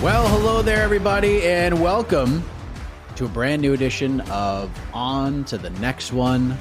Well, 0.00 0.28
hello 0.28 0.62
there, 0.62 0.80
everybody, 0.80 1.42
and 1.42 1.82
welcome 1.82 2.44
to 3.16 3.24
a 3.24 3.28
brand 3.28 3.62
new 3.62 3.72
edition 3.72 4.20
of 4.30 4.70
On 4.94 5.42
to 5.46 5.58
the 5.58 5.70
Next 5.70 6.12
One. 6.12 6.56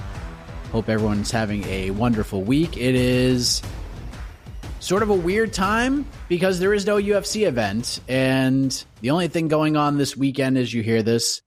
Hope 0.71 0.89
everyone's 0.89 1.29
having 1.29 1.63
a 1.65 1.91
wonderful 1.91 2.41
week. 2.41 2.77
It 2.77 2.95
is 2.95 3.61
sort 4.79 5.03
of 5.03 5.11
a 5.11 5.15
weird 5.15 5.53
time 5.53 6.07
because 6.27 6.57
there 6.57 6.73
is 6.73 6.87
no 6.87 6.97
UFC 6.97 7.47
event, 7.47 7.99
and 8.07 8.83
the 9.01 9.11
only 9.11 9.27
thing 9.27 9.49
going 9.49 9.77
on 9.77 9.99
this 9.99 10.17
weekend 10.17 10.57
as 10.57 10.73
you 10.73 10.81
hear 10.81 11.03
this, 11.03 11.43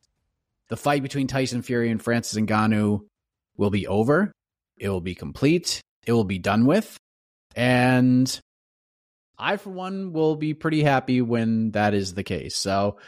the 0.68 0.76
fight 0.76 1.02
between 1.02 1.26
Tyson 1.26 1.60
Fury 1.60 1.90
and 1.90 2.00
Francis 2.00 2.40
Ngannou 2.40 3.00
will 3.56 3.70
be 3.70 3.88
over. 3.88 4.30
It 4.76 4.88
will 4.90 5.00
be 5.00 5.16
complete. 5.16 5.80
It 6.06 6.12
will 6.12 6.22
be 6.22 6.38
done 6.38 6.66
with. 6.66 6.96
And 7.56 8.40
I, 9.40 9.56
for 9.56 9.70
one, 9.70 10.12
will 10.12 10.36
be 10.36 10.54
pretty 10.54 10.82
happy 10.82 11.22
when 11.22 11.70
that 11.72 11.94
is 11.94 12.14
the 12.14 12.22
case. 12.22 12.56
So, 12.56 12.98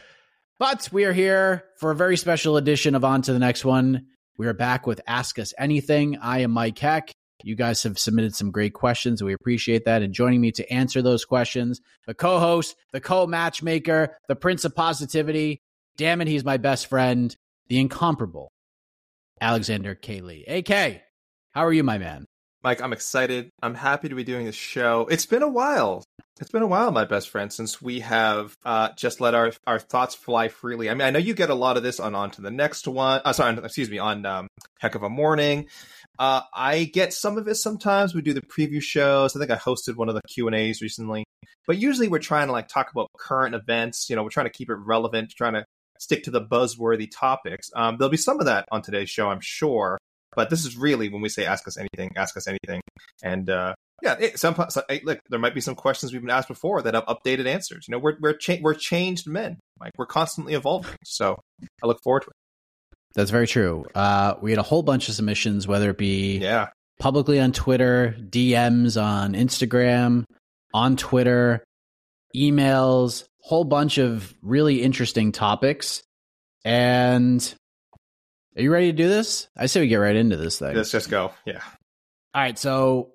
but 0.59 0.89
we 0.93 1.05
are 1.05 1.13
here 1.13 1.65
for 1.79 1.91
a 1.91 1.97
very 1.97 2.17
special 2.17 2.57
edition 2.57 2.95
of 2.95 3.05
On 3.05 3.21
to 3.23 3.33
the 3.33 3.39
Next 3.39 3.65
One. 3.65 4.07
We 4.39 4.47
are 4.47 4.55
back 4.55 4.87
with 4.87 5.01
Ask 5.07 5.39
Us 5.39 5.53
Anything. 5.59 6.17
I 6.19 6.41
am 6.41 6.53
Mike 6.53 6.79
Heck. 6.79 7.13
You 7.45 7.57
guys 7.57 7.83
have 7.83 7.99
submitted 7.99 8.35
some 8.35 8.51
great 8.51 8.73
questions. 8.73 9.23
We 9.23 9.35
appreciate 9.35 9.85
that. 9.85 10.03
And 10.03 10.15
joining 10.15 10.41
me 10.41 10.53
to 10.53 10.73
answer 10.73 11.03
those 11.03 11.25
questions, 11.25 11.81
the 12.07 12.15
co 12.15 12.39
host, 12.39 12.77
the 12.93 13.01
co 13.01 13.27
matchmaker, 13.27 14.17
the 14.29 14.37
prince 14.37 14.65
of 14.65 14.75
positivity. 14.75 15.61
Damn 15.97 16.21
it, 16.21 16.29
he's 16.29 16.45
my 16.45 16.57
best 16.57 16.87
friend, 16.87 17.35
the 17.69 17.79
incomparable 17.79 18.51
Alexander 19.41 19.95
K. 19.95 20.21
Lee. 20.21 20.45
AK, 20.47 21.03
how 21.53 21.67
are 21.67 21.73
you, 21.73 21.83
my 21.83 21.99
man? 21.99 22.27
Mike, 22.63 22.81
I'm 22.81 22.93
excited. 22.93 23.51
I'm 23.61 23.75
happy 23.75 24.09
to 24.09 24.15
be 24.15 24.23
doing 24.23 24.47
this 24.47 24.55
show. 24.55 25.09
It's 25.11 25.27
been 25.27 25.43
a 25.43 25.49
while. 25.49 26.05
It's 26.41 26.51
been 26.51 26.63
a 26.63 26.67
while, 26.67 26.93
my 26.93 27.05
best 27.05 27.29
friend, 27.29 27.53
since 27.53 27.83
we 27.83 28.01
have 28.01 28.55
uh, 28.65 28.91
just 28.97 29.21
let 29.21 29.35
our, 29.35 29.53
our 29.67 29.81
thoughts 29.81 30.15
fly 30.15 30.49
freely. 30.49 30.89
I 30.89 30.95
mean, 30.95 31.03
I 31.03 31.11
know 31.11 31.19
you 31.19 31.35
get 31.35 31.51
a 31.51 31.55
lot 31.55 31.77
of 31.77 31.83
this 31.83 31.99
on 31.99 32.15
on 32.15 32.31
to 32.33 32.41
the 32.41 32.51
next 32.53 32.87
one. 32.87 33.21
Uh, 33.25 33.33
sorry, 33.33 33.59
excuse 33.59 33.91
me, 33.91 33.99
on 33.99 34.25
um, 34.25 34.49
Heck 34.81 34.95
of 34.95 35.03
a 35.03 35.11
Morning. 35.11 35.67
Uh, 36.19 36.43
I 36.55 36.85
get 36.85 37.13
some 37.13 37.37
of 37.37 37.49
it 37.49 37.57
sometimes. 37.57 38.15
We 38.15 38.23
do 38.23 38.33
the 38.33 38.43
preview 38.43 38.81
shows. 38.81 39.35
I 39.35 39.41
think 39.41 39.51
I 39.51 39.57
hosted 39.57 39.97
one 39.97 40.09
of 40.09 40.15
the 40.15 40.23
Q 40.29 40.47
and 40.47 40.55
A's 40.55 40.83
recently. 40.83 41.25
But 41.67 41.79
usually, 41.79 42.09
we're 42.09 42.21
trying 42.21 42.47
to 42.47 42.53
like 42.53 42.69
talk 42.69 42.93
about 42.93 43.09
current 43.19 43.57
events. 43.57 44.09
You 44.09 44.17
know, 44.17 44.23
we're 44.23 44.31
trying 44.31 44.47
to 44.47 44.53
keep 44.53 44.71
it 44.71 44.77
relevant, 44.77 45.33
trying 45.37 45.55
to 45.55 45.65
stick 45.99 46.25
to 46.25 46.31
the 46.31 46.45
buzzworthy 46.45 47.09
topics. 47.13 47.71
Um, 47.75 47.97
there'll 47.99 48.11
be 48.11 48.17
some 48.17 48.41
of 48.41 48.47
that 48.47 48.67
on 48.71 48.83
today's 48.83 49.11
show, 49.11 49.29
I'm 49.29 49.41
sure. 49.41 49.99
But 50.35 50.51
this 50.51 50.65
is 50.65 50.77
really 50.77 51.09
when 51.09 51.21
we 51.21 51.29
say 51.29 51.45
ask 51.45 51.67
us 51.69 51.77
anything, 51.77 52.13
ask 52.17 52.37
us 52.37 52.47
anything. 52.47 52.81
And 53.23 53.51
uh, 53.51 53.75
yeah, 54.03 54.17
it, 54.19 54.39
some, 54.39 54.55
so, 54.69 54.83
hey, 54.89 55.01
look, 55.05 55.21
there 55.29 55.39
might 55.39 55.55
be 55.55 55.61
some 55.61 55.75
questions 55.75 56.13
we've 56.13 56.23
been 56.23 56.31
asked 56.31 56.49
before 56.49 56.83
that 56.83 56.95
have 56.95 57.05
updated 57.07 57.47
answers. 57.47 57.87
You 57.87 57.93
know, 57.93 57.99
we're 57.99 58.17
we're 58.21 58.35
cha- 58.35 58.59
we're 58.61 58.75
changed 58.75 59.27
men. 59.27 59.59
Like 59.81 59.93
we're 59.99 60.07
constantly 60.07 60.55
evolving. 60.55 60.97
So 61.05 61.39
I 61.83 61.87
look 61.87 61.99
forward 62.03 62.23
to 62.23 62.29
it. 62.29 62.37
That's 63.15 63.31
very 63.31 63.47
true. 63.47 63.85
Uh, 63.95 64.35
we 64.41 64.51
had 64.51 64.59
a 64.59 64.65
whole 64.65 64.83
bunch 64.83 65.09
of 65.09 65.15
submissions, 65.15 65.69
whether 65.69 65.91
it 65.91 65.99
be 65.99 66.39
yeah 66.39 66.69
publicly 66.99 67.41
on 67.41 67.53
Twitter, 67.53 68.17
DMs 68.19 69.01
on 69.01 69.35
Instagram, 69.35 70.25
on 70.73 70.97
Twitter, 70.97 71.65
emails, 72.35 73.25
whole 73.41 73.65
bunch 73.65 73.99
of 73.99 74.33
really 74.41 74.83
interesting 74.83 75.33
topics. 75.33 76.03
And 76.65 77.55
are 78.57 78.63
you 78.63 78.71
ready 78.71 78.87
to 78.87 78.97
do 78.97 79.09
this? 79.09 79.49
I 79.57 79.67
say 79.67 79.81
we 79.81 79.89
get 79.89 79.97
right 79.97 80.17
into 80.17 80.37
this 80.37 80.59
thing. 80.59 80.75
Let's 80.75 80.91
just 80.91 81.11
go. 81.11 81.33
Yeah. 81.45 81.61
All 82.35 82.43
right. 82.43 82.59
So 82.59 83.13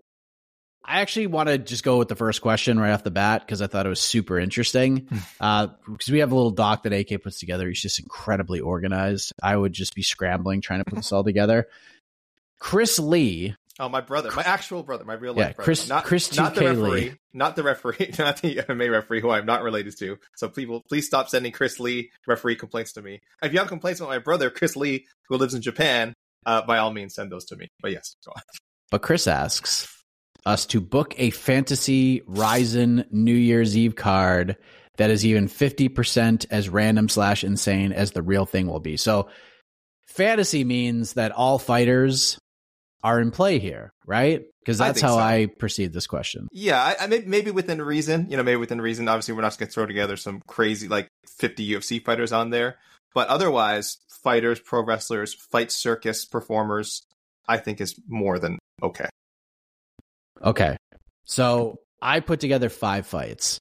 I 0.84 1.02
actually 1.02 1.28
want 1.28 1.50
to 1.50 1.58
just 1.58 1.84
go 1.84 1.98
with 1.98 2.08
the 2.08 2.16
first 2.16 2.42
question 2.42 2.80
right 2.80 2.92
off 2.92 3.04
the 3.04 3.12
bat 3.12 3.42
because 3.42 3.62
I 3.62 3.68
thought 3.68 3.86
it 3.86 3.90
was 3.90 4.00
super 4.00 4.40
interesting. 4.40 5.10
uh, 5.40 5.68
because 5.86 6.10
we 6.10 6.20
have 6.20 6.32
a 6.32 6.36
little 6.36 6.52
doc 6.52 6.84
that 6.84 6.94
AK 6.94 7.22
puts 7.22 7.40
together. 7.40 7.68
He's 7.68 7.82
just 7.82 8.00
incredibly 8.00 8.62
organized. 8.62 9.34
I 9.44 9.56
would 9.56 9.74
just 9.74 9.96
be 9.96 10.02
scrambling 10.02 10.62
trying 10.62 10.80
to 10.80 10.86
put 10.86 10.96
this 10.96 11.12
all 11.12 11.24
together. 11.24 11.68
Chris 12.60 13.00
Lee. 13.00 13.56
Oh, 13.80 13.90
my 13.90 14.02
brother, 14.02 14.32
my 14.36 14.42
actual 14.44 14.82
brother, 14.82 15.06
my 15.06 15.14
real 15.14 15.34
life 15.34 15.40
Yeah, 15.40 15.54
brother. 15.54 15.64
Chris- 15.64 15.88
not, 15.90 16.04
Chris 16.06 16.36
not 16.36 16.56
the 16.56 16.66
referee, 16.66 16.90
Lee. 17.02 17.14
not 17.34 17.56
the 17.56 17.64
referee, 17.64 18.12
not 18.20 18.42
the 18.42 18.56
MMA 18.56 18.92
referee 18.92 19.22
who 19.22 19.30
I'm 19.30 19.46
not 19.46 19.62
related 19.62 19.98
to. 20.00 20.18
So 20.36 20.50
people, 20.50 20.84
please 20.90 21.06
stop 21.06 21.30
sending 21.30 21.52
Chris 21.52 21.80
Lee 21.80 22.10
referee 22.26 22.56
complaints 22.56 22.94
to 22.94 23.02
me. 23.04 23.22
If 23.44 23.54
you 23.54 23.60
have 23.60 23.68
complaints 23.68 24.00
about 24.00 24.10
my 24.10 24.18
brother, 24.20 24.50
Chris 24.50 24.76
Lee, 24.76 25.06
who 25.30 25.38
lives 25.38 25.54
in 25.54 25.62
Japan, 25.62 26.14
uh, 26.46 26.62
by 26.64 26.78
all 26.80 26.92
means 26.92 27.14
send 27.14 27.32
those 27.32 27.46
to 27.46 27.56
me. 27.56 27.68
But 27.82 27.92
yes, 27.92 28.16
go 28.26 28.32
on. 28.36 28.42
But 28.90 29.02
Chris 29.04 29.28
asks 29.28 29.88
us 30.46 30.66
to 30.68 30.80
book 30.82 31.14
a 31.18 31.30
fantasy 31.30 32.22
Rizin 32.26 33.06
New 33.12 33.36
Year's 33.36 33.78
Eve 33.78 33.96
card 33.96 34.56
that 34.96 35.12
is 35.12 35.26
even 35.26 35.48
50% 35.48 36.46
as 36.50 36.70
random 36.70 37.10
slash 37.10 37.44
insane 37.44 37.92
as 37.92 38.12
the 38.12 38.24
real 38.24 38.46
thing 38.46 38.66
will 38.68 38.80
be. 38.80 38.98
So 38.98 39.30
fantasy 40.08 40.64
means 40.64 41.14
that 41.14 41.32
all 41.32 41.60
fighters 41.60 42.40
are 43.08 43.22
in 43.22 43.32
play 43.32 43.58
here, 43.58 43.94
right? 44.06 44.44
Because 44.60 44.80
that's 44.80 45.00
think 45.00 45.10
how 45.10 45.16
so. 45.16 45.24
I 45.24 45.46
perceive 45.46 45.94
this 45.94 46.08
question. 46.08 46.50
Yeah, 46.52 46.84
I, 46.84 47.06
I 47.06 47.08
may, 47.08 47.24
maybe 47.26 47.52
within 47.52 47.82
reason. 47.82 48.30
You 48.30 48.36
know, 48.36 48.44
maybe 48.44 48.58
within 48.58 48.82
reason. 48.82 49.08
Obviously, 49.08 49.34
we're 49.34 49.44
not 49.44 49.58
going 49.58 49.68
to 49.68 49.74
throw 49.74 49.86
together 49.86 50.18
some 50.18 50.42
crazy 50.46 50.90
like 50.90 51.08
50 51.40 51.70
UFC 51.70 52.04
fighters 52.04 52.34
on 52.34 52.50
there, 52.50 52.76
but 53.16 53.30
otherwise, 53.30 53.98
fighters, 54.24 54.60
pro 54.60 54.84
wrestlers, 54.84 55.34
fight 55.34 55.72
circus 55.72 56.26
performers, 56.26 57.04
I 57.48 57.58
think 57.58 57.80
is 57.80 57.98
more 58.10 58.40
than 58.40 58.60
okay. 58.84 59.08
Okay. 60.44 60.76
So 61.24 61.80
I 62.02 62.20
put 62.20 62.42
together 62.42 62.68
five 62.68 63.08
fights. 63.08 63.58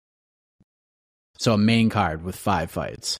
So 1.38 1.54
a 1.54 1.58
main 1.58 1.88
card 1.88 2.24
with 2.24 2.34
five 2.34 2.72
fights. 2.72 3.16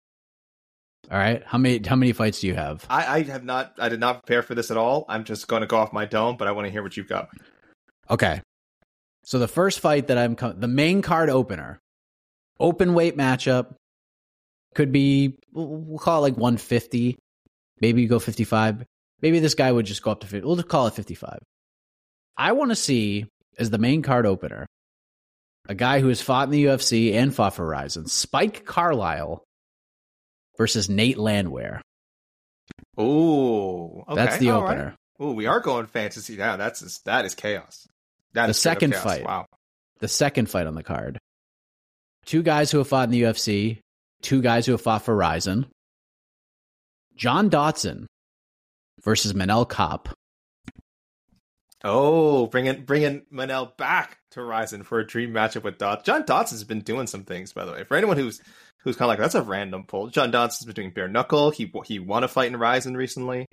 All 1.11 1.19
right. 1.19 1.43
How 1.45 1.59
many 1.59 1.87
how 1.87 1.97
many 1.97 2.13
fights 2.13 2.41
do 2.41 2.49
you 2.49 2.55
have? 2.55 2.85
I, 2.91 3.19
I 3.19 3.23
have 3.25 3.45
not. 3.45 3.75
I 3.79 3.89
did 3.89 4.01
not 4.01 4.25
prepare 4.25 4.43
for 4.43 4.55
this 4.55 4.71
at 4.71 4.77
all. 4.77 5.05
I'm 5.09 5.25
just 5.25 5.47
going 5.47 5.61
to 5.61 5.67
go 5.67 5.77
off 5.77 5.93
my 5.93 6.05
dome, 6.05 6.37
but 6.37 6.49
I 6.49 6.53
want 6.53 6.67
to 6.67 6.71
hear 6.71 6.83
what 6.83 6.97
you've 6.97 7.09
got. 7.09 7.29
Okay. 8.11 8.41
So 9.25 9.39
the 9.39 9.49
first 9.49 9.81
fight 9.81 10.09
that 10.09 10.19
I'm 10.19 10.37
com- 10.37 10.61
the 10.61 10.69
main 10.69 11.03
card 11.03 11.31
opener, 11.31 11.79
open 12.59 12.95
weight 12.95 13.17
matchup, 13.17 13.75
could 14.75 14.93
be 14.93 15.39
we'll 15.53 15.99
call 15.99 16.19
it 16.25 16.31
like 16.31 16.37
150. 16.37 17.17
Maybe 17.81 18.03
you 18.03 18.09
go 18.09 18.19
55. 18.19 18.85
Maybe 19.23 19.39
this 19.39 19.55
guy 19.55 19.71
would 19.71 19.87
just 19.87 20.03
go 20.03 20.11
up 20.11 20.21
to 20.21 20.27
50. 20.27 20.47
We'll 20.47 20.57
just 20.57 20.69
call 20.69 20.87
it 20.87 20.95
55. 20.95 21.39
I 22.37 22.53
want 22.53 22.71
to 22.71 22.77
see 22.77 23.27
as 23.59 23.71
the 23.71 23.79
main 23.79 24.03
card 24.03 24.27
opener 24.27 24.67
a 25.69 25.75
guy 25.75 26.01
who 26.01 26.09
has 26.09 26.23
fought 26.23 26.49
in 26.49 26.51
the 26.53 26.65
UFC 26.67 27.15
and 27.15 27.35
fought 27.35 27.55
for 27.55 27.67
Rizin, 27.67 28.07
Spike 28.07 28.65
Carlyle 28.65 29.43
versus 30.57 30.89
Nate 30.89 31.19
Landwehr. 31.19 31.81
Oh, 32.97 34.05
okay. 34.09 34.15
That's 34.15 34.39
the 34.39 34.51
all 34.51 34.63
opener. 34.65 34.95
Right. 35.21 35.27
Ooh, 35.27 35.33
we 35.33 35.47
are 35.47 35.61
going 35.61 35.87
fantasy 35.87 36.37
now. 36.37 36.57
That's 36.57 36.99
that 37.01 37.25
is 37.25 37.35
chaos. 37.35 37.87
That 38.35 38.47
The 38.47 38.51
is 38.51 38.59
second 38.59 38.93
chaos. 38.93 39.05
fight. 39.05 39.25
Wow. 39.25 39.47
The 40.01 40.09
second 40.09 40.51
fight 40.51 40.67
on 40.67 40.75
the 40.75 40.83
card. 40.83 41.19
Two 42.27 42.43
guys 42.43 42.71
who 42.71 42.79
have 42.79 42.89
fought 42.89 43.05
in 43.05 43.11
the 43.11 43.23
UFC, 43.23 43.79
two 44.21 44.43
guys 44.43 44.67
who 44.67 44.73
have 44.73 44.81
fought 44.83 45.03
for 45.03 45.15
Rizin. 45.17 45.67
John 47.15 47.49
Dodson 47.49 48.07
versus 49.03 49.33
Manel 49.33 49.69
Kape. 49.69 50.13
Oh, 51.85 52.47
bringing 52.49 52.83
bringing 52.85 53.23
Manel 53.33 53.77
back 53.77 54.19
to 54.33 54.43
Rizin 54.43 54.83
for 54.83 54.99
a 54.99 55.07
dream 55.07 55.31
matchup 55.33 55.63
with 55.63 55.79
Dot. 55.79 56.05
John 56.05 56.25
Dodson's 56.25 56.65
been 56.65 56.81
doing 56.81 57.07
some 57.07 57.23
things, 57.25 57.53
by 57.53 57.65
the 57.65 57.73
way. 57.73 57.85
For 57.85 57.97
anyone 57.97 58.17
who's 58.17 58.43
who's 58.87 58.95
kind 58.97 59.07
of 59.07 59.09
like 59.11 59.19
that's 59.19 59.35
a 59.35 59.43
random 59.43 59.85
pull. 59.85 60.07
John 60.07 60.31
Dodson's 60.31 60.65
been 60.65 60.75
doing 60.75 60.91
bare 60.93 61.09
knuckle. 61.09 61.51
He 61.51 61.71
he 61.85 61.99
won 61.99 62.23
a 62.23 62.29
fight 62.29 62.47
in 62.47 62.57
Rizin 62.57 62.97
recently. 62.97 63.47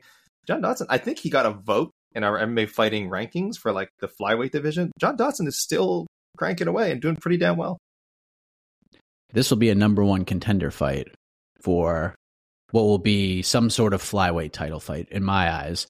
John 0.47 0.62
Dodson, 0.62 0.88
I 0.91 1.00
think 1.00 1.18
he 1.18 1.31
got 1.31 1.47
a 1.47 1.51
vote 1.51 1.89
in 2.13 2.24
our 2.24 2.38
MMA 2.38 2.69
fighting 2.69 3.09
rankings 3.09 3.57
for 3.57 3.71
like 3.71 3.89
the 4.00 4.07
flyweight 4.07 4.51
division. 4.51 4.91
John 5.00 5.15
Dodson 5.15 5.47
is 5.47 5.59
still 5.59 6.06
cranking 6.38 6.68
away 6.68 6.91
and 6.91 7.01
doing 7.01 7.15
pretty 7.15 7.38
damn 7.38 7.57
well. 7.57 7.80
This 9.31 9.50
will 9.50 9.57
be 9.57 9.71
a 9.71 9.75
number 9.75 10.03
one 10.03 10.24
contender 10.24 10.69
fight 10.69 11.07
for 11.62 12.13
what 12.69 12.83
will 12.83 13.00
be 13.00 13.41
some 13.41 13.71
sort 13.71 13.95
of 13.95 14.03
flyweight 14.03 14.51
title 14.51 14.79
fight 14.79 15.07
in 15.09 15.24
my 15.24 15.51
eyes. 15.51 15.88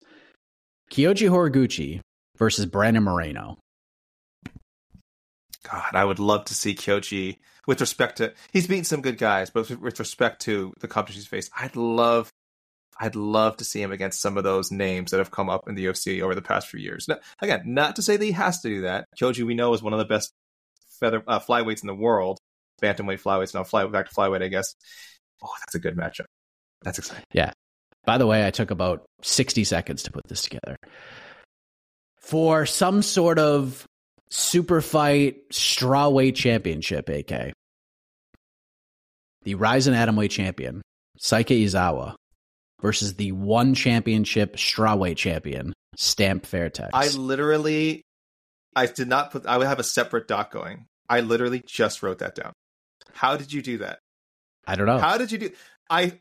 Kyoji 0.89 1.29
Horiguchi 1.29 1.99
versus 2.37 2.65
Brandon 2.65 3.03
Moreno. 3.03 3.57
God, 5.69 5.95
I 5.95 6.03
would 6.03 6.19
love 6.19 6.45
to 6.45 6.53
see 6.53 6.75
Kyoji 6.75 7.39
with 7.65 7.81
respect 7.81 8.17
to 8.17 8.33
he's 8.51 8.67
beaten 8.67 8.83
some 8.83 9.01
good 9.01 9.17
guys, 9.17 9.49
but 9.49 9.69
with 9.69 9.99
respect 9.99 10.41
to 10.43 10.73
the 10.79 10.87
competition 10.87 11.21
he's 11.21 11.27
faced, 11.27 11.51
I'd 11.57 11.75
love 11.75 12.31
I'd 12.99 13.15
love 13.15 13.57
to 13.57 13.65
see 13.65 13.81
him 13.81 13.91
against 13.91 14.21
some 14.21 14.37
of 14.37 14.43
those 14.43 14.71
names 14.71 15.11
that 15.11 15.17
have 15.17 15.31
come 15.31 15.49
up 15.49 15.67
in 15.67 15.75
the 15.75 15.85
UFC 15.85 16.21
over 16.21 16.35
the 16.35 16.41
past 16.41 16.67
few 16.67 16.79
years. 16.79 17.07
Now, 17.07 17.17
again, 17.41 17.63
not 17.65 17.95
to 17.95 18.01
say 18.01 18.17
that 18.17 18.25
he 18.25 18.31
has 18.33 18.61
to 18.61 18.69
do 18.69 18.81
that. 18.81 19.07
Kyoji, 19.19 19.43
we 19.43 19.55
know, 19.55 19.73
is 19.73 19.81
one 19.81 19.93
of 19.93 19.99
the 19.99 20.05
best 20.05 20.31
feather 20.99 21.23
uh, 21.27 21.39
flyweights 21.39 21.81
in 21.81 21.87
the 21.87 21.95
world. 21.95 22.37
Bantamweight 22.81 23.21
flyweights 23.21 23.53
now 23.53 23.63
fly 23.63 23.85
back 23.87 24.09
to 24.09 24.15
flyweight, 24.15 24.43
I 24.43 24.47
guess. 24.47 24.75
Oh, 25.43 25.49
that's 25.59 25.75
a 25.75 25.79
good 25.79 25.97
matchup. 25.97 26.25
That's 26.83 26.99
exciting. 26.99 27.23
Yeah. 27.33 27.51
By 28.05 28.17
the 28.17 28.27
way, 28.27 28.45
I 28.45 28.51
took 28.51 28.71
about 28.71 29.05
60 29.21 29.63
seconds 29.63 30.03
to 30.03 30.11
put 30.11 30.27
this 30.27 30.43
together. 30.43 30.75
For 32.19 32.65
some 32.65 33.01
sort 33.01 33.39
of 33.39 33.85
super 34.33 34.81
fight 34.81 35.49
strawweight 35.51 36.35
championship, 36.35 37.07
AK. 37.07 37.53
The 39.43 39.55
Rizin 39.55 39.93
Atomweight 39.93 40.31
champion, 40.31 40.81
Seika 41.19 41.63
Izawa, 41.63 42.15
versus 42.81 43.15
the 43.15 43.31
one 43.33 43.75
championship 43.75 44.55
strawweight 44.55 45.17
champion, 45.17 45.73
Stamp 45.95 46.45
Fairtex. 46.45 46.89
I 46.93 47.09
literally, 47.09 48.01
I 48.75 48.87
did 48.87 49.07
not 49.07 49.31
put. 49.31 49.45
I 49.45 49.57
would 49.57 49.67
have 49.67 49.79
a 49.79 49.83
separate 49.83 50.27
doc 50.27 50.51
going. 50.51 50.85
I 51.09 51.19
literally 51.19 51.61
just 51.67 52.01
wrote 52.01 52.19
that 52.19 52.35
down. 52.35 52.53
How 53.13 53.37
did 53.37 53.53
you 53.53 53.61
do 53.61 53.79
that? 53.79 53.99
I 54.65 54.75
don't 54.75 54.87
know. 54.87 54.97
How 54.97 55.17
did 55.17 55.31
you 55.31 55.37
do? 55.37 55.49
I 55.89 56.13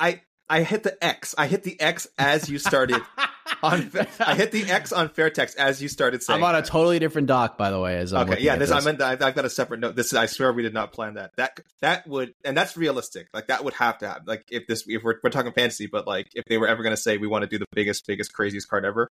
I 0.00 0.22
I 0.50 0.64
hit 0.64 0.82
the 0.82 1.02
X. 1.02 1.32
I 1.38 1.46
hit 1.46 1.62
the 1.62 1.80
X 1.80 2.08
as 2.18 2.50
you 2.50 2.58
started 2.58 3.00
on. 3.62 3.88
I 4.18 4.34
hit 4.34 4.50
the 4.50 4.64
X 4.64 4.92
on 4.92 5.08
Fairtex 5.08 5.54
as 5.54 5.80
you 5.80 5.88
started 5.88 6.24
saying. 6.24 6.42
I'm 6.42 6.44
on 6.44 6.56
a 6.56 6.62
totally 6.62 6.98
different 6.98 7.28
doc, 7.28 7.56
by 7.56 7.70
the 7.70 7.78
way. 7.78 7.96
As 7.98 8.12
I'm 8.12 8.28
Okay, 8.28 8.42
yeah, 8.42 8.54
at 8.54 8.58
this, 8.58 8.72
I 8.72 8.80
meant 8.80 9.00
I've, 9.00 9.22
I've 9.22 9.36
got 9.36 9.44
a 9.44 9.50
separate 9.50 9.78
note. 9.78 9.94
This 9.94 10.12
I 10.12 10.26
swear 10.26 10.52
we 10.52 10.64
did 10.64 10.74
not 10.74 10.92
plan 10.92 11.14
that. 11.14 11.30
That 11.36 11.60
that 11.82 12.06
would 12.08 12.34
and 12.44 12.56
that's 12.56 12.76
realistic. 12.76 13.28
Like 13.32 13.46
that 13.46 13.64
would 13.64 13.74
have 13.74 13.98
to 13.98 14.08
happen. 14.08 14.24
Like 14.26 14.44
if 14.50 14.66
this 14.66 14.84
if 14.88 15.04
we're 15.04 15.20
we're 15.22 15.30
talking 15.30 15.52
fantasy, 15.52 15.86
but 15.86 16.04
like 16.04 16.26
if 16.34 16.44
they 16.46 16.58
were 16.58 16.66
ever 16.66 16.82
going 16.82 16.96
to 16.96 17.00
say 17.00 17.16
we 17.16 17.28
want 17.28 17.42
to 17.42 17.48
do 17.48 17.58
the 17.58 17.66
biggest 17.72 18.04
biggest 18.08 18.32
craziest 18.32 18.68
card 18.68 18.84
ever, 18.84 19.08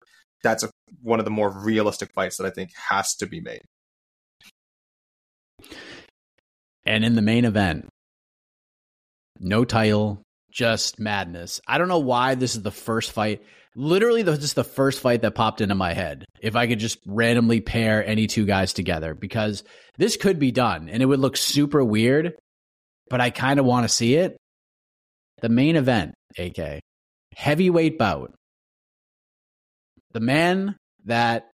that's 0.44 0.62
a, 0.62 0.69
one 1.01 1.18
of 1.18 1.25
the 1.25 1.31
more 1.31 1.50
realistic 1.50 2.13
fights 2.13 2.38
that 2.38 2.45
I 2.45 2.51
think 2.51 2.69
has 2.89 3.15
to 3.15 3.25
be 3.25 3.41
made. 3.41 3.63
And 6.85 7.03
in 7.03 7.15
the 7.15 7.24
main 7.24 7.45
event, 7.45 7.88
no 9.39 9.65
title, 9.65 10.21
just 10.53 11.00
madness. 11.00 11.59
I 11.67 11.77
don't 11.77 11.88
know 11.88 12.00
why 12.00 12.35
this 12.35 12.55
is 12.55 12.61
the 12.61 12.71
first 12.71 13.11
fight. 13.11 13.44
Literally, 13.75 14.21
this 14.21 14.44
is 14.44 14.53
the 14.53 14.63
first 14.63 15.01
fight 15.01 15.23
that 15.23 15.33
popped 15.33 15.61
into 15.61 15.73
my 15.75 15.94
head. 15.94 16.25
If 16.39 16.55
I 16.55 16.67
could 16.67 16.79
just 16.79 17.00
randomly 17.07 17.59
pair 17.59 18.05
any 18.05 18.27
two 18.27 18.45
guys 18.45 18.71
together, 18.73 19.15
because 19.15 19.63
this 19.97 20.15
could 20.15 20.38
be 20.39 20.51
done 20.51 20.89
and 20.89 21.01
it 21.01 21.05
would 21.07 21.19
look 21.19 21.38
super 21.38 21.83
weird, 21.83 22.33
but 23.09 23.19
I 23.19 23.31
kind 23.31 23.59
of 23.59 23.65
want 23.65 23.85
to 23.85 23.94
see 23.94 24.15
it. 24.15 24.38
The 25.41 25.50
main 25.50 25.75
event, 25.75 26.13
AK, 26.38 26.81
heavyweight 27.35 27.97
bout. 27.97 28.33
The 30.13 30.19
man 30.19 30.77
that 31.06 31.49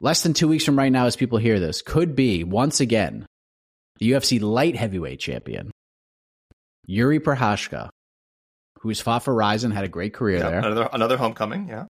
less 0.00 0.24
than 0.24 0.34
two 0.34 0.48
weeks 0.48 0.64
from 0.64 0.76
right 0.76 0.92
now, 0.92 1.06
as 1.06 1.16
people 1.16 1.38
hear 1.38 1.60
this, 1.60 1.80
could 1.80 2.16
be 2.16 2.42
once 2.44 2.80
again 2.80 3.26
the 3.98 4.10
UFC 4.10 4.40
light 4.40 4.76
heavyweight 4.76 5.20
champion, 5.20 5.70
Jiri 6.92 7.20
Prochazka, 7.20 7.88
who's 8.80 9.00
fought 9.00 9.22
for 9.22 9.34
Rizin, 9.34 9.70
had 9.70 9.84
a 9.84 9.88
great 9.88 10.12
career 10.12 10.38
Yeah, 10.38 10.50
there, 10.50 10.58
another 10.58 10.88
another 10.92 11.16
homecoming. 11.16 11.68
Yeah, 11.68 11.86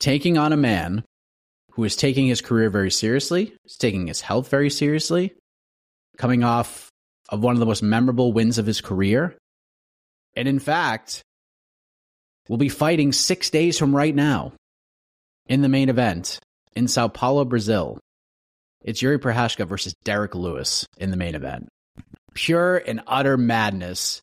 taking 0.00 0.38
on 0.38 0.52
a 0.52 0.56
man 0.56 1.04
who 1.72 1.84
is 1.84 1.96
taking 1.96 2.26
his 2.26 2.40
career 2.40 2.70
very 2.70 2.90
seriously, 2.90 3.54
is 3.66 3.76
taking 3.76 4.06
his 4.06 4.22
health 4.22 4.48
very 4.48 4.70
seriously, 4.70 5.34
coming 6.16 6.42
off 6.42 6.88
of 7.28 7.42
one 7.42 7.54
of 7.54 7.60
the 7.60 7.66
most 7.66 7.82
memorable 7.82 8.32
wins 8.32 8.56
of 8.56 8.66
his 8.66 8.80
career. 8.80 9.36
And 10.34 10.48
in 10.48 10.58
fact, 10.58 11.22
will 12.48 12.56
be 12.56 12.68
fighting 12.68 13.12
six 13.12 13.50
days 13.50 13.78
from 13.78 13.94
right 13.94 14.14
now 14.14 14.52
in 15.46 15.60
the 15.60 15.68
main 15.68 15.88
event 15.88 16.38
in 16.74 16.88
Sao 16.88 17.08
Paulo, 17.08 17.44
Brazil. 17.44 17.98
It's 18.82 19.02
Jiri 19.02 19.18
Prochazka 19.18 19.66
versus 19.66 19.94
Derrick 20.04 20.34
Lewis 20.34 20.86
in 20.96 21.10
the 21.10 21.16
main 21.16 21.34
event. 21.34 21.68
Pure 22.36 22.76
and 22.86 23.00
utter 23.06 23.38
madness. 23.38 24.20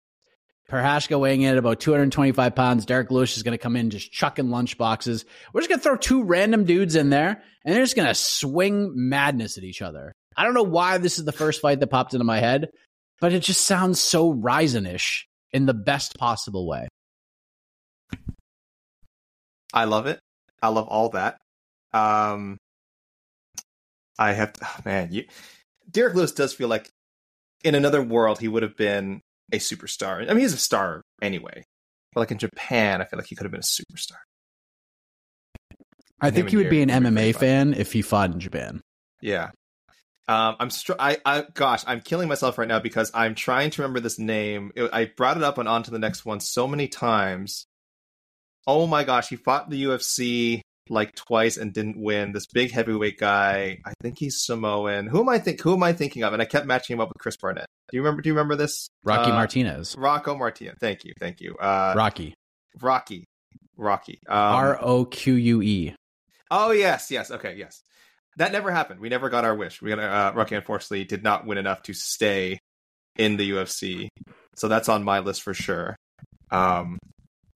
Prochazka 0.70 1.20
weighing 1.20 1.42
in 1.42 1.52
at 1.52 1.58
about 1.58 1.80
225 1.80 2.56
pounds. 2.56 2.86
Derrick 2.86 3.10
Lewis 3.10 3.36
is 3.38 3.44
going 3.44 3.54
to 3.54 3.62
come 3.62 3.76
in 3.76 3.90
just 3.90 4.12
chucking 4.12 4.52
lunch 4.52 4.78
boxes. 4.78 5.26
We're 5.52 5.62
just 5.62 5.70
going 5.70 5.80
to 5.80 5.84
throw 5.84 5.98
two 5.98 6.24
random 6.24 6.64
dudes 6.64 6.96
in 6.96 7.10
there, 7.10 7.42
and 7.66 7.76
they're 7.76 7.84
just 7.84 7.96
going 7.96 8.08
to 8.08 8.16
swing 8.16 8.92
madness 8.96 9.58
at 9.58 9.64
each 9.64 9.82
other. 9.82 10.14
I 10.38 10.46
don't 10.46 10.54
know 10.54 10.64
why 10.64 11.00
this 11.00 11.18
is 11.18 11.26
the 11.26 11.32
first 11.32 11.60
fight 11.60 11.80
that 11.80 11.88
popped 11.88 12.14
into 12.14 12.24
my 12.24 12.40
head, 12.40 12.70
but 13.20 13.34
it 13.34 13.42
just 13.42 13.66
sounds 13.66 14.00
so 14.00 14.30
Rizin-ish 14.30 15.28
in 15.52 15.66
the 15.66 15.74
best 15.74 16.18
possible 16.18 16.68
way. 16.68 16.88
I 19.74 19.86
love 19.86 20.06
it. 20.06 20.20
I 20.62 20.68
love 20.68 20.88
all 20.88 21.10
that. 21.10 21.40
Um, 21.94 22.58
I 24.20 24.34
have 24.34 24.54
to, 24.54 24.66
oh, 24.66 24.82
man, 24.86 25.12
you, 25.12 25.26
Derrick 25.90 26.14
Lewis 26.14 26.32
does 26.32 26.54
feel 26.54 26.68
like 26.68 26.90
in 27.64 27.76
another 27.76 28.02
world 28.02 28.40
he 28.40 28.48
would 28.48 28.64
have 28.64 28.76
been 28.78 29.22
a 29.52 29.58
superstar. 29.58 30.22
I 30.30 30.34
mean, 30.34 30.42
he's 30.42 30.54
a 30.54 30.58
star 30.58 31.02
anyway. 31.22 31.64
But 32.14 32.22
like 32.22 32.32
in 32.32 32.38
Japan, 32.38 33.02
I 33.02 33.06
feel 33.06 33.18
like 33.18 33.28
he 33.28 33.36
could 33.36 33.46
have 33.46 33.52
been 33.52 33.62
a 33.62 33.64
superstar. 33.64 34.18
I 36.22 36.32
think 36.32 36.50
he 36.50 36.56
would 36.56 36.70
be 36.70 36.82
an 36.82 36.88
Derrick 36.88 37.04
would 37.04 37.16
be 37.16 37.22
MMA 37.22 37.36
fan 37.36 37.74
if 37.74 37.92
he 37.92 38.02
fought 38.02 38.32
in 38.32 38.40
Japan. 38.40 38.82
Yeah. 39.22 39.50
Um, 40.28 40.56
I'm 40.60 40.70
str- 40.70 40.94
I, 40.98 41.18
I, 41.26 41.46
gosh, 41.54 41.84
I'm 41.86 42.00
killing 42.00 42.30
myself 42.30 42.58
right 42.58 42.68
now 42.68 42.80
because 42.80 43.12
I'm 43.14 43.36
trying 43.36 43.72
to 43.72 43.82
remember 43.82 44.00
this 44.00 44.18
name. 44.18 44.72
It- 44.76 44.90
I 44.94 45.06
brought 45.06 45.36
it 45.38 45.44
up 45.44 45.58
and 45.58 45.68
on 45.68 45.84
to 45.84 45.92
the 45.92 46.00
next 46.00 46.24
one 46.24 46.40
so 46.40 46.66
many 46.68 46.88
times. 46.88 47.66
Oh 48.66 48.88
my 48.88 49.04
gosh, 49.04 49.28
he 49.28 49.36
fought 49.36 49.66
in 49.66 49.72
the 49.72 49.84
UFC 49.84 50.62
like 50.90 51.16
twice 51.16 51.58
and 51.58 51.74
didn't 51.74 51.98
win. 51.98 52.32
This 52.34 52.46
big 52.48 52.72
heavyweight 52.72 53.18
guy. 53.18 53.80
I 53.86 53.94
think 54.02 54.18
he's 54.20 54.44
Samoan. 54.44 55.08
Who 55.08 55.22
am 55.22 55.30
I 55.30 55.40
think? 55.40 55.62
Who 55.62 55.74
am 55.74 55.84
I 55.84 55.94
thinking 55.94 56.24
of? 56.24 56.34
And 56.34 56.42
I 56.42 56.46
kept 56.46 56.66
matching 56.66 56.96
him 56.96 57.02
up 57.02 57.10
with 57.10 57.18
Chris 57.20 57.38
Barnett. 57.38 57.68
Do 57.92 57.98
you 57.98 58.02
remember? 58.02 58.22
Do 58.22 58.30
you 58.30 58.34
remember 58.34 58.56
this? 58.56 58.88
Rocky 59.04 59.32
Uh, 59.32 59.36
Martinez. 59.36 59.96
Rocco 59.98 60.36
Martinez. 60.36 60.76
Thank 60.80 61.04
you, 61.06 61.14
thank 61.20 61.40
you. 61.42 61.56
Uh, 61.56 61.94
Rocky. 61.96 62.34
Rocky, 62.82 63.26
Rocky. 63.78 64.20
Um, 64.28 64.38
R 64.38 64.78
O 64.82 65.06
Q 65.06 65.34
U 65.36 65.62
E. 65.62 65.96
Oh 66.52 66.72
yes, 66.72 67.10
yes. 67.12 67.32
Okay, 67.32 67.56
yes. 67.58 67.82
that 68.38 68.52
never 68.52 68.72
happened. 68.72 69.00
We 69.00 69.10
never 69.10 69.30
got 69.30 69.46
our 69.46 69.56
wish. 69.56 69.82
We 69.82 69.90
got 69.90 70.00
uh, 70.00 70.34
Rocky 70.36 70.56
unfortunately 70.56 71.04
did 71.06 71.24
not 71.24 71.46
win 71.46 71.58
enough 71.58 71.84
to 71.84 71.94
stay 71.94 72.60
in 73.16 73.38
the 73.38 73.50
UFC, 73.52 74.08
so 74.56 74.68
that's 74.68 74.90
on 74.90 75.04
my 75.04 75.20
list 75.20 75.44
for 75.44 75.54
sure. 75.54 75.96
Um, 76.52 76.98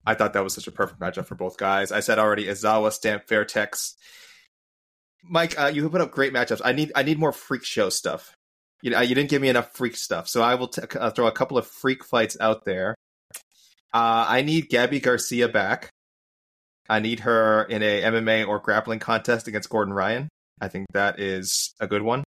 I 0.08 0.14
thought 0.14 0.32
that 0.32 0.42
was 0.42 0.54
such 0.54 0.66
a 0.66 0.72
perfect 0.72 1.00
matchup 1.00 1.26
for 1.26 1.34
both 1.34 1.58
guys. 1.58 1.92
I 1.92 2.00
said 2.00 2.18
already, 2.18 2.46
Aizawa, 2.46 2.90
Stamp, 2.92 3.26
Fairtex. 3.26 3.92
Mike, 5.22 5.60
uh, 5.60 5.66
you 5.66 5.86
put 5.90 6.00
up 6.00 6.12
great 6.12 6.32
matchups. 6.32 6.62
I 6.64 6.72
need 6.72 6.92
I 6.96 7.02
need 7.02 7.18
more 7.18 7.30
freak 7.30 7.62
show 7.62 7.90
stuff. 7.90 8.34
You 8.80 8.90
know, 8.90 9.00
you 9.02 9.14
didn't 9.14 9.28
give 9.28 9.42
me 9.42 9.50
enough 9.50 9.74
freak 9.74 9.96
stuff, 9.96 10.26
so 10.26 10.40
I 10.40 10.54
will 10.54 10.68
t- 10.68 10.80
uh, 10.98 11.10
throw 11.10 11.26
a 11.26 11.32
couple 11.32 11.58
of 11.58 11.66
freak 11.66 12.04
fights 12.06 12.38
out 12.40 12.64
there. 12.64 12.94
Uh, 13.92 14.24
I 14.26 14.40
need 14.40 14.70
Gabby 14.70 14.98
Garcia 14.98 15.46
back. 15.46 15.90
I 16.88 17.00
need 17.00 17.20
her 17.20 17.64
in 17.64 17.82
a 17.82 18.02
MMA 18.04 18.48
or 18.48 18.60
grappling 18.60 19.00
contest 19.00 19.46
against 19.46 19.68
Gordon 19.68 19.92
Ryan. 19.92 20.30
I 20.58 20.68
think 20.68 20.86
that 20.94 21.20
is 21.20 21.74
a 21.80 21.86
good 21.86 22.00
one. 22.00 22.24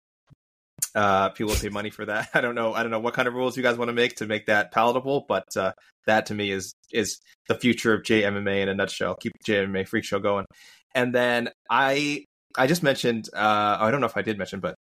Uh, 0.95 1.31
people 1.31 1.55
pay 1.55 1.69
money 1.69 1.91
for 1.91 2.05
that. 2.07 2.29
I 2.35 2.41
don't 2.41 2.55
know. 2.55 2.73
I 2.73 2.83
don't 2.83 2.93
know 2.93 3.01
what 3.01 3.15
kind 3.15 3.27
of 3.27 3.35
rules 3.35 3.57
you 3.57 3.63
guys 3.63 3.77
want 3.77 3.89
to 3.89 3.95
make 3.95 4.17
to 4.17 4.27
make 4.27 4.47
that 4.47 4.71
palatable, 4.73 5.25
but 5.29 5.45
uh, 5.57 5.73
that 6.07 6.27
to 6.27 6.35
me 6.35 6.51
is 6.51 6.75
is 6.93 7.19
the 7.49 7.55
future 7.55 7.93
of 7.93 8.03
JMMA 8.03 8.63
in 8.63 8.69
a 8.69 8.75
nutshell. 8.75 9.17
Keep 9.17 9.33
JMMA 9.47 9.89
freak 9.89 10.05
show 10.05 10.21
going. 10.21 10.47
And 10.95 11.15
then 11.15 11.51
I 11.69 12.25
I 12.57 12.67
just 12.67 12.83
mentioned 12.83 13.29
uh, 13.35 13.77
I 13.81 13.91
don't 13.91 14.01
know 14.01 14.07
if 14.07 14.17
I 14.17 14.23
did 14.23 14.39
mention, 14.39 14.61
but 14.61 14.77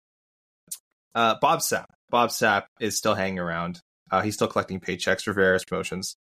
uh, 1.15 1.35
Bob 1.41 1.59
Sapp. 1.59 1.85
Bob 2.09 2.29
Sapp 2.29 2.63
is 2.79 2.97
still 2.97 3.15
hanging 3.15 3.39
around. 3.39 3.79
Uh, 4.11 4.21
he's 4.21 4.35
still 4.35 4.47
collecting 4.47 4.79
paychecks 4.79 5.23
for 5.23 5.33
various 5.33 5.65
promotions. 5.65 6.15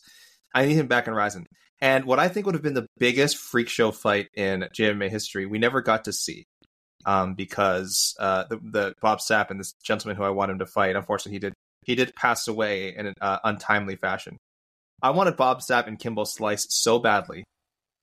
I 0.54 0.66
need 0.66 0.74
him 0.74 0.86
back 0.86 1.08
in 1.08 1.14
Rizin. 1.14 1.46
And 1.80 2.04
what 2.04 2.18
I 2.18 2.28
think 2.28 2.46
would 2.46 2.54
have 2.54 2.62
been 2.62 2.74
the 2.74 2.86
biggest 2.98 3.36
freak 3.36 3.68
show 3.68 3.90
fight 3.90 4.28
in 4.34 4.68
JMA 4.78 5.10
history, 5.10 5.46
we 5.46 5.58
never 5.58 5.80
got 5.80 6.04
to 6.04 6.12
see 6.12 6.44
um, 7.06 7.34
because 7.34 8.14
uh, 8.18 8.44
the, 8.48 8.56
the, 8.56 8.94
Bob 9.00 9.20
Sapp 9.20 9.50
and 9.50 9.58
this 9.58 9.72
gentleman 9.82 10.16
who 10.16 10.24
I 10.24 10.30
want 10.30 10.50
him 10.50 10.58
to 10.58 10.66
fight, 10.66 10.96
unfortunately, 10.96 11.32
he 11.32 11.38
did 11.38 11.54
he 11.84 11.94
did 11.94 12.14
pass 12.14 12.46
away 12.46 12.94
in 12.94 13.06
an 13.06 13.14
uh, 13.20 13.38
untimely 13.42 13.96
fashion. 13.96 14.36
I 15.02 15.10
wanted 15.10 15.36
Bob 15.36 15.60
Sapp 15.60 15.86
and 15.86 15.98
Kimbo 15.98 16.24
Slice 16.24 16.66
so 16.68 16.98
badly. 16.98 17.44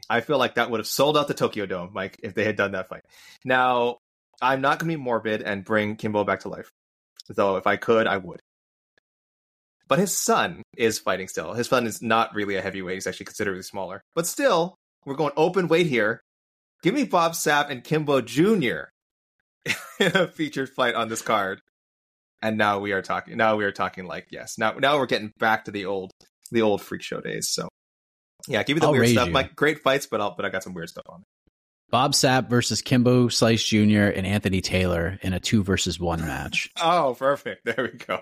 I 0.10 0.22
feel 0.22 0.38
like 0.38 0.56
that 0.56 0.72
would 0.72 0.80
have 0.80 0.88
sold 0.88 1.18
out 1.18 1.28
the 1.28 1.34
Tokyo 1.34 1.66
Dome, 1.66 1.92
Mike, 1.94 2.20
if 2.24 2.34
they 2.34 2.44
had 2.44 2.56
done 2.56 2.72
that 2.72 2.88
fight. 2.88 3.04
Now, 3.46 3.98
I'm 4.42 4.62
not 4.62 4.80
going 4.80 4.90
to 4.92 4.98
be 4.98 5.04
morbid 5.04 5.44
and 5.44 5.66
bring 5.66 5.96
Kimbo 5.96 6.24
back 6.24 6.42
to 6.42 6.50
life, 6.50 6.70
though 7.30 7.58
if 7.58 7.68
I 7.68 7.76
could, 7.76 8.08
I 8.08 8.18
would. 8.18 8.40
But 9.88 10.00
his 10.00 10.18
son 10.18 10.64
is 10.76 11.00
fighting 11.00 11.28
still. 11.28 11.54
His 11.54 11.68
son 11.68 11.88
is 11.88 12.02
not 12.02 12.36
really 12.36 12.56
a 12.56 12.62
heavyweight; 12.62 12.96
he's 12.96 13.08
actually 13.08 13.28
considerably 13.28 13.64
smaller. 13.64 14.02
But 14.16 14.28
still, 14.28 14.76
we're 15.06 15.16
going 15.16 15.32
open 15.38 15.68
weight 15.68 15.88
here. 15.88 16.22
Give 16.84 16.94
me 16.94 17.06
Bob 17.06 17.34
Sapp 17.34 17.70
and 17.70 17.84
Kimbo 17.84 18.22
Jr. 18.22 18.90
in 20.00 20.16
a 20.16 20.28
featured 20.28 20.70
fight 20.70 20.96
on 20.96 21.10
this 21.10 21.22
card. 21.22 21.62
And 22.42 22.58
now 22.58 22.80
we 22.80 22.92
are 22.92 23.02
talking. 23.02 23.36
Now 23.36 23.56
we 23.56 23.66
are 23.66 23.72
talking 23.72 24.06
like 24.06 24.28
yes. 24.30 24.58
Now 24.58 24.74
now 24.74 24.98
we're 24.98 25.08
getting 25.08 25.34
back 25.40 25.66
to 25.66 25.72
the 25.72 25.86
old 25.86 26.12
the 26.52 26.62
old 26.62 26.82
freak 26.82 27.02
show 27.02 27.20
days. 27.20 27.50
So 27.50 27.68
yeah, 28.48 28.62
give 28.64 28.76
me 28.76 28.80
the 28.82 28.88
I'll 28.88 28.92
weird 28.92 29.10
stuff. 29.10 29.28
you. 29.28 29.34
Like 29.34 29.56
great 29.56 29.80
fights, 29.80 30.06
but 30.06 30.22
I'll, 30.22 30.36
but 30.36 30.46
I 30.46 30.50
got 30.50 30.64
some 30.64 30.74
weird 30.74 30.90
stuff 30.90 31.06
on 31.10 31.22
it. 31.22 31.26
Bob 31.90 32.14
Sapp 32.14 32.50
versus 32.50 32.82
Kimbo 32.82 33.30
Slice 33.30 33.64
Jr. 33.64 34.12
and 34.14 34.28
Anthony 34.28 34.62
Taylor 34.62 35.18
in 35.22 35.34
a 35.34 35.40
two 35.40 35.64
versus 35.64 36.00
one 36.00 36.22
match. 36.22 36.70
Oh, 36.82 37.16
perfect. 37.18 37.66
There 37.66 37.90
we 37.92 37.98
go. 37.98 38.22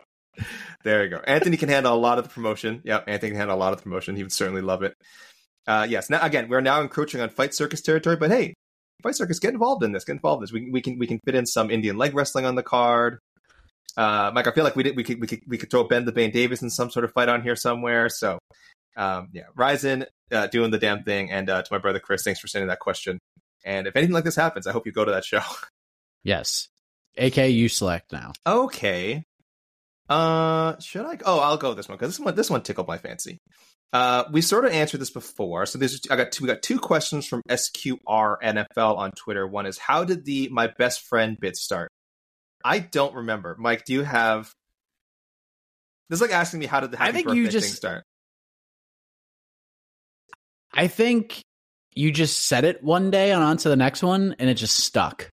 There 0.83 1.01
we 1.01 1.09
go. 1.09 1.17
Anthony 1.17 1.57
can 1.57 1.69
handle 1.69 1.93
a 1.93 1.97
lot 1.97 2.17
of 2.17 2.23
the 2.25 2.29
promotion. 2.29 2.81
Yep, 2.85 3.05
Anthony 3.07 3.31
can 3.31 3.37
handle 3.39 3.57
a 3.57 3.59
lot 3.59 3.73
of 3.73 3.79
the 3.79 3.83
promotion. 3.83 4.15
He 4.15 4.23
would 4.23 4.31
certainly 4.31 4.61
love 4.61 4.83
it. 4.83 4.95
Uh, 5.67 5.85
yes. 5.89 6.09
Now 6.09 6.21
again, 6.21 6.47
we're 6.49 6.61
now 6.61 6.81
encroaching 6.81 7.21
on 7.21 7.29
Fight 7.29 7.53
Circus 7.53 7.81
territory, 7.81 8.15
but 8.15 8.31
hey, 8.31 8.53
Fight 9.03 9.15
Circus, 9.15 9.39
get 9.39 9.53
involved 9.53 9.83
in 9.83 9.91
this. 9.91 10.03
Get 10.03 10.13
involved 10.13 10.39
in 10.39 10.43
this. 10.43 10.51
We, 10.51 10.71
we 10.71 10.81
can 10.81 10.97
we 10.97 11.07
can 11.07 11.19
fit 11.25 11.35
in 11.35 11.45
some 11.45 11.69
Indian 11.69 11.97
leg 11.97 12.15
wrestling 12.15 12.45
on 12.45 12.55
the 12.55 12.63
card. 12.63 13.19
Uh, 13.97 14.31
Mike, 14.33 14.47
I 14.47 14.51
feel 14.51 14.63
like 14.63 14.75
we 14.75 14.83
did 14.83 14.95
we 14.95 15.03
could 15.03 15.21
we 15.21 15.27
could 15.27 15.41
we 15.47 15.57
could 15.57 15.69
throw 15.71 15.83
Ben 15.83 16.05
the 16.05 16.11
Bane 16.11 16.31
Davis 16.31 16.61
in 16.61 16.69
some 16.69 16.89
sort 16.89 17.05
of 17.05 17.13
fight 17.13 17.29
on 17.29 17.41
here 17.41 17.55
somewhere. 17.55 18.09
So, 18.09 18.39
um, 18.97 19.29
yeah, 19.31 19.43
Rizin 19.55 20.05
uh, 20.31 20.47
doing 20.47 20.71
the 20.71 20.77
damn 20.77 21.03
thing, 21.03 21.31
and 21.31 21.49
uh, 21.49 21.61
to 21.61 21.67
my 21.73 21.77
brother 21.77 21.99
Chris, 21.99 22.23
thanks 22.23 22.39
for 22.39 22.47
sending 22.47 22.67
that 22.67 22.79
question. 22.79 23.19
And 23.63 23.87
if 23.87 23.95
anything 23.95 24.13
like 24.13 24.23
this 24.23 24.35
happens, 24.35 24.67
I 24.67 24.71
hope 24.71 24.85
you 24.85 24.91
go 24.91 25.05
to 25.05 25.11
that 25.11 25.25
show. 25.25 25.41
Yes. 26.23 26.69
AK, 27.19 27.37
you 27.37 27.69
select 27.69 28.11
now. 28.11 28.33
okay. 28.47 29.23
Uh, 30.09 30.77
should 30.79 31.05
I? 31.05 31.19
Oh, 31.23 31.39
I'll 31.39 31.57
go 31.57 31.69
with 31.69 31.77
this 31.77 31.87
one 31.87 31.99
because 31.99 32.17
this 32.17 32.19
one 32.19 32.33
this 32.35 32.49
one 32.49 32.63
tickled 32.63 32.87
my 32.87 32.97
fancy. 32.97 33.37
Uh, 33.93 34.25
we 34.31 34.41
sort 34.41 34.65
of 34.65 34.71
answered 34.71 34.99
this 34.99 35.09
before. 35.09 35.65
So 35.65 35.77
there's 35.77 36.01
I 36.09 36.15
got 36.17 36.31
two. 36.31 36.43
We 36.43 36.47
got 36.47 36.61
two 36.61 36.79
questions 36.79 37.25
from 37.25 37.41
SQR 37.49 38.35
NFL 38.43 38.97
on 38.97 39.11
Twitter. 39.11 39.47
One 39.47 39.65
is 39.65 39.77
how 39.77 40.03
did 40.03 40.25
the 40.25 40.49
my 40.51 40.67
best 40.67 41.01
friend 41.07 41.37
bit 41.39 41.55
start? 41.55 41.89
I 42.63 42.79
don't 42.79 43.15
remember. 43.15 43.55
Mike, 43.57 43.85
do 43.85 43.93
you 43.93 44.03
have? 44.03 44.51
This 46.09 46.17
is 46.17 46.21
like 46.21 46.31
asking 46.31 46.59
me 46.59 46.65
how 46.65 46.81
did 46.81 46.91
the 46.91 46.97
happy 46.97 47.09
I 47.09 47.11
think 47.13 47.27
birthday 47.27 47.39
you 47.39 47.47
just- 47.49 47.67
thing 47.67 47.75
start? 47.75 48.03
I 50.73 50.87
think 50.87 51.41
you 51.93 52.11
just 52.11 52.43
said 52.43 52.65
it 52.65 52.83
one 52.83 53.11
day 53.11 53.31
and 53.31 53.41
on 53.41 53.55
to 53.57 53.69
the 53.69 53.77
next 53.77 54.03
one, 54.03 54.35
and 54.39 54.49
it 54.49 54.55
just 54.55 54.75
stuck. 54.75 55.29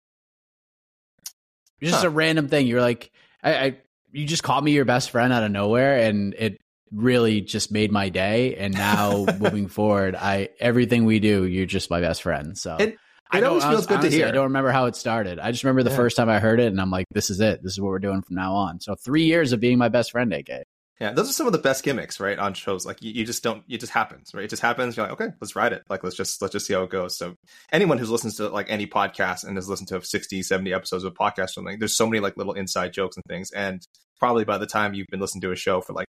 It's 1.80 1.90
just 1.90 2.02
Huh. 2.02 2.08
a 2.08 2.10
random 2.10 2.48
thing. 2.48 2.66
You're 2.66 2.80
like, 2.80 3.10
I, 3.42 3.54
I, 3.54 3.78
you 4.12 4.24
just 4.26 4.42
called 4.42 4.64
me 4.64 4.72
your 4.72 4.86
best 4.86 5.10
friend 5.10 5.32
out 5.34 5.42
of 5.42 5.50
nowhere, 5.50 5.98
and 5.98 6.32
it 6.38 6.58
really 6.92 7.40
just 7.40 7.70
made 7.72 7.90
my 7.92 8.08
day. 8.08 8.54
And 8.56 8.74
now 8.74 9.26
moving 9.38 9.68
forward, 9.68 10.14
I 10.14 10.50
everything 10.60 11.04
we 11.04 11.18
do, 11.20 11.44
you're 11.44 11.66
just 11.66 11.90
my 11.90 12.00
best 12.00 12.22
friend. 12.22 12.56
So 12.56 12.76
It- 12.78 12.96
I 13.30 13.38
it 13.38 13.40
don't- 13.40 13.48
always 13.50 13.64
feels 13.64 13.74
honest- 13.86 13.88
good 13.88 14.00
to 14.02 14.10
hear. 14.10 14.26
I 14.28 14.30
don't 14.30 14.44
remember 14.44 14.70
how 14.70 14.86
it 14.86 14.94
started. 14.94 15.40
I 15.40 15.50
just 15.50 15.64
remember 15.64 15.82
the 15.82 15.90
Yeah. 15.90 15.96
first 15.96 16.16
time 16.16 16.28
I 16.28 16.38
heard 16.38 16.60
it, 16.60 16.68
and 16.68 16.80
I'm 16.80 16.92
like, 16.92 17.06
this 17.12 17.28
is 17.28 17.40
it. 17.40 17.60
This 17.62 17.72
is 17.72 17.80
what 17.80 17.88
we're 17.88 17.98
doing 17.98 18.22
from 18.22 18.36
now 18.36 18.54
on. 18.54 18.80
So 18.80 18.94
three 18.94 19.24
years 19.24 19.52
of 19.52 19.58
being 19.58 19.78
my 19.78 19.88
best 19.88 20.12
friend, 20.12 20.32
AK. 20.32 20.62
Yeah, 21.00 21.10
those 21.12 21.28
are 21.28 21.32
some 21.32 21.46
of 21.48 21.52
the 21.52 21.58
best 21.58 21.82
gimmicks, 21.84 22.20
right? 22.20 22.38
On 22.38 22.54
shows 22.54 22.86
like 22.86 23.02
you, 23.02 23.10
you 23.12 23.26
just 23.26 23.42
don't, 23.42 23.62
it 23.68 23.80
just 23.80 23.92
happens, 23.92 24.30
right? 24.32 24.44
It 24.44 24.48
just 24.50 24.62
happens. 24.62 24.96
You're 24.96 25.06
like, 25.08 25.20
okay, 25.20 25.32
let's 25.42 25.54
ride 25.56 25.72
it. 25.74 25.82
Like 25.90 26.02
let's 26.04 26.16
just 26.16 26.40
let's 26.40 26.52
just 26.52 26.66
see 26.66 26.72
how 26.72 26.84
it 26.84 26.90
goes. 26.90 27.18
So 27.18 27.34
anyone 27.70 27.98
who's 27.98 28.08
listens 28.10 28.36
to 28.36 28.48
like 28.48 28.70
any 28.70 28.86
podcast 28.86 29.44
and 29.44 29.56
has 29.58 29.68
listened 29.68 29.88
to 29.88 30.00
60, 30.02 30.42
70 30.42 30.72
episodes 30.72 31.04
of 31.04 31.12
a 31.12 31.14
podcast 31.14 31.44
or 31.44 31.48
something, 31.48 31.78
there's 31.80 31.94
so 31.96 32.06
many 32.06 32.20
like 32.20 32.38
little 32.38 32.54
inside 32.54 32.94
jokes 32.94 33.16
and 33.16 33.24
things. 33.28 33.50
And 33.50 33.82
probably 34.20 34.44
by 34.44 34.56
the 34.56 34.66
time 34.66 34.94
you've 34.94 35.08
been 35.10 35.20
listening 35.20 35.42
to 35.42 35.52
a 35.52 35.56
show 35.56 35.82
for 35.82 35.92
like 35.92 36.06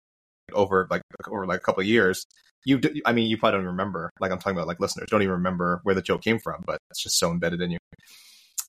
over 0.55 0.87
like 0.91 1.03
over 1.29 1.47
like 1.47 1.59
a 1.59 1.63
couple 1.63 1.81
of 1.81 1.87
years, 1.87 2.25
you, 2.65 2.81
I 3.05 3.13
mean, 3.13 3.29
you 3.29 3.39
probably 3.39 3.59
don't 3.59 3.67
remember. 3.67 4.11
Like 4.21 4.33
I'm 4.33 4.39
talking 4.39 4.57
about 4.57 4.69
like 4.69 4.81
listeners 4.81 5.09
don't 5.11 5.23
even 5.23 5.35
remember 5.35 5.81
where 5.83 5.95
the 5.95 6.03
joke 6.03 6.23
came 6.23 6.39
from, 6.39 6.63
but 6.67 6.79
it's 6.91 7.03
just 7.03 7.19
so 7.19 7.31
embedded 7.31 7.61
in 7.61 7.73
you. 7.73 7.79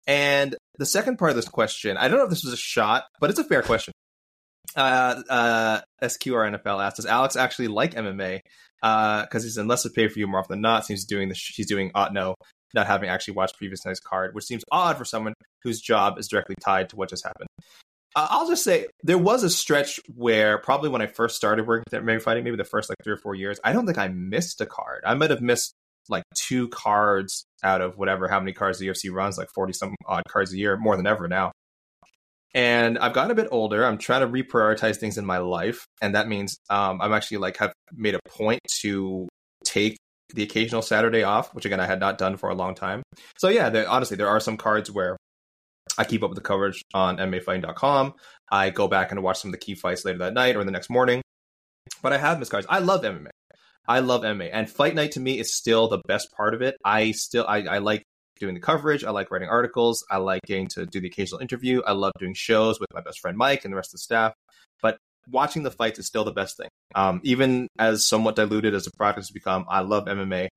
And 0.05 0.55
the 0.77 0.85
second 0.85 1.17
part 1.17 1.31
of 1.31 1.35
this 1.35 1.47
question, 1.47 1.97
I 1.97 2.07
don't 2.07 2.17
know 2.17 2.25
if 2.25 2.29
this 2.29 2.43
was 2.43 2.53
a 2.53 2.57
shot, 2.57 3.05
but 3.19 3.29
it's 3.29 3.39
a 3.39 3.43
fair 3.43 3.61
question 3.61 3.93
uh, 4.75 5.21
uh, 5.29 5.81
SQR 6.01 6.57
NFL 6.57 6.83
asked, 6.83 6.97
does 6.97 7.05
Alex 7.05 7.35
actually 7.35 7.67
like 7.67 7.93
MMA? 7.93 8.39
Because 8.81 9.43
he's 9.43 9.57
unless 9.57 9.85
it's 9.85 9.95
pay 9.95 10.07
for 10.07 10.19
you 10.19 10.27
more 10.27 10.39
often 10.39 10.55
than 10.55 10.61
not, 10.61 10.85
seems 10.85 11.05
doing 11.05 11.29
the 11.29 11.35
he's 11.55 11.67
doing 11.67 11.91
uh, 11.95 12.09
no, 12.11 12.35
not 12.73 12.87
having 12.87 13.09
actually 13.09 13.35
watched 13.35 13.57
previous 13.57 13.85
night's 13.85 13.99
card, 13.99 14.35
which 14.35 14.45
seems 14.45 14.63
odd 14.71 14.97
for 14.97 15.05
someone 15.05 15.33
whose 15.63 15.79
job 15.79 16.17
is 16.19 16.27
directly 16.27 16.55
tied 16.63 16.89
to 16.89 16.95
what 16.95 17.09
just 17.09 17.23
happened. 17.23 17.47
Uh, 18.15 18.27
I'll 18.29 18.47
just 18.47 18.63
say 18.63 18.87
there 19.03 19.17
was 19.17 19.43
a 19.43 19.49
stretch 19.49 19.99
where 20.13 20.59
probably 20.59 20.89
when 20.89 21.01
I 21.01 21.07
first 21.07 21.35
started 21.35 21.65
working 21.65 21.85
at 21.91 22.03
MMA 22.03 22.21
fighting, 22.21 22.43
maybe 22.43 22.57
the 22.57 22.63
first 22.63 22.89
like 22.89 22.97
three 23.03 23.13
or 23.13 23.17
four 23.17 23.35
years, 23.35 23.59
I 23.63 23.73
don't 23.73 23.85
think 23.85 23.97
I 23.97 24.07
missed 24.09 24.61
a 24.61 24.65
card. 24.65 25.01
I 25.05 25.15
might 25.15 25.31
have 25.31 25.41
missed 25.41 25.73
like 26.09 26.23
two 26.35 26.67
cards 26.69 27.45
out 27.63 27.81
of 27.81 27.97
whatever 27.97 28.27
how 28.27 28.39
many 28.39 28.53
cards 28.53 28.77
the 28.77 28.87
UFC 28.87 29.11
runs, 29.11 29.37
like 29.37 29.49
forty 29.53 29.73
some 29.73 29.95
odd 30.07 30.23
cards 30.27 30.53
a 30.53 30.57
year, 30.57 30.77
more 30.77 30.95
than 30.95 31.07
ever 31.07 31.27
now. 31.27 31.51
And 32.53 32.99
I've 32.99 33.13
gotten 33.13 33.31
a 33.31 33.35
bit 33.35 33.47
older. 33.49 33.83
I'm 33.83 33.97
trying 33.97 34.21
to 34.21 34.27
reprioritize 34.27 34.97
things 34.97 35.17
in 35.17 35.25
my 35.25 35.39
life, 35.39 35.87
and 36.01 36.13
that 36.13 36.27
means 36.27 36.57
um, 36.69 37.01
I'm 37.01 37.13
actually 37.13 37.37
like 37.37 37.57
have 37.57 37.73
made 37.91 38.15
a 38.15 38.19
point 38.29 38.59
to 38.81 39.27
take 39.65 39.97
the 40.35 40.43
occasional 40.43 40.81
Saturday 40.81 41.23
off, 41.23 41.53
which 41.55 41.65
again 41.65 41.79
I 41.79 41.87
had 41.87 41.99
not 41.99 42.17
done 42.17 42.37
for 42.37 42.49
a 42.49 42.55
long 42.55 42.75
time. 42.75 43.01
So 43.37 43.49
yeah, 43.49 43.69
there, 43.69 43.89
honestly, 43.89 44.17
there 44.17 44.29
are 44.29 44.39
some 44.39 44.57
cards 44.57 44.91
where 44.91 45.17
I 45.97 46.05
keep 46.05 46.23
up 46.23 46.29
with 46.29 46.37
the 46.37 46.43
coverage 46.43 46.81
on 46.93 47.17
MMAfighting.com. 47.17 48.13
I 48.51 48.69
go 48.69 48.87
back 48.87 49.11
and 49.11 49.21
watch 49.21 49.39
some 49.39 49.49
of 49.49 49.53
the 49.53 49.59
key 49.59 49.75
fights 49.75 50.05
later 50.05 50.19
that 50.19 50.33
night 50.33 50.55
or 50.55 50.63
the 50.63 50.71
next 50.71 50.89
morning. 50.89 51.21
But 52.01 52.13
I 52.13 52.17
have 52.17 52.39
missed 52.39 52.51
cards. 52.51 52.67
I 52.69 52.79
love 52.79 53.01
MMA. 53.01 53.29
I 53.85 53.99
love 53.99 54.21
MMA, 54.21 54.49
and 54.53 54.69
Fight 54.69 54.95
Night 54.95 55.11
to 55.11 55.19
me 55.19 55.39
is 55.39 55.53
still 55.53 55.89
the 55.89 56.01
best 56.07 56.31
part 56.31 56.53
of 56.53 56.61
it. 56.61 56.77
I 56.85 57.11
still 57.11 57.45
I, 57.45 57.63
I 57.63 57.77
like 57.79 58.03
doing 58.39 58.53
the 58.53 58.61
coverage. 58.61 59.03
I 59.03 59.11
like 59.11 59.29
writing 59.29 59.49
articles. 59.49 60.05
I 60.09 60.17
like 60.17 60.41
getting 60.45 60.67
to 60.69 60.85
do 60.85 61.01
the 61.01 61.07
occasional 61.07 61.41
interview. 61.41 61.81
I 61.85 61.91
love 61.91 62.13
doing 62.17 62.33
shows 62.33 62.79
with 62.79 62.87
my 62.93 63.01
best 63.01 63.19
friend 63.19 63.37
Mike 63.37 63.65
and 63.65 63.73
the 63.73 63.75
rest 63.75 63.89
of 63.89 63.93
the 63.93 63.99
staff. 63.99 64.33
But 64.81 64.97
watching 65.29 65.63
the 65.63 65.71
fights 65.71 65.99
is 65.99 66.07
still 66.07 66.23
the 66.23 66.31
best 66.31 66.57
thing. 66.57 66.69
Um, 66.95 67.19
even 67.23 67.67
as 67.77 68.07
somewhat 68.07 68.35
diluted 68.35 68.73
as 68.73 68.85
the 68.85 68.91
product 68.97 69.19
has 69.19 69.31
become, 69.31 69.65
I 69.69 69.81
love 69.81 70.05
MMA. 70.05 70.47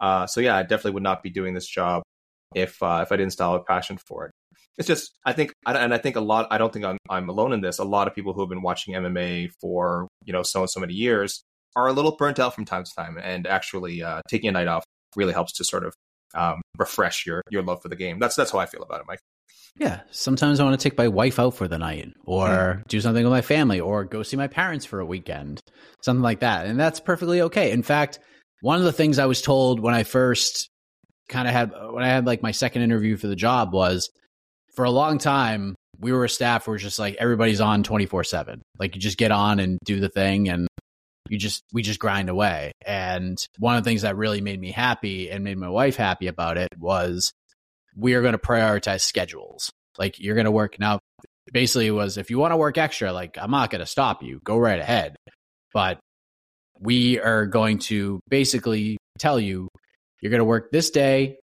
Uh, 0.00 0.26
so 0.26 0.40
yeah, 0.40 0.56
I 0.56 0.62
definitely 0.62 0.92
would 0.92 1.02
not 1.02 1.22
be 1.22 1.30
doing 1.30 1.54
this 1.54 1.66
job 1.66 2.02
if 2.54 2.82
uh, 2.82 3.00
if 3.02 3.12
I 3.12 3.16
didn't 3.16 3.38
have 3.38 3.52
a 3.52 3.60
passion 3.60 3.98
for 4.06 4.26
it. 4.26 4.32
It's 4.78 4.88
just 4.88 5.12
I 5.24 5.32
think 5.32 5.52
and 5.66 5.94
I 5.94 5.98
think 5.98 6.16
a 6.16 6.20
lot. 6.20 6.48
I 6.50 6.58
don't 6.58 6.72
think 6.72 6.84
I'm 6.84 6.98
I'm 7.08 7.28
alone 7.28 7.52
in 7.52 7.60
this. 7.60 7.78
A 7.78 7.84
lot 7.84 8.08
of 8.08 8.14
people 8.14 8.32
who 8.32 8.40
have 8.40 8.48
been 8.48 8.62
watching 8.62 8.94
MMA 8.94 9.50
for 9.60 10.08
you 10.24 10.32
know 10.32 10.42
so 10.42 10.60
and 10.60 10.70
so 10.70 10.80
many 10.80 10.94
years 10.94 11.42
are 11.76 11.86
a 11.88 11.92
little 11.92 12.16
burnt 12.16 12.38
out 12.38 12.54
from 12.54 12.64
time 12.64 12.84
to 12.84 12.90
time, 12.96 13.18
and 13.22 13.46
actually 13.46 14.02
uh, 14.02 14.20
taking 14.28 14.48
a 14.48 14.52
night 14.52 14.68
off 14.68 14.84
really 15.16 15.32
helps 15.32 15.52
to 15.54 15.64
sort 15.64 15.84
of 15.84 15.94
um, 16.34 16.60
refresh 16.78 17.24
your 17.26 17.42
your 17.50 17.62
love 17.62 17.82
for 17.82 17.88
the 17.88 17.96
game. 17.96 18.18
That's 18.18 18.34
that's 18.36 18.50
how 18.50 18.58
I 18.58 18.66
feel 18.66 18.82
about 18.82 19.00
it, 19.00 19.06
Mike. 19.06 19.20
Yeah, 19.76 20.02
sometimes 20.12 20.60
I 20.60 20.64
want 20.64 20.78
to 20.78 20.88
take 20.88 20.96
my 20.96 21.08
wife 21.08 21.40
out 21.40 21.54
for 21.54 21.66
the 21.66 21.78
night 21.78 22.12
or 22.24 22.74
Hmm. 22.74 22.82
do 22.88 23.00
something 23.00 23.24
with 23.24 23.32
my 23.32 23.42
family 23.42 23.80
or 23.80 24.04
go 24.04 24.22
see 24.22 24.36
my 24.36 24.46
parents 24.46 24.86
for 24.86 25.00
a 25.00 25.06
weekend, 25.06 25.60
something 26.02 26.22
like 26.22 26.40
that. 26.40 26.66
And 26.66 26.78
that's 26.78 27.00
perfectly 27.00 27.40
okay. 27.42 27.72
In 27.72 27.82
fact, 27.82 28.20
one 28.60 28.78
of 28.78 28.84
the 28.84 28.92
things 28.92 29.18
I 29.18 29.26
was 29.26 29.42
told 29.42 29.80
when 29.80 29.92
I 29.94 30.04
first 30.04 30.68
kind 31.28 31.48
of 31.48 31.54
had 31.54 31.72
when 31.90 32.04
I 32.04 32.08
had 32.08 32.24
like 32.26 32.42
my 32.42 32.52
second 32.52 32.82
interview 32.82 33.16
for 33.16 33.26
the 33.26 33.34
job 33.36 33.72
was 33.72 34.10
for 34.74 34.84
a 34.84 34.90
long 34.90 35.18
time 35.18 35.74
we 36.00 36.12
were 36.12 36.24
a 36.24 36.28
staff 36.28 36.66
where 36.66 36.76
it's 36.76 36.84
just 36.84 36.98
like 36.98 37.16
everybody's 37.18 37.60
on 37.60 37.82
24/7. 37.82 38.60
Like 38.78 38.94
you 38.94 39.00
just 39.00 39.18
get 39.18 39.30
on 39.30 39.60
and 39.60 39.78
do 39.84 40.00
the 40.00 40.08
thing 40.08 40.48
and 40.48 40.66
you 41.28 41.38
just 41.38 41.62
we 41.72 41.82
just 41.82 41.98
grind 41.98 42.28
away. 42.28 42.72
And 42.84 43.38
one 43.58 43.76
of 43.76 43.84
the 43.84 43.88
things 43.88 44.02
that 44.02 44.16
really 44.16 44.40
made 44.40 44.60
me 44.60 44.70
happy 44.70 45.30
and 45.30 45.44
made 45.44 45.56
my 45.58 45.68
wife 45.68 45.96
happy 45.96 46.26
about 46.26 46.58
it 46.58 46.68
was 46.78 47.32
we 47.96 48.14
are 48.14 48.22
going 48.22 48.32
to 48.32 48.38
prioritize 48.38 49.02
schedules. 49.02 49.70
Like 49.98 50.18
you're 50.18 50.34
going 50.34 50.46
to 50.46 50.50
work 50.50 50.78
now. 50.78 50.98
Basically, 51.52 51.86
it 51.86 51.92
was 51.92 52.18
if 52.18 52.30
you 52.30 52.38
want 52.38 52.52
to 52.52 52.56
work 52.56 52.78
extra, 52.78 53.12
like 53.12 53.38
I'm 53.40 53.50
not 53.50 53.70
going 53.70 53.80
to 53.80 53.86
stop 53.86 54.22
you. 54.22 54.40
Go 54.44 54.58
right 54.58 54.80
ahead. 54.80 55.16
But 55.72 55.98
we 56.78 57.20
are 57.20 57.46
going 57.46 57.78
to 57.78 58.20
basically 58.28 58.96
tell 59.18 59.38
you 59.38 59.68
you're 60.20 60.30
going 60.30 60.40
to 60.40 60.44
work 60.44 60.70
this 60.72 60.90
day, 60.90 61.38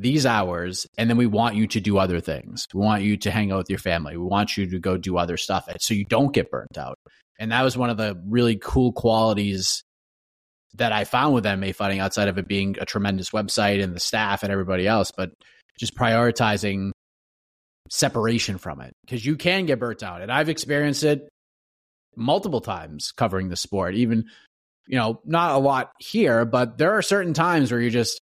these 0.00 0.24
hours, 0.24 0.86
and 0.96 1.10
then 1.10 1.16
we 1.16 1.26
want 1.26 1.56
you 1.56 1.66
to 1.66 1.80
do 1.80 1.98
other 1.98 2.20
things. 2.20 2.66
We 2.72 2.80
want 2.80 3.02
you 3.02 3.16
to 3.18 3.30
hang 3.30 3.52
out 3.52 3.58
with 3.58 3.70
your 3.70 3.78
family. 3.78 4.16
We 4.16 4.24
want 4.24 4.56
you 4.56 4.68
to 4.70 4.78
go 4.78 4.96
do 4.96 5.18
other 5.18 5.36
stuff 5.36 5.68
so 5.80 5.94
you 5.94 6.04
don't 6.04 6.32
get 6.32 6.50
burnt 6.50 6.78
out. 6.78 6.96
And 7.38 7.52
that 7.52 7.62
was 7.62 7.76
one 7.76 7.90
of 7.90 7.96
the 7.96 8.20
really 8.26 8.56
cool 8.56 8.92
qualities 8.92 9.82
that 10.74 10.92
I 10.92 11.04
found 11.04 11.34
with 11.34 11.44
MMA 11.44 11.74
fighting 11.74 12.00
outside 12.00 12.28
of 12.28 12.38
it 12.38 12.48
being 12.48 12.76
a 12.80 12.86
tremendous 12.86 13.30
website 13.30 13.82
and 13.82 13.94
the 13.94 14.00
staff 14.00 14.42
and 14.42 14.52
everybody 14.52 14.86
else, 14.86 15.10
but 15.14 15.30
just 15.78 15.94
prioritizing 15.96 16.92
separation 17.90 18.56
from 18.56 18.80
it 18.80 18.92
because 19.04 19.26
you 19.26 19.36
can 19.36 19.66
get 19.66 19.80
burnt 19.80 20.02
out. 20.02 20.22
And 20.22 20.30
I've 20.30 20.48
experienced 20.48 21.02
it 21.02 21.28
multiple 22.16 22.60
times 22.60 23.12
covering 23.12 23.48
the 23.48 23.56
sport, 23.56 23.94
even, 23.96 24.26
you 24.86 24.96
know, 24.96 25.20
not 25.24 25.54
a 25.54 25.58
lot 25.58 25.90
here, 25.98 26.44
but 26.44 26.78
there 26.78 26.92
are 26.92 27.02
certain 27.02 27.34
times 27.34 27.70
where 27.70 27.80
you're 27.80 27.90
just, 27.90 28.20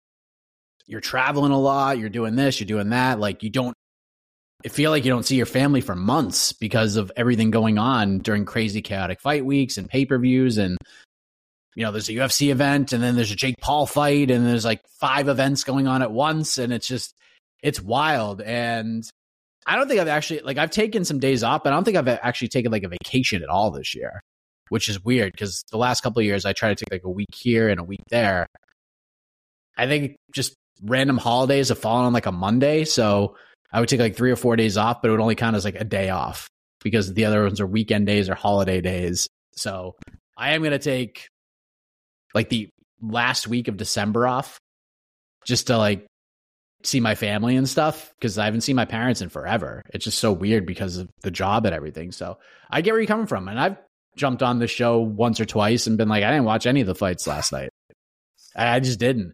you're 0.87 1.01
traveling 1.01 1.53
a 1.53 1.59
lot, 1.59 1.99
you're 1.99 2.09
doing 2.09 2.37
this, 2.37 2.61
you're 2.61 2.67
doing 2.67 2.91
that. 2.91 3.19
Like 3.19 3.43
you 3.43 3.51
don't, 3.51 3.75
I 4.65 4.69
feel 4.69 4.91
like 4.91 5.05
you 5.05 5.11
don't 5.11 5.25
see 5.25 5.37
your 5.37 5.47
family 5.47 5.81
for 5.81 5.95
months 5.95 6.53
because 6.53 6.97
of 6.97 7.13
everything 7.17 7.51
going 7.51 7.79
on 7.79 8.19
during 8.19 8.45
crazy 8.45 8.83
chaotic 8.83 9.21
fight 9.21 9.45
weeks 9.45 9.77
and 9.77 9.89
pay 9.89 10.05
per 10.07 10.19
views 10.19 10.59
and 10.59 10.77
you 11.75 11.85
know, 11.85 11.93
there's 11.93 12.09
a 12.09 12.15
UFC 12.15 12.51
event 12.51 12.95
and 12.95 13.03
then 13.03 13.17
there's 13.17 13.31
a 13.31 13.37
Jake 13.37 13.57
Paul 13.61 13.85
fight 13.85 14.31
and 14.31 14.47
there's 14.47 14.65
like 14.65 14.81
five 14.99 15.29
events 15.29 15.63
going 15.63 15.87
on 15.87 16.01
at 16.01 16.11
once 16.11 16.57
and 16.57 16.73
it's 16.73 16.89
just 16.89 17.15
it's 17.63 17.81
wild 17.81 18.41
and 18.41 19.05
I 19.67 19.77
don't 19.77 19.89
think 19.89 20.01
I've 20.01 20.09
actually 20.09 20.41
like 20.41 20.57
I've 20.57 20.71
taken 20.71 21.05
some 21.05 21.19
days 21.19 21.43
off, 21.43 21.63
but 21.63 21.73
I 21.73 21.77
don't 21.77 21.85
think 21.85 21.97
I've 21.97 22.09
actually 22.09 22.49
taken 22.49 22.73
like 22.73 22.85
a 22.85 22.89
vacation 22.89 23.43
at 23.43 23.49
all 23.49 23.71
this 23.71 23.95
year, 23.95 24.23
which 24.71 24.89
is 24.89 25.05
weird 25.05 25.33
because 25.33 25.65
the 25.71 25.77
last 25.77 26.03
couple 26.03 26.23
years 26.23 26.47
I 26.47 26.53
try 26.53 26.71
to 26.71 26.75
take 26.75 26.91
like 26.91 27.05
a 27.05 27.11
week 27.11 27.35
here 27.35 27.69
and 27.69 27.79
a 27.79 27.85
week 27.85 28.01
there. 28.09 28.47
I 29.77 29.87
think 29.87 30.17
just 30.33 30.55
random 30.83 31.19
holidays 31.19 31.69
have 31.71 31.79
fallen 31.79 32.07
on 32.07 32.13
like 32.13 32.27
a 32.27 32.33
Monday, 32.33 32.85
so 32.85 33.37
I 33.73 33.81
would 33.81 33.89
take 33.89 34.01
like 34.01 34.17
three 34.17 34.31
or 34.31 34.37
four 34.37 34.57
days 34.57 34.77
off, 34.77 35.03
but 35.03 35.09
it 35.09 35.11
would 35.13 35.21
only 35.21 35.35
count 35.35 35.57
as 35.57 35.65
like 35.65 35.81
a 35.81 35.85
day 35.85 36.11
off 36.11 36.49
because 36.83 37.13
the 37.13 37.25
other 37.25 37.43
ones 37.43 37.61
are 37.61 37.67
weekend 37.67 38.07
days 38.07 38.29
or 38.29 38.35
holiday 38.35 38.81
days. 38.81 39.29
So 39.57 39.97
I 40.37 40.53
am 40.53 40.63
gonna 40.63 40.79
take 40.79 41.29
like 42.35 42.49
the 42.49 42.69
last 43.01 43.47
week 43.47 43.69
of 43.69 43.77
December 43.77 44.27
off 44.27 44.59
just 45.45 45.69
to 45.69 45.79
like 45.79 46.07
see 46.83 47.01
my 47.01 47.15
family 47.15 47.57
and 47.57 47.69
stuff 47.69 48.13
because 48.19 48.39
I 48.39 48.45
haven't 48.45 48.61
seen 48.61 48.77
my 48.77 48.85
parents 48.85 49.21
in 49.21 49.29
forever. 49.29 49.83
It's 49.93 50.05
just 50.05 50.19
so 50.19 50.33
weird 50.33 50.67
because 50.67 50.99
of 50.99 51.09
the 51.23 51.31
job 51.31 51.67
and 51.67 51.75
everything. 51.75 52.13
So 52.13 52.39
I 52.71 52.81
get 52.81 52.93
where 52.93 53.01
you're 53.01 53.09
coming 53.09 53.27
from. 53.27 53.49
And 53.49 53.59
I've 53.59 53.77
jumped 54.17 54.43
on 54.43 54.59
the 54.59 54.67
show 54.67 55.01
once 55.01 55.41
or 55.41 55.45
twice 55.45 55.87
and 55.87 55.99
been 55.99 56.09
like, 56.09 56.25
I 56.25 56.31
didn't 56.31 56.45
watch 56.45 56.67
any 56.67 56.81
of 56.81 56.87
the 56.87 56.95
fights 56.95 57.27
last 57.27 57.53
night. 57.53 57.71
I 58.55 58.81
just 58.81 58.99
didn't. 58.99 59.33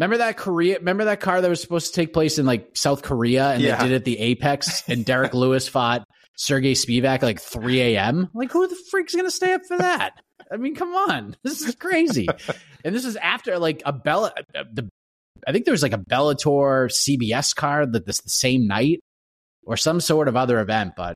Remember 0.00 0.16
that 0.16 0.38
Korea? 0.38 0.78
Remember 0.78 1.04
that 1.04 1.20
car 1.20 1.42
that 1.42 1.48
was 1.50 1.60
supposed 1.60 1.88
to 1.88 1.92
take 1.92 2.14
place 2.14 2.38
in 2.38 2.46
like 2.46 2.74
South 2.74 3.02
Korea 3.02 3.50
and 3.50 3.62
Yeah. 3.62 3.76
they 3.76 3.84
did 3.84 3.92
it 3.92 3.96
at 3.96 4.04
the 4.06 4.18
Apex 4.18 4.88
and 4.88 5.04
Derrick 5.04 5.34
Lewis 5.34 5.68
fought 5.68 6.04
Serghei 6.38 6.72
Spivac 6.72 7.16
at 7.16 7.22
like 7.22 7.38
3 7.40 7.82
a.m. 7.82 8.30
Like, 8.32 8.50
who 8.50 8.66
the 8.66 8.78
freak's 8.90 9.14
gonna 9.14 9.30
stay 9.30 9.52
up 9.52 9.60
for 9.68 9.76
that? 9.76 10.12
I 10.50 10.56
mean, 10.56 10.74
come 10.74 10.94
on, 10.94 11.36
this 11.44 11.60
is 11.60 11.74
crazy. 11.74 12.26
and 12.82 12.94
this 12.94 13.04
is 13.04 13.16
after 13.16 13.58
like 13.58 13.82
a 13.84 13.92
Bella, 13.92 14.32
uh, 14.54 14.64
the 14.72 14.88
I 15.46 15.52
think 15.52 15.66
there 15.66 15.72
was 15.72 15.82
like 15.82 15.92
a 15.92 15.98
Bellator 15.98 16.90
CBS 16.90 17.54
card 17.54 17.92
that 17.92 18.06
this 18.06 18.22
the 18.22 18.30
same 18.30 18.66
night 18.66 19.00
or 19.66 19.76
some 19.76 20.00
sort 20.00 20.28
of 20.28 20.36
other 20.36 20.60
event, 20.60 20.94
but 20.96 21.14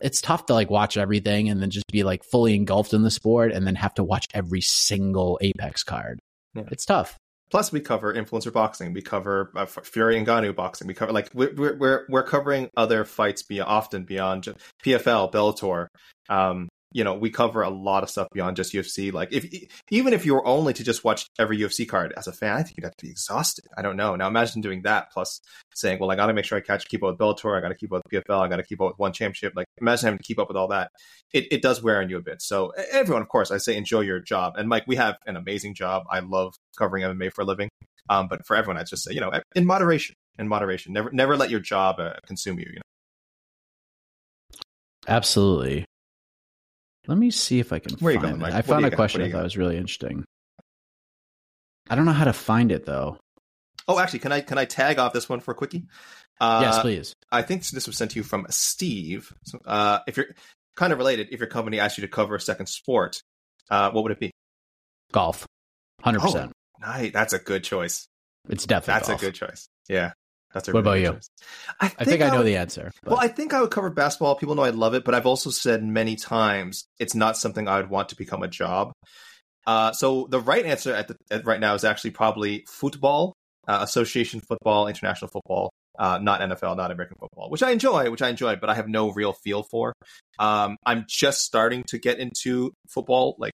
it's 0.00 0.20
tough 0.20 0.46
to 0.46 0.54
like 0.54 0.70
watch 0.70 0.96
everything 0.96 1.48
and 1.48 1.60
then 1.60 1.70
just 1.70 1.86
be 1.90 2.04
like 2.04 2.22
fully 2.22 2.54
engulfed 2.54 2.94
in 2.94 3.02
the 3.02 3.10
sport 3.10 3.50
and 3.50 3.66
then 3.66 3.74
have 3.74 3.94
to 3.94 4.04
watch 4.04 4.26
every 4.34 4.60
single 4.60 5.36
Apex 5.42 5.82
card. 5.82 6.20
Yeah. 6.54 6.62
It's 6.70 6.84
tough. 6.84 7.16
Plus, 7.50 7.70
we 7.70 7.80
cover 7.80 8.12
influencer 8.12 8.52
boxing. 8.52 8.92
We 8.92 9.02
cover 9.02 9.52
uh, 9.54 9.66
Fury 9.66 10.18
and 10.18 10.26
Ngannou 10.26 10.54
boxing. 10.54 10.86
We 10.86 10.94
cover 10.94 11.12
like 11.12 11.30
we're 11.34 11.76
we're 11.76 12.06
we're, 12.08 12.22
covering 12.22 12.68
other 12.76 13.04
fights 13.04 13.42
be 13.42 13.60
often 13.60 14.04
beyond 14.04 14.54
PFL, 14.84 15.32
Bellator. 15.32 15.86
Um, 16.28 16.68
you 16.94 17.02
know, 17.02 17.12
we 17.12 17.28
cover 17.28 17.62
a 17.62 17.68
lot 17.68 18.04
of 18.04 18.08
stuff 18.08 18.28
beyond 18.32 18.56
just 18.56 18.72
UFC. 18.72 19.12
Like 19.12 19.32
if 19.32 19.44
even 19.90 20.12
if 20.12 20.24
you 20.24 20.32
were 20.32 20.46
only 20.46 20.72
to 20.72 20.84
just 20.84 21.02
watch 21.02 21.26
every 21.40 21.58
UFC 21.58 21.86
card 21.86 22.14
as 22.16 22.28
a 22.28 22.32
fan, 22.32 22.56
I 22.56 22.62
think 22.62 22.76
you'd 22.76 22.84
have 22.84 22.96
to 22.96 23.06
be 23.06 23.10
exhausted. 23.10 23.64
I 23.76 23.82
don't 23.82 23.96
know. 23.96 24.14
Now 24.14 24.28
imagine 24.28 24.62
doing 24.62 24.82
that 24.82 25.10
plus 25.12 25.40
saying, 25.74 25.98
well, 25.98 26.12
I 26.12 26.14
got 26.14 26.26
to 26.26 26.32
make 26.32 26.44
sure 26.44 26.56
I 26.56 26.60
catch 26.60 26.86
keep 26.86 27.02
up 27.02 27.10
with 27.10 27.18
Bellator. 27.18 27.58
I 27.58 27.60
got 27.60 27.70
to 27.70 27.74
keep 27.74 27.92
up 27.92 28.02
with 28.04 28.24
PFL. 28.24 28.40
I 28.40 28.48
got 28.48 28.56
to 28.56 28.62
keep 28.62 28.80
up 28.80 28.92
with 28.92 28.98
one 28.98 29.12
championship. 29.12 29.54
Like 29.56 29.66
imagine 29.78 30.06
having 30.06 30.18
to 30.18 30.24
keep 30.24 30.38
up 30.38 30.46
with 30.46 30.56
all 30.56 30.68
that. 30.68 30.92
It 31.32 31.48
it 31.50 31.62
does 31.62 31.82
wear 31.82 32.00
on 32.00 32.08
you 32.08 32.16
a 32.16 32.22
bit. 32.22 32.40
So 32.40 32.72
everyone, 32.92 33.22
of 33.22 33.28
course, 33.28 33.50
I 33.50 33.58
say 33.58 33.76
enjoy 33.76 34.02
your 34.02 34.20
job. 34.20 34.54
And 34.56 34.68
Mike, 34.68 34.84
we 34.86 34.94
have 34.94 35.16
an 35.26 35.34
amazing 35.36 35.74
job. 35.74 36.04
I 36.08 36.20
love 36.20 36.54
covering 36.78 37.02
MMA 37.02 37.32
for 37.32 37.42
a 37.42 37.44
living. 37.44 37.68
Um, 38.08 38.28
but 38.28 38.46
for 38.46 38.54
everyone, 38.54 38.80
I 38.80 38.84
just 38.84 39.02
say, 39.02 39.12
you 39.14 39.20
know, 39.20 39.32
in 39.56 39.66
moderation, 39.66 40.14
in 40.38 40.46
moderation. 40.46 40.92
Never, 40.92 41.10
never 41.10 41.36
let 41.36 41.50
your 41.50 41.60
job 41.60 41.98
uh, 41.98 42.12
consume 42.26 42.60
you. 42.60 42.66
You 42.68 42.76
know. 42.76 42.82
Absolutely. 45.08 45.86
Let 47.06 47.18
me 47.18 47.30
see 47.30 47.58
if 47.60 47.72
I 47.72 47.78
can 47.78 47.96
Where 47.98 48.12
you 48.14 48.20
find 48.20 48.38
going, 48.40 48.50
it. 48.52 48.54
I 48.54 48.56
What 48.58 48.64
do 48.66 48.68
found 48.72 48.80
you 48.82 48.86
a 48.86 48.90
got? 48.90 48.96
question 48.96 49.20
What 49.20 49.24
do 49.24 49.24
I 49.24 49.28
you 49.28 49.32
thought 49.34 49.44
was 49.44 49.56
really 49.56 49.76
interesting. 49.76 50.24
I 51.90 51.96
don't 51.96 52.06
know 52.06 52.12
how 52.12 52.24
to 52.24 52.32
find 52.32 52.72
it 52.72 52.86
though. 52.86 53.18
Oh, 53.86 53.98
actually, 53.98 54.20
can 54.20 54.32
I 54.32 54.40
can 54.40 54.56
I 54.56 54.64
tag 54.64 54.98
off 54.98 55.12
this 55.12 55.28
one 55.28 55.40
for 55.40 55.50
a 55.50 55.54
quickie? 55.54 55.84
Uh, 56.40 56.60
yes, 56.62 56.78
please. 56.80 57.12
I 57.30 57.42
think 57.42 57.66
this 57.68 57.86
was 57.86 57.96
sent 57.96 58.12
to 58.12 58.16
you 58.18 58.22
from 58.22 58.46
Steve. 58.48 59.32
So, 59.44 59.58
uh, 59.66 59.98
if 60.06 60.16
you're 60.16 60.26
kind 60.76 60.92
of 60.92 60.98
related, 60.98 61.28
if 61.30 61.38
your 61.40 61.48
company 61.48 61.78
asked 61.78 61.98
you 61.98 62.02
to 62.02 62.08
cover 62.08 62.34
a 62.34 62.40
second 62.40 62.66
sport, 62.66 63.20
uh, 63.70 63.90
what 63.90 64.02
would 64.02 64.12
it 64.12 64.18
be? 64.20 64.30
Golf. 65.12 65.46
100%. 66.02 66.50
Nice. 66.80 67.12
That's 67.12 67.32
a 67.34 67.38
good 67.38 67.62
choice. 67.62 68.06
It's 68.48 68.66
definitely 68.66 68.94
That's 68.94 69.08
golf. 69.08 69.22
a 69.22 69.24
good 69.26 69.34
choice. 69.34 69.68
Yeah. 69.88 70.12
That's 70.54 70.68
What 70.72 70.80
about 70.80 71.00
you? 71.00 71.18
I 71.80 71.88
think 71.88 72.00
I 72.00 72.04
think 72.04 72.22
I 72.22 72.30
know 72.30 72.38
would- 72.38 72.46
the 72.46 72.56
answer. 72.56 72.92
but- 73.02 73.10
Well, 73.10 73.20
I 73.20 73.26
think 73.28 73.52
I 73.52 73.60
would 73.60 73.72
cover 73.72 73.90
basketball. 73.90 74.36
People 74.36 74.54
know 74.54 74.62
I 74.62 74.70
love 74.70 74.94
it, 74.94 75.04
but 75.04 75.14
I've 75.14 75.26
also 75.26 75.50
said 75.50 75.82
many 75.82 76.14
times 76.16 76.84
it's 77.00 77.14
not 77.14 77.36
something 77.36 77.66
I 77.66 77.78
would 77.78 77.90
want 77.90 78.08
to 78.10 78.16
become 78.16 78.42
a 78.44 78.48
job. 78.48 78.92
Uh, 79.66 79.92
so 79.92 80.26
the 80.30 80.40
right 80.40 80.64
answer 80.64 80.94
at, 80.94 81.08
the, 81.08 81.16
at 81.30 81.44
right 81.44 81.58
now 81.58 81.74
is 81.74 81.84
actually 81.84 82.12
probably 82.12 82.64
football, 82.68 83.34
uh, 83.66 83.80
association 83.82 84.40
football, 84.40 84.86
international 84.86 85.28
football, 85.28 85.70
uh, 85.98 86.18
not 86.22 86.40
NFL, 86.40 86.76
not 86.76 86.90
American 86.92 87.16
football, 87.18 87.50
which 87.50 87.62
I 87.62 87.70
enjoy, 87.72 88.10
which 88.10 88.22
I 88.22 88.28
enjoy, 88.28 88.56
but 88.56 88.70
I 88.70 88.74
have 88.74 88.88
no 88.88 89.10
real 89.10 89.32
feel 89.32 89.64
for. 89.64 89.92
Um, 90.38 90.76
I'm 90.86 91.04
just 91.08 91.42
starting 91.42 91.82
to 91.88 91.98
get 91.98 92.18
into 92.18 92.72
football, 92.90 93.34
like 93.38 93.52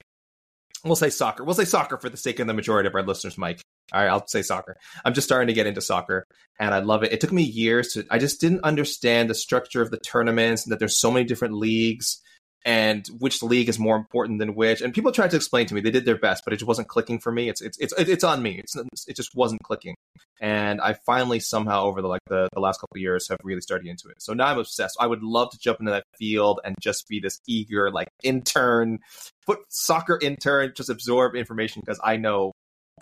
we'll 0.83 0.95
say 0.95 1.09
soccer. 1.12 1.43
We'll 1.45 1.55
say 1.55 1.65
soccer 1.65 1.97
for 1.97 2.09
the 2.09 2.17
sake 2.17 2.39
of 2.39 2.47
the 2.47 2.53
majority 2.53 2.88
of 2.88 2.95
our 2.95 3.03
listeners, 3.03 3.38
Mike. 3.38 3.62
All 3.93 4.02
right, 4.02 4.10
I'll 4.10 4.28
say 4.28 4.41
soccer. 4.41 4.75
I'm 5.04 5.13
just 5.13 5.28
starting 5.28 5.47
to 5.47 5.54
get 5.54 5.67
into 5.67 5.82
soccer 5.82 6.25
and 6.60 6.73
I 6.73 6.80
love 6.80 7.04
it. 7.04 7.12
It 7.12 7.21
took 7.21 7.32
me 7.32 7.43
years 7.43 7.93
to, 7.93 8.06
I 8.10 8.19
just 8.19 8.41
didn't 8.41 8.63
understand 8.63 9.30
the 9.30 9.36
structure 9.36 9.82
of 9.82 9.91
the 9.91 9.97
tournaments 9.97 10.65
and 10.65 10.71
that 10.71 10.80
there's 10.80 10.99
so 10.99 11.12
many 11.12 11.25
different 11.25 11.56
leagues 11.56 12.21
and 12.65 13.08
which 13.19 13.41
league 13.41 13.69
is 13.69 13.80
more 13.80 13.95
important 13.95 14.39
than 14.39 14.54
which. 14.54 14.82
And 14.82 14.93
people 14.93 15.12
tried 15.12 15.32
to 15.32 15.38
explain 15.38 15.65
to 15.67 15.73
me, 15.73 15.82
they 15.82 15.91
did 15.91 16.06
their 16.06 16.17
best, 16.17 16.43
but 16.43 16.54
it 16.54 16.58
just 16.58 16.67
wasn't 16.67 16.89
clicking 16.89 17.19
for 17.19 17.32
me. 17.32 17.49
It's, 17.49 17.62
it's, 17.62 17.78
it's, 17.80 17.93
it's 17.97 18.23
on 18.23 18.43
me. 18.43 18.60
It's, 18.60 18.75
it 19.08 19.15
just 19.15 19.34
wasn't 19.34 19.63
clicking. 19.63 19.95
And 20.41 20.82
I 20.82 20.93
finally 21.06 21.39
somehow 21.39 21.84
over 21.84 22.02
the, 22.02 22.08
like 22.08 22.21
the, 22.28 22.49
the 22.54 22.60
last 22.60 22.80
couple 22.80 22.97
years 22.97 23.28
have 23.30 23.38
really 23.43 23.62
started 23.62 23.88
into 23.88 24.10
it. 24.10 24.21
So 24.21 24.34
now 24.34 24.47
I'm 24.47 24.60
obsessed. 24.60 24.97
I 24.99 25.08
would 25.08 25.23
love 25.23 25.52
to 25.52 25.58
jump 25.58 25.80
into 25.80 25.91
that 25.91 26.04
field 26.17 26.60
and 26.63 26.75
just 26.82 27.08
be 27.08 27.19
this 27.19 27.39
eager, 27.47 27.91
like 27.91 28.10
intern, 28.23 28.99
foot 29.45 29.60
soccer 29.69 30.19
intern, 30.21 30.73
just 30.75 30.89
absorb 30.89 31.36
information 31.36 31.82
because 31.86 31.99
I 32.04 32.17
know 32.17 32.52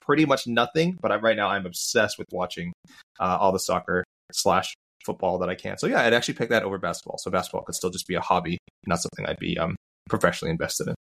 pretty 0.08 0.26
much 0.26 0.48
nothing. 0.48 0.98
But 1.00 1.12
I, 1.12 1.18
right 1.18 1.38
now 1.38 1.50
I'm 1.50 1.68
obsessed 1.68 2.18
with 2.18 2.28
watching 2.32 2.74
uh, 3.20 3.38
all 3.40 3.52
the 3.52 3.60
soccer 3.60 4.04
slash 4.32 4.74
football 5.06 5.38
that 5.40 5.50
I 5.50 5.56
can. 5.56 5.78
So 5.78 5.86
yeah, 5.86 6.02
I'd 6.02 6.14
actually 6.14 6.34
pick 6.34 6.50
that 6.50 6.64
over 6.64 6.80
basketball. 6.80 7.18
So 7.20 7.30
basketball 7.30 7.62
could 7.62 7.76
still 7.76 7.92
just 7.92 8.08
be 8.08 8.16
a 8.16 8.22
hobby, 8.22 8.58
not 8.88 9.00
something 9.00 9.26
I'd 9.28 9.40
be 9.40 9.58
um, 9.60 9.76
professionally 10.10 10.52
invested 10.52 10.88
in. 10.88 10.96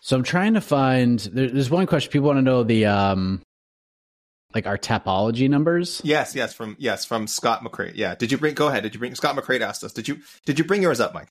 So 0.00 0.16
I'm 0.16 0.22
trying 0.22 0.54
to 0.54 0.60
find. 0.60 1.18
There's 1.18 1.70
one 1.70 1.86
question 1.86 2.10
people 2.12 2.28
want 2.28 2.38
to 2.38 2.42
know 2.42 2.62
the 2.62 2.86
um, 2.86 3.42
like 4.54 4.66
our 4.66 4.78
Tapology 4.78 5.48
numbers. 5.48 6.00
Yes, 6.04 6.34
yes, 6.34 6.54
from 6.54 6.76
yes 6.78 7.04
from 7.04 7.26
Scott 7.26 7.62
McCray. 7.62 7.92
Yeah, 7.94 8.14
did 8.14 8.32
you 8.32 8.38
bring? 8.38 8.54
Go 8.54 8.68
ahead. 8.68 8.82
Did 8.82 8.94
you 8.94 8.98
bring? 8.98 9.14
Scott 9.14 9.36
McCray 9.36 9.60
asked 9.60 9.84
us. 9.84 9.92
Did 9.92 10.08
you 10.08 10.18
did 10.46 10.58
you 10.58 10.64
bring 10.64 10.82
yours 10.82 11.00
up, 11.00 11.12
Mike? 11.12 11.28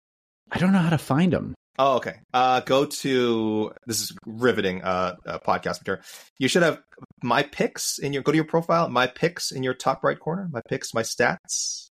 I 0.52 0.58
don't 0.58 0.72
know 0.72 0.80
how 0.80 0.90
to 0.90 0.98
find 0.98 1.34
them. 1.34 1.56
Oh, 1.78 1.96
okay. 1.98 2.16
Uh, 2.34 2.60
go 2.62 2.86
to 2.86 3.72
this 3.86 4.02
is 4.02 4.14
riveting 4.26 4.82
uh, 4.84 5.16
uh, 5.26 5.40
podcast 5.40 5.80
material. 5.80 6.04
You 6.38 6.48
should 6.50 6.64
have 6.64 6.82
my 7.24 7.44
picks 7.44 8.00
in 8.00 8.12
your 8.12 8.22
go 8.22 8.32
to 8.32 8.36
your 8.36 8.46
profile. 8.46 8.90
My 8.90 9.08
picks 9.08 9.52
in 9.52 9.64
your 9.64 9.74
top 9.74 10.04
right 10.04 10.20
corner. 10.20 10.50
My 10.52 10.62
picks, 10.68 10.94
my 10.94 11.04
stats, 11.04 11.90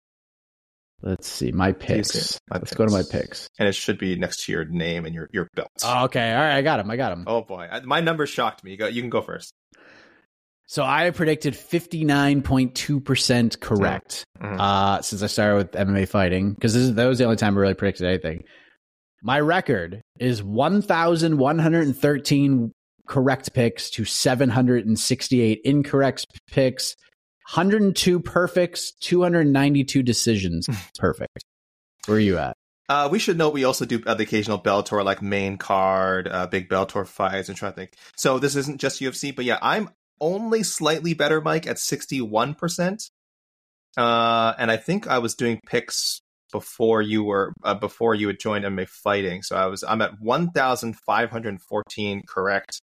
Let's 1.02 1.28
see 1.28 1.52
my 1.52 1.72
picks. 1.72 2.40
My 2.50 2.56
Let's 2.56 2.74
go 2.74 2.86
to 2.86 2.90
my 2.90 3.02
picks. 3.02 3.10
picks. 3.10 3.48
and 3.58 3.68
it 3.68 3.74
should 3.74 3.98
be 3.98 4.16
next 4.16 4.44
to 4.44 4.52
your 4.52 4.64
name 4.64 5.04
and 5.04 5.14
your 5.14 5.28
your 5.30 5.48
belt. 5.54 5.68
Oh, 5.84 6.04
okay. 6.04 6.32
All 6.32 6.40
right. 6.40 6.56
I 6.56 6.62
got 6.62 6.80
him. 6.80 6.90
I 6.90 6.96
got 6.96 7.12
him. 7.12 7.24
Oh 7.26 7.42
boy, 7.42 7.68
I, 7.70 7.80
my 7.80 8.00
number 8.00 8.26
shocked 8.26 8.64
me. 8.64 8.72
You 8.72 8.76
go. 8.78 8.86
You 8.86 9.02
can 9.02 9.10
go 9.10 9.20
first. 9.20 9.52
So 10.68 10.82
I 10.82 11.08
predicted 11.10 11.54
59.2% 11.54 13.60
correct 13.60 14.24
Mhm. 14.42 14.58
uh, 14.58 15.00
since 15.00 15.22
I 15.22 15.28
started 15.28 15.56
with 15.56 15.70
MMA 15.76 16.06
fighting 16.06 16.54
because 16.54 16.94
that 16.94 17.04
was 17.06 17.18
the 17.18 17.24
only 17.24 17.36
time 17.36 17.56
I 17.56 17.60
really 17.60 17.74
predicted 17.74 18.06
anything. 18.06 18.42
My 19.22 19.38
record 19.40 20.02
is 20.18 20.42
1,113 20.42 22.72
correct 23.08 23.54
picks 23.54 23.88
to 23.90 24.04
768 24.04 25.60
incorrect 25.64 26.26
picks, 26.50 26.96
102 27.54 28.18
perfects, 28.20 28.92
292 29.00 30.02
decisions 30.02 30.66
perfect. 30.98 31.44
Where 32.06 32.16
are 32.16 32.20
you 32.20 32.38
at? 32.38 32.54
Uh, 32.88 33.08
we 33.10 33.18
should 33.18 33.36
note 33.38 33.52
we 33.52 33.64
also 33.64 33.84
do 33.84 34.00
uh, 34.06 34.14
the 34.14 34.22
occasional 34.24 34.60
Bellator 34.60 35.04
like 35.04 35.20
main 35.22 35.56
card, 35.58 36.28
uh, 36.28 36.46
big 36.46 36.68
Bellator 36.68 37.04
fights, 37.06 37.48
and 37.48 37.56
trying 37.58 37.72
to 37.72 37.76
think. 37.76 37.92
So 38.16 38.38
this 38.38 38.54
isn't 38.56 38.80
just 38.80 39.00
UFC, 39.00 39.34
but 39.34 39.44
yeah, 39.44 39.58
I'm 39.62 39.90
only 40.20 40.62
slightly 40.62 41.14
better, 41.14 41.40
Mike, 41.40 41.66
at 41.66 41.78
61 41.78 42.54
percent. 42.54 43.10
Uh, 43.96 44.52
and 44.58 44.70
I 44.70 44.76
think 44.76 45.06
I 45.06 45.18
was 45.18 45.34
doing 45.34 45.60
picks 45.66 46.20
before 46.52 47.02
you 47.02 47.24
were 47.24 47.52
uh, 47.64 47.74
before 47.74 48.14
you 48.14 48.28
had 48.28 48.38
joined 48.38 48.64
MMA 48.64 48.88
fighting. 48.88 49.42
So 49.42 49.56
I 49.56 49.66
was 49.66 49.84
I'm 49.84 50.00
at 50.02 50.20
1,514 50.20 52.22
correct, 52.28 52.80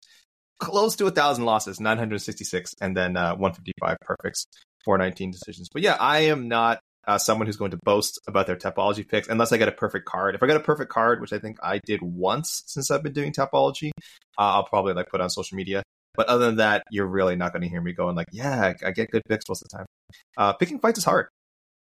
close 0.58 0.96
to 0.96 1.06
a 1.06 1.10
thousand 1.10 1.44
losses, 1.44 1.80
966, 1.80 2.74
and 2.80 2.96
then 2.96 3.16
uh, 3.16 3.34
155 3.36 3.96
perfects, 4.00 4.46
419 4.84 5.30
decisions. 5.30 5.68
But 5.72 5.82
yeah, 5.82 5.96
I 5.98 6.20
am 6.20 6.48
not 6.48 6.80
uh, 7.06 7.18
someone 7.18 7.46
who's 7.46 7.56
going 7.56 7.70
to 7.70 7.78
boast 7.84 8.20
about 8.28 8.46
their 8.46 8.56
Tapology 8.56 9.08
picks 9.08 9.28
unless 9.28 9.52
I 9.52 9.56
get 9.56 9.68
a 9.68 9.72
perfect 9.72 10.04
card. 10.04 10.34
If 10.34 10.42
I 10.42 10.46
get 10.46 10.56
a 10.56 10.60
perfect 10.60 10.92
card, 10.92 11.20
which 11.20 11.32
I 11.32 11.38
think 11.38 11.56
I 11.62 11.80
did 11.84 12.02
once 12.02 12.64
since 12.66 12.90
I've 12.90 13.02
been 13.02 13.14
doing 13.14 13.32
Tapology, 13.32 13.90
uh, 14.36 14.42
I'll 14.42 14.64
probably 14.64 14.92
like 14.92 15.08
put 15.08 15.20
on 15.20 15.30
social 15.30 15.56
media. 15.56 15.82
But 16.18 16.26
other 16.26 16.46
than 16.46 16.56
that, 16.56 16.82
you're 16.90 17.06
really 17.06 17.36
not 17.36 17.52
going 17.52 17.62
to 17.62 17.68
hear 17.68 17.80
me 17.80 17.92
going 17.92 18.16
like, 18.16 18.26
"Yeah, 18.32 18.74
I 18.84 18.90
get 18.90 19.12
good 19.12 19.22
picks 19.28 19.48
most 19.48 19.62
of 19.62 19.68
the 19.68 19.78
time." 19.78 19.86
Uh, 20.36 20.52
picking 20.52 20.80
fights 20.80 20.98
is 20.98 21.04
hard. 21.04 21.28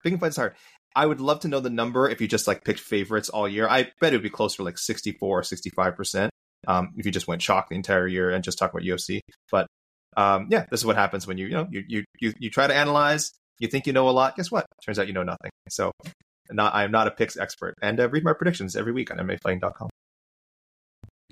Picking 0.04 0.20
fights 0.20 0.36
is 0.36 0.38
hard. 0.38 0.56
I 0.96 1.06
would 1.06 1.20
love 1.20 1.41
to 1.41 1.50
know 1.50 1.60
the 1.60 1.70
number 1.70 2.08
if 2.08 2.22
you 2.22 2.30
just 2.30 2.48
like 2.48 2.63
picked 2.63 2.80
favorites 2.80 3.28
all 3.28 3.46
year. 3.46 3.67
I 3.67 3.91
bet 4.00 4.13
it 4.13 4.15
would 4.15 4.24
be 4.24 4.30
closer 4.30 4.58
to 4.58 4.63
like 4.63 4.78
64 4.78 5.39
or 5.39 5.44
65 5.44 5.98
percent 5.98 6.32
um, 6.65 6.94
if 6.96 7.06
you 7.06 7.12
just 7.12 7.28
went 7.28 7.41
chalk 7.41 7.67
the 7.67 7.76
entire 7.76 8.08
year 8.08 8.32
and 8.32 8.41
just 8.41 8.58
talk 8.58 8.72
about 8.72 8.84
UFC. 8.84 9.20
But 9.52 9.67
um, 10.15 10.48
yeah, 10.50 10.65
this 10.72 10.80
is 10.80 10.86
what 10.86 10.96
happens 10.96 11.28
when 11.28 11.38
you 11.38 11.48
you 11.48 11.54
know 11.54 11.67
you 11.70 11.84
you 11.86 12.04
you, 12.22 12.34
you 12.39 12.50
try 12.50 12.67
to 12.67 12.74
analyze. 12.74 13.34
You 13.60 13.67
think 13.67 13.86
you 13.86 13.91
know 13.91 14.08
a 14.08 14.12
lot. 14.12 14.38
Guess 14.38 14.50
what? 14.50 14.65
Turns 14.86 14.98
out 14.98 15.08
you 15.08 15.13
know 15.13 15.24
nothing. 15.24 15.52
So, 15.67 15.91
not 16.50 16.74
I'm 16.74 16.91
not 16.91 17.08
a 17.08 17.12
picks 17.12 17.36
expert. 17.36 17.76
And 17.82 18.00
uh, 18.00 18.10
read 18.10 18.24
my 18.24 18.32
predictions 18.32 18.78
every 18.78 18.94
week 18.94 19.12
on 19.12 19.17
MMAfighting.com. 19.17 19.89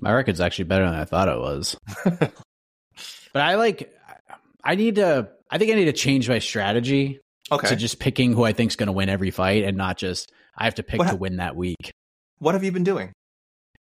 My 0.02 0.12
record's 0.12 0.40
actually 0.40 0.64
better 0.64 0.84
than 0.84 0.94
I 1.00 1.06
thought 1.06 1.28
it 1.28 1.38
was. 1.38 1.78
but 3.32 3.42
I 3.42 3.54
like, 3.56 3.92
I 4.64 4.74
need 4.74 4.96
to, 4.96 5.28
I 5.50 5.58
think 5.58 5.72
I 5.72 5.74
need 5.74 5.86
to 5.86 5.92
change 5.92 6.28
my 6.28 6.38
strategy 6.38 7.20
Okay. 7.52 7.68
to 7.68 7.76
just 7.76 7.98
picking 7.98 8.32
who 8.32 8.44
I 8.44 8.52
think's 8.52 8.76
going 8.76 8.86
to 8.86 8.92
win 8.92 9.08
every 9.08 9.30
fight 9.30 9.64
and 9.64 9.76
not 9.76 9.96
just, 9.98 10.30
I 10.56 10.64
have 10.64 10.76
to 10.76 10.82
pick 10.82 10.98
What 11.00 11.10
to 11.10 11.16
win 11.16 11.36
that 11.36 11.56
week. 11.56 11.90
what 12.38 12.54
have 12.54 12.62
you 12.64 12.70
been 12.72 12.84
doing? 12.84 13.12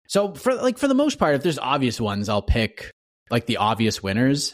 So 0.08 0.34
for 0.34 0.54
like 0.54 0.78
for 0.78 0.88
the 0.88 0.94
most 0.94 1.18
part, 1.18 1.34
if 1.36 1.42
there's 1.42 1.58
obvious 1.58 2.00
ones, 2.00 2.28
I'll 2.28 2.42
pick 2.42 2.90
like 3.30 3.46
the 3.46 3.58
obvious 3.58 4.02
winners. 4.02 4.52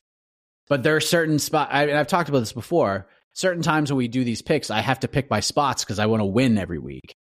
But 0.68 0.82
there 0.82 0.96
are 0.96 1.00
certain 1.00 1.38
spots 1.38 1.70
I, 1.72 1.84
and 1.84 1.96
I've 1.98 2.08
talked 2.08 2.28
about 2.28 2.40
this 2.40 2.52
before. 2.52 3.08
Certain 3.32 3.62
times 3.62 3.90
when 3.90 3.98
we 3.98 4.08
do 4.08 4.24
these 4.24 4.42
picks, 4.42 4.70
I 4.70 4.80
have 4.80 5.00
to 5.00 5.08
pick 5.08 5.30
my 5.30 5.40
spots 5.40 5.84
because 5.84 5.98
I 5.98 6.06
want 6.06 6.20
to 6.20 6.24
win 6.26 6.58
every 6.58 6.78
week. 6.78 7.14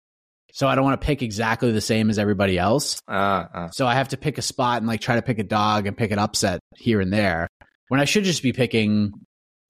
So 0.56 0.68
I 0.68 0.76
don't 0.76 0.84
want 0.84 1.00
to 1.00 1.04
pick 1.04 1.20
exactly 1.20 1.72
the 1.72 1.80
same 1.80 2.10
as 2.10 2.18
everybody 2.18 2.56
else. 2.58 3.00
Uh, 3.08 3.12
uh, 3.52 3.70
So 3.70 3.88
I 3.88 3.94
have 3.94 4.10
to 4.10 4.16
pick 4.16 4.38
a 4.38 4.42
spot 4.42 4.78
and 4.78 4.86
like 4.86 5.00
try 5.00 5.16
to 5.16 5.22
pick 5.22 5.40
a 5.40 5.42
dog 5.42 5.88
and 5.88 5.96
pick 5.96 6.12
an 6.12 6.20
upset 6.20 6.60
here 6.76 7.00
and 7.00 7.12
there 7.12 7.48
when 7.88 7.98
I 7.98 8.04
should 8.04 8.22
just 8.22 8.40
be 8.40 8.52
picking 8.52 9.12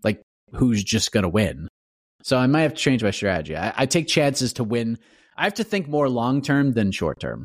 like 0.03 0.20
who's 0.53 0.85
just 0.85 1.11
going 1.11 1.23
to 1.23 1.29
win. 1.31 1.68
So 2.23 2.37
I 2.37 2.47
might 2.49 2.62
have 2.62 2.75
to 2.75 2.81
change 2.81 3.03
my 3.03 3.12
strategy. 3.12 3.57
I, 3.57 3.73
I 3.75 3.87
take 3.87 4.09
chances 4.09 4.53
to 4.55 4.64
win. 4.64 4.99
I 5.38 5.44
have 5.44 5.55
to 5.55 5.64
think 5.64 5.88
more 5.88 6.07
long 6.11 6.42
term 6.42 6.73
than 6.73 6.92
short 6.92 7.18
term. 7.18 7.44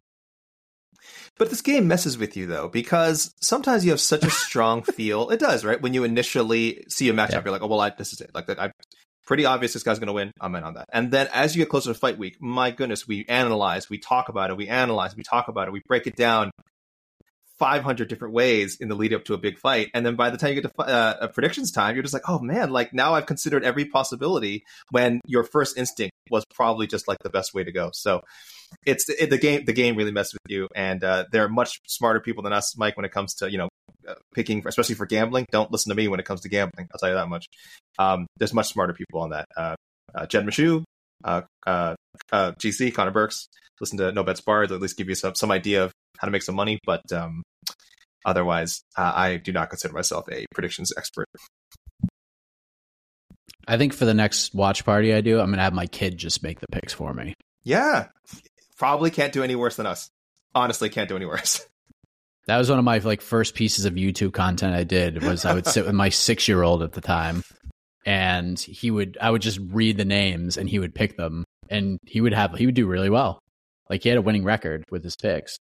But 1.38 1.50
this 1.50 1.62
game 1.62 1.88
messes 1.88 2.18
with 2.18 2.36
you 2.36 2.46
though, 2.46 2.68
because 2.68 3.34
sometimes 3.42 3.86
you 3.86 3.92
have 3.92 4.02
such 4.02 4.26
a 4.26 4.30
strong 4.48 4.84
feel. 4.84 5.30
It 5.30 5.40
does, 5.40 5.64
right? 5.64 5.82
When 5.82 5.94
you 5.94 6.04
initially 6.04 6.84
see 6.90 7.08
a 7.08 7.14
matchup, 7.14 7.32
Yeah. 7.32 7.42
you're 7.46 7.52
like, 7.54 7.62
"Oh 7.62 7.68
well, 7.68 7.80
I, 7.80 7.92
this 7.92 8.12
is 8.12 8.20
it." 8.20 8.32
Like 8.34 8.48
that, 8.48 8.60
I 8.60 8.72
pretty 9.30 9.46
obvious 9.46 9.74
this 9.74 9.84
guy's 9.84 10.00
going 10.00 10.08
to 10.08 10.14
win. 10.14 10.32
I'm 10.42 10.56
in 10.56 10.64
on 10.64 10.74
that. 10.74 10.88
And 10.92 11.12
then 11.12 11.28
as 11.32 11.56
you 11.56 11.62
get 11.62 11.70
closer 11.70 11.94
to 11.94 12.00
fight 12.00 12.18
week, 12.18 12.42
my 12.42 12.72
goodness, 12.72 13.08
we 13.08 13.26
analyze, 13.30 13.88
we 13.88 14.00
talk 14.00 14.28
about 14.28 14.50
it, 14.50 14.58
we 14.58 14.68
analyze, 14.68 15.16
we 15.16 15.22
talk 15.22 15.48
about 15.48 15.68
it, 15.68 15.72
we 15.72 15.84
break 15.88 16.08
it 16.08 16.16
down 16.16 16.50
500 17.60 18.08
different 18.08 18.34
ways 18.34 18.78
in 18.82 18.90
the 18.90 18.96
lead 18.96 19.14
up 19.14 19.26
to 19.26 19.36
a 19.36 19.38
big 19.38 19.60
fight. 19.60 19.92
And 19.94 20.04
then 20.04 20.16
by 20.16 20.32
the 20.32 20.38
time 20.38 20.56
you 20.56 20.62
get 20.62 20.74
to 20.76 20.82
uh, 20.82 21.18
a 21.22 21.28
predictions 21.28 21.72
time, 21.72 21.94
you're 21.94 22.02
just 22.02 22.16
like, 22.16 22.28
oh 22.28 22.40
man, 22.40 22.72
like 22.72 22.92
now 22.92 23.14
I've 23.14 23.28
considered 23.28 23.64
every 23.64 23.86
possibility 23.86 24.66
when 24.90 25.22
your 25.28 25.44
first 25.44 25.78
instinct 25.78 26.16
was 26.32 26.44
probably 26.56 26.88
just 26.88 27.08
like 27.08 27.20
the 27.22 27.30
best 27.30 27.54
way 27.54 27.64
to 27.64 27.72
go. 27.72 27.92
So 27.94 28.22
it's 28.86 29.10
it, 29.10 29.30
the 29.30 29.38
game, 29.38 29.66
the 29.66 29.74
game 29.74 29.96
really 29.96 30.12
messes 30.12 30.34
with 30.34 30.52
you. 30.52 30.68
And 30.76 31.04
uh, 31.04 31.26
there 31.32 31.44
are 31.44 31.50
much 31.50 31.80
smarter 31.88 32.20
people 32.20 32.44
than 32.44 32.54
us, 32.54 32.78
Mike, 32.78 32.98
when 32.98 33.06
it 33.06 33.12
comes 33.12 33.34
to, 33.36 33.52
you 33.52 33.58
know, 33.58 33.70
uh, 34.08 34.16
picking, 34.34 34.66
especially 34.68 34.96
for 34.96 35.06
gambling. 35.06 35.46
Don't 35.52 35.72
listen 35.72 35.90
to 35.90 35.96
me 35.96 36.08
when 36.08 36.20
it 36.20 36.26
comes 36.26 36.42
to 36.42 36.50
gambling. 36.50 36.88
I'll 36.92 37.00
tell 37.00 37.10
you 37.10 37.16
that 37.16 37.30
much. 37.30 37.46
Um, 37.98 38.28
there's 38.38 38.54
much 38.54 38.68
smarter 38.70 38.94
people 38.94 39.22
on 39.22 39.32
that. 39.32 39.46
Uh, 39.56 39.76
uh, 40.16 40.26
Jed 40.26 40.46
Meshew, 40.46 40.84
uh, 41.24 41.42
uh, 41.68 41.96
uh, 42.32 42.52
GC, 42.54 42.94
Connor 42.94 43.12
Burks, 43.12 43.48
listen 43.80 43.98
to 43.98 44.12
No 44.12 44.24
Bets 44.24 44.42
Barred, 44.42 44.72
at 44.72 44.82
least 44.82 44.98
give 44.98 45.10
you 45.10 45.16
some, 45.16 45.36
some 45.36 45.52
idea 45.52 45.84
of 45.84 45.92
how 46.18 46.26
to 46.26 46.32
make 46.32 46.44
some 46.44 46.56
money. 46.56 46.80
But 46.86 47.02
um, 47.12 47.44
otherwise, 48.26 48.82
uh, 48.98 49.12
I 49.16 49.38
do 49.38 49.52
not 49.52 49.70
consider 49.70 49.94
myself 49.94 50.26
a 50.32 50.46
predictions 50.54 50.92
expert. 50.98 51.28
I 53.68 53.78
think 53.78 53.94
for 53.94 54.06
the 54.06 54.14
next 54.14 54.56
watch 54.56 54.84
party 54.84 55.14
I 55.14 55.22
do, 55.22 55.40
I'm 55.40 55.52
gonna 55.52 55.62
have 55.62 55.74
my 55.74 55.86
kid 55.86 56.18
just 56.18 56.42
make 56.42 56.60
the 56.60 56.68
picks 56.72 56.94
for 56.94 57.14
me. 57.14 57.36
Yeah, 57.64 58.08
probably 58.80 59.12
can't 59.12 59.34
do 59.34 59.44
any 59.44 59.56
worse 59.56 59.76
than 59.76 59.86
us. 59.86 60.10
Honestly, 60.56 60.90
can't 60.90 61.10
do 61.10 61.16
any 61.16 61.26
worse. 61.26 61.66
That 62.48 62.58
was 62.58 62.68
one 62.68 62.80
of 62.80 62.86
my 62.86 62.98
like 62.98 63.22
first 63.22 63.54
pieces 63.54 63.86
of 63.86 63.94
YouTube 63.94 64.34
content 64.34 64.74
I 64.74 64.84
did 64.84 65.22
was 65.22 65.46
I 65.46 65.54
would 65.54 65.68
sit 65.68 65.86
with 65.86 65.94
my 65.94 66.10
six 66.10 66.48
year 66.48 66.64
old 66.64 66.82
at 66.82 66.94
the 66.94 67.02
time 67.02 67.44
and 68.08 68.60
he 68.60 68.90
would 68.90 69.20
I 69.22 69.30
would 69.30 69.44
just 69.44 69.60
read 69.70 69.98
the 69.98 70.06
names 70.06 70.58
and 70.58 70.68
he 70.68 70.80
would 70.80 70.96
pick 70.96 71.16
them 71.16 71.46
and 71.70 72.00
he 72.08 72.22
would 72.22 72.34
have 72.34 72.56
he 72.56 72.66
would 72.66 72.74
do 72.74 72.88
really 72.88 73.12
well. 73.12 73.40
Like 73.88 74.02
he 74.02 74.10
had 74.10 74.18
a 74.18 74.24
winning 74.24 74.44
record 74.44 74.84
with 74.90 75.04
his 75.04 75.16
picks. 75.16 75.60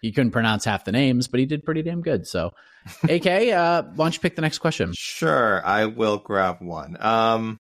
He 0.00 0.10
couldn't 0.10 0.30
pronounce 0.30 0.64
half 0.64 0.86
the 0.86 0.92
names, 0.92 1.28
but 1.28 1.40
he 1.40 1.46
did 1.46 1.62
pretty 1.62 1.82
damn 1.82 2.00
good. 2.00 2.26
So 2.26 2.52
AK, 3.02 3.26
uh, 3.26 3.82
why 3.82 4.06
don't 4.06 4.14
you 4.14 4.20
pick 4.20 4.34
the 4.34 4.40
next 4.40 4.60
question? 4.60 4.94
Sure, 4.96 5.62
I 5.62 5.84
will 5.84 6.16
grab 6.16 6.62
one. 6.62 6.96
Um, 7.00 7.58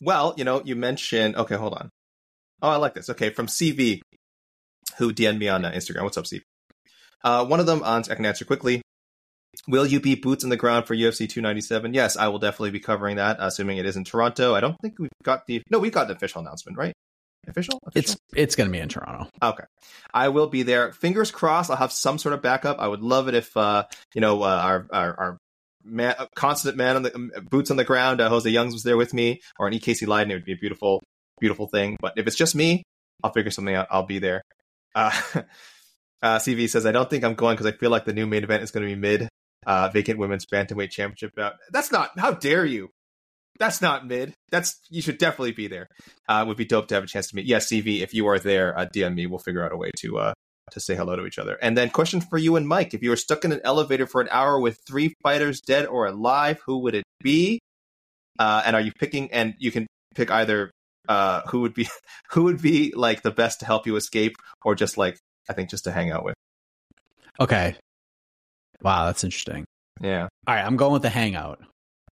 well, 0.00 0.34
you 0.36 0.42
know, 0.42 0.60
you 0.64 0.74
mentioned. 0.74 1.36
Okay, 1.36 1.54
hold 1.54 1.74
on. 1.74 1.90
Oh, 2.62 2.70
I 2.70 2.76
like 2.76 2.94
this. 2.94 3.10
Okay, 3.10 3.30
from 3.30 3.46
CV, 3.46 4.00
who 4.98 5.12
DM'd 5.12 5.38
me 5.38 5.48
on 5.48 5.64
uh, 5.64 5.70
Instagram. 5.70 6.02
What's 6.02 6.18
up, 6.18 6.24
CV? 6.24 6.42
Uh, 7.22 7.44
one 7.46 7.60
of 7.60 7.66
them 7.66 7.82
on. 7.82 8.04
I 8.10 8.14
can 8.14 8.26
answer 8.26 8.44
quickly. 8.44 8.82
Will 9.66 9.86
you 9.86 10.00
be 10.00 10.14
boots 10.14 10.44
on 10.44 10.50
the 10.50 10.56
ground 10.56 10.86
for 10.86 10.94
UFC 10.94 11.28
297? 11.28 11.94
Yes, 11.94 12.16
I 12.16 12.28
will 12.28 12.38
definitely 12.38 12.70
be 12.70 12.80
covering 12.80 13.16
that, 13.16 13.38
assuming 13.40 13.78
it 13.78 13.86
is 13.86 13.96
in 13.96 14.04
Toronto. 14.04 14.54
I 14.54 14.60
don't 14.60 14.76
think 14.80 14.98
we've 14.98 15.10
got 15.22 15.46
the. 15.46 15.62
No, 15.70 15.78
we 15.78 15.90
got 15.90 16.08
the 16.08 16.14
official 16.14 16.40
announcement, 16.40 16.78
right? 16.78 16.92
Official? 17.46 17.78
official? 17.86 18.14
It's 18.14 18.16
it's 18.34 18.56
gonna 18.56 18.70
be 18.70 18.78
in 18.78 18.88
Toronto. 18.88 19.28
Okay. 19.42 19.64
I 20.12 20.28
will 20.28 20.48
be 20.48 20.62
there. 20.64 20.92
Fingers 20.92 21.30
crossed. 21.30 21.70
I'll 21.70 21.76
have 21.76 21.92
some 21.92 22.18
sort 22.18 22.34
of 22.34 22.42
backup. 22.42 22.78
I 22.78 22.88
would 22.88 23.02
love 23.02 23.28
it 23.28 23.34
if, 23.34 23.56
uh, 23.56 23.84
you 24.14 24.20
know, 24.20 24.42
uh, 24.42 24.46
our, 24.46 24.86
our, 24.90 25.18
our 25.18 25.38
man, 25.84 26.14
uh, 26.18 26.26
constant 26.34 26.76
man 26.76 26.96
on 26.96 27.02
the 27.02 27.14
um, 27.14 27.30
boots 27.50 27.70
on 27.70 27.76
the 27.76 27.84
ground, 27.84 28.20
uh, 28.20 28.28
Jose 28.28 28.48
Youngs 28.48 28.74
was 28.74 28.82
there 28.82 28.96
with 28.96 29.14
me 29.14 29.40
or 29.58 29.66
an 29.66 29.74
EKC 29.74 30.06
Leiden. 30.06 30.30
It 30.30 30.34
would 30.34 30.44
be 30.44 30.52
a 30.52 30.56
beautiful, 30.56 31.02
beautiful 31.38 31.68
thing. 31.68 31.96
But 32.00 32.14
if 32.16 32.26
it's 32.26 32.36
just 32.36 32.54
me, 32.54 32.82
I'll 33.22 33.32
figure 33.32 33.50
something 33.50 33.74
out. 33.74 33.88
I'll 33.90 34.06
be 34.06 34.18
there. 34.18 34.42
Uh, 34.94 35.10
uh, 36.22 36.38
CV 36.38 36.68
says, 36.68 36.86
I 36.86 36.92
don't 36.92 37.08
think 37.08 37.24
I'm 37.24 37.34
going 37.34 37.56
because 37.56 37.66
I 37.66 37.76
feel 37.76 37.90
like 37.90 38.04
the 38.04 38.12
new 38.12 38.26
main 38.26 38.44
event 38.44 38.62
is 38.62 38.70
going 38.70 38.86
to 38.86 38.94
be 38.94 39.00
mid, 39.00 39.28
uh, 39.66 39.88
vacant 39.88 40.18
women's 40.18 40.46
bantamweight 40.46 40.90
championship 40.90 41.32
bout. 41.34 41.54
That's 41.70 41.92
not, 41.92 42.18
how 42.18 42.32
dare 42.32 42.64
you? 42.64 42.90
That's 43.58 43.82
not 43.82 44.06
mid. 44.06 44.34
That's, 44.50 44.80
you 44.88 45.02
should 45.02 45.18
definitely 45.18 45.52
be 45.52 45.66
there. 45.66 45.88
Uh, 46.28 46.44
would 46.46 46.56
be 46.56 46.64
dope 46.64 46.88
to 46.88 46.94
have 46.94 47.04
a 47.04 47.08
chance 47.08 47.28
to 47.28 47.36
meet. 47.36 47.46
Yes, 47.46 47.66
CV, 47.66 48.02
if 48.02 48.14
you 48.14 48.28
are 48.28 48.38
there, 48.38 48.78
uh, 48.78 48.86
DM 48.86 49.14
me. 49.14 49.26
We'll 49.26 49.40
figure 49.40 49.64
out 49.64 49.72
a 49.72 49.76
way 49.76 49.90
to, 49.98 50.18
uh, 50.18 50.32
to 50.70 50.80
say 50.80 50.94
hello 50.94 51.16
to 51.16 51.26
each 51.26 51.38
other. 51.38 51.58
And 51.60 51.76
then 51.76 51.90
question 51.90 52.20
for 52.20 52.38
you 52.38 52.56
and 52.56 52.68
Mike: 52.68 52.94
If 52.94 53.02
you 53.02 53.10
were 53.10 53.16
stuck 53.16 53.44
in 53.44 53.52
an 53.52 53.60
elevator 53.64 54.06
for 54.06 54.20
an 54.20 54.28
hour 54.30 54.60
with 54.60 54.78
three 54.86 55.14
fighters, 55.22 55.60
dead 55.60 55.86
or 55.86 56.06
alive, 56.06 56.60
who 56.66 56.78
would 56.78 56.94
it 56.94 57.04
be? 57.22 57.60
Uh, 58.38 58.62
and 58.64 58.76
are 58.76 58.80
you 58.80 58.92
picking? 58.92 59.32
And 59.32 59.54
you 59.58 59.70
can 59.70 59.86
pick 60.14 60.30
either 60.30 60.70
uh, 61.08 61.42
who 61.48 61.60
would 61.62 61.74
be 61.74 61.88
who 62.30 62.44
would 62.44 62.60
be 62.62 62.92
like 62.94 63.22
the 63.22 63.30
best 63.30 63.60
to 63.60 63.66
help 63.66 63.86
you 63.86 63.96
escape, 63.96 64.36
or 64.64 64.74
just 64.74 64.96
like 64.98 65.18
I 65.48 65.52
think 65.54 65.70
just 65.70 65.84
to 65.84 65.90
hang 65.92 66.10
out 66.12 66.24
with. 66.24 66.34
Okay. 67.40 67.76
Wow, 68.82 69.06
that's 69.06 69.24
interesting. 69.24 69.64
Yeah. 70.00 70.28
All 70.46 70.54
right, 70.54 70.64
I'm 70.64 70.76
going 70.76 70.92
with 70.92 71.02
the 71.02 71.08
hangout. 71.08 71.60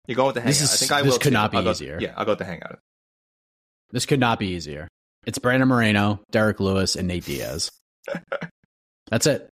You're 0.06 0.16
going 0.16 0.26
with 0.28 0.35
the 0.37 0.40
hangout. 0.40 0.50
This 0.50 0.62
is- 0.62 0.72
I 0.74 0.76
think 0.76 0.92
I 0.92 1.02
this 1.02 1.12
will. 1.12 1.18
could 1.18 1.24
too. 1.30 1.35
not 1.35 1.50
be 1.52 1.59
I'll 1.59 1.64
go- 1.64 1.70
easier. 1.70 1.98
yeah, 2.00 2.14
I'll 2.16 2.24
go 2.24 2.32
with 2.32 2.38
the 2.40 2.44
hangout. 2.44 2.78
This 3.90 4.06
could 4.06 4.18
not 4.20 4.38
be 4.38 4.48
easier. 4.48 4.88
It's 5.26 5.38
Brandon 5.38 5.68
Moreno, 5.68 6.20
Derrick 6.30 6.59
Lewis, 6.61 6.96
and 6.96 7.06
Nate 7.09 7.24
Diaz. 7.24 7.70
That's 9.11 9.26
it. 9.26 9.48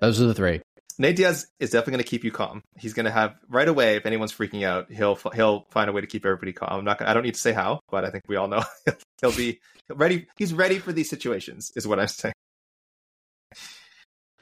Those 0.00 0.20
are 0.20 0.26
the 0.26 0.34
three. 0.34 0.60
Nate 0.98 1.16
Diaz 1.16 1.46
is 1.58 1.70
definitely 1.70 1.92
going 1.92 2.04
to 2.04 2.10
keep 2.10 2.24
you 2.24 2.30
calm. 2.30 2.62
He's 2.78 2.94
going 2.94 3.06
to 3.06 3.10
have 3.10 3.34
right 3.48 3.66
away. 3.68 3.96
If 3.96 4.06
anyone's 4.06 4.32
freaking 4.32 4.64
out, 4.64 4.90
he'll 4.90 5.16
he'll 5.34 5.66
find 5.70 5.90
a 5.90 5.92
way 5.92 6.00
to 6.00 6.06
keep 6.06 6.24
everybody 6.24 6.52
calm. 6.52 6.68
I'm 6.70 6.84
not. 6.84 6.98
Gonna, 6.98 7.10
I 7.10 7.14
don't 7.14 7.24
need 7.24 7.34
to 7.34 7.40
say 7.40 7.52
how, 7.52 7.80
but 7.90 8.04
I 8.04 8.10
think 8.10 8.24
we 8.28 8.36
all 8.36 8.46
know 8.48 8.62
he'll 9.20 9.32
be 9.32 9.60
ready. 9.90 10.26
He's 10.36 10.52
ready 10.54 10.78
for 10.78 10.92
these 10.92 11.10
situations. 11.10 11.72
Is 11.76 11.86
what 11.86 11.98
I'm 11.98 12.08
saying. 12.08 12.34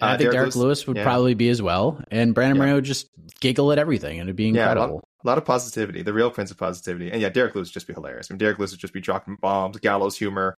And 0.01 0.11
I 0.11 0.15
Uh, 0.15 0.19
think 0.19 0.19
Derrick 0.21 0.33
Derrick, 0.35 0.47
Lewis- 0.57 0.57
Lewis, 0.57 0.87
would 0.89 0.97
yeah. 0.97 1.05
probably 1.05 1.35
be 1.35 1.49
as 1.49 1.63
well. 1.63 2.03
And 2.11 2.35
Brandon 2.35 2.57
Yeah. 2.57 2.61
Moreno 2.61 2.75
would 2.77 2.85
just 2.85 3.09
giggle 3.41 3.71
at 3.73 3.79
everything 3.79 4.19
and 4.21 4.29
it'd 4.29 4.37
be 4.37 4.45
Yeah, 4.45 4.51
a 4.51 4.53
lot- 4.67 4.71
incredible. 4.73 5.05
A 5.25 5.29
lot 5.29 5.39
of 5.39 5.45
positivity. 5.45 6.03
The 6.03 6.13
real 6.13 6.33
prince 6.33 6.51
of 6.51 6.59
positivity. 6.59 7.13
And 7.13 7.21
yeah, 7.23 7.29
Derrick 7.29 7.55
Lewis 7.55 7.69
would 7.69 7.75
just 7.75 7.87
be 7.87 7.93
hilarious. 7.95 8.27
I 8.29 8.35
mean, 8.35 8.39
Derrick 8.39 8.59
Lewis 8.59 8.73
would 8.73 8.81
just 8.81 8.93
be 8.93 9.01
dropping 9.01 9.37
bombs, 9.41 9.79
gallows 9.79 10.19
humor. 10.19 10.57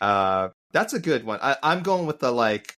Uh, 0.00 0.48
that's 0.72 0.94
a 0.94 0.98
good 0.98 1.24
one. 1.24 1.38
I, 1.42 1.56
I'm 1.62 1.82
going 1.82 2.06
with 2.06 2.18
the 2.18 2.32
like, 2.32 2.74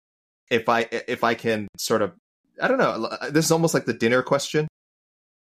if 0.50 0.68
I 0.68 0.88
if 0.90 1.22
I 1.22 1.34
can 1.34 1.68
sort 1.78 2.02
of, 2.02 2.12
I 2.60 2.68
don't 2.68 2.78
know. 2.78 3.08
This 3.30 3.46
is 3.46 3.50
almost 3.50 3.74
like 3.74 3.84
the 3.84 3.94
dinner 3.94 4.22
question. 4.22 4.68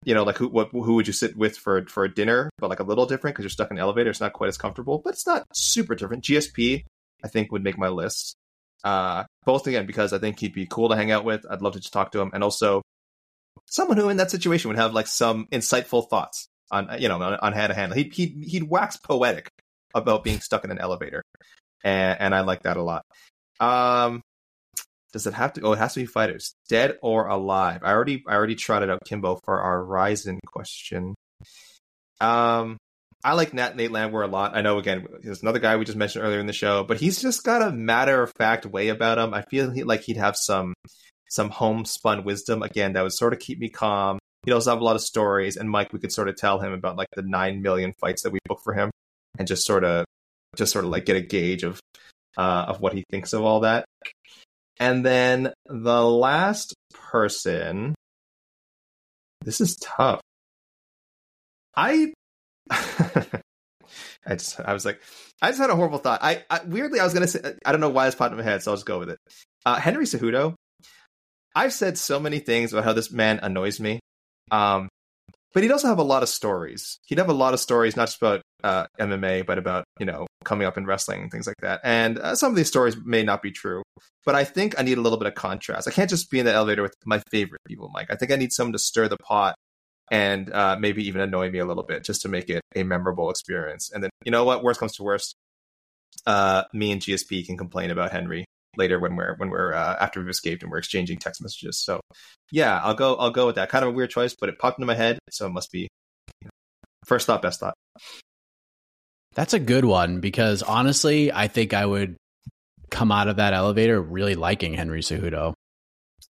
You 0.06 0.13
know, 0.13 0.23
like 0.23 0.38
who 0.38 0.49
what 0.49 0.69
who 0.71 0.95
would 0.95 1.08
you 1.08 1.13
sit 1.13 1.38
with 1.38 1.58
for 1.58 1.86
for 1.86 2.04
a 2.04 2.13
dinner? 2.13 2.49
But 2.58 2.69
like 2.69 2.80
a 2.80 2.84
little 2.84 3.06
different 3.06 3.36
because 3.36 3.43
you're 3.43 3.49
stuck 3.49 3.71
in 3.71 3.78
an 3.78 3.82
elevator. 3.82 4.10
It's 4.10 4.19
not 4.19 4.34
quite 4.34 4.49
as 4.49 4.58
comfortable, 4.58 5.02
but 5.04 5.13
it's 5.13 5.26
not 5.26 5.45
super 5.54 5.95
different. 5.95 6.23
GSP, 6.23 6.84
I 7.23 7.28
think, 7.28 7.52
would 7.52 7.63
make 7.63 7.78
my 7.78 7.88
list. 7.88 8.36
Uh, 8.84 9.23
both 9.45 9.65
again 9.65 9.86
because 9.86 10.12
I 10.12 10.17
think 10.17 10.39
he'd 10.39 10.54
be 10.54 10.65
cool 10.65 10.89
to 10.89 10.95
hang 10.95 11.12
out 11.12 11.23
with. 11.23 11.45
I'd 11.49 11.62
love 11.62 11.73
to 11.73 11.80
just 11.80 11.93
talk 11.93 12.12
to 12.12 12.19
him, 12.19 12.32
and 12.34 12.43
also 12.43 12.82
someone 13.65 13.97
who 13.97 14.10
in 14.10 14.17
that 14.17 14.32
situation 14.32 14.69
would 14.69 14.78
have 14.78 14.93
like 14.93 15.08
some 15.08 15.47
insightful 15.52 16.10
thoughts 16.10 16.47
on 16.69 16.89
you 16.99 17.08
know 17.08 17.21
on, 17.21 17.36
on 17.36 17.54
how 17.54 17.67
to 17.67 17.73
handle. 17.73 17.95
He'd 17.97 18.13
he'd 18.13 18.43
he'd 18.45 18.69
wax 18.69 18.97
poetic 18.97 19.49
about 19.95 20.23
being 20.23 20.41
stuck 20.41 20.65
in 20.65 20.71
an 20.71 20.80
elevator, 20.80 21.23
and 21.84 22.19
and 22.19 22.36
I 22.36 22.41
like 22.41 22.63
that 22.63 22.76
a 22.76 22.84
lot. 22.84 23.04
Um, 23.60 24.21
does 25.13 25.28
it 25.28 25.34
have 25.36 25.54
to? 25.54 25.62
Oh, 25.62 25.73
it 25.73 25.80
has 25.80 25.93
to 25.93 26.02
be 26.02 26.06
fighters, 26.06 26.56
dead 26.67 26.97
or 27.02 27.28
alive. 27.28 27.82
I 27.84 27.91
already 27.91 28.23
I 28.28 28.34
already 28.34 28.56
trotted 28.56 28.89
out 28.89 29.06
Kimbo 29.06 29.39
for 29.45 29.62
our 29.62 29.84
Rizin 29.84 30.39
question. 30.47 31.13
Um, 32.19 32.78
I 33.23 33.34
like 33.34 33.54
Nat 33.54 33.76
Nate 33.76 33.91
Landwehr 33.91 34.23
a 34.23 34.28
lot. 34.28 34.56
I 34.56 34.62
know 34.62 34.80
again, 34.80 35.06
there's 35.21 35.43
another 35.43 35.60
guy 35.60 35.78
we 35.78 35.86
just 35.86 35.97
mentioned 35.97 36.26
earlier 36.26 36.39
in 36.39 36.47
the 36.47 36.54
show, 36.54 36.84
but 36.84 36.99
he's 36.99 37.21
just 37.21 37.43
got 37.43 37.62
a 37.62 37.71
matter 37.71 38.21
of 38.23 38.34
fact 38.38 38.65
way 38.65 38.89
about 38.89 39.19
him. 39.19 39.34
I 39.34 39.43
feel 39.43 39.69
he, 39.71 39.84
like 39.84 40.02
he'd 40.02 40.17
have 40.17 40.36
some 40.36 40.73
some 41.30 41.49
homespun 41.49 42.23
wisdom 42.23 42.63
again 42.63 42.93
that 42.93 43.04
would 43.04 43.13
sort 43.13 43.34
of 43.34 43.39
keep 43.39 43.60
me 43.60 43.69
calm. 43.69 44.19
He 44.45 44.52
does 44.52 44.65
have 44.65 44.82
a 44.82 44.84
lot 44.84 44.95
of 44.95 45.02
stories, 45.02 45.56
and 45.58 45.69
Mike, 45.69 45.93
we 45.93 45.99
could 45.99 46.12
sort 46.12 46.28
of 46.28 46.36
tell 46.36 46.60
him 46.60 46.73
about 46.73 46.97
like 46.97 47.08
the 47.15 47.21
nine 47.21 47.62
million 47.62 47.93
fights 47.93 48.23
that 48.23 48.32
we 48.32 48.39
booked 48.45 48.63
for 48.63 48.73
him, 48.73 48.89
and 49.38 49.47
just 49.47 49.65
sort 49.65 49.84
of 49.84 50.06
just 50.56 50.73
sort 50.73 50.86
of 50.86 50.91
like 50.91 51.06
get 51.06 51.15
a 51.15 51.21
gauge 51.21 51.63
of 51.63 51.80
uh, 52.38 52.65
of 52.67 52.82
what 52.82 52.93
he 52.93 53.04
thinks 53.10 53.34
of 53.34 53.43
all 53.43 53.62
that. 53.62 53.86
And 54.83 55.05
then 55.05 55.53
the 55.65 56.03
last 56.03 56.73
person, 56.93 57.95
this 59.39 59.61
is 59.61 59.77
tough. 59.77 60.19
I 61.73 62.11
I 62.69 63.39
just 64.31 64.59
I 64.59 64.73
was 64.73 64.83
like 64.83 64.99
I 65.41 65.51
just 65.51 65.61
had 65.61 65.69
a 65.69 65.75
horrible 65.77 65.99
thought. 65.99 66.19
I, 66.21 66.43
I 66.49 66.65
weirdly 66.65 66.99
I 66.99 67.05
was 67.05 67.13
gonna 67.13 67.27
say 67.27 67.39
I 67.65 67.71
don't 67.71 67.79
know 67.79 67.91
why 67.91 68.07
this 68.07 68.15
popped 68.15 68.33
in 68.33 68.37
my 68.37 68.43
head, 68.43 68.61
so 68.61 68.71
I'll 68.71 68.75
just 68.75 68.85
go 68.85 68.99
with 68.99 69.09
it. 69.09 69.19
Uh, 69.65 69.75
Henry 69.75 70.03
Cejudo. 70.03 70.53
I've 71.55 71.71
said 71.71 71.97
so 71.97 72.19
many 72.19 72.39
things 72.39 72.73
about 72.73 72.83
how 72.83 72.91
this 72.91 73.09
man 73.09 73.39
annoys 73.41 73.79
me, 73.79 74.01
um, 74.51 74.89
but 75.53 75.63
he'd 75.63 75.71
also 75.71 75.87
have 75.87 75.99
a 75.99 76.03
lot 76.03 76.23
of 76.23 76.29
stories. 76.29 76.97
He'd 77.05 77.19
have 77.19 77.29
a 77.29 77.33
lot 77.33 77.53
of 77.53 77.61
stories, 77.61 77.95
not 77.95 78.07
just 78.07 78.17
about 78.17 78.41
uh, 78.65 78.87
MMA, 78.99 79.45
but 79.45 79.57
about 79.57 79.85
you 79.97 80.05
know 80.05 80.27
coming 80.43 80.67
up 80.67 80.77
in 80.77 80.85
wrestling 80.85 81.21
and 81.21 81.31
things 81.31 81.47
like 81.47 81.55
that. 81.61 81.79
And 81.85 82.19
uh, 82.19 82.35
some 82.35 82.51
of 82.51 82.57
these 82.57 82.67
stories 82.67 82.97
may 82.97 83.23
not 83.23 83.41
be 83.41 83.51
true, 83.51 83.82
but 84.25 84.36
I 84.36 84.43
think 84.43 84.79
I 84.79 84.84
need 84.84 84.97
a 84.97 85.01
little 85.01 85.17
bit 85.17 85.27
of 85.27 85.36
contrast. 85.36 85.88
I 85.88 85.91
can't 85.91 86.10
just 86.10 86.32
be 86.32 86.39
in 86.39 86.45
the 86.45 86.53
elevator 86.53 86.82
with 86.82 86.95
my 87.06 87.21
favorite 87.29 87.62
people, 87.67 87.89
Mike. 87.93 88.08
I 88.10 88.15
think 88.15 88.32
I 88.32 88.36
need 88.36 88.51
someone 88.51 88.73
to 88.73 88.79
stir 88.79 89.08
the 89.08 89.17
pot 89.17 89.56
and 90.12 90.51
uh, 90.51 90.77
maybe 90.79 91.08
even 91.08 91.21
annoy 91.21 91.49
me 91.49 91.60
a 91.60 91.65
little 91.65 91.84
bit 91.84 92.03
just 92.03 92.21
to 92.23 92.29
make 92.29 92.49
it 92.49 92.62
a 92.75 92.84
memorable 92.84 93.29
experience. 93.29 93.91
And 93.91 94.03
then 94.03 94.10
you 94.25 94.32
know 94.32 94.43
what? 94.43 94.63
Worst 94.63 94.79
comes 94.79 94.95
to 94.97 95.03
worst, 95.03 95.36
uh, 96.25 96.63
me 96.73 96.91
and 96.91 97.01
GSP 97.01 97.45
can 97.45 97.58
complain 97.58 97.91
about 97.91 98.12
Henry 98.12 98.45
later 98.77 98.99
when 98.99 99.15
we're 99.15 99.36
when 99.38 99.49
we're 99.49 99.73
uh, 99.73 99.95
after 99.99 100.19
we've 100.19 100.29
escaped 100.29 100.63
and 100.63 100.71
we're 100.71 100.79
exchanging 100.79 101.17
text 101.17 101.41
messages. 101.41 101.79
So 101.84 101.99
yeah, 102.51 102.79
I'll 102.82 102.95
go 102.95 103.15
I'll 103.15 103.32
go 103.32 103.45
with 103.45 103.56
that. 103.56 103.69
Kind 103.69 103.84
of 103.84 103.89
a 103.89 103.93
weird 103.93 104.10
choice, 104.10 104.36
but 104.39 104.49
it 104.49 104.60
popped 104.60 104.79
into 104.79 104.88
my 104.88 104.95
head, 104.95 105.19
so 105.29 105.45
it 105.45 105.51
must 105.51 105.71
be 105.71 105.88
you 106.41 106.45
know, 106.45 106.49
first 107.06 107.27
thought, 107.27 107.41
best 107.41 107.60
thought. 107.60 107.75
That's 109.36 109.53
a 109.53 109.60
good 109.60 109.86
one 109.86 110.19
because 110.19 110.62
honestly, 110.62 111.32
I 111.32 111.47
think 111.47 111.73
I 111.73 111.86
would 111.86 112.17
come 112.93 113.12
out 113.12 113.27
of 113.27 113.36
that 113.36 113.53
elevator 113.53 114.01
really 114.01 114.36
liking 114.36 114.73
Henry 114.73 115.01
Cejudo 115.01 115.53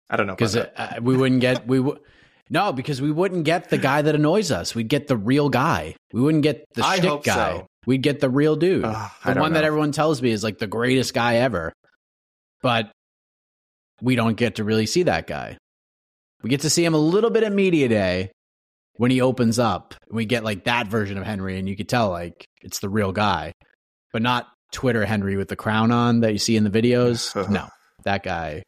I 0.09 0.17
don't 0.17 0.27
know 0.27 0.35
because 0.35 0.55
uh, 0.55 0.99
we 1.01 1.15
wouldn't 1.15 1.41
get 1.41 1.67
we 1.67 1.79
would 1.79 1.99
no 2.49 2.73
because 2.73 3.01
we 3.01 3.11
wouldn't 3.11 3.45
get 3.45 3.69
the 3.69 3.77
guy 3.77 4.01
that 4.01 4.15
annoys 4.15 4.51
us. 4.51 4.73
We'd 4.73 4.87
get 4.87 5.07
the 5.07 5.17
real 5.17 5.49
guy. 5.49 5.95
We 6.11 6.21
wouldn't 6.21 6.43
get 6.43 6.65
the 6.73 6.83
I 6.83 6.97
shtick 6.97 7.23
guy. 7.23 7.57
so. 7.59 7.67
We'd 7.85 8.01
get 8.01 8.19
the 8.19 8.29
real 8.29 8.55
dude, 8.55 8.85
Ugh, 8.85 9.11
I 9.23 9.33
the 9.33 9.39
one 9.39 9.53
that 9.53 9.63
everyone 9.63 9.91
tells 9.91 10.21
me 10.21 10.31
is 10.31 10.43
like 10.43 10.57
the 10.57 10.67
greatest 10.67 11.13
guy 11.13 11.37
ever. 11.37 11.73
But 12.61 12.91
we 14.01 14.15
don't 14.15 14.35
get 14.35 14.55
to 14.55 14.63
really 14.63 14.85
see 14.85 15.03
that 15.03 15.27
guy. 15.27 15.57
We 16.43 16.49
get 16.49 16.61
to 16.61 16.69
see 16.69 16.83
him 16.83 16.93
a 16.93 16.99
little 16.99 17.29
bit 17.29 17.43
at 17.43 17.51
media 17.51 17.87
day 17.87 18.31
when 18.97 19.11
he 19.11 19.21
opens 19.21 19.59
up. 19.59 19.95
We 20.11 20.25
get 20.25 20.43
like 20.43 20.65
that 20.65 20.87
version 20.87 21.17
of 21.17 21.25
Henry, 21.25 21.57
and 21.57 21.69
you 21.69 21.75
could 21.75 21.89
tell 21.89 22.09
like 22.09 22.45
it's 22.61 22.79
the 22.79 22.89
real 22.89 23.11
guy, 23.11 23.53
but 24.11 24.21
not 24.21 24.47
Twitter 24.71 25.05
Henry 25.05 25.35
with 25.37 25.47
the 25.47 25.55
crown 25.55 25.91
on 25.91 26.21
that 26.21 26.31
you 26.33 26.39
see 26.39 26.55
in 26.55 26.63
the 26.63 26.69
videos. 26.69 27.33
no, 27.49 27.67
that 28.03 28.23
guy. 28.23 28.63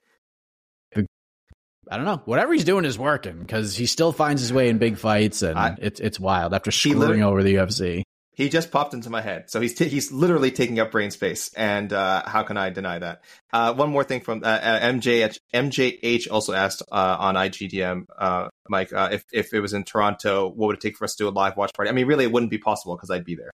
I 1.89 1.97
don't 1.97 2.05
know. 2.05 2.21
Whatever 2.25 2.53
he's 2.53 2.63
doing 2.63 2.85
is 2.85 2.97
working 2.97 3.39
because 3.39 3.75
he 3.75 3.85
still 3.85 4.13
finds 4.13 4.41
his 4.41 4.53
way 4.53 4.69
in 4.69 4.77
big 4.77 4.97
fights, 4.97 5.41
and 5.41 5.57
I- 5.59 5.75
it's 5.81 5.99
it's 5.99 6.19
wild 6.19 6.53
after 6.53 6.71
screwing 6.71 7.23
over 7.23 7.43
the 7.43 7.55
UFC. 7.55 8.03
He 8.33 8.47
just 8.47 8.71
popped 8.71 8.93
into 8.93 9.09
my 9.09 9.19
head, 9.19 9.49
so 9.49 9.59
he's 9.59 9.73
t- 9.73 9.89
he's 9.89 10.09
literally 10.11 10.51
taking 10.51 10.79
up 10.79 10.91
brain 10.91 11.11
space, 11.11 11.51
and 11.53 11.91
uh, 11.91 12.23
how 12.25 12.43
can 12.43 12.55
I 12.55 12.69
deny 12.69 12.97
that? 12.99 13.23
Uh, 13.51 13.73
one 13.73 13.89
more 13.89 14.05
thing 14.05 14.21
from 14.21 14.41
uh, 14.43 14.47
uh, 14.47 14.79
MJH. 14.79 15.37
MJH 15.53 16.27
also 16.31 16.53
asked 16.53 16.81
uh, 16.91 17.17
on 17.19 17.35
IGDM, 17.35 18.05
uh, 18.17 18.47
Mike, 18.69 18.93
uh, 18.93 19.09
if 19.11 19.25
if 19.33 19.53
it 19.53 19.59
was 19.59 19.73
in 19.73 19.83
Toronto, 19.83 20.47
what 20.47 20.67
would 20.67 20.77
it 20.77 20.81
take 20.81 20.95
for 20.97 21.03
us 21.03 21.15
to 21.15 21.25
do 21.25 21.27
a 21.27 21.29
live 21.31 21.57
watch 21.57 21.73
party? 21.73 21.89
I 21.89 21.93
mean, 21.93 22.07
really, 22.07 22.23
it 22.23 22.31
wouldn't 22.31 22.51
be 22.51 22.57
possible 22.57 22.95
because 22.95 23.11
I'd 23.11 23.25
be 23.25 23.35
there. 23.35 23.51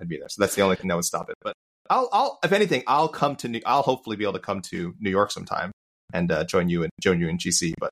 I'd 0.00 0.08
be 0.08 0.16
there, 0.16 0.28
so 0.30 0.40
that's 0.40 0.54
the 0.54 0.62
only 0.62 0.76
thing 0.76 0.88
that 0.88 0.94
would 0.96 1.04
stop 1.04 1.28
it. 1.28 1.36
But 1.42 1.54
I'll, 1.90 2.08
I'll, 2.12 2.38
if 2.42 2.52
anything, 2.52 2.82
I'll 2.86 3.08
come 3.08 3.36
to 3.36 3.48
New. 3.48 3.60
I'll 3.66 3.82
hopefully 3.82 4.16
be 4.16 4.24
able 4.24 4.34
to 4.34 4.38
come 4.38 4.62
to 4.62 4.94
New 5.00 5.10
York 5.10 5.30
sometime 5.30 5.70
and 6.12 6.30
uh, 6.32 6.44
join 6.44 6.68
you 6.68 6.82
and 6.82 6.90
join 7.00 7.20
you 7.20 7.28
in 7.28 7.38
GC. 7.38 7.74
But 7.78 7.90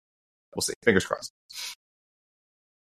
we'll 0.54 0.62
see. 0.62 0.74
Fingers 0.82 1.04
crossed. 1.04 1.32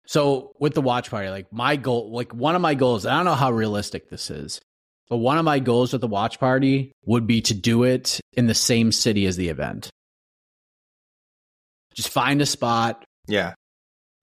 So 0.07 0.53
with 0.59 0.73
the 0.73 0.81
watch 0.81 1.09
party, 1.09 1.29
like 1.29 1.51
my 1.51 1.75
goal, 1.75 2.11
like 2.11 2.33
one 2.33 2.55
of 2.55 2.61
my 2.61 2.75
goals, 2.75 3.05
I 3.05 3.15
don't 3.15 3.25
know 3.25 3.33
how 3.33 3.51
realistic 3.51 4.09
this 4.09 4.29
is, 4.29 4.61
but 5.09 5.17
one 5.17 5.37
of 5.37 5.45
my 5.45 5.59
goals 5.59 5.91
with 5.91 6.01
the 6.01 6.07
watch 6.07 6.39
party 6.39 6.91
would 7.05 7.25
be 7.25 7.41
to 7.41 7.53
do 7.53 7.83
it 7.83 8.19
in 8.33 8.47
the 8.47 8.53
same 8.53 8.91
city 8.91 9.25
as 9.25 9.35
the 9.35 9.49
event. 9.49 9.89
Just 11.95 12.09
find 12.09 12.41
a 12.41 12.45
spot. 12.45 13.03
Yeah, 13.27 13.53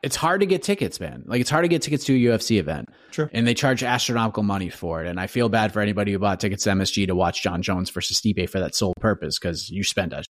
It's 0.02 0.16
hard 0.16 0.40
to 0.40 0.46
get 0.46 0.62
tickets, 0.62 0.98
man. 0.98 1.22
Like 1.26 1.40
it's 1.40 1.50
hard 1.50 1.64
to 1.64 1.68
get 1.68 1.82
tickets 1.82 2.04
to 2.06 2.14
a 2.14 2.18
UFC 2.18 2.58
event. 2.58 2.88
Sure. 3.12 3.30
And 3.32 3.46
they 3.46 3.54
charge 3.54 3.84
astronomical 3.84 4.42
money 4.42 4.68
for 4.68 5.04
it. 5.04 5.08
And 5.08 5.20
I 5.20 5.28
feel 5.28 5.48
bad 5.48 5.72
for 5.72 5.80
anybody 5.80 6.12
who 6.12 6.18
bought 6.18 6.40
tickets 6.40 6.64
to 6.64 6.70
MSG 6.70 7.06
to 7.06 7.14
watch 7.14 7.42
Jon 7.42 7.62
Jones 7.62 7.88
versus 7.90 8.20
Stipe 8.20 8.50
for 8.50 8.58
that 8.58 8.74
sole 8.74 8.94
purpose 9.00 9.38
because 9.38 9.70
you 9.70 9.84
spend 9.84 10.12
a 10.12 10.24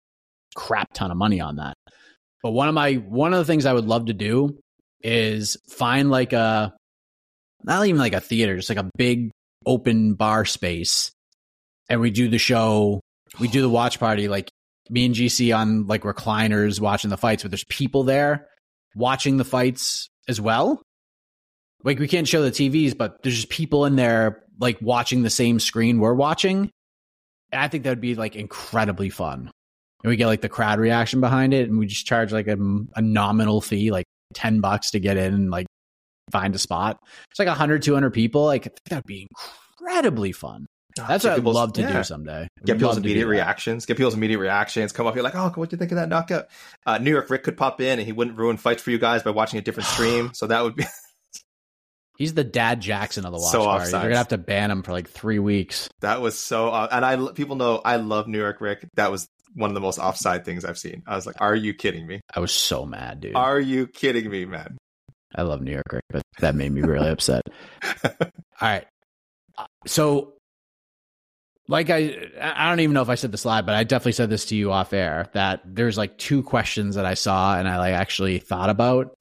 crap 0.54 0.94
ton 0.94 1.10
of 1.10 1.18
money 1.18 1.40
on 1.40 1.56
that. 1.56 1.74
But 2.42 2.52
one 2.52 2.68
of 2.68 2.74
my 2.74 2.94
one 2.94 3.34
of 3.34 3.38
the 3.38 3.44
things 3.44 3.66
I 3.66 3.72
would 3.72 3.84
love 3.84 4.06
to 4.06 4.14
do 4.14 4.58
is 5.02 5.56
find 5.68 6.10
like 6.10 6.32
a 6.32 6.74
not 7.64 7.86
even 7.86 8.00
like 8.00 8.14
a 8.14 8.20
theater, 8.20 8.56
just 8.56 8.68
like 8.68 8.78
a 8.78 8.90
big 8.96 9.30
open 9.66 10.14
bar 10.14 10.44
space, 10.44 11.10
and 11.88 12.00
we 12.00 12.10
do 12.10 12.28
the 12.28 12.38
show. 12.38 13.00
We 13.38 13.48
do 13.48 13.60
the 13.60 13.68
watch 13.68 13.98
party, 13.98 14.28
like 14.28 14.50
me 14.88 15.06
and 15.06 15.14
GC 15.14 15.54
on 15.56 15.86
like 15.86 16.02
recliners 16.02 16.80
watching 16.80 17.10
the 17.10 17.18
fights, 17.18 17.42
but 17.42 17.50
there's 17.50 17.64
people 17.64 18.04
there 18.04 18.46
watching 18.98 19.36
the 19.36 19.44
fights 19.44 20.08
as 20.28 20.40
well. 20.40 20.82
Like 21.84 21.98
we 21.98 22.08
can't 22.08 22.26
show 22.26 22.42
the 22.42 22.50
TVs, 22.50 22.96
but 22.96 23.22
there's 23.22 23.36
just 23.36 23.48
people 23.48 23.84
in 23.84 23.96
there 23.96 24.42
like 24.60 24.78
watching 24.82 25.22
the 25.22 25.30
same 25.30 25.60
screen 25.60 26.00
we're 26.00 26.14
watching. 26.14 26.70
And 27.52 27.62
I 27.62 27.68
think 27.68 27.84
that 27.84 27.90
would 27.90 28.00
be 28.00 28.14
like 28.14 28.36
incredibly 28.36 29.08
fun. 29.10 29.50
and 30.02 30.10
we 30.10 30.16
get 30.16 30.26
like 30.26 30.40
the 30.40 30.48
crowd 30.48 30.80
reaction 30.80 31.20
behind 31.20 31.54
it, 31.54 31.68
and 31.68 31.78
we 31.78 31.86
just 31.86 32.06
charge 32.06 32.32
like 32.32 32.48
a, 32.48 32.58
a 32.96 33.00
nominal 33.00 33.60
fee, 33.60 33.90
like 33.90 34.04
ten 34.34 34.60
bucks 34.60 34.90
to 34.90 35.00
get 35.00 35.16
in 35.16 35.32
and 35.32 35.50
like 35.50 35.66
find 36.30 36.54
a 36.54 36.58
spot. 36.58 36.98
It's 37.30 37.38
like 37.38 37.48
100, 37.48 37.82
200 37.82 38.10
people. 38.10 38.44
Like 38.44 38.68
that'd 38.86 39.06
be 39.06 39.28
incredibly 39.80 40.32
fun. 40.32 40.66
That's 40.96 41.22
Get 41.24 41.30
what 41.30 41.38
I'd 41.38 41.44
love 41.54 41.72
to 41.74 41.82
yeah. 41.82 41.92
do 41.98 42.04
someday. 42.04 42.48
Get 42.64 42.74
people's 42.76 42.96
love 42.96 42.96
to 42.96 43.00
do 43.02 43.08
immediate 43.08 43.28
reactions. 43.28 43.86
Get 43.86 43.96
people's 43.96 44.14
immediate 44.14 44.38
reactions. 44.38 44.90
Come 44.92 45.06
up 45.06 45.14
here 45.14 45.22
like, 45.22 45.36
oh, 45.36 45.52
what 45.54 45.70
do 45.70 45.74
you 45.74 45.78
think 45.78 45.92
of 45.92 45.96
that 45.96 46.08
knockout? 46.08 46.48
Uh, 46.86 46.98
New 46.98 47.10
York 47.10 47.30
Rick 47.30 47.44
could 47.44 47.56
pop 47.56 47.80
in 47.80 47.98
and 48.00 48.06
he 48.06 48.12
wouldn't 48.12 48.36
ruin 48.36 48.56
fights 48.56 48.82
for 48.82 48.90
you 48.90 48.98
guys 48.98 49.22
by 49.22 49.30
watching 49.30 49.58
a 49.58 49.62
different 49.62 49.86
stream. 49.90 50.32
So 50.34 50.48
that 50.48 50.64
would 50.64 50.74
be 50.74 50.84
He's 52.18 52.34
the 52.34 52.42
dad 52.42 52.80
Jackson 52.80 53.24
of 53.24 53.30
the 53.32 53.38
watch 53.38 53.52
So 53.52 53.64
party. 53.64 53.92
They're 53.92 54.02
gonna 54.02 54.16
have 54.16 54.28
to 54.28 54.38
ban 54.38 54.72
him 54.72 54.82
for 54.82 54.90
like 54.90 55.08
three 55.08 55.38
weeks. 55.38 55.88
that 56.00 56.20
was 56.20 56.36
so. 56.36 56.74
And 56.74 57.04
I 57.04 57.30
people 57.32 57.54
know 57.54 57.80
I 57.84 57.96
love 57.96 58.26
New 58.26 58.38
York 58.38 58.60
Rick. 58.60 58.88
That 58.96 59.12
was 59.12 59.28
one 59.54 59.70
of 59.70 59.74
the 59.74 59.80
most 59.80 60.00
offside 60.00 60.44
things 60.44 60.64
I've 60.64 60.78
seen. 60.78 61.04
I 61.06 61.14
was 61.14 61.26
like, 61.26 61.36
are 61.40 61.54
you 61.54 61.74
kidding 61.74 62.08
me? 62.08 62.20
I 62.34 62.40
was 62.40 62.50
so 62.50 62.84
mad, 62.84 63.20
dude. 63.20 63.36
Are 63.36 63.60
you 63.60 63.86
kidding 63.86 64.28
me, 64.28 64.46
man? 64.46 64.76
I 65.34 65.42
love 65.42 65.62
New 65.62 65.70
York, 65.72 65.92
Rick, 65.92 66.02
but 66.10 66.22
that 66.40 66.56
made 66.56 66.72
me 66.72 66.80
really 66.80 67.08
upset. 67.10 67.42
All 68.04 68.10
right. 68.60 68.86
Uh, 69.56 69.66
So, 69.86 70.34
like 71.68 71.90
I, 71.90 72.16
I 72.40 72.68
don't 72.70 72.80
even 72.80 72.94
know 72.94 73.02
if 73.02 73.10
I 73.10 73.14
said 73.14 73.30
this 73.30 73.44
live, 73.44 73.66
but 73.66 73.74
I 73.74 73.84
definitely 73.84 74.12
said 74.12 74.30
this 74.30 74.46
to 74.46 74.56
you 74.56 74.72
off 74.72 74.92
air 74.92 75.28
that 75.34 75.60
there's 75.64 75.98
like 75.98 76.16
two 76.16 76.42
questions 76.42 76.94
that 76.94 77.04
I 77.04 77.14
saw 77.14 77.58
and 77.58 77.68
I 77.68 77.76
like 77.78 77.94
actually 77.94 78.38
thought 78.38 78.70
about, 78.70 79.14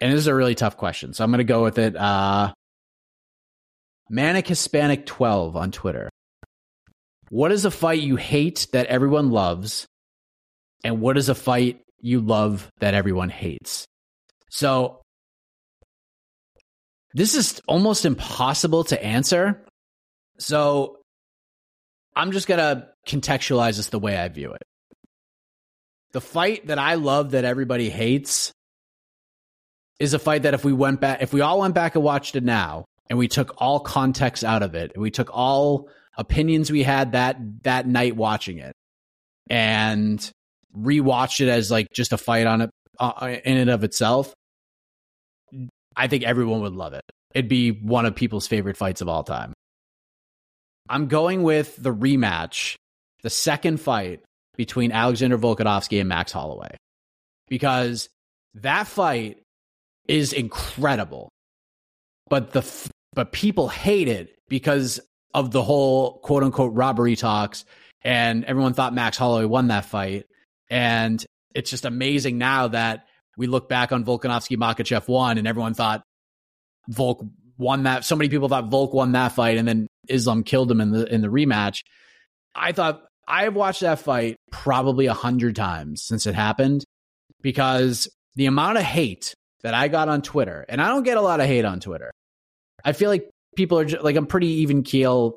and 0.00 0.12
this 0.12 0.18
is 0.18 0.26
a 0.26 0.34
really 0.34 0.56
tough 0.56 0.76
question. 0.76 1.12
So 1.14 1.22
I'm 1.22 1.30
gonna 1.30 1.44
go 1.44 1.62
with 1.62 1.78
it. 1.78 1.96
Uh, 1.96 2.52
Manic 4.10 4.48
Hispanic 4.48 5.06
12 5.06 5.56
on 5.56 5.70
Twitter. 5.70 6.10
What 7.28 7.52
is 7.52 7.64
a 7.64 7.70
fight 7.70 8.02
you 8.02 8.16
hate 8.16 8.66
that 8.72 8.86
everyone 8.86 9.30
loves? 9.30 9.86
And 10.82 11.00
what 11.00 11.16
is 11.16 11.28
a 11.28 11.34
fight 11.34 11.82
you 12.00 12.20
love 12.20 12.68
that 12.80 12.94
everyone 12.94 13.28
hates? 13.28 13.84
So 14.50 15.00
this 17.14 17.36
is 17.36 17.60
almost 17.68 18.04
impossible 18.04 18.82
to 18.84 19.00
answer. 19.00 19.64
So 20.38 20.99
I'm 22.20 22.32
just 22.32 22.46
going 22.46 22.58
to 22.58 22.86
contextualize 23.08 23.78
this 23.78 23.88
the 23.88 23.98
way 23.98 24.14
I 24.18 24.28
view 24.28 24.52
it. 24.52 24.62
The 26.12 26.20
fight 26.20 26.66
that 26.66 26.78
I 26.78 26.96
love 26.96 27.30
that 27.30 27.46
everybody 27.46 27.88
hates 27.88 28.52
is 29.98 30.12
a 30.12 30.18
fight 30.18 30.42
that 30.42 30.52
if 30.52 30.62
we 30.62 30.74
went 30.74 31.00
back, 31.00 31.22
if 31.22 31.32
we 31.32 31.40
all 31.40 31.60
went 31.60 31.74
back 31.74 31.94
and 31.94 32.04
watched 32.04 32.36
it 32.36 32.44
now 32.44 32.84
and 33.08 33.18
we 33.18 33.26
took 33.26 33.54
all 33.56 33.80
context 33.80 34.44
out 34.44 34.62
of 34.62 34.74
it 34.74 34.92
and 34.94 35.02
we 35.02 35.10
took 35.10 35.30
all 35.32 35.88
opinions 36.18 36.70
we 36.70 36.82
had 36.82 37.12
that, 37.12 37.38
that 37.62 37.86
night 37.86 38.16
watching 38.16 38.58
it 38.58 38.74
and 39.48 40.30
rewatched 40.76 41.40
it 41.40 41.48
as 41.48 41.70
like 41.70 41.86
just 41.90 42.12
a 42.12 42.18
fight 42.18 42.46
on 42.46 42.60
it, 42.60 42.70
uh, 42.98 43.34
in 43.46 43.56
and 43.56 43.70
of 43.70 43.82
itself, 43.82 44.34
I 45.96 46.06
think 46.06 46.24
everyone 46.24 46.60
would 46.60 46.74
love 46.74 46.92
it. 46.92 47.04
It'd 47.34 47.48
be 47.48 47.70
one 47.70 48.04
of 48.04 48.14
people's 48.14 48.46
favorite 48.46 48.76
fights 48.76 49.00
of 49.00 49.08
all 49.08 49.24
time. 49.24 49.54
I'm 50.90 51.06
going 51.06 51.44
with 51.44 51.76
the 51.76 51.94
rematch, 51.94 52.74
the 53.22 53.30
second 53.30 53.80
fight 53.80 54.22
between 54.56 54.90
Alexander 54.90 55.38
Volkanovski 55.38 56.00
and 56.00 56.08
Max 56.08 56.32
Holloway, 56.32 56.76
because 57.48 58.08
that 58.54 58.88
fight 58.88 59.40
is 60.08 60.32
incredible. 60.32 61.28
But 62.28 62.50
the 62.50 62.60
f- 62.60 62.90
but 63.12 63.32
people 63.32 63.68
hate 63.68 64.08
it 64.08 64.36
because 64.48 65.00
of 65.32 65.52
the 65.52 65.62
whole 65.62 66.18
quote 66.18 66.42
unquote 66.42 66.74
robbery 66.74 67.14
talks, 67.14 67.64
and 68.02 68.44
everyone 68.44 68.74
thought 68.74 68.92
Max 68.92 69.16
Holloway 69.16 69.44
won 69.44 69.68
that 69.68 69.84
fight, 69.84 70.26
and 70.68 71.24
it's 71.54 71.70
just 71.70 71.84
amazing 71.84 72.36
now 72.36 72.68
that 72.68 73.06
we 73.36 73.46
look 73.46 73.68
back 73.68 73.92
on 73.92 74.04
Volkanovski 74.04 74.56
Makhachev 74.56 75.06
one, 75.06 75.38
and 75.38 75.46
everyone 75.46 75.74
thought 75.74 76.02
Volk 76.88 77.24
won 77.60 77.84
that. 77.84 78.04
So 78.04 78.16
many 78.16 78.28
people 78.28 78.48
thought 78.48 78.70
Volk 78.70 78.92
won 78.92 79.12
that 79.12 79.32
fight, 79.32 79.58
and 79.58 79.68
then 79.68 79.86
Islam 80.08 80.42
killed 80.42 80.70
him 80.70 80.80
in 80.80 80.90
the 80.90 81.12
in 81.12 81.20
the 81.20 81.28
rematch. 81.28 81.82
I 82.54 82.72
thought 82.72 83.04
I've 83.28 83.54
watched 83.54 83.82
that 83.82 84.00
fight 84.00 84.36
probably 84.50 85.06
a 85.06 85.14
hundred 85.14 85.54
times 85.54 86.02
since 86.02 86.26
it 86.26 86.34
happened 86.34 86.84
because 87.42 88.08
the 88.34 88.46
amount 88.46 88.78
of 88.78 88.84
hate 88.84 89.34
that 89.62 89.74
I 89.74 89.88
got 89.88 90.08
on 90.08 90.22
Twitter, 90.22 90.64
and 90.68 90.80
I 90.80 90.88
don't 90.88 91.04
get 91.04 91.18
a 91.18 91.20
lot 91.20 91.40
of 91.40 91.46
hate 91.46 91.64
on 91.64 91.80
Twitter. 91.80 92.10
I 92.84 92.92
feel 92.92 93.10
like 93.10 93.30
people 93.54 93.78
are 93.78 93.84
just, 93.84 94.02
like 94.02 94.16
I'm 94.16 94.26
pretty 94.26 94.62
even 94.62 94.82
keel. 94.82 95.36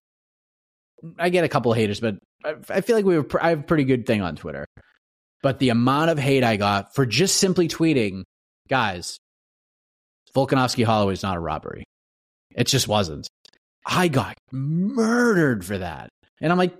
I 1.20 1.30
get 1.30 1.44
a 1.44 1.50
couple 1.50 1.72
of 1.72 1.78
haters, 1.78 2.00
but 2.00 2.16
I, 2.44 2.56
I 2.70 2.82
feel 2.82 2.96
like 2.96 3.06
we 3.06 3.20
were. 3.20 3.28
I 3.40 3.50
have 3.50 3.60
a 3.60 3.64
pretty 3.64 3.84
good 3.84 4.06
thing 4.06 4.22
on 4.22 4.36
Twitter. 4.38 4.66
But 5.42 5.60
the 5.60 5.70
amount 5.70 6.10
of 6.10 6.18
hate 6.18 6.46
I 6.46 6.56
got 6.56 6.96
for 6.96 7.06
just 7.06 7.36
simply 7.36 7.68
tweeting, 7.68 8.24
guys, 8.70 9.18
Volkanovski 10.34 10.86
Holloway 10.86 11.14
is 11.14 11.22
not 11.22 11.36
a 11.36 11.40
robbery. 11.42 11.84
It 12.56 12.68
just 12.68 12.88
wasn't. 12.88 13.28
I 13.86 14.08
got 14.08 14.38
murdered 14.52 15.66
for 15.66 15.78
that. 15.78 16.10
And 16.42 16.52
I'm 16.52 16.58
like, 16.58 16.74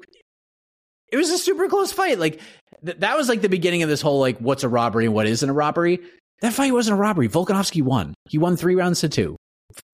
it 1.12 1.18
was 1.18 1.30
a 1.30 1.38
super 1.38 1.68
close 1.68 1.92
fight. 1.92 2.20
Like, 2.20 2.40
th- 2.86 2.98
that 3.00 3.18
was 3.18 3.30
like 3.30 3.42
the 3.42 3.50
beginning 3.50 3.84
of 3.84 3.90
this 3.90 4.02
whole, 4.02 4.20
like, 4.20 4.38
what's 4.40 4.64
a 4.64 4.70
robbery 4.70 5.06
and 5.06 5.14
what 5.14 5.28
isn't 5.28 5.50
a 5.50 5.54
robbery. 5.54 6.00
That 6.42 6.54
fight 6.54 6.74
wasn't 6.74 6.98
a 6.98 7.02
robbery. 7.02 7.30
Volkanovski 7.30 7.82
won. 7.82 8.14
He 8.30 8.38
won 8.38 8.58
three 8.58 8.76
rounds 8.76 9.02
to 9.02 9.10
two. 9.10 9.38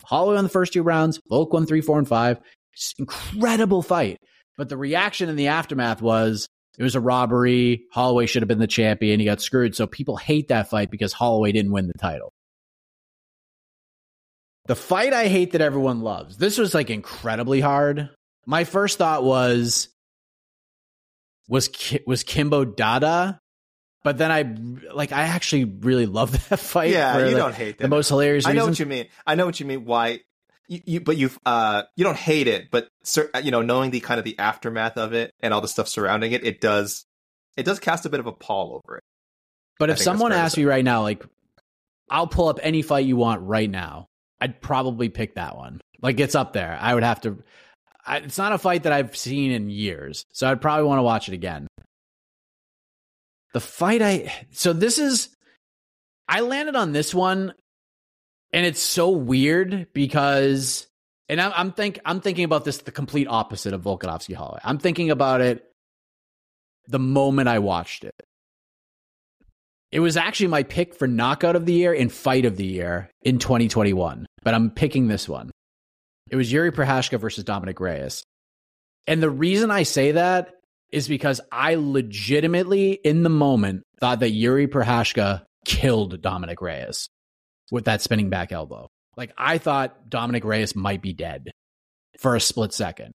Holloway 0.03 0.37
on 0.37 0.43
the 0.43 0.49
first 0.49 0.73
two 0.73 0.83
rounds. 0.83 1.19
Volk 1.29 1.53
won 1.53 1.65
three, 1.65 1.81
four, 1.81 1.99
and 1.99 2.07
five. 2.07 2.39
It's 2.73 2.93
incredible 2.97 3.81
fight. 3.81 4.17
But 4.57 4.69
the 4.69 4.77
reaction 4.77 5.29
in 5.29 5.35
the 5.35 5.47
aftermath 5.47 6.01
was 6.01 6.47
it 6.77 6.83
was 6.83 6.95
a 6.95 7.01
robbery. 7.01 7.83
Holloway 7.91 8.25
should 8.25 8.41
have 8.41 8.47
been 8.47 8.59
the 8.59 8.67
champion. 8.67 9.19
He 9.19 9.25
got 9.25 9.41
screwed. 9.41 9.75
So 9.75 9.87
people 9.87 10.17
hate 10.17 10.47
that 10.47 10.69
fight 10.69 10.89
because 10.89 11.13
Holloway 11.13 11.51
didn't 11.51 11.71
win 11.71 11.87
the 11.87 11.97
title. 11.97 12.31
The 14.69 14.75
fight 14.75 15.13
I 15.13 15.29
hate 15.29 15.53
that 15.53 15.61
everyone 15.61 16.01
loves. 16.01 16.37
This 16.37 16.59
was 16.59 16.75
like 16.75 16.91
incredibly 16.91 17.59
hard. 17.59 18.11
My 18.45 18.65
first 18.65 18.99
thought 18.99 19.23
was 19.23 19.89
was 21.47 21.69
Ki- 21.69 22.01
was 22.05 22.21
Kimbo 22.21 22.65
Dada, 22.65 23.39
but 24.03 24.19
then 24.19 24.31
I 24.31 24.93
like 24.93 25.11
I 25.11 25.23
actually 25.23 25.65
really 25.65 26.05
love 26.05 26.33
that 26.49 26.59
fight. 26.59 26.91
yeah, 26.91 27.13
for 27.15 27.25
you 27.25 27.31
the, 27.31 27.37
don't 27.37 27.55
hate 27.55 27.79
the 27.79 27.85
that. 27.85 27.87
most 27.87 28.09
hilarious 28.09 28.45
I 28.45 28.53
know 28.53 28.67
what 28.67 28.77
you 28.77 28.85
mean. 28.85 29.07
I 29.25 29.33
know 29.33 29.47
what 29.47 29.59
you 29.59 29.65
mean. 29.65 29.85
Why? 29.85 30.19
You, 30.67 30.81
you 30.85 31.01
but 31.01 31.17
you 31.17 31.31
uh 31.47 31.81
you 31.95 32.03
don't 32.03 32.15
hate 32.15 32.47
it, 32.47 32.69
but 32.69 32.89
cer- 33.01 33.31
you 33.43 33.49
know 33.49 33.63
knowing 33.63 33.89
the 33.89 34.01
kind 34.01 34.19
of 34.19 34.23
the 34.23 34.37
aftermath 34.37 34.99
of 34.99 35.13
it 35.13 35.33
and 35.39 35.51
all 35.51 35.61
the 35.61 35.67
stuff 35.67 35.87
surrounding 35.87 36.31
it, 36.31 36.45
it 36.45 36.61
does 36.61 37.07
it 37.57 37.63
does 37.63 37.79
cast 37.79 38.05
a 38.05 38.09
bit 38.09 38.19
of 38.19 38.27
a 38.27 38.33
pall 38.33 38.79
over 38.85 38.97
it. 38.97 39.03
But 39.79 39.89
I 39.89 39.93
if 39.93 39.99
someone 39.99 40.31
asked 40.31 40.57
me 40.57 40.65
right 40.65 40.85
now, 40.85 41.01
like, 41.01 41.25
I'll 42.07 42.27
pull 42.27 42.49
up 42.49 42.59
any 42.61 42.83
fight 42.83 43.07
you 43.07 43.15
want 43.15 43.41
right 43.41 43.67
now, 43.67 44.08
I'd 44.41 44.61
probably 44.61 45.09
pick 45.09 45.35
that 45.35 45.55
one. 45.55 45.81
Like, 46.01 46.19
it's 46.19 46.35
up 46.35 46.53
there. 46.53 46.77
I 46.79 46.93
would 46.93 47.03
have 47.03 47.21
to. 47.21 47.43
I, 48.05 48.17
it's 48.17 48.37
not 48.37 48.53
a 48.53 48.57
fight 48.57 48.83
that 48.83 48.93
I've 48.93 49.15
seen 49.15 49.51
in 49.51 49.69
years, 49.69 50.25
so 50.31 50.49
I'd 50.49 50.61
probably 50.61 50.85
want 50.85 50.99
to 50.99 51.03
watch 51.03 51.27
it 51.27 51.33
again. 51.33 51.67
The 53.53 53.59
fight 53.59 54.01
I. 54.01 54.33
So 54.51 54.73
this 54.73 54.97
is. 54.97 55.29
I 56.27 56.41
landed 56.41 56.75
on 56.75 56.91
this 56.91 57.13
one, 57.13 57.53
and 58.53 58.65
it's 58.65 58.81
so 58.81 59.09
weird 59.09 59.87
because. 59.93 60.87
And 61.27 61.39
I'm, 61.39 61.51
I'm 61.55 61.71
think 61.73 61.99
I'm 62.05 62.21
thinking 62.21 62.43
about 62.43 62.65
this 62.65 62.79
the 62.79 62.91
complete 62.91 63.27
opposite 63.27 63.73
of 63.73 63.83
Volkanovski 63.83 64.33
Holloway. 64.33 64.61
I'm 64.63 64.79
thinking 64.79 65.11
about 65.11 65.41
it 65.41 65.63
the 66.87 66.99
moment 66.99 67.47
I 67.47 67.59
watched 67.59 68.03
it. 68.03 68.15
It 69.91 70.01
was 70.01 70.17
actually 70.17 70.47
my 70.47 70.63
pick 70.63 70.93
for 70.93 71.07
knockout 71.07 71.55
of 71.55 71.65
the 71.65 71.73
year 71.73 71.93
and 71.93 72.11
fight 72.11 72.45
of 72.45 72.57
the 72.57 72.65
year 72.65 73.09
in 73.23 73.39
2021, 73.39 74.25
but 74.43 74.53
I'm 74.53 74.69
picking 74.69 75.07
this 75.07 75.27
one. 75.27 75.49
It 76.29 76.35
was 76.35 76.51
Jiri 76.51 76.71
Prochazka 76.71 77.19
versus 77.19 77.43
Dominick 77.43 77.79
Reyes. 77.79 78.23
And 79.07 79.23
the 79.23 79.31
reason 79.31 79.71
I 79.71 79.83
say 79.83 80.11
that 80.11 80.51
is 80.91 81.07
because 81.07 81.41
I 81.51 81.75
legitimately, 81.75 82.91
in 82.91 83.23
the 83.23 83.29
moment, 83.29 83.81
thought 83.99 84.19
that 84.19 84.33
Jiri 84.33 84.67
Prochazka 84.67 85.43
killed 85.65 86.21
Dominick 86.21 86.61
Reyes 86.61 87.09
with 87.71 87.85
that 87.85 88.01
spinning 88.01 88.29
back 88.29 88.51
elbow. 88.51 88.89
Like, 89.17 89.31
I 89.37 89.57
thought 89.57 90.07
Dominick 90.07 90.45
Reyes 90.45 90.75
might 90.75 91.01
be 91.01 91.13
dead 91.13 91.49
for 92.19 92.35
a 92.35 92.41
split 92.41 92.73
second. 92.73 93.11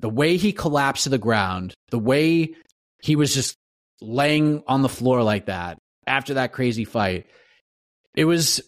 The 0.00 0.08
way 0.08 0.36
he 0.36 0.52
collapsed 0.52 1.04
to 1.04 1.10
the 1.10 1.18
ground, 1.18 1.72
the 1.90 1.98
way 1.98 2.54
he 3.00 3.14
was 3.14 3.32
just 3.32 3.54
laying 4.00 4.62
on 4.66 4.82
the 4.82 4.88
floor 4.88 5.22
like 5.22 5.46
that 5.46 5.78
after 6.06 6.34
that 6.34 6.52
crazy 6.52 6.84
fight. 6.84 7.26
It 8.14 8.24
was 8.24 8.60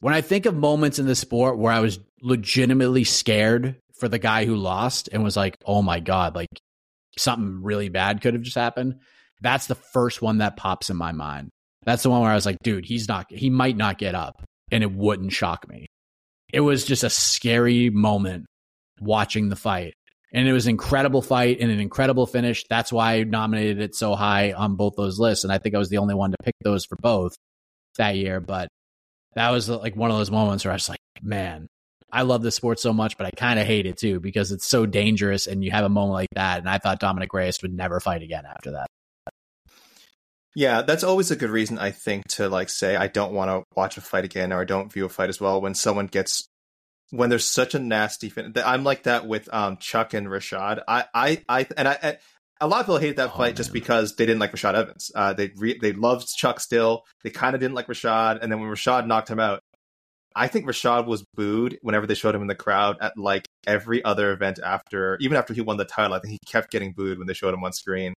when 0.00 0.14
I 0.14 0.20
think 0.20 0.46
of 0.46 0.54
moments 0.54 0.98
in 0.98 1.06
the 1.06 1.14
sport 1.14 1.58
where 1.58 1.72
I 1.72 1.80
was 1.80 1.98
legitimately 2.20 3.04
scared 3.04 3.76
for 3.98 4.08
the 4.08 4.18
guy 4.18 4.44
who 4.44 4.56
lost 4.56 5.08
and 5.12 5.22
was 5.22 5.36
like, 5.36 5.56
oh 5.64 5.82
my 5.82 6.00
God, 6.00 6.34
like 6.34 6.48
something 7.16 7.62
really 7.62 7.88
bad 7.88 8.20
could 8.20 8.34
have 8.34 8.42
just 8.42 8.56
happened. 8.56 8.96
That's 9.40 9.66
the 9.66 9.74
first 9.74 10.22
one 10.22 10.38
that 10.38 10.56
pops 10.56 10.90
in 10.90 10.96
my 10.96 11.12
mind. 11.12 11.50
That's 11.84 12.02
the 12.02 12.10
one 12.10 12.22
where 12.22 12.30
I 12.30 12.34
was 12.34 12.46
like, 12.46 12.58
dude, 12.62 12.86
he's 12.86 13.08
not, 13.08 13.26
he 13.30 13.50
might 13.50 13.76
not 13.76 13.98
get 13.98 14.14
up 14.14 14.42
and 14.70 14.82
it 14.82 14.92
wouldn't 14.92 15.32
shock 15.32 15.68
me. 15.68 15.86
It 16.52 16.60
was 16.60 16.84
just 16.84 17.04
a 17.04 17.10
scary 17.10 17.90
moment 17.90 18.46
watching 19.00 19.48
the 19.48 19.56
fight. 19.56 19.94
And 20.34 20.48
it 20.48 20.52
was 20.52 20.66
an 20.66 20.70
incredible 20.70 21.22
fight 21.22 21.58
and 21.60 21.70
an 21.70 21.78
incredible 21.78 22.26
finish. 22.26 22.64
That's 22.68 22.92
why 22.92 23.14
I 23.14 23.22
nominated 23.22 23.80
it 23.80 23.94
so 23.94 24.16
high 24.16 24.52
on 24.52 24.74
both 24.74 24.96
those 24.96 25.18
lists. 25.18 25.44
And 25.44 25.52
I 25.52 25.58
think 25.58 25.76
I 25.76 25.78
was 25.78 25.90
the 25.90 25.98
only 25.98 26.14
one 26.14 26.32
to 26.32 26.36
pick 26.42 26.56
those 26.60 26.84
for 26.84 26.96
both 27.00 27.36
that 27.98 28.16
year. 28.16 28.40
But 28.40 28.68
that 29.36 29.50
was 29.50 29.68
like 29.68 29.94
one 29.94 30.10
of 30.10 30.16
those 30.16 30.32
moments 30.32 30.64
where 30.64 30.72
I 30.72 30.74
was 30.74 30.88
like, 30.88 30.98
man, 31.22 31.68
I 32.12 32.22
love 32.22 32.42
this 32.42 32.56
sport 32.56 32.80
so 32.80 32.92
much, 32.92 33.16
but 33.16 33.26
I 33.26 33.30
kind 33.30 33.60
of 33.60 33.66
hate 33.66 33.86
it 33.86 33.96
too 33.96 34.18
because 34.18 34.50
it's 34.50 34.66
so 34.66 34.86
dangerous 34.86 35.46
and 35.46 35.64
you 35.64 35.70
have 35.70 35.84
a 35.84 35.88
moment 35.88 36.14
like 36.14 36.28
that. 36.34 36.58
And 36.58 36.68
I 36.68 36.78
thought 36.78 37.00
Dominick 37.00 37.32
Reyes 37.32 37.62
would 37.62 37.72
never 37.72 38.00
fight 38.00 38.22
again 38.22 38.44
after 38.44 38.72
that. 38.72 38.86
Yeah, 40.56 40.82
that's 40.82 41.02
always 41.02 41.32
a 41.32 41.36
good 41.36 41.50
reason 41.50 41.78
I 41.78 41.90
think 41.90 42.28
to 42.30 42.48
like 42.48 42.68
say 42.68 42.94
I 42.94 43.08
don't 43.08 43.32
want 43.32 43.50
to 43.50 43.64
watch 43.76 43.96
a 43.96 44.00
fight 44.00 44.24
again 44.24 44.52
or 44.52 44.60
I 44.60 44.64
don't 44.64 44.92
view 44.92 45.04
a 45.04 45.08
fight 45.08 45.28
as 45.28 45.40
well 45.40 45.60
when 45.60 45.74
someone 45.74 46.06
gets 46.06 46.46
when 47.14 47.30
there's 47.30 47.44
such 47.44 47.74
a 47.74 47.78
nasty 47.78 48.28
fin- 48.28 48.52
I'm 48.64 48.84
like 48.84 49.04
that 49.04 49.26
with 49.26 49.52
um 49.52 49.76
Chuck 49.78 50.14
and 50.14 50.26
Rashad. 50.26 50.82
I 50.86 51.04
I 51.14 51.42
I 51.48 51.66
and 51.76 51.88
I, 51.88 51.98
I 52.02 52.18
a 52.60 52.68
lot 52.68 52.80
of 52.80 52.86
people 52.86 52.98
hated 52.98 53.16
that 53.16 53.32
oh, 53.34 53.36
fight 53.36 53.48
man. 53.48 53.56
just 53.56 53.72
because 53.72 54.16
they 54.16 54.26
didn't 54.26 54.40
like 54.40 54.52
Rashad 54.52 54.74
Evans. 54.74 55.10
Uh, 55.14 55.32
they 55.32 55.52
re- 55.56 55.78
they 55.80 55.92
loved 55.92 56.28
Chuck 56.36 56.60
still. 56.60 57.04
They 57.22 57.30
kind 57.30 57.54
of 57.54 57.60
didn't 57.60 57.74
like 57.74 57.86
Rashad, 57.86 58.40
and 58.42 58.50
then 58.50 58.60
when 58.60 58.70
Rashad 58.70 59.06
knocked 59.06 59.28
him 59.28 59.40
out, 59.40 59.60
I 60.36 60.48
think 60.48 60.66
Rashad 60.66 61.06
was 61.06 61.24
booed 61.34 61.78
whenever 61.82 62.06
they 62.06 62.14
showed 62.14 62.34
him 62.34 62.42
in 62.42 62.48
the 62.48 62.54
crowd 62.54 62.96
at 63.00 63.16
like 63.16 63.46
every 63.66 64.04
other 64.04 64.32
event 64.32 64.58
after, 64.64 65.16
even 65.20 65.36
after 65.36 65.54
he 65.54 65.60
won 65.60 65.76
the 65.76 65.84
title. 65.84 66.14
I 66.14 66.18
think 66.18 66.32
he 66.32 66.38
kept 66.46 66.72
getting 66.72 66.92
booed 66.92 67.18
when 67.18 67.28
they 67.28 67.34
showed 67.34 67.54
him 67.54 67.62
on 67.62 67.72
screen. 67.72 68.14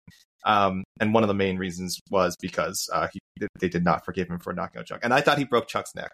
Um, 0.45 0.83
and 0.99 1.13
one 1.13 1.23
of 1.23 1.27
the 1.27 1.33
main 1.33 1.57
reasons 1.57 1.99
was 2.09 2.35
because 2.39 2.87
uh, 2.93 3.07
he, 3.11 3.19
they 3.59 3.67
did 3.67 3.83
not 3.83 4.05
forgive 4.05 4.29
him 4.29 4.39
for 4.39 4.53
knocking 4.53 4.79
out 4.79 4.85
Chuck. 4.85 5.01
And 5.03 5.13
I 5.13 5.21
thought 5.21 5.37
he 5.37 5.43
broke 5.43 5.67
Chuck's 5.67 5.93
neck. 5.95 6.11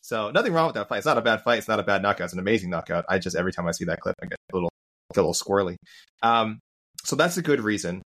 So 0.00 0.30
nothing 0.30 0.52
wrong 0.52 0.66
with 0.66 0.74
that 0.74 0.88
fight. 0.88 0.98
It's 0.98 1.06
not 1.06 1.18
a 1.18 1.22
bad 1.22 1.42
fight. 1.42 1.58
It's 1.58 1.68
not 1.68 1.80
a 1.80 1.82
bad 1.82 2.02
knockout. 2.02 2.26
It's 2.26 2.32
an 2.32 2.38
amazing 2.38 2.70
knockout. 2.70 3.04
I 3.08 3.18
just 3.18 3.36
every 3.36 3.52
time 3.52 3.66
I 3.66 3.72
see 3.72 3.84
that 3.86 4.00
clip, 4.00 4.14
I 4.22 4.26
get 4.26 4.38
a 4.52 4.56
little, 4.56 4.70
a 5.14 5.18
little 5.18 5.34
squirrely. 5.34 5.76
Um, 6.22 6.60
so 7.04 7.16
that's 7.16 7.36
a 7.36 7.42
good 7.42 7.60
reason. 7.60 8.02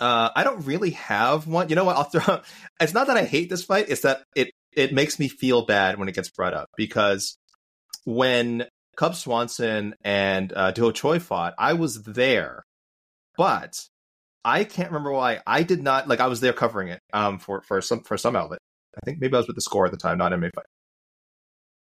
Uh, 0.00 0.30
I 0.34 0.44
don't 0.44 0.64
really 0.64 0.90
have 0.90 1.46
one. 1.46 1.68
You 1.68 1.76
know 1.76 1.84
what? 1.84 1.96
I'll 1.96 2.04
throw. 2.04 2.40
It's 2.80 2.94
not 2.94 3.08
that 3.08 3.16
I 3.16 3.24
hate 3.24 3.50
this 3.50 3.64
fight. 3.64 3.86
It's 3.88 4.02
that 4.02 4.22
it 4.36 4.50
it 4.72 4.92
makes 4.92 5.18
me 5.18 5.28
feel 5.28 5.64
bad 5.64 5.98
when 5.98 6.08
it 6.08 6.14
gets 6.14 6.30
brought 6.30 6.54
up 6.54 6.68
because 6.76 7.36
when 8.04 8.66
Cub 8.96 9.14
Swanson 9.14 9.94
and 10.04 10.52
uh, 10.52 10.72
Ho 10.76 10.92
Choi 10.92 11.18
fought, 11.18 11.54
I 11.58 11.72
was 11.72 12.02
there, 12.02 12.62
but 13.36 13.80
I 14.44 14.64
can't 14.64 14.90
remember 14.90 15.12
why 15.12 15.40
I 15.46 15.62
did 15.62 15.82
not 15.82 16.08
like. 16.08 16.20
I 16.20 16.28
was 16.28 16.40
there 16.40 16.52
covering 16.52 16.88
it 16.88 17.00
um, 17.12 17.38
for 17.38 17.62
for 17.62 17.80
some 17.80 18.02
for 18.02 18.16
some 18.16 18.36
outlet. 18.36 18.60
I 18.96 19.00
think 19.04 19.20
maybe 19.20 19.34
I 19.34 19.38
was 19.38 19.46
with 19.46 19.56
the 19.56 19.62
score 19.62 19.86
at 19.86 19.92
the 19.92 19.98
time, 19.98 20.18
not 20.18 20.32
MMA 20.32 20.50
fight. 20.54 20.66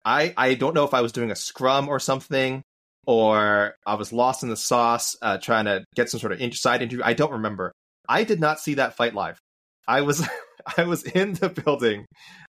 I 0.05 0.34
I 0.36 0.55
don't 0.55 0.74
know 0.74 0.84
if 0.84 0.94
I 0.94 1.00
was 1.00 1.12
doing 1.12 1.30
a 1.30 1.36
scrum 1.36 1.88
or 1.88 1.98
something, 1.98 2.62
or 3.07 3.74
I 3.86 3.94
was 3.94 4.12
lost 4.12 4.42
in 4.42 4.48
the 4.48 4.57
sauce 4.57 5.16
uh, 5.22 5.38
trying 5.38 5.66
to 5.66 5.84
get 5.94 6.11
some 6.11 6.20
sort 6.20 6.32
of 6.32 6.40
inside 6.40 6.82
interview. 6.82 7.03
I 7.05 7.14
don't 7.14 7.32
remember. 7.32 7.72
I 8.09 8.24
did 8.24 8.40
not 8.40 8.61
see 8.61 8.74
that 8.74 8.96
fight 8.96 9.14
live. 9.14 9.38
I 9.86 10.03
was 10.03 10.26
I 10.76 10.84
was 10.84 11.03
in 11.05 11.34
the 11.34 11.48
building 11.48 12.07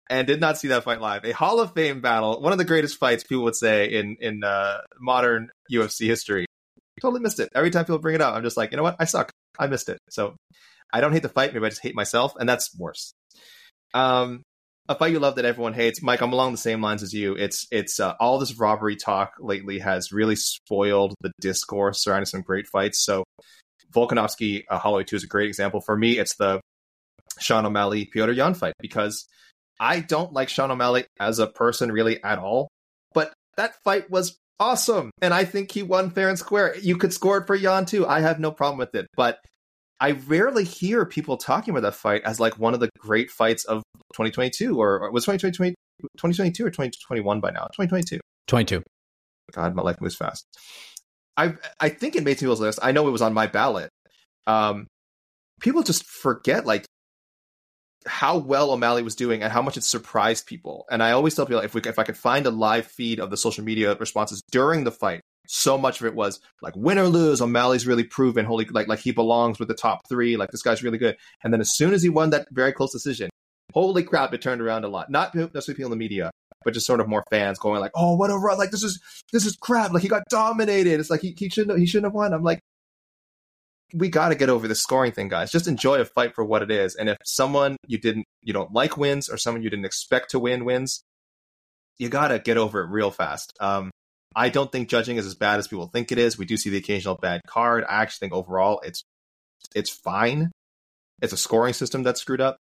and 0.09 0.27
did 0.27 0.41
not 0.41 0.57
see 0.57 0.69
that 0.69 0.83
fight 0.83 1.01
live. 1.01 1.23
A 1.23 1.31
Hall 1.31 1.59
of 1.59 1.73
Fame 1.73 2.01
battle, 2.01 2.41
one 2.41 2.51
of 2.51 2.57
the 2.57 2.65
greatest 2.65 2.97
fights 2.97 3.23
people 3.23 3.43
would 3.43 3.55
say 3.55 3.85
in 3.85 4.17
in 4.19 4.43
uh, 4.43 4.79
modern 4.99 5.49
UFC 5.71 6.07
history. 6.07 6.45
Totally 7.01 7.21
missed 7.21 7.39
it. 7.39 7.49
Every 7.55 7.71
time 7.71 7.85
people 7.85 7.99
bring 7.99 8.15
it 8.15 8.21
up, 8.21 8.35
I'm 8.35 8.43
just 8.43 8.57
like, 8.57 8.71
you 8.71 8.77
know 8.77 8.83
what? 8.83 8.97
I 8.99 9.05
suck. 9.05 9.31
I 9.57 9.67
missed 9.67 9.89
it. 9.89 9.97
So 10.09 10.35
I 10.93 11.01
don't 11.01 11.13
hate 11.13 11.23
the 11.23 11.29
fight. 11.29 11.53
Maybe 11.53 11.65
I 11.65 11.69
just 11.69 11.81
hate 11.81 11.95
myself, 11.95 12.33
and 12.39 12.47
that's 12.47 12.77
worse. 12.77 13.13
Um, 13.93 14.43
a 14.91 14.95
fight 14.95 15.11
you 15.11 15.19
love 15.19 15.35
that 15.35 15.45
everyone 15.45 15.73
hates, 15.73 16.01
Mike. 16.01 16.21
I'm 16.21 16.33
along 16.33 16.51
the 16.51 16.57
same 16.57 16.81
lines 16.81 17.01
as 17.01 17.13
you. 17.13 17.33
It's 17.35 17.65
it's 17.71 17.99
uh, 17.99 18.13
all 18.19 18.37
this 18.39 18.57
robbery 18.59 18.95
talk 18.95 19.33
lately 19.39 19.79
has 19.79 20.11
really 20.11 20.35
spoiled 20.35 21.15
the 21.21 21.31
discourse 21.39 22.03
surrounding 22.03 22.25
some 22.25 22.41
great 22.41 22.67
fights. 22.67 23.03
So 23.03 23.23
Volkanovski 23.93 24.63
uh, 24.69 24.77
Holloway 24.77 25.05
2 25.05 25.15
is 25.15 25.23
a 25.23 25.27
great 25.27 25.47
example. 25.47 25.81
For 25.81 25.97
me, 25.97 26.19
it's 26.19 26.35
the 26.35 26.61
Sean 27.39 27.65
O'Malley 27.65 28.09
Petr 28.13 28.35
Yan 28.35 28.53
fight 28.53 28.73
because 28.79 29.25
I 29.79 30.01
don't 30.01 30.33
like 30.33 30.49
Sean 30.49 30.71
O'Malley 30.71 31.05
as 31.19 31.39
a 31.39 31.47
person 31.47 31.91
really 31.91 32.21
at 32.23 32.37
all. 32.37 32.67
But 33.13 33.33
that 33.57 33.81
fight 33.83 34.09
was 34.11 34.37
awesome. 34.59 35.11
And 35.21 35.33
I 35.33 35.45
think 35.45 35.71
he 35.71 35.83
won 35.83 36.11
fair 36.11 36.29
and 36.29 36.37
square. 36.37 36.75
You 36.77 36.97
could 36.97 37.13
score 37.13 37.37
it 37.37 37.47
for 37.47 37.55
Yan 37.55 37.85
too. 37.85 38.05
I 38.05 38.19
have 38.19 38.39
no 38.39 38.51
problem 38.51 38.77
with 38.77 38.93
it. 38.93 39.07
But 39.15 39.39
I 40.01 40.11
rarely 40.11 40.63
hear 40.63 41.05
people 41.05 41.37
talking 41.37 41.71
about 41.71 41.83
that 41.83 41.93
fight 41.93 42.23
as 42.25 42.39
like 42.39 42.57
one 42.57 42.73
of 42.73 42.79
the 42.79 42.89
great 42.97 43.29
fights 43.29 43.65
of 43.65 43.83
2022 44.13 44.75
or, 44.75 44.99
or 44.99 45.11
was 45.11 45.25
2020, 45.25 45.75
2022 46.17 46.65
or 46.65 46.71
2021 46.71 47.39
by 47.39 47.51
now? 47.51 47.67
2022. 47.67 48.19
22. 48.47 48.81
God, 49.53 49.75
my 49.75 49.83
life 49.83 50.01
moves 50.01 50.15
fast. 50.15 50.43
I 51.37 51.53
I 51.79 51.89
think 51.89 52.15
it 52.15 52.23
made 52.23 52.39
people's 52.39 52.59
list. 52.59 52.79
I 52.81 52.91
know 52.91 53.07
it 53.07 53.11
was 53.11 53.21
on 53.21 53.33
my 53.33 53.45
ballot. 53.45 53.89
Um, 54.47 54.87
people 55.61 55.83
just 55.83 56.03
forget 56.03 56.65
like 56.65 56.85
how 58.07 58.37
well 58.37 58.71
O'Malley 58.71 59.03
was 59.03 59.15
doing 59.15 59.43
and 59.43 59.53
how 59.53 59.61
much 59.61 59.77
it 59.77 59.83
surprised 59.83 60.47
people. 60.47 60.85
And 60.89 61.03
I 61.03 61.11
always 61.11 61.35
tell 61.35 61.45
people 61.45 61.61
if 61.61 61.75
we 61.75 61.81
if 61.81 61.99
I 61.99 62.03
could 62.03 62.17
find 62.17 62.47
a 62.47 62.51
live 62.51 62.87
feed 62.87 63.19
of 63.19 63.29
the 63.29 63.37
social 63.37 63.63
media 63.63 63.95
responses 63.95 64.41
during 64.51 64.83
the 64.83 64.91
fight, 64.91 65.21
so 65.53 65.77
much 65.77 65.99
of 65.99 66.07
it 66.07 66.15
was 66.15 66.39
like 66.61 66.73
win 66.77 66.97
or 66.97 67.07
lose, 67.07 67.41
O'Malley's 67.41 67.85
really 67.85 68.05
proven 68.05 68.45
holy 68.45 68.65
like 68.65 68.87
like 68.87 68.99
he 68.99 69.11
belongs 69.11 69.59
with 69.59 69.67
the 69.67 69.73
top 69.73 70.07
three, 70.07 70.37
like 70.37 70.49
this 70.49 70.61
guy's 70.61 70.81
really 70.81 70.97
good. 70.97 71.17
And 71.43 71.51
then 71.51 71.59
as 71.59 71.75
soon 71.75 71.93
as 71.93 72.01
he 72.01 72.09
won 72.09 72.29
that 72.29 72.47
very 72.51 72.71
close 72.71 72.93
decision, 72.93 73.29
holy 73.73 74.03
crap, 74.03 74.33
it 74.33 74.41
turned 74.41 74.61
around 74.61 74.85
a 74.85 74.87
lot. 74.87 75.09
Not 75.09 75.35
necessarily 75.35 75.75
people 75.75 75.91
in 75.91 75.97
the 75.97 76.03
media, 76.03 76.31
but 76.63 76.73
just 76.73 76.85
sort 76.85 77.01
of 77.01 77.09
more 77.09 77.25
fans 77.29 77.59
going 77.59 77.81
like, 77.81 77.91
"Oh, 77.95 78.15
what 78.15 78.31
a 78.31 78.37
run! 78.37 78.57
Like 78.57 78.71
this 78.71 78.83
is 78.83 79.01
this 79.33 79.45
is 79.45 79.57
crap! 79.57 79.91
Like 79.91 80.03
he 80.03 80.07
got 80.07 80.23
dominated. 80.29 80.99
It's 81.01 81.09
like 81.09 81.21
he, 81.21 81.35
he 81.37 81.49
shouldn't 81.49 81.77
he 81.77 81.85
shouldn't 81.85 82.05
have 82.05 82.13
won." 82.13 82.33
I'm 82.33 82.43
like, 82.43 82.61
we 83.93 84.07
got 84.07 84.29
to 84.29 84.35
get 84.35 84.49
over 84.49 84.69
the 84.69 84.75
scoring 84.75 85.11
thing, 85.11 85.27
guys. 85.27 85.51
Just 85.51 85.67
enjoy 85.67 85.99
a 85.99 86.05
fight 86.05 86.33
for 86.33 86.45
what 86.45 86.61
it 86.61 86.71
is. 86.71 86.95
And 86.95 87.09
if 87.09 87.17
someone 87.25 87.75
you 87.87 87.97
didn't, 87.97 88.25
you 88.41 88.53
don't 88.53 88.71
like 88.71 88.95
wins, 88.95 89.27
or 89.27 89.35
someone 89.37 89.63
you 89.63 89.69
didn't 89.69 89.85
expect 89.85 90.31
to 90.31 90.39
win 90.39 90.63
wins, 90.63 91.03
you 91.97 92.07
got 92.07 92.29
to 92.29 92.39
get 92.39 92.57
over 92.57 92.81
it 92.81 92.89
real 92.89 93.11
fast. 93.11 93.53
Um, 93.59 93.90
I 94.35 94.49
don't 94.49 94.71
think 94.71 94.89
judging 94.89 95.17
is 95.17 95.25
as 95.25 95.35
bad 95.35 95.59
as 95.59 95.67
people 95.67 95.87
think 95.87 96.11
it 96.11 96.17
is. 96.17 96.37
We 96.37 96.45
do 96.45 96.57
see 96.57 96.69
the 96.69 96.77
occasional 96.77 97.15
bad 97.15 97.41
card. 97.47 97.83
I 97.87 98.01
actually 98.01 98.27
think 98.27 98.33
overall 98.33 98.81
it's 98.83 99.03
it's 99.75 99.89
fine. 99.89 100.51
It's 101.21 101.33
a 101.33 101.37
scoring 101.37 101.73
system 101.73 102.03
that's 102.03 102.21
screwed 102.21 102.41
up. 102.41 102.57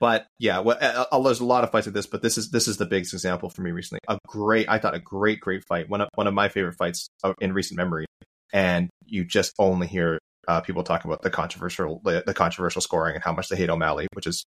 But 0.00 0.26
yeah, 0.38 0.60
well, 0.60 0.78
there's 1.22 1.40
a 1.40 1.44
lot 1.44 1.62
of 1.62 1.70
fights 1.70 1.86
like 1.86 1.94
this, 1.94 2.06
but 2.06 2.22
this 2.22 2.38
is 2.38 2.50
this 2.50 2.66
is 2.66 2.78
the 2.78 2.86
biggest 2.86 3.12
example 3.12 3.50
for 3.50 3.60
me 3.60 3.70
recently. 3.70 4.00
A 4.08 4.18
great, 4.26 4.68
I 4.68 4.78
thought 4.78 4.94
a 4.94 4.98
great, 4.98 5.40
great 5.40 5.62
fight. 5.68 5.90
One 5.90 6.00
of 6.00 6.08
one 6.14 6.26
of 6.26 6.32
my 6.32 6.48
favorite 6.48 6.76
fights 6.78 7.08
in 7.40 7.52
recent 7.52 7.76
memory. 7.76 8.06
And 8.52 8.88
you 9.04 9.24
just 9.24 9.52
only 9.58 9.86
hear 9.86 10.18
uh, 10.48 10.62
people 10.62 10.82
talking 10.82 11.10
about 11.10 11.22
the 11.22 11.30
controversial 11.30 12.00
the, 12.02 12.24
the, 12.26 12.34
controversial 12.34 12.80
scoring 12.80 13.14
and 13.14 13.22
how 13.22 13.32
much 13.32 13.48
they 13.48 13.56
hate 13.56 13.70
O'Malley, 13.70 14.08
which 14.14 14.26
is 14.26 14.42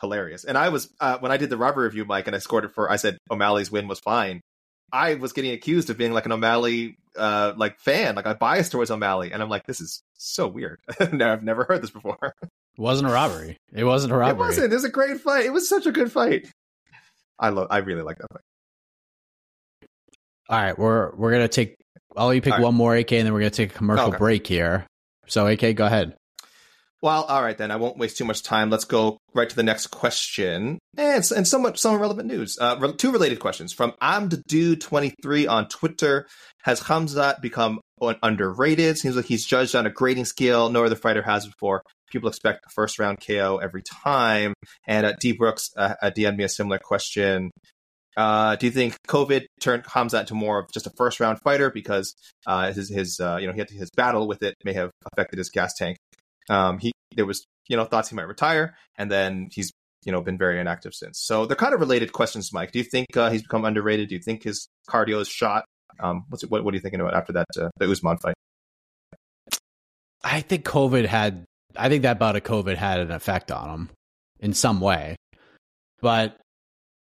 hilarious. 0.00 0.44
And 0.44 0.56
I 0.56 0.68
was 0.68 0.90
uh, 1.00 1.18
when 1.18 1.32
I 1.32 1.36
did 1.36 1.50
the 1.50 1.56
rubber 1.56 1.82
review, 1.82 2.04
Mike, 2.04 2.28
and 2.28 2.36
I 2.36 2.38
scored 2.38 2.64
it 2.64 2.72
for 2.72 2.90
I 2.90 2.96
said 2.96 3.18
O'Malley's 3.30 3.70
win 3.72 3.88
was 3.88 3.98
fine. 3.98 4.40
I 4.92 5.14
was 5.14 5.32
getting 5.32 5.52
accused 5.52 5.90
of 5.90 5.98
being 5.98 6.12
like 6.12 6.26
an 6.26 6.32
O'Malley 6.32 6.96
uh, 7.16 7.52
like 7.56 7.78
fan, 7.78 8.14
like 8.14 8.26
I 8.26 8.34
biased 8.34 8.72
towards 8.72 8.90
O'Malley, 8.90 9.32
and 9.32 9.42
I'm 9.42 9.48
like, 9.48 9.66
this 9.66 9.80
is 9.80 10.02
so 10.14 10.46
weird. 10.46 10.80
no, 11.12 11.32
I've 11.32 11.42
never 11.42 11.64
heard 11.64 11.82
this 11.82 11.90
before. 11.90 12.34
It 12.42 12.50
wasn't 12.76 13.10
a 13.10 13.12
robbery. 13.12 13.56
It 13.72 13.84
wasn't 13.84 14.12
a 14.12 14.16
robbery. 14.16 14.34
It 14.34 14.38
wasn't. 14.38 14.72
It 14.72 14.76
was 14.76 14.84
a 14.84 14.90
great 14.90 15.20
fight. 15.20 15.44
It 15.44 15.52
was 15.52 15.68
such 15.68 15.86
a 15.86 15.92
good 15.92 16.12
fight. 16.12 16.50
I 17.38 17.50
love. 17.50 17.68
I 17.70 17.78
really 17.78 18.02
like 18.02 18.18
that 18.18 18.32
fight. 18.32 19.88
All 20.48 20.58
right, 20.58 20.78
we're 20.78 21.14
we're 21.16 21.32
gonna 21.32 21.48
take. 21.48 21.76
I'll 22.16 22.28
let 22.28 22.34
you 22.34 22.42
pick 22.42 22.58
one 22.58 22.74
more 22.74 22.94
AK, 22.96 23.12
and 23.12 23.26
then 23.26 23.32
we're 23.32 23.40
gonna 23.40 23.50
take 23.50 23.72
a 23.72 23.74
commercial 23.74 24.08
okay. 24.08 24.18
break 24.18 24.46
here. 24.46 24.86
So, 25.26 25.46
AK, 25.46 25.76
go 25.76 25.84
ahead. 25.84 26.16
Well, 27.00 27.22
all 27.24 27.42
right 27.42 27.56
then. 27.56 27.70
I 27.70 27.76
won't 27.76 27.96
waste 27.96 28.18
too 28.18 28.24
much 28.24 28.42
time. 28.42 28.70
Let's 28.70 28.84
go 28.84 29.18
right 29.32 29.48
to 29.48 29.54
the 29.54 29.62
next 29.62 29.88
question, 29.88 30.80
and 30.96 31.30
and 31.36 31.46
somewhat 31.46 31.78
some 31.78 32.00
relevant 32.00 32.26
news. 32.26 32.58
Uh, 32.60 32.92
two 32.96 33.12
related 33.12 33.38
questions 33.38 33.72
from 33.72 33.92
Amdadu23 34.02 35.48
on 35.48 35.68
Twitter. 35.68 36.26
Has 36.64 36.80
Khamzat 36.80 37.40
become 37.40 37.80
underrated? 38.00 38.98
Seems 38.98 39.14
like 39.14 39.26
he's 39.26 39.46
judged 39.46 39.76
on 39.76 39.86
a 39.86 39.90
grading 39.90 40.24
scale 40.24 40.70
no 40.70 40.84
other 40.84 40.96
fighter 40.96 41.22
has 41.22 41.46
before. 41.46 41.82
People 42.10 42.28
expect 42.28 42.66
a 42.66 42.70
first 42.70 42.98
round 42.98 43.18
KO 43.24 43.58
every 43.58 43.82
time. 43.82 44.54
And 44.86 45.06
uh, 45.06 45.12
D 45.20 45.32
Brooks 45.32 45.70
uh, 45.76 45.94
DM'd 46.02 46.36
me 46.36 46.44
a 46.44 46.48
similar 46.48 46.78
question. 46.78 47.52
Uh, 48.16 48.56
do 48.56 48.66
you 48.66 48.72
think 48.72 48.96
COVID 49.06 49.44
turned 49.60 49.84
Khamzat 49.84 50.22
into 50.22 50.34
more 50.34 50.58
of 50.58 50.72
just 50.72 50.88
a 50.88 50.92
first 50.96 51.20
round 51.20 51.38
fighter 51.40 51.70
because 51.70 52.16
uh, 52.48 52.72
his 52.72 52.88
his 52.88 53.20
uh, 53.20 53.36
you 53.40 53.46
know 53.46 53.52
he 53.52 53.60
had 53.60 53.70
his 53.70 53.90
battle 53.96 54.26
with 54.26 54.42
it 54.42 54.56
may 54.64 54.72
have 54.72 54.90
affected 55.12 55.38
his 55.38 55.50
gas 55.50 55.74
tank? 55.74 55.96
Um, 56.48 56.78
he 56.78 56.92
there 57.14 57.26
was 57.26 57.44
you 57.68 57.76
know 57.76 57.84
thoughts 57.84 58.08
he 58.08 58.16
might 58.16 58.28
retire, 58.28 58.76
and 58.96 59.10
then 59.10 59.48
he's 59.52 59.72
you 60.04 60.12
know 60.12 60.20
been 60.20 60.38
very 60.38 60.60
inactive 60.60 60.94
since. 60.94 61.20
So 61.20 61.46
they're 61.46 61.56
kind 61.56 61.74
of 61.74 61.80
related 61.80 62.12
questions, 62.12 62.52
Mike. 62.52 62.72
Do 62.72 62.78
you 62.78 62.84
think 62.84 63.16
uh, 63.16 63.30
he's 63.30 63.42
become 63.42 63.64
underrated? 63.64 64.08
Do 64.08 64.14
you 64.14 64.20
think 64.20 64.42
his 64.42 64.68
cardio 64.88 65.20
is 65.20 65.28
shot? 65.28 65.64
Um, 66.00 66.24
what's 66.28 66.44
what, 66.46 66.64
what 66.64 66.72
are 66.72 66.76
you 66.76 66.80
thinking 66.80 67.00
about 67.00 67.14
after 67.14 67.32
that 67.34 67.46
uh, 67.60 67.68
the 67.78 67.90
Usman 67.90 68.18
fight? 68.18 68.34
I 70.22 70.40
think 70.40 70.64
COVID 70.64 71.06
had. 71.06 71.44
I 71.76 71.88
think 71.88 72.02
that 72.02 72.18
bout 72.18 72.36
of 72.36 72.42
COVID 72.42 72.76
had 72.76 73.00
an 73.00 73.10
effect 73.10 73.52
on 73.52 73.68
him 73.68 73.90
in 74.40 74.52
some 74.52 74.80
way, 74.80 75.16
but 76.00 76.36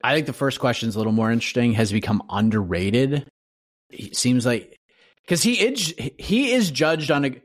I 0.03 0.15
think 0.15 0.27
the 0.27 0.33
first 0.33 0.61
question 0.61 0.89
is 0.89 0.95
a 0.95 0.99
little 0.99 1.13
more 1.13 1.31
interesting. 1.31 1.73
Has 1.75 1.91
he 1.91 1.97
become 1.97 2.23
underrated? 2.31 3.27
It 3.91 4.17
seems 4.17 4.47
like 4.47 4.77
because 5.23 5.43
he 5.43 5.65
is 5.65 5.95
he 6.19 6.53
is 6.53 6.71
judged 6.71 7.11
on 7.11 7.25
a. 7.25 7.43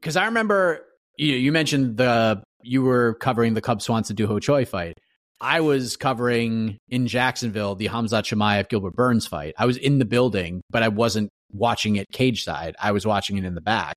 Because 0.00 0.16
I 0.16 0.26
remember 0.26 0.84
you 1.16 1.34
you 1.34 1.52
mentioned 1.52 1.96
the 1.96 2.42
you 2.62 2.82
were 2.82 3.14
covering 3.14 3.54
the 3.54 3.60
Cub 3.60 3.82
Swanson 3.82 4.16
Doo 4.16 4.26
Ho 4.26 4.38
Choi 4.38 4.64
fight. 4.64 4.94
I 5.40 5.60
was 5.60 5.96
covering 5.96 6.78
in 6.88 7.06
Jacksonville 7.06 7.74
the 7.74 7.88
Khamzat 7.88 8.24
Chimaev 8.24 8.68
Gilbert 8.68 8.94
Burns 8.94 9.26
fight. 9.26 9.54
I 9.58 9.66
was 9.66 9.76
in 9.76 9.98
the 9.98 10.04
building, 10.04 10.62
but 10.70 10.82
I 10.82 10.88
wasn't 10.88 11.30
watching 11.52 11.96
it 11.96 12.06
cage 12.12 12.44
side. 12.44 12.74
I 12.80 12.92
was 12.92 13.06
watching 13.06 13.36
it 13.36 13.44
in 13.44 13.54
the 13.54 13.60
back, 13.60 13.96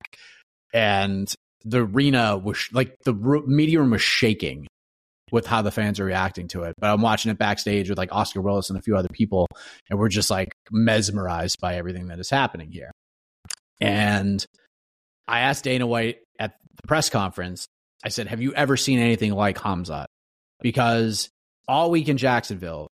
and 0.74 1.32
the 1.64 1.84
arena 1.84 2.36
was 2.36 2.68
like 2.72 2.96
the 3.04 3.14
media 3.14 3.80
room 3.80 3.90
was 3.90 4.02
shaking 4.02 4.66
with 5.30 5.46
how 5.46 5.62
the 5.62 5.70
fans 5.70 6.00
are 6.00 6.04
reacting 6.04 6.48
to 6.48 6.62
it. 6.62 6.74
But 6.78 6.90
I'm 6.90 7.02
watching 7.02 7.30
it 7.30 7.38
backstage 7.38 7.88
with 7.88 7.98
like 7.98 8.12
Oscar 8.12 8.40
Willis 8.40 8.70
and 8.70 8.78
a 8.78 8.82
few 8.82 8.96
other 8.96 9.08
people, 9.12 9.46
and 9.90 9.98
we're 9.98 10.08
just 10.08 10.30
like 10.30 10.52
mesmerized 10.70 11.60
by 11.60 11.76
everything 11.76 12.08
that 12.08 12.18
is 12.18 12.30
happening 12.30 12.70
here. 12.70 12.90
And 13.80 14.44
I 15.26 15.40
asked 15.40 15.64
Dana 15.64 15.86
White 15.86 16.18
the 16.80 16.86
press 16.86 17.10
conference, 17.10 17.66
I 18.04 18.08
said, 18.08 18.28
Have 18.28 18.40
you 18.40 18.54
ever 18.54 18.76
seen 18.76 18.98
anything 18.98 19.32
like 19.32 19.58
Khamzat? 19.58 20.06
Because 20.60 21.28
all 21.66 21.90
week 21.90 22.08
in 22.08 22.16
Jacksonville, 22.16 22.88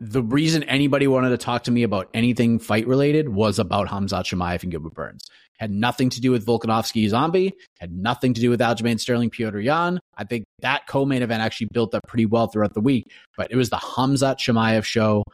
the 0.00 0.22
reason 0.22 0.62
anybody 0.64 1.06
wanted 1.06 1.30
to 1.30 1.38
talk 1.38 1.64
to 1.64 1.70
me 1.70 1.82
about 1.82 2.08
anything 2.14 2.58
fight 2.58 2.86
related 2.86 3.28
was 3.28 3.58
about 3.58 3.88
Khamzat 3.88 4.24
Chimaev 4.24 4.62
and 4.62 4.70
Gilbert 4.70 4.94
Burns. 4.94 5.24
Had 5.58 5.72
nothing 5.72 6.08
to 6.10 6.20
do 6.20 6.30
with 6.30 6.46
Volkanovski 6.46 7.08
Zombie, 7.08 7.52
had 7.80 7.92
nothing 7.92 8.32
to 8.34 8.40
do 8.40 8.48
with 8.48 8.60
Aljamain 8.60 9.00
Sterling 9.00 9.30
Petr 9.30 9.62
Yan. 9.62 9.98
I 10.16 10.22
think 10.22 10.44
that 10.60 10.86
co 10.86 11.04
main 11.04 11.22
event 11.22 11.42
actually 11.42 11.68
built 11.72 11.94
up 11.94 12.02
pretty 12.06 12.26
well 12.26 12.46
throughout 12.46 12.74
the 12.74 12.80
week, 12.80 13.10
but 13.36 13.48
it 13.50 13.56
was 13.56 13.70
the 13.70 13.76
Khamzat 13.76 14.36
Chimaev 14.36 14.84
show 14.84 15.24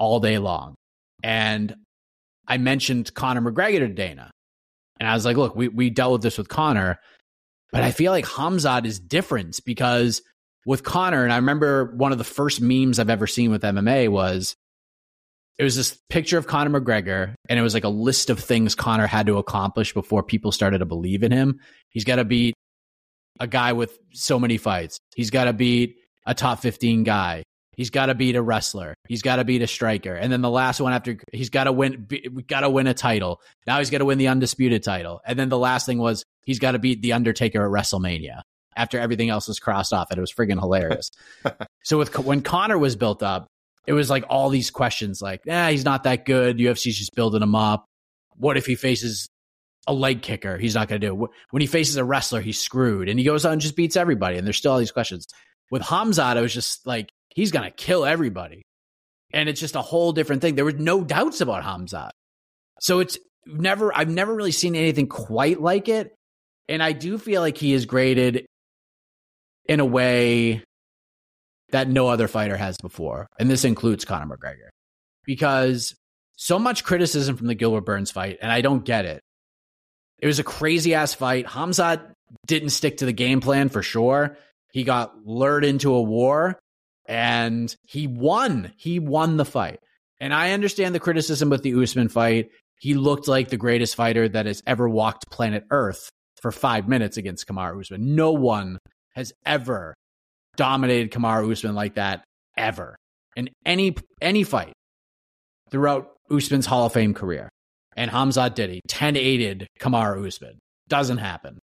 all 0.00 0.18
day 0.18 0.38
long. 0.38 0.74
And 1.22 1.76
I 2.48 2.58
mentioned 2.58 3.14
Conor 3.14 3.42
McGregor 3.42 3.78
to 3.78 3.88
Dana. 3.88 4.30
And 4.98 5.08
I 5.08 5.14
was 5.14 5.24
like, 5.24 5.36
look, 5.36 5.54
we, 5.54 5.68
we 5.68 5.88
dealt 5.88 6.12
with 6.12 6.22
this 6.22 6.36
with 6.36 6.48
Conor, 6.48 6.98
but 7.72 7.82
I 7.82 7.90
feel 7.90 8.12
like 8.12 8.24
Khamzat 8.24 8.84
is 8.84 8.98
different 8.98 9.60
because 9.64 10.22
with 10.66 10.82
Conor, 10.82 11.24
and 11.24 11.32
I 11.32 11.36
remember 11.36 11.86
one 11.96 12.12
of 12.12 12.18
the 12.18 12.24
first 12.24 12.60
memes 12.60 12.98
I've 12.98 13.10
ever 13.10 13.26
seen 13.26 13.50
with 13.50 13.62
MMA 13.62 14.08
was 14.08 14.56
it 15.58 15.64
was 15.64 15.76
this 15.76 15.98
picture 16.08 16.38
of 16.38 16.46
Conor 16.46 16.80
McGregor, 16.80 17.34
and 17.48 17.58
it 17.58 17.62
was 17.62 17.74
like 17.74 17.84
a 17.84 17.90
list 17.90 18.30
of 18.30 18.40
things 18.40 18.74
Conor 18.74 19.06
had 19.06 19.26
to 19.26 19.38
accomplish 19.38 19.92
before 19.92 20.22
people 20.22 20.52
started 20.52 20.78
to 20.78 20.86
believe 20.86 21.22
in 21.22 21.32
him. 21.32 21.60
He's 21.90 22.04
got 22.04 22.16
to 22.16 22.24
beat 22.24 22.54
a 23.38 23.46
guy 23.46 23.72
with 23.72 23.98
so 24.12 24.38
many 24.38 24.56
fights. 24.56 24.98
He's 25.14 25.30
got 25.30 25.44
to 25.44 25.52
beat 25.52 25.96
a 26.26 26.34
top 26.34 26.60
15 26.60 27.04
guy. 27.04 27.42
He's 27.76 27.90
got 27.90 28.06
to 28.06 28.14
beat 28.14 28.36
a 28.36 28.42
wrestler. 28.42 28.94
He's 29.08 29.22
got 29.22 29.36
to 29.36 29.44
beat 29.44 29.62
a 29.62 29.66
striker. 29.66 30.14
And 30.14 30.30
then 30.30 30.42
the 30.42 30.50
last 30.50 30.80
one 30.80 30.92
after 30.92 31.18
he's 31.32 31.50
got 31.50 31.64
to 31.64 31.72
win 31.72 32.06
we 32.10 32.42
got 32.42 32.60
to 32.60 32.70
win 32.70 32.86
a 32.86 32.94
title. 32.94 33.40
Now 33.66 33.78
he's 33.78 33.90
got 33.90 33.98
to 33.98 34.04
win 34.04 34.18
the 34.18 34.28
undisputed 34.28 34.82
title. 34.82 35.20
And 35.24 35.38
then 35.38 35.48
the 35.48 35.58
last 35.58 35.86
thing 35.86 35.98
was 35.98 36.24
he's 36.44 36.58
got 36.58 36.72
to 36.72 36.78
beat 36.78 37.02
the 37.02 37.12
Undertaker 37.12 37.64
at 37.64 37.70
WrestleMania 37.70 38.42
after 38.76 38.98
everything 38.98 39.30
else 39.30 39.48
was 39.48 39.58
crossed 39.58 39.92
off 39.92 40.10
and 40.10 40.18
it 40.18 40.20
was 40.20 40.32
friggin' 40.32 40.58
hilarious. 40.58 41.10
so 41.82 41.98
with 41.98 42.16
when 42.18 42.40
Conor 42.40 42.78
was 42.78 42.96
built 42.96 43.22
up, 43.22 43.46
it 43.86 43.92
was 43.92 44.10
like 44.10 44.24
all 44.28 44.50
these 44.50 44.70
questions 44.70 45.20
like, 45.20 45.44
"Nah, 45.46 45.68
he's 45.68 45.84
not 45.84 46.04
that 46.04 46.24
good. 46.24 46.58
UFC's 46.58 46.98
just 46.98 47.14
building 47.14 47.42
him 47.42 47.54
up. 47.54 47.86
What 48.36 48.56
if 48.56 48.66
he 48.66 48.74
faces 48.74 49.28
a 49.86 49.92
leg 49.92 50.22
kicker? 50.22 50.58
He's 50.58 50.74
not 50.74 50.88
going 50.88 51.00
to 51.00 51.06
do 51.06 51.24
it. 51.24 51.30
When 51.50 51.60
he 51.60 51.66
faces 51.66 51.96
a 51.96 52.04
wrestler, 52.04 52.40
he's 52.40 52.60
screwed. 52.60 53.08
And 53.08 53.18
he 53.18 53.24
goes 53.24 53.44
out 53.44 53.52
and 53.52 53.60
just 53.60 53.76
beats 53.76 53.96
everybody. 53.96 54.36
And 54.36 54.46
there's 54.46 54.56
still 54.56 54.72
all 54.72 54.78
these 54.78 54.92
questions. 54.92 55.26
With 55.70 55.82
Khamzat, 55.82 56.36
it 56.36 56.40
was 56.40 56.54
just 56.54 56.86
like, 56.86 57.10
he's 57.34 57.52
going 57.52 57.64
to 57.64 57.70
kill 57.70 58.04
everybody. 58.04 58.62
And 59.32 59.48
it's 59.48 59.60
just 59.60 59.76
a 59.76 59.82
whole 59.82 60.12
different 60.12 60.42
thing. 60.42 60.54
There 60.54 60.64
were 60.64 60.72
no 60.72 61.04
doubts 61.04 61.40
about 61.40 61.62
Khamzat. 61.62 62.10
So 62.80 63.00
it's 63.00 63.18
never, 63.46 63.96
I've 63.96 64.08
never 64.08 64.34
really 64.34 64.52
seen 64.52 64.74
anything 64.74 65.06
quite 65.06 65.60
like 65.60 65.88
it. 65.88 66.14
And 66.70 66.82
I 66.82 66.92
do 66.92 67.18
feel 67.18 67.42
like 67.42 67.58
he 67.58 67.72
is 67.72 67.84
graded 67.84 68.46
in 69.66 69.80
a 69.80 69.84
way 69.84 70.62
that 71.72 71.88
no 71.88 72.06
other 72.08 72.28
fighter 72.28 72.56
has 72.56 72.76
before. 72.78 73.26
And 73.38 73.50
this 73.50 73.64
includes 73.64 74.04
Conor 74.04 74.36
McGregor. 74.36 74.68
Because 75.24 75.94
so 76.36 76.58
much 76.58 76.84
criticism 76.84 77.36
from 77.36 77.48
the 77.48 77.56
Gilbert 77.56 77.82
Burns 77.82 78.12
fight, 78.12 78.38
and 78.40 78.52
I 78.52 78.60
don't 78.60 78.84
get 78.84 79.04
it. 79.04 79.20
It 80.20 80.26
was 80.26 80.38
a 80.38 80.44
crazy 80.44 80.94
ass 80.94 81.12
fight. 81.12 81.46
Khamzat 81.46 82.12
didn't 82.46 82.70
stick 82.70 82.98
to 82.98 83.04
the 83.04 83.12
game 83.12 83.40
plan 83.40 83.68
for 83.68 83.82
sure. 83.82 84.36
He 84.72 84.84
got 84.84 85.26
lured 85.26 85.64
into 85.64 85.92
a 85.94 86.02
war 86.02 86.58
and 87.06 87.74
he 87.88 88.06
won. 88.06 88.72
He 88.76 89.00
won 89.00 89.36
the 89.36 89.44
fight. 89.44 89.80
And 90.20 90.32
I 90.32 90.52
understand 90.52 90.94
the 90.94 91.00
criticism 91.00 91.50
with 91.50 91.62
the 91.62 91.74
Usman 91.74 92.08
fight. 92.08 92.50
He 92.78 92.94
looked 92.94 93.26
like 93.26 93.48
the 93.48 93.56
greatest 93.56 93.96
fighter 93.96 94.28
that 94.28 94.46
has 94.46 94.62
ever 94.66 94.88
walked 94.88 95.30
planet 95.30 95.64
Earth 95.70 96.10
for 96.40 96.52
five 96.52 96.88
minutes 96.88 97.16
against 97.16 97.46
Kamaru 97.46 97.80
Usman. 97.80 98.14
No 98.14 98.32
one 98.32 98.78
has 99.14 99.32
ever 99.44 99.94
dominated 100.56 101.10
Kamaru 101.10 101.50
Usman 101.50 101.74
like 101.74 101.94
that 101.94 102.24
ever 102.56 102.96
in 103.36 103.48
any 103.64 103.96
any 104.20 104.42
fight 104.42 104.72
throughout 105.70 106.12
Usman's 106.30 106.66
Hall 106.66 106.86
of 106.86 106.92
Fame 106.92 107.14
career. 107.14 107.48
And 107.96 108.10
Khamzat 108.10 108.54
did 108.54 108.70
he 108.70 108.80
10 108.88 109.16
aided 109.16 109.66
Kamaru 109.80 110.26
Usman. 110.26 110.58
Doesn't 110.88 111.18
happen. 111.18 111.58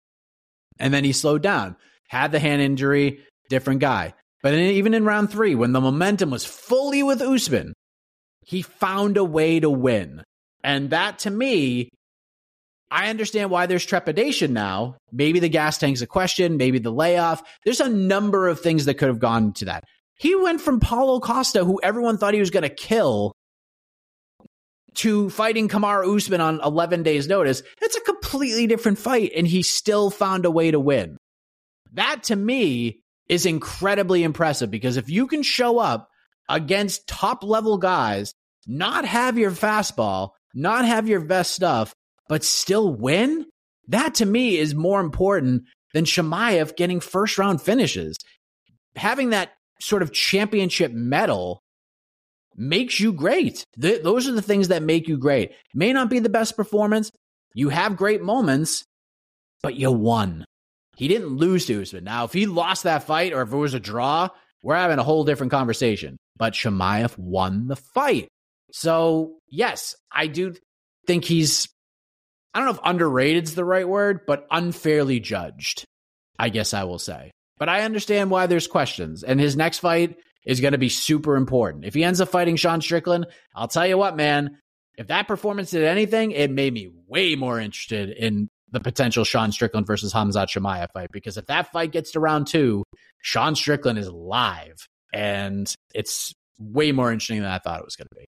And 0.80 0.94
then 0.94 1.04
he 1.04 1.14
slowed 1.14 1.42
down, 1.42 1.76
had 2.10 2.32
the 2.32 2.40
hand 2.40 2.62
injury, 2.62 3.20
different 3.50 3.80
guy. 3.80 4.14
But 4.44 4.54
in, 4.54 4.60
even 4.60 4.94
in 4.94 5.06
round 5.06 5.32
three, 5.32 5.56
when 5.56 5.72
the 5.72 5.82
momentum 5.82 6.30
was 6.30 6.46
fully 6.46 7.02
with 7.02 7.22
Usman, 7.22 7.74
he 8.46 8.62
found 8.62 9.18
a 9.18 9.24
way 9.24 9.60
to 9.60 9.70
win. 9.70 10.24
And 10.64 10.92
that 10.92 11.20
to 11.20 11.32
me 11.32 11.90
I 12.90 13.10
understand 13.10 13.50
why 13.50 13.66
there's 13.66 13.86
trepidation 13.86 14.54
now. 14.54 14.96
Maybe 15.12 15.40
the 15.40 15.50
gas 15.50 15.78
tank's 15.78 16.02
a 16.02 16.08
question, 16.08 16.58
maybe 16.58 16.80
the 16.80 16.92
layoff. 16.92 17.44
There's 17.66 17.82
a 17.82 17.90
number 17.90 18.48
of 18.48 18.62
things 18.62 18.86
that 18.86 18.96
could 18.96 19.10
have 19.10 19.20
gone 19.20 19.54
to 19.54 19.66
that. 19.66 19.84
He 20.16 20.36
went 20.36 20.62
from 20.62 20.80
Paulo 20.80 21.20
Costa, 21.20 21.64
who 21.64 21.80
everyone 21.84 22.18
thought 22.18 22.34
he 22.34 22.40
was 22.40 22.50
going 22.50 22.64
to 22.64 22.70
kill, 22.70 23.34
to 24.96 25.30
fighting 25.30 25.70
Kamaru 25.70 26.16
Usman 26.16 26.42
on 26.42 26.60
11 26.64 27.04
days' 27.04 27.28
notice. 27.28 27.62
It's 27.82 27.98
a 27.98 28.02
completely 28.02 28.66
different 28.66 28.98
fight, 28.98 29.32
and 29.36 29.48
he 29.48 29.62
still 29.62 30.10
found 30.10 30.46
a 30.46 30.52
way 30.52 30.72
to 30.72 30.80
win. 30.80 31.18
That 31.94 32.24
to 32.24 32.36
me 32.36 33.02
is 33.30 33.46
incredibly 33.46 34.24
impressive 34.24 34.72
because 34.72 34.98
if 34.98 35.10
you 35.10 35.28
can 35.28 35.44
show 35.44 35.78
up 35.78 36.10
against 36.50 37.08
top 37.08 37.44
level 37.44 37.78
guys, 37.78 38.34
not 38.66 39.06
have 39.06 39.38
your 39.38 39.52
fastball, 39.52 40.32
not 40.56 40.86
have 40.86 41.08
your 41.08 41.22
best 41.22 41.52
stuff, 41.52 41.94
but 42.30 42.44
still 42.44 42.94
win, 42.94 43.46
that 43.88 44.16
to 44.16 44.26
me 44.26 44.58
is 44.58 44.76
more 44.76 45.00
important 45.00 45.64
than 45.94 46.06
Chimaev 46.06 46.76
getting 46.76 47.00
first 47.00 47.38
round 47.38 47.62
finishes. 47.62 48.18
Having 48.96 49.32
that 49.32 49.52
sort 49.80 50.02
of 50.02 50.12
championship 50.12 50.92
mettle 50.92 51.62
makes 52.56 53.00
you 53.00 53.14
great. 53.14 53.64
Th- 53.80 54.02
those 54.02 54.28
are 54.28 54.34
the 54.34 54.42
things 54.42 54.70
that 54.70 54.84
make 54.84 55.08
you 55.08 55.18
great. 55.18 55.52
May 55.74 55.94
not 55.94 56.10
be 56.10 56.20
the 56.20 56.30
best 56.30 56.58
performance. 56.58 57.12
You 57.54 57.70
have 57.70 57.98
great 57.98 58.22
moments, 58.22 58.84
but 59.62 59.76
you 59.76 59.92
won. 59.92 60.46
He 60.96 61.08
didn't 61.08 61.38
lose 61.38 61.68
to 61.68 61.82
Usman. 61.82 62.04
Now, 62.04 62.26
if 62.26 62.34
he 62.34 62.48
lost 62.48 62.84
that 62.84 63.04
fight 63.04 63.34
or 63.34 63.44
if 63.44 63.54
it 63.54 63.58
was 63.58 63.76
a 63.76 63.80
draw, 63.80 64.30
we're 64.64 64.76
having 64.76 64.98
a 64.98 65.04
whole 65.04 65.24
different 65.24 65.52
conversation. 65.52 66.18
But 66.36 66.54
Chimaev 66.54 67.18
won 67.18 67.68
the 67.68 67.76
fight. 67.76 68.28
So, 68.72 69.38
yes, 69.48 69.96
I 70.12 70.28
do 70.28 70.56
think 71.06 71.24
he's 71.24 71.68
I 72.58 72.60
don't 72.62 72.70
know 72.70 72.82
if 72.82 72.90
underrated 72.90 73.44
is 73.44 73.54
the 73.54 73.64
right 73.64 73.88
word, 73.88 74.22
but 74.26 74.48
unfairly 74.50 75.20
judged, 75.20 75.86
I 76.40 76.50
guess 76.50 76.74
I 76.74 76.86
will 76.86 76.98
say. 76.98 77.30
But 77.60 77.70
I 77.70 77.84
understand 77.84 78.32
why 78.32 78.48
there's 78.48 78.66
questions. 78.66 79.22
And 79.22 79.40
his 79.40 79.56
next 79.56 79.78
fight 79.78 80.18
is 80.44 80.60
going 80.60 80.72
to 80.72 80.80
be 80.80 80.90
super 80.90 81.36
important. 81.36 81.86
If 81.86 81.94
he 81.94 82.04
ends 82.04 82.20
up 82.20 82.30
fighting 82.30 82.56
Sean 82.56 82.82
Strickland, 82.82 83.28
I'll 83.56 83.68
tell 83.68 83.86
you 83.86 83.96
what, 83.96 84.16
man, 84.16 84.58
if 84.98 85.06
that 85.06 85.28
performance 85.28 85.70
did 85.70 85.84
anything, 85.84 86.32
it 86.32 86.50
made 86.50 86.74
me 86.74 86.90
way 87.06 87.36
more 87.36 87.60
interested 87.60 88.10
in 88.10 88.50
the 88.72 88.80
potential 88.80 89.24
Sean 89.24 89.52
Strickland 89.52 89.86
versus 89.86 90.12
Khamzat 90.12 90.48
Chimaev 90.48 90.88
fight. 90.96 91.10
Because 91.12 91.38
if 91.38 91.46
that 91.46 91.72
fight 91.72 91.92
gets 91.92 92.14
to 92.14 92.20
round 92.20 92.48
two, 92.48 92.84
Sean 93.22 93.54
Strickland 93.54 94.00
is 94.00 94.10
live. 94.10 94.88
And 95.14 95.72
it's 95.94 96.34
way 96.58 96.92
more 96.92 97.12
interesting 97.12 97.40
than 97.40 97.52
I 97.52 97.60
thought 97.60 97.82
it 97.82 97.86
was 97.86 97.96
going 97.96 98.08
to 98.12 98.20
be. 98.20 98.26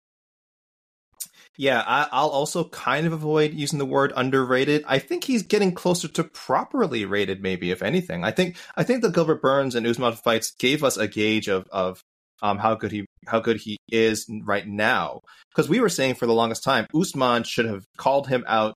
Yeah, 1.58 1.84
I, 1.86 2.22
will 2.24 2.30
also 2.30 2.66
kind 2.66 3.08
of 3.08 3.14
avoid 3.14 3.54
using 3.54 3.80
the 3.80 3.86
word 3.86 4.14
underrated. 4.16 4.84
I 4.88 5.00
think 5.00 5.24
he's 5.24 5.42
getting 5.42 5.74
closer 5.74 6.08
to 6.10 6.24
properly 6.24 7.04
rated, 7.04 7.42
maybe 7.42 7.72
if 7.72 7.82
anything. 7.82 8.24
I 8.24 8.30
think 8.30 8.58
I 8.76 8.84
think 8.84 9.02
the 9.02 9.10
Gilbert 9.10 9.42
Burns 9.42 9.74
and 9.74 9.86
Usman 9.86 10.14
fights 10.14 10.52
gave 10.52 10.84
us 10.84 10.98
a 10.98 11.08
gauge 11.08 11.50
of 11.50 11.68
of 11.72 12.04
um, 12.44 12.60
how 12.60 12.76
good 12.76 12.92
he 12.92 13.06
how 13.26 13.40
good 13.40 13.58
he 13.58 13.78
is 13.90 14.30
right 14.44 14.68
now. 14.68 15.22
Because 15.50 15.68
we 15.68 15.80
were 15.80 15.90
saying 15.90 16.16
for 16.16 16.28
the 16.28 16.34
longest 16.34 16.64
time, 16.64 16.86
Usman 16.94 17.44
should 17.44 17.66
have 17.66 17.86
called 17.98 18.28
him 18.28 18.44
out 18.48 18.76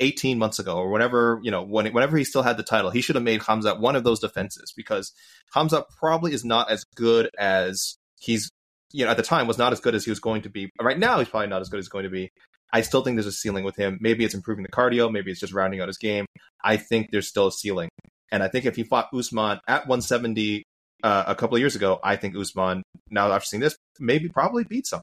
18 0.00 0.38
months 0.38 0.58
ago 0.58 0.76
or 0.76 0.90
whenever 0.90 1.38
you 1.42 1.50
know 1.50 1.62
when, 1.62 1.92
whenever 1.92 2.16
he 2.16 2.24
still 2.24 2.42
had 2.42 2.56
the 2.56 2.62
title. 2.62 2.90
He 2.90 3.02
should 3.02 3.16
have 3.16 3.24
made 3.24 3.40
Khamzat 3.40 3.78
one 3.78 3.94
of 3.94 4.04
those 4.04 4.20
defenses 4.20 4.72
because 4.74 5.12
Khamzat 5.54 5.84
probably 5.98 6.32
is 6.32 6.46
not 6.46 6.70
as 6.70 6.84
good 6.96 7.28
as 7.38 7.98
he's 8.18 8.50
you 8.92 9.04
know, 9.04 9.10
at 9.10 9.16
the 9.16 9.22
time 9.22 9.46
was 9.46 9.58
not 9.58 9.72
as 9.72 9.80
good 9.80 9.94
as 9.94 10.04
he 10.04 10.10
was 10.10 10.20
going 10.20 10.42
to 10.42 10.50
be. 10.50 10.70
Right 10.80 10.98
now, 10.98 11.18
he's 11.18 11.28
probably 11.28 11.48
not 11.48 11.60
as 11.60 11.68
good 11.68 11.78
as 11.78 11.86
he's 11.86 11.90
going 11.90 12.04
to 12.04 12.10
be. 12.10 12.30
I 12.72 12.80
still 12.80 13.02
think 13.02 13.16
there's 13.16 13.26
a 13.26 13.32
ceiling 13.32 13.64
with 13.64 13.76
him. 13.76 13.98
Maybe 14.00 14.24
it's 14.24 14.34
improving 14.34 14.62
the 14.62 14.70
cardio. 14.70 15.12
Maybe 15.12 15.30
it's 15.30 15.40
just 15.40 15.52
rounding 15.52 15.80
out 15.80 15.88
his 15.88 15.98
game. 15.98 16.26
I 16.64 16.78
think 16.78 17.10
there's 17.10 17.28
still 17.28 17.48
a 17.48 17.52
ceiling. 17.52 17.90
And 18.30 18.42
I 18.42 18.48
think 18.48 18.64
if 18.64 18.76
he 18.76 18.84
fought 18.84 19.08
Usman 19.12 19.60
at 19.68 19.86
170 19.86 20.62
uh, 21.02 21.24
a 21.26 21.34
couple 21.34 21.56
of 21.56 21.60
years 21.60 21.76
ago, 21.76 22.00
I 22.02 22.16
think 22.16 22.34
Usman, 22.34 22.82
now 23.10 23.30
after 23.30 23.46
seeing 23.46 23.60
this, 23.60 23.76
maybe 24.00 24.28
probably 24.28 24.64
beats 24.64 24.92
him. 24.92 25.02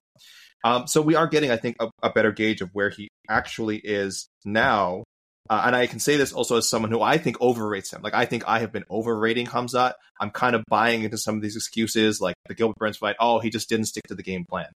Um, 0.63 0.87
so 0.87 1.01
we 1.01 1.15
are 1.15 1.27
getting, 1.27 1.51
I 1.51 1.57
think, 1.57 1.77
a, 1.79 1.89
a, 2.03 2.11
better 2.11 2.31
gauge 2.31 2.61
of 2.61 2.69
where 2.73 2.89
he 2.89 3.07
actually 3.29 3.77
is 3.77 4.27
now. 4.43 5.03
Uh, 5.49 5.63
and 5.65 5.75
I 5.75 5.87
can 5.87 5.99
say 5.99 6.15
this 6.15 6.31
also 6.31 6.57
as 6.57 6.69
someone 6.69 6.91
who 6.91 7.01
I 7.01 7.17
think 7.17 7.41
overrates 7.41 7.91
him. 7.91 8.01
Like 8.03 8.13
I 8.13 8.25
think 8.25 8.43
I 8.47 8.59
have 8.59 8.71
been 8.71 8.85
overrating 8.89 9.47
Khamzat. 9.47 9.93
I'm 10.19 10.29
kind 10.29 10.55
of 10.55 10.63
buying 10.69 11.03
into 11.03 11.17
some 11.17 11.35
of 11.35 11.41
these 11.41 11.55
excuses, 11.55 12.21
like 12.21 12.35
the 12.47 12.53
Gilbert 12.53 12.77
Burns 12.77 12.97
fight. 12.97 13.15
Oh, 13.19 13.39
he 13.39 13.49
just 13.49 13.67
didn't 13.67 13.87
stick 13.87 14.03
to 14.07 14.15
the 14.15 14.23
game 14.23 14.45
plan. 14.47 14.67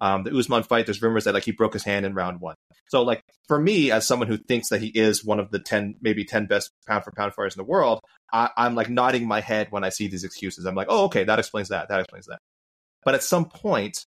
Um, 0.00 0.24
the 0.24 0.36
Usman 0.36 0.62
fight, 0.62 0.86
there's 0.86 1.02
rumors 1.02 1.24
that 1.24 1.34
like 1.34 1.44
he 1.44 1.52
broke 1.52 1.74
his 1.74 1.84
hand 1.84 2.06
in 2.06 2.14
round 2.14 2.40
one. 2.40 2.56
So 2.88 3.02
like 3.02 3.22
for 3.46 3.60
me, 3.60 3.90
as 3.90 4.06
someone 4.06 4.26
who 4.26 4.38
thinks 4.38 4.70
that 4.70 4.80
he 4.80 4.88
is 4.88 5.24
one 5.24 5.38
of 5.38 5.50
the 5.50 5.58
ten, 5.58 5.96
maybe 6.00 6.24
ten 6.24 6.46
best 6.46 6.70
pound 6.88 7.04
for 7.04 7.12
pound 7.12 7.34
fighters 7.34 7.54
in 7.54 7.60
the 7.60 7.70
world, 7.70 8.00
I, 8.32 8.50
I'm 8.56 8.74
like 8.74 8.88
nodding 8.88 9.28
my 9.28 9.40
head 9.40 9.68
when 9.70 9.84
I 9.84 9.90
see 9.90 10.08
these 10.08 10.24
excuses. 10.24 10.64
I'm 10.64 10.74
like, 10.74 10.88
oh, 10.90 11.04
okay, 11.04 11.24
that 11.24 11.38
explains 11.38 11.68
that. 11.68 11.88
That 11.88 12.00
explains 12.00 12.26
that. 12.26 12.38
But 13.04 13.14
at 13.14 13.22
some 13.22 13.44
point, 13.44 14.04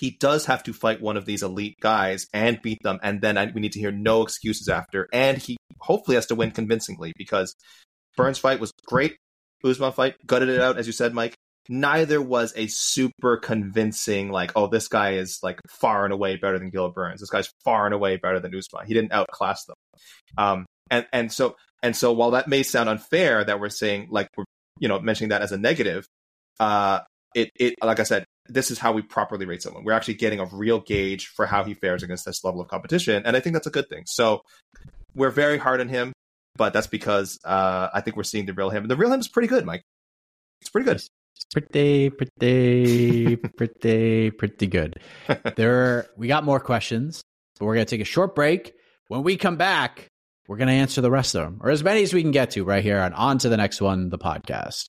he 0.00 0.16
does 0.18 0.46
have 0.46 0.62
to 0.62 0.72
fight 0.72 1.02
one 1.02 1.18
of 1.18 1.26
these 1.26 1.42
elite 1.42 1.76
guys 1.78 2.26
and 2.32 2.62
beat 2.62 2.82
them, 2.82 2.98
and 3.02 3.20
then 3.20 3.36
I, 3.36 3.52
we 3.54 3.60
need 3.60 3.72
to 3.72 3.78
hear 3.78 3.92
no 3.92 4.22
excuses 4.22 4.66
after. 4.66 5.06
And 5.12 5.36
he 5.36 5.58
hopefully 5.78 6.14
has 6.14 6.24
to 6.26 6.34
win 6.34 6.52
convincingly 6.52 7.12
because 7.18 7.54
Burns 8.16 8.38
fight 8.38 8.60
was 8.60 8.72
great. 8.86 9.18
Usman 9.62 9.92
fight 9.92 10.14
gutted 10.26 10.48
it 10.48 10.58
out, 10.58 10.78
as 10.78 10.86
you 10.86 10.94
said, 10.94 11.12
Mike. 11.12 11.34
Neither 11.68 12.22
was 12.22 12.54
a 12.56 12.66
super 12.68 13.36
convincing, 13.36 14.30
like, 14.30 14.52
oh, 14.56 14.68
this 14.68 14.88
guy 14.88 15.12
is 15.12 15.38
like 15.42 15.60
far 15.68 16.04
and 16.04 16.14
away 16.14 16.36
better 16.36 16.58
than 16.58 16.70
Gilbert 16.70 16.94
Burns. 16.94 17.20
This 17.20 17.28
guy's 17.28 17.52
far 17.62 17.84
and 17.84 17.94
away 17.94 18.16
better 18.16 18.40
than 18.40 18.56
Usman. 18.56 18.86
He 18.86 18.94
didn't 18.94 19.12
outclass 19.12 19.66
them. 19.66 19.76
Um, 20.38 20.66
and 20.90 21.06
and 21.12 21.30
so 21.30 21.56
and 21.82 21.94
so 21.94 22.12
while 22.12 22.30
that 22.30 22.48
may 22.48 22.62
sound 22.62 22.88
unfair 22.88 23.44
that 23.44 23.60
we're 23.60 23.68
saying 23.68 24.08
like 24.10 24.28
we're 24.34 24.44
you 24.78 24.88
know 24.88 24.98
mentioning 24.98 25.28
that 25.28 25.42
as 25.42 25.52
a 25.52 25.58
negative, 25.58 26.06
uh, 26.58 27.00
it 27.34 27.50
it 27.54 27.74
like 27.82 28.00
I 28.00 28.04
said, 28.04 28.24
this 28.52 28.70
is 28.70 28.78
how 28.78 28.92
we 28.92 29.02
properly 29.02 29.46
rate 29.46 29.62
someone. 29.62 29.84
We're 29.84 29.92
actually 29.92 30.14
getting 30.14 30.40
a 30.40 30.46
real 30.46 30.80
gauge 30.80 31.28
for 31.28 31.46
how 31.46 31.64
he 31.64 31.74
fares 31.74 32.02
against 32.02 32.24
this 32.24 32.44
level 32.44 32.60
of 32.60 32.68
competition, 32.68 33.22
and 33.24 33.36
I 33.36 33.40
think 33.40 33.54
that's 33.54 33.66
a 33.66 33.70
good 33.70 33.88
thing. 33.88 34.04
So 34.06 34.42
we're 35.14 35.30
very 35.30 35.58
hard 35.58 35.80
on 35.80 35.88
him, 35.88 36.12
but 36.56 36.72
that's 36.72 36.86
because 36.86 37.38
uh, 37.44 37.88
I 37.92 38.00
think 38.00 38.16
we're 38.16 38.22
seeing 38.22 38.46
the 38.46 38.52
real 38.52 38.70
him. 38.70 38.86
The 38.88 38.96
real 38.96 39.12
him 39.12 39.20
is 39.20 39.28
pretty 39.28 39.48
good, 39.48 39.64
Mike. 39.64 39.82
It's 40.60 40.70
pretty 40.70 40.86
good. 40.86 40.96
It's 40.96 41.44
pretty, 41.52 42.10
pretty, 42.10 43.36
pretty, 43.56 44.30
pretty 44.30 44.66
good. 44.66 45.00
There, 45.56 45.74
are, 45.74 46.06
we 46.16 46.28
got 46.28 46.44
more 46.44 46.60
questions, 46.60 47.22
but 47.58 47.66
we're 47.66 47.74
gonna 47.74 47.86
take 47.86 48.00
a 48.00 48.04
short 48.04 48.34
break. 48.34 48.74
When 49.08 49.22
we 49.22 49.36
come 49.36 49.56
back, 49.56 50.08
we're 50.48 50.58
gonna 50.58 50.72
answer 50.72 51.00
the 51.00 51.10
rest 51.10 51.34
of 51.34 51.44
them, 51.44 51.60
or 51.62 51.70
as 51.70 51.82
many 51.82 52.02
as 52.02 52.12
we 52.12 52.22
can 52.22 52.30
get 52.30 52.50
to, 52.52 52.64
right 52.64 52.82
here 52.82 53.00
on 53.00 53.12
on 53.14 53.38
to 53.38 53.48
the 53.48 53.56
next 53.56 53.80
one, 53.80 54.10
the 54.10 54.18
podcast. 54.18 54.88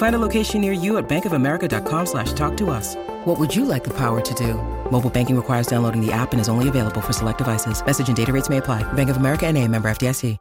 Find 0.00 0.16
a 0.16 0.18
location 0.18 0.62
near 0.62 0.72
you 0.72 0.96
at 0.96 1.10
bankofamerica.com 1.10 2.06
slash 2.06 2.32
talk 2.32 2.56
to 2.56 2.70
us. 2.70 2.96
What 3.26 3.38
would 3.38 3.54
you 3.54 3.66
like 3.66 3.84
the 3.84 3.92
power 3.92 4.22
to 4.22 4.34
do? 4.34 4.54
Mobile 4.90 5.10
banking 5.10 5.36
requires 5.36 5.66
downloading 5.66 6.00
the 6.00 6.10
app 6.10 6.32
and 6.32 6.40
is 6.40 6.48
only 6.48 6.68
available 6.68 7.02
for 7.02 7.12
select 7.12 7.36
devices. 7.36 7.84
Message 7.84 8.08
and 8.08 8.16
data 8.16 8.32
rates 8.32 8.48
may 8.48 8.56
apply. 8.56 8.82
Bank 8.94 9.10
of 9.10 9.18
America 9.18 9.46
and 9.46 9.58
a 9.58 9.68
member 9.68 9.90
FDIC. 9.90 10.38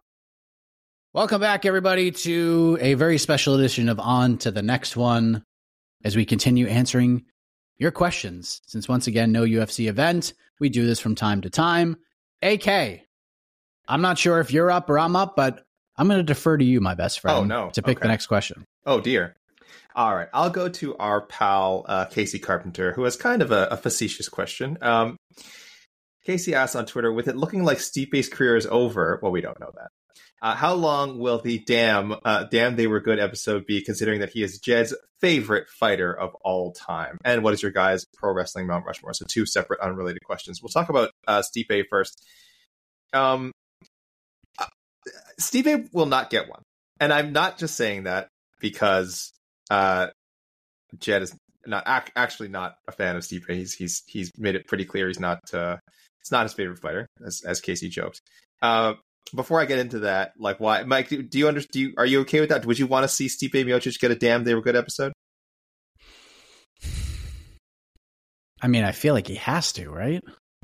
Welcome 1.11 1.41
back, 1.41 1.65
everybody, 1.65 2.11
to 2.11 2.77
a 2.79 2.93
very 2.93 3.17
special 3.17 3.55
edition 3.55 3.89
of 3.89 3.99
On 3.99 4.37
to 4.37 4.51
the 4.51 4.61
Next 4.61 4.95
One 4.95 5.43
as 6.05 6.15
we 6.15 6.23
continue 6.23 6.67
answering 6.67 7.25
your 7.77 7.91
questions. 7.91 8.61
Since 8.65 8.87
once 8.87 9.07
again, 9.07 9.33
no 9.33 9.43
UFC 9.43 9.89
event, 9.89 10.33
we 10.61 10.69
do 10.69 10.85
this 10.85 11.01
from 11.01 11.15
time 11.15 11.41
to 11.41 11.49
time. 11.49 11.97
AK, 12.41 13.01
I'm 13.89 14.01
not 14.01 14.17
sure 14.17 14.39
if 14.39 14.53
you're 14.53 14.71
up 14.71 14.89
or 14.89 14.97
I'm 14.97 15.17
up, 15.17 15.35
but 15.35 15.65
I'm 15.97 16.07
going 16.07 16.19
to 16.19 16.23
defer 16.23 16.57
to 16.57 16.63
you, 16.63 16.79
my 16.79 16.95
best 16.95 17.19
friend, 17.19 17.39
oh, 17.39 17.43
no. 17.43 17.69
to 17.71 17.81
pick 17.81 17.97
okay. 17.97 18.03
the 18.03 18.07
next 18.07 18.27
question. 18.27 18.65
Oh, 18.85 19.01
dear. 19.01 19.35
All 19.95 20.15
right, 20.15 20.29
I'll 20.33 20.51
go 20.51 20.69
to 20.69 20.95
our 20.97 21.21
pal 21.21 21.85
uh, 21.87 22.05
Casey 22.05 22.39
Carpenter, 22.39 22.93
who 22.93 23.03
has 23.03 23.15
kind 23.15 23.41
of 23.41 23.51
a, 23.51 23.67
a 23.71 23.77
facetious 23.77 24.29
question. 24.29 24.77
Um, 24.81 25.17
Casey 26.25 26.53
asks 26.53 26.75
on 26.75 26.85
Twitter, 26.85 27.11
with 27.11 27.27
it 27.27 27.35
looking 27.35 27.63
like 27.63 27.79
Stipe's 27.79 28.29
career 28.29 28.55
is 28.55 28.67
over, 28.67 29.19
well, 29.21 29.31
we 29.31 29.41
don't 29.41 29.59
know 29.59 29.71
that. 29.75 29.89
Uh, 30.41 30.55
how 30.55 30.73
long 30.73 31.19
will 31.19 31.41
the 31.41 31.59
damn 31.59 32.15
uh, 32.23 32.45
damn 32.45 32.75
they 32.75 32.87
were 32.87 33.01
good 33.01 33.19
episode 33.19 33.65
be, 33.65 33.81
considering 33.81 34.21
that 34.21 34.29
he 34.29 34.41
is 34.41 34.59
Jed's 34.59 34.95
favorite 35.19 35.67
fighter 35.69 36.13
of 36.13 36.33
all 36.41 36.71
time? 36.71 37.17
And 37.25 37.43
what 37.43 37.53
is 37.53 37.61
your 37.61 37.71
guys' 37.71 38.05
pro 38.15 38.31
wrestling 38.31 38.67
Mount 38.67 38.85
Rushmore? 38.85 39.13
So 39.13 39.25
two 39.27 39.45
separate, 39.45 39.81
unrelated 39.81 40.23
questions. 40.23 40.61
We'll 40.61 40.69
talk 40.69 40.89
about 40.89 41.11
uh, 41.27 41.41
Stipe 41.41 41.83
first. 41.89 42.25
Um, 43.11 43.51
uh, 44.57 44.67
Stipe 45.41 45.89
will 45.91 46.05
not 46.05 46.29
get 46.29 46.47
one, 46.47 46.61
and 47.01 47.11
I'm 47.11 47.33
not 47.33 47.57
just 47.57 47.75
saying 47.75 48.03
that 48.03 48.29
because 48.61 49.33
uh, 49.69 50.07
Jed 50.99 51.21
is 51.21 51.35
not 51.65 51.83
ac- 51.87 52.13
actually 52.15 52.49
not 52.49 52.75
a 52.87 52.91
fan 52.91 53.15
of 53.15 53.23
Stipe. 53.23 53.49
He's 53.49 53.73
he's 53.73 54.03
he's 54.07 54.31
made 54.37 54.55
it 54.55 54.67
pretty 54.67 54.85
clear 54.85 55.07
he's 55.07 55.19
not 55.19 55.39
uh, 55.53 55.77
it's 56.21 56.31
not 56.31 56.43
his 56.43 56.53
favorite 56.53 56.79
fighter, 56.79 57.07
as 57.25 57.41
as 57.45 57.61
Casey 57.61 57.89
joked. 57.89 58.21
Uh, 58.61 58.93
before 59.35 59.59
I 59.61 59.65
get 59.65 59.79
into 59.79 59.99
that, 59.99 60.33
like 60.37 60.59
why, 60.59 60.83
Mike? 60.83 61.09
Do, 61.09 61.21
do 61.21 61.37
you 61.37 61.47
understand? 61.47 61.71
Do 61.71 61.79
you, 61.79 61.93
are 61.97 62.05
you 62.05 62.21
okay 62.21 62.39
with 62.39 62.49
that? 62.49 62.65
Would 62.65 62.79
you 62.79 62.87
want 62.87 63.03
to 63.03 63.07
see 63.07 63.27
Stipe 63.27 63.51
Miocic 63.53 63.99
get 63.99 64.11
a 64.11 64.15
damn 64.15 64.43
they 64.43 64.55
were 64.55 64.61
good 64.61 64.75
episode? 64.75 65.13
I 68.61 68.67
mean, 68.67 68.83
I 68.83 68.91
feel 68.91 69.13
like 69.13 69.27
he 69.27 69.35
has 69.35 69.71
to, 69.73 69.89
right? 69.89 70.21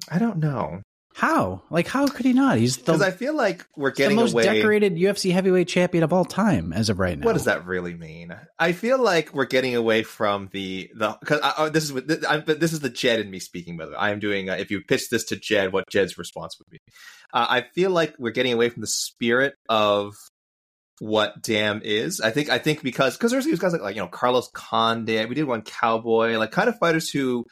I 0.09 0.19
don't 0.19 0.37
know. 0.37 0.81
How? 1.15 1.61
Like, 1.69 1.87
how 1.87 2.07
could 2.07 2.25
he 2.25 2.33
not? 2.33 2.57
He's 2.57 2.75
because 2.75 3.01
I 3.01 3.11
feel 3.11 3.33
like 3.33 3.65
we're 3.77 3.91
getting 3.91 4.17
the 4.17 4.23
most 4.23 4.33
away... 4.33 4.43
decorated 4.43 4.97
UFC 4.97 5.31
heavyweight 5.31 5.69
champion 5.69 6.03
of 6.03 6.11
all 6.11 6.25
time 6.25 6.73
as 6.73 6.89
of 6.89 6.99
right 6.99 7.17
now. 7.17 7.25
What 7.25 7.33
does 7.33 7.45
that 7.45 7.65
really 7.65 7.93
mean? 7.93 8.35
I 8.59 8.73
feel 8.73 9.01
like 9.01 9.33
we're 9.33 9.45
getting 9.45 9.77
away 9.77 10.03
from 10.03 10.49
the 10.51 10.91
the 10.93 11.17
because 11.21 11.71
this 11.71 11.85
is 11.85 11.93
this, 12.03 12.25
I, 12.25 12.39
this 12.39 12.73
is 12.73 12.81
the 12.81 12.89
Jed 12.89 13.21
in 13.21 13.31
me 13.31 13.39
speaking. 13.39 13.77
By 13.77 13.85
the 13.85 13.91
way, 13.91 13.97
I 13.97 14.09
am 14.09 14.19
doing. 14.19 14.49
Uh, 14.49 14.55
if 14.55 14.71
you 14.71 14.81
pitch 14.81 15.09
this 15.09 15.23
to 15.27 15.37
Jed, 15.37 15.71
what 15.71 15.85
Jed's 15.89 16.17
response 16.17 16.59
would 16.59 16.69
be? 16.69 16.79
Uh, 17.33 17.45
I 17.49 17.61
feel 17.73 17.91
like 17.91 18.13
we're 18.19 18.31
getting 18.31 18.51
away 18.51 18.67
from 18.67 18.81
the 18.81 18.87
spirit 18.87 19.53
of 19.69 20.15
what 20.99 21.41
Damn 21.41 21.81
is. 21.81 22.19
I 22.19 22.31
think 22.31 22.49
I 22.49 22.57
think 22.57 22.83
because 22.83 23.15
because 23.15 23.31
there's 23.31 23.45
these 23.45 23.59
guys 23.59 23.71
like, 23.71 23.81
like 23.81 23.95
you 23.95 24.01
know 24.01 24.09
Carlos 24.09 24.49
Condit. 24.53 25.29
We 25.29 25.35
did 25.35 25.45
one 25.45 25.61
Cowboy, 25.61 26.37
like 26.37 26.51
kind 26.51 26.67
of 26.67 26.77
fighters 26.77 27.09
who 27.09 27.45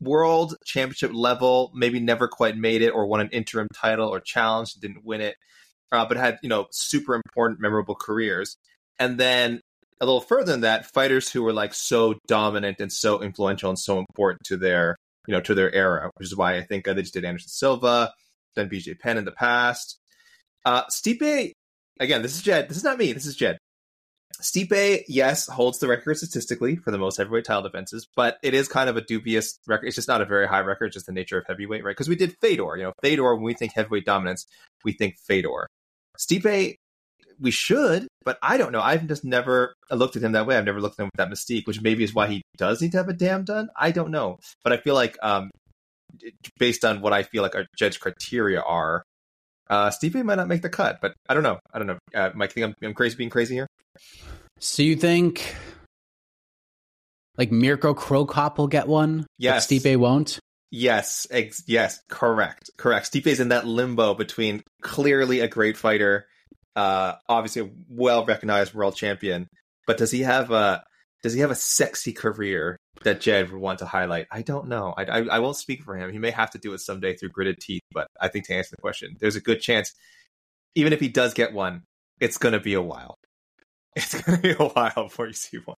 world 0.00 0.56
championship 0.64 1.12
level, 1.12 1.70
maybe 1.74 2.00
never 2.00 2.28
quite 2.28 2.56
made 2.56 2.82
it 2.82 2.90
or 2.90 3.06
won 3.06 3.20
an 3.20 3.30
interim 3.30 3.68
title 3.74 4.08
or 4.08 4.20
challenge, 4.20 4.74
didn't 4.74 5.04
win 5.04 5.20
it, 5.20 5.36
uh, 5.92 6.04
but 6.06 6.16
had 6.16 6.38
you 6.42 6.48
know 6.48 6.66
super 6.70 7.14
important, 7.14 7.60
memorable 7.60 7.94
careers. 7.94 8.56
And 8.98 9.18
then 9.18 9.60
a 10.00 10.06
little 10.06 10.20
further 10.20 10.52
than 10.52 10.60
that, 10.62 10.86
fighters 10.86 11.30
who 11.30 11.42
were 11.42 11.52
like 11.52 11.74
so 11.74 12.14
dominant 12.26 12.80
and 12.80 12.92
so 12.92 13.22
influential 13.22 13.68
and 13.68 13.78
so 13.78 13.98
important 13.98 14.42
to 14.46 14.56
their 14.56 14.96
you 15.26 15.32
know 15.32 15.40
to 15.40 15.54
their 15.54 15.74
era, 15.74 16.10
which 16.16 16.28
is 16.28 16.36
why 16.36 16.56
I 16.56 16.62
think 16.62 16.86
uh, 16.86 16.94
they 16.94 17.02
just 17.02 17.14
did 17.14 17.24
Anderson 17.24 17.48
Silva, 17.48 18.12
then 18.54 18.68
BJ 18.68 18.98
Penn 18.98 19.18
in 19.18 19.24
the 19.24 19.32
past. 19.32 19.98
Uh, 20.64 20.84
Stipe, 20.86 21.52
again, 22.00 22.22
this 22.22 22.34
is 22.34 22.42
Jed. 22.42 22.68
This 22.68 22.76
is 22.76 22.84
not 22.84 22.98
me. 22.98 23.12
This 23.12 23.26
is 23.26 23.36
Jed. 23.36 23.58
Stipe, 24.40 25.04
yes, 25.08 25.48
holds 25.48 25.78
the 25.78 25.88
record 25.88 26.16
statistically 26.16 26.76
for 26.76 26.92
the 26.92 26.98
most 26.98 27.16
heavyweight 27.16 27.44
title 27.44 27.62
defenses, 27.62 28.06
but 28.14 28.38
it 28.42 28.54
is 28.54 28.68
kind 28.68 28.88
of 28.88 28.96
a 28.96 29.00
dubious 29.00 29.58
record. 29.66 29.86
It's 29.86 29.96
just 29.96 30.06
not 30.06 30.20
a 30.20 30.26
very 30.26 30.46
high 30.46 30.60
record, 30.60 30.92
just 30.92 31.06
the 31.06 31.12
nature 31.12 31.38
of 31.38 31.44
heavyweight, 31.46 31.82
right? 31.82 31.90
Because 31.90 32.08
we 32.08 32.14
did 32.14 32.36
Fedor. 32.40 32.76
You 32.76 32.84
know, 32.84 32.92
Fedor, 33.02 33.34
when 33.34 33.44
we 33.44 33.54
think 33.54 33.72
heavyweight 33.74 34.04
dominance, 34.04 34.46
we 34.84 34.92
think 34.92 35.16
Fedor. 35.18 35.66
Stipe, 36.18 36.76
we 37.40 37.50
should, 37.50 38.06
but 38.24 38.38
I 38.42 38.58
don't 38.58 38.72
know. 38.72 38.80
I've 38.80 39.06
just 39.06 39.24
never 39.24 39.74
looked 39.90 40.16
at 40.16 40.22
him 40.22 40.32
that 40.32 40.46
way. 40.46 40.56
I've 40.56 40.64
never 40.64 40.80
looked 40.80 40.98
at 41.00 41.04
him 41.04 41.10
with 41.12 41.18
that 41.18 41.30
mystique, 41.30 41.66
which 41.66 41.80
maybe 41.80 42.04
is 42.04 42.14
why 42.14 42.28
he 42.28 42.42
does 42.56 42.80
need 42.80 42.92
to 42.92 42.98
have 42.98 43.08
a 43.08 43.12
damn 43.12 43.44
done. 43.44 43.70
I 43.76 43.90
don't 43.90 44.10
know. 44.10 44.38
But 44.62 44.72
I 44.72 44.76
feel 44.76 44.94
like, 44.94 45.16
um, 45.22 45.50
based 46.58 46.84
on 46.84 47.00
what 47.00 47.12
I 47.12 47.22
feel 47.22 47.42
like 47.42 47.54
our 47.54 47.66
judge 47.76 48.00
criteria 48.00 48.60
are, 48.60 49.02
uh, 49.70 49.90
Stipe 49.90 50.22
might 50.24 50.36
not 50.36 50.48
make 50.48 50.62
the 50.62 50.68
cut, 50.68 51.00
but 51.00 51.14
I 51.28 51.34
don't 51.34 51.42
know. 51.42 51.58
I 51.72 51.78
don't 51.78 51.86
know. 51.86 51.98
Uh, 52.14 52.30
Mike, 52.34 52.52
think 52.52 52.66
I'm, 52.66 52.74
I'm 52.82 52.94
crazy 52.94 53.16
being 53.16 53.30
crazy 53.30 53.54
here? 53.54 53.66
So 54.58 54.82
you 54.82 54.96
think 54.96 55.54
like 57.36 57.52
Mirko 57.52 57.94
Cro 57.94 58.26
Cop 58.26 58.58
will 58.58 58.66
get 58.66 58.88
one? 58.88 59.26
Yes. 59.38 59.66
But 59.66 59.74
Stipe 59.74 59.96
won't? 59.96 60.38
Yes, 60.70 61.26
ex- 61.30 61.62
yes, 61.66 62.00
correct, 62.08 62.70
correct. 62.76 63.10
Stipe's 63.10 63.40
in 63.40 63.48
that 63.48 63.66
limbo 63.66 64.14
between 64.14 64.62
clearly 64.82 65.40
a 65.40 65.48
great 65.48 65.78
fighter, 65.78 66.26
uh, 66.76 67.14
obviously 67.28 67.62
a 67.62 67.70
well 67.88 68.26
recognized 68.26 68.74
world 68.74 68.94
champion, 68.94 69.48
but 69.86 69.96
does 69.96 70.10
he 70.10 70.20
have 70.20 70.50
a 70.50 70.84
does 71.22 71.32
he 71.32 71.40
have 71.40 71.50
a 71.50 71.54
sexy 71.54 72.12
career 72.12 72.76
that 73.04 73.20
Jed 73.20 73.50
would 73.50 73.60
want 73.60 73.78
to 73.80 73.86
highlight? 73.86 74.26
I 74.30 74.42
don't 74.42 74.68
know. 74.68 74.94
I, 74.96 75.04
I, 75.04 75.18
I 75.24 75.38
won't 75.38 75.56
speak 75.56 75.82
for 75.82 75.96
him. 75.96 76.12
He 76.12 76.18
may 76.18 76.30
have 76.30 76.50
to 76.50 76.58
do 76.58 76.72
it 76.74 76.78
someday 76.80 77.14
through 77.16 77.30
gritted 77.30 77.58
teeth, 77.60 77.82
but 77.92 78.06
I 78.20 78.28
think 78.28 78.46
to 78.46 78.54
answer 78.54 78.70
the 78.76 78.80
question, 78.82 79.16
there's 79.20 79.36
a 79.36 79.40
good 79.40 79.60
chance, 79.60 79.92
even 80.74 80.92
if 80.92 81.00
he 81.00 81.08
does 81.08 81.34
get 81.34 81.52
one, 81.52 81.82
it's 82.20 82.38
going 82.38 82.52
to 82.54 82.60
be 82.60 82.74
a 82.74 82.82
while. 82.82 83.14
It's 83.96 84.20
going 84.22 84.36
to 84.36 84.42
be 84.42 84.50
a 84.52 84.68
while 84.68 84.92
before 84.94 85.26
you 85.26 85.32
see 85.32 85.56
one. 85.64 85.76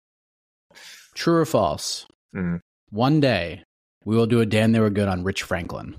True 1.14 1.36
or 1.36 1.46
false? 1.46 2.06
Mhm. 2.36 2.60
One 2.90 3.20
day 3.20 3.62
we 4.04 4.14
will 4.16 4.26
do 4.26 4.40
a 4.40 4.46
Damn 4.46 4.72
They 4.72 4.80
Were 4.80 4.90
Good 4.90 5.08
on 5.08 5.24
Rich 5.24 5.42
Franklin. 5.44 5.96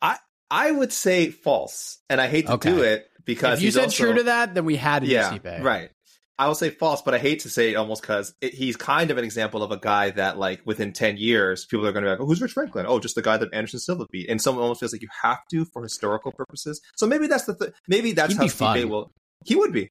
I 0.00 0.18
I 0.50 0.70
would 0.70 0.92
say 0.92 1.30
false, 1.30 1.98
and 2.08 2.20
I 2.20 2.28
hate 2.28 2.46
to 2.46 2.58
do 2.58 2.82
it 2.82 3.08
because 3.24 3.58
if 3.58 3.64
you 3.64 3.70
said 3.72 3.84
also- 3.84 4.04
true 4.04 4.14
to 4.14 4.22
that, 4.24 4.54
then 4.54 4.64
we 4.64 4.76
had 4.76 5.02
to 5.02 5.08
yeah, 5.08 5.36
right. 5.62 5.90
I 6.36 6.48
will 6.48 6.56
say 6.56 6.70
false, 6.70 7.00
but 7.00 7.14
I 7.14 7.18
hate 7.18 7.40
to 7.40 7.48
say 7.48 7.70
it 7.72 7.74
almost 7.76 8.02
because 8.02 8.34
he's 8.40 8.76
kind 8.76 9.12
of 9.12 9.18
an 9.18 9.24
example 9.24 9.62
of 9.62 9.70
a 9.70 9.76
guy 9.76 10.10
that, 10.10 10.36
like, 10.36 10.62
within 10.64 10.92
10 10.92 11.16
years, 11.16 11.64
people 11.64 11.86
are 11.86 11.92
going 11.92 12.02
to 12.02 12.08
be 12.08 12.10
like, 12.10 12.20
oh, 12.20 12.26
who's 12.26 12.42
Rich 12.42 12.52
Franklin? 12.52 12.86
Oh, 12.88 12.98
just 12.98 13.14
the 13.14 13.22
guy 13.22 13.36
that 13.36 13.54
Anderson 13.54 13.78
Silva 13.78 14.06
beat. 14.10 14.28
And 14.28 14.42
someone 14.42 14.62
almost 14.62 14.80
feels 14.80 14.92
like 14.92 15.02
you 15.02 15.08
have 15.22 15.38
to 15.52 15.64
for 15.66 15.82
historical 15.82 16.32
purposes. 16.32 16.80
So 16.96 17.06
maybe 17.06 17.28
that's 17.28 17.44
the, 17.44 17.54
th- 17.56 17.70
maybe 17.86 18.12
that's 18.12 18.32
He'd 18.32 18.38
how 18.38 18.44
Stipe 18.46 18.80
fun. 18.80 18.88
will, 18.88 19.12
he 19.44 19.54
would 19.54 19.72
be. 19.72 19.90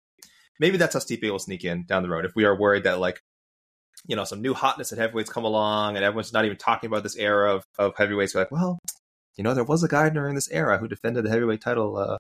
Maybe 0.60 0.76
that's 0.76 0.94
how 0.96 1.00
Stipe 1.00 1.24
will 1.32 1.40
sneak 1.40 1.64
in 1.64 1.86
down 1.86 2.04
the 2.04 2.10
road. 2.10 2.26
If 2.26 2.34
we 2.36 2.44
are 2.44 2.60
worried 2.60 2.84
that, 2.84 3.00
like, 3.00 3.22
you 4.06 4.18
know, 4.18 4.26
some 4.26 4.42
new 4.42 4.54
hotness 4.54 4.92
at 4.92 4.98
heavyweights 4.98 5.30
come 5.30 5.46
along 5.46 5.96
and 5.96 6.04
everyone's 6.04 6.34
not 6.34 6.44
even 6.44 6.58
talking 6.58 6.90
about 6.90 7.04
this 7.04 7.16
era 7.16 7.56
of, 7.56 7.64
of 7.80 7.94
heavyweights, 7.96 8.36
we're 8.36 8.42
like, 8.42 8.52
well, 8.52 8.80
you 9.38 9.46
know, 9.46 9.54
there 9.54 9.64
was 9.64 9.82
a 9.82 9.88
guy 9.88 10.10
during 10.10 10.36
this 10.36 10.52
era 10.52 10.78
who 10.78 10.90
defended 10.90 11.24
the 11.24 11.30
heavyweight 11.30 11.62
title, 11.62 11.96
uh, 11.96 12.18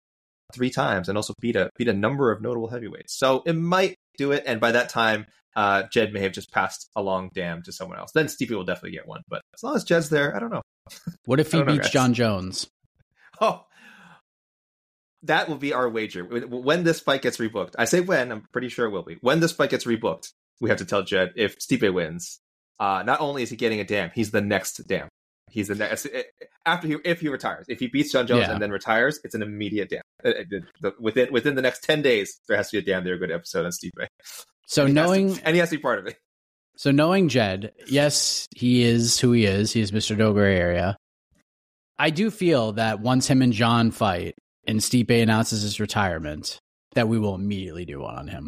three 0.53 0.69
times 0.69 1.09
and 1.09 1.17
also 1.17 1.33
beat 1.41 1.55
a 1.55 1.69
beat 1.77 1.87
a 1.87 1.93
number 1.93 2.31
of 2.31 2.41
notable 2.41 2.69
heavyweights. 2.69 3.17
So 3.17 3.41
it 3.45 3.53
might 3.53 3.95
do 4.17 4.31
it, 4.31 4.43
and 4.45 4.59
by 4.61 4.71
that 4.71 4.89
time, 4.89 5.25
uh, 5.55 5.83
Jed 5.91 6.13
may 6.13 6.21
have 6.21 6.31
just 6.31 6.51
passed 6.51 6.89
along 6.95 7.31
Damn 7.33 7.61
to 7.63 7.71
someone 7.71 7.97
else. 7.99 8.11
Then 8.11 8.27
Stevie 8.27 8.55
will 8.55 8.63
definitely 8.65 8.91
get 8.91 9.07
one. 9.07 9.21
But 9.29 9.41
as 9.53 9.61
long 9.63 9.75
as 9.75 9.83
Jed's 9.83 10.09
there, 10.09 10.35
I 10.35 10.39
don't 10.39 10.51
know. 10.51 10.61
What 11.25 11.39
if 11.39 11.51
he 11.51 11.59
know, 11.59 11.65
beats. 11.65 11.89
Jon 11.89 12.13
Jones? 12.13 12.67
Oh, 13.41 13.65
that 15.23 15.49
will 15.49 15.57
be 15.57 15.73
our 15.73 15.89
wager 15.89 16.23
when 16.23 16.83
this 16.83 16.99
fight 16.99 17.23
gets 17.23 17.37
rebooked. 17.37 17.73
I 17.79 17.85
say 17.85 17.99
when. 17.99 18.31
I'm 18.31 18.43
pretty 18.53 18.69
sure 18.69 18.85
it 18.85 18.91
will 18.91 19.03
be 19.03 19.17
when 19.21 19.39
this 19.39 19.51
fight 19.51 19.71
gets 19.71 19.85
rebooked. 19.85 20.29
We 20.61 20.69
have 20.69 20.77
to 20.77 20.85
tell 20.85 21.01
Jed 21.01 21.31
if 21.35 21.57
Stipe 21.59 21.91
wins. 21.93 22.39
Uh, 22.79 23.01
not 23.05 23.21
only 23.21 23.41
is 23.41 23.49
he 23.49 23.55
getting 23.55 23.79
a 23.79 23.83
Damn, 23.83 24.11
he's 24.11 24.29
the 24.31 24.39
next 24.41 24.87
Damn. 24.87 25.09
He's 25.49 25.67
the 25.67 25.75
next 25.75 26.07
after 26.65 26.87
he 26.87 26.97
if 27.03 27.21
he 27.21 27.29
retires. 27.29 27.65
If 27.67 27.79
he 27.79 27.87
beats 27.87 28.11
Jon 28.11 28.27
Jones 28.27 28.41
Yeah. 28.47 28.53
and 28.53 28.61
then 28.61 28.69
retires, 28.71 29.19
it's 29.23 29.33
an 29.35 29.41
immediate 29.41 29.89
Damn. 29.89 30.02
Uh, 30.25 30.91
within 30.99 31.31
within 31.31 31.55
the 31.55 31.61
next 31.61 31.83
ten 31.83 32.01
days, 32.01 32.39
there 32.47 32.57
has 32.57 32.69
to 32.69 32.77
be 32.77 32.79
a 32.79 32.93
Damn 32.93 33.03
They're 33.03 33.17
Good 33.17 33.31
episode 33.31 33.65
on 33.65 33.71
Stipe. 33.71 34.07
So 34.67 34.85
And 34.85 34.97
has 34.97 35.05
to- 35.05 35.11
knowing 35.19 35.39
and 35.43 35.55
he 35.55 35.59
has 35.59 35.69
to 35.71 35.77
be 35.77 35.81
part 35.81 35.99
of 35.99 36.07
it. 36.07 36.17
so 36.77 36.91
knowing 36.91 37.27
Jed, 37.29 37.73
yes, 37.87 38.47
he 38.55 38.83
is 38.83 39.19
who 39.19 39.31
he 39.33 39.45
is. 39.45 39.71
He 39.73 39.81
is 39.81 39.91
Mr. 39.91 40.17
Dougray 40.17 40.57
area. 40.57 40.95
I 41.97 42.09
do 42.09 42.31
feel 42.31 42.73
that 42.73 42.99
once 43.01 43.27
him 43.27 43.41
and 43.41 43.53
John 43.53 43.91
fight 43.91 44.35
and 44.65 44.79
Stipe 44.79 45.21
announces 45.21 45.61
his 45.61 45.79
retirement, 45.79 46.57
that 46.95 47.07
we 47.07 47.19
will 47.19 47.35
immediately 47.35 47.85
do 47.85 47.99
one 48.01 48.15
on 48.15 48.27
him 48.27 48.47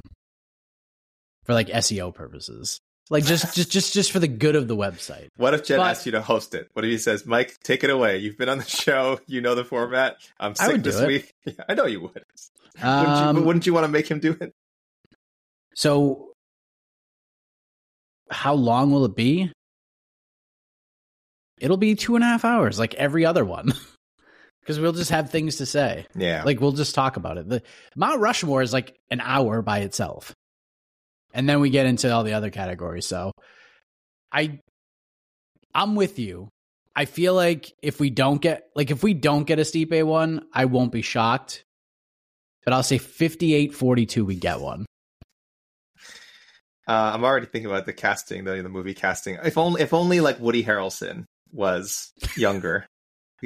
for 1.43 1.53
like 1.53 1.67
SEO 1.67 2.13
purposes, 2.13 2.79
like 3.09 3.23
just 3.25 3.55
just 3.55 3.71
just 3.71 3.93
just 3.93 4.11
for 4.11 4.19
the 4.19 4.27
good 4.27 4.55
of 4.55 4.67
the 4.67 4.75
website. 4.75 5.27
What 5.37 5.53
if 5.53 5.63
Jed 5.65 5.77
But- 5.77 5.87
asks 5.91 6.05
you 6.05 6.11
to 6.13 6.21
host 6.21 6.55
it? 6.55 6.69
What 6.73 6.83
if 6.85 6.89
he 6.91 6.97
says, 6.97 7.25
"Mike, 7.25 7.57
take 7.63 7.83
it 7.83 7.89
away. 7.89 8.17
You've 8.17 8.37
been 8.37 8.49
on 8.49 8.57
the 8.57 8.63
show. 8.69 9.19
You 9.27 9.41
know 9.41 9.53
the 9.55 9.63
format. 9.65 10.17
I'm 10.39 10.53
I 10.59 10.67
sick 10.67 10.83
this 10.83 11.01
week. 11.05 11.33
Yeah, 11.45 11.53
I 11.69 11.73
know 11.75 11.85
you 11.85 12.01
would. 12.01 12.11
wouldn't, 12.13 12.27
you, 12.79 12.85
Um, 12.87 13.45
wouldn't 13.45 13.65
you 13.65 13.73
want 13.73 13.83
to 13.85 13.91
make 13.91 14.09
him 14.09 14.19
do 14.19 14.35
it? 14.41 14.51
So, 15.75 16.31
how 18.31 18.53
long 18.53 18.91
will 18.91 19.05
it 19.05 19.15
be? 19.15 19.51
It'll 21.59 21.77
be 21.77 21.95
two 21.95 22.15
and 22.15 22.23
a 22.23 22.27
half 22.27 22.43
hours, 22.43 22.77
like 22.79 22.93
every 22.95 23.25
other 23.25 23.45
one, 23.45 23.71
because 24.61 24.79
we'll 24.79 24.91
just 24.93 25.11
have 25.11 25.29
things 25.29 25.57
to 25.57 25.65
say. 25.65 26.05
Yeah. 26.15 26.43
Like 26.43 26.59
we'll 26.59 26.71
just 26.73 26.95
talk 26.95 27.15
about 27.17 27.37
it. 27.37 27.47
The 27.47 27.61
Mount 27.95 28.19
Rushmore 28.19 28.61
is 28.61 28.73
like 28.73 28.97
an 29.09 29.21
hour 29.21 29.61
by 29.61 29.79
itself, 29.79 30.33
and 31.35 31.47
then 31.47 31.59
we 31.59 31.69
get 31.69 31.85
into 31.85 32.11
all 32.11 32.23
the 32.23 32.33
other 32.33 32.49
categories. 32.49 33.05
So, 33.05 33.31
I, 34.31 34.59
I'm 35.73 35.95
with 35.95 36.17
you. 36.17 36.49
I 36.95 37.05
feel 37.05 37.33
like 37.33 37.73
if 37.81 37.99
we 37.99 38.09
don't 38.09 38.41
get 38.41 38.69
like 38.75 38.89
if 38.89 39.03
we 39.03 39.13
don't 39.13 39.43
get 39.43 39.59
a 39.59 39.63
Stipe 39.63 40.03
one, 40.05 40.45
I 40.53 40.65
won't 40.65 40.91
be 40.91 41.01
shocked. 41.01 41.63
But 42.63 42.73
I'll 42.73 42.83
say 42.83 42.97
58-42 42.97 44.25
we 44.25 44.35
get 44.35 44.59
one. 44.59 44.85
Uh, 46.87 47.11
I'm 47.13 47.23
already 47.23 47.45
thinking 47.45 47.69
about 47.69 47.85
the 47.85 47.93
casting, 47.93 48.43
the 48.43 48.61
the 48.61 48.69
movie 48.69 48.93
casting. 48.93 49.37
If 49.43 49.57
only, 49.57 49.81
if 49.81 49.93
only 49.93 50.19
like 50.21 50.39
Woody 50.39 50.63
Harrelson 50.63 51.25
was 51.51 52.11
younger. 52.37 52.85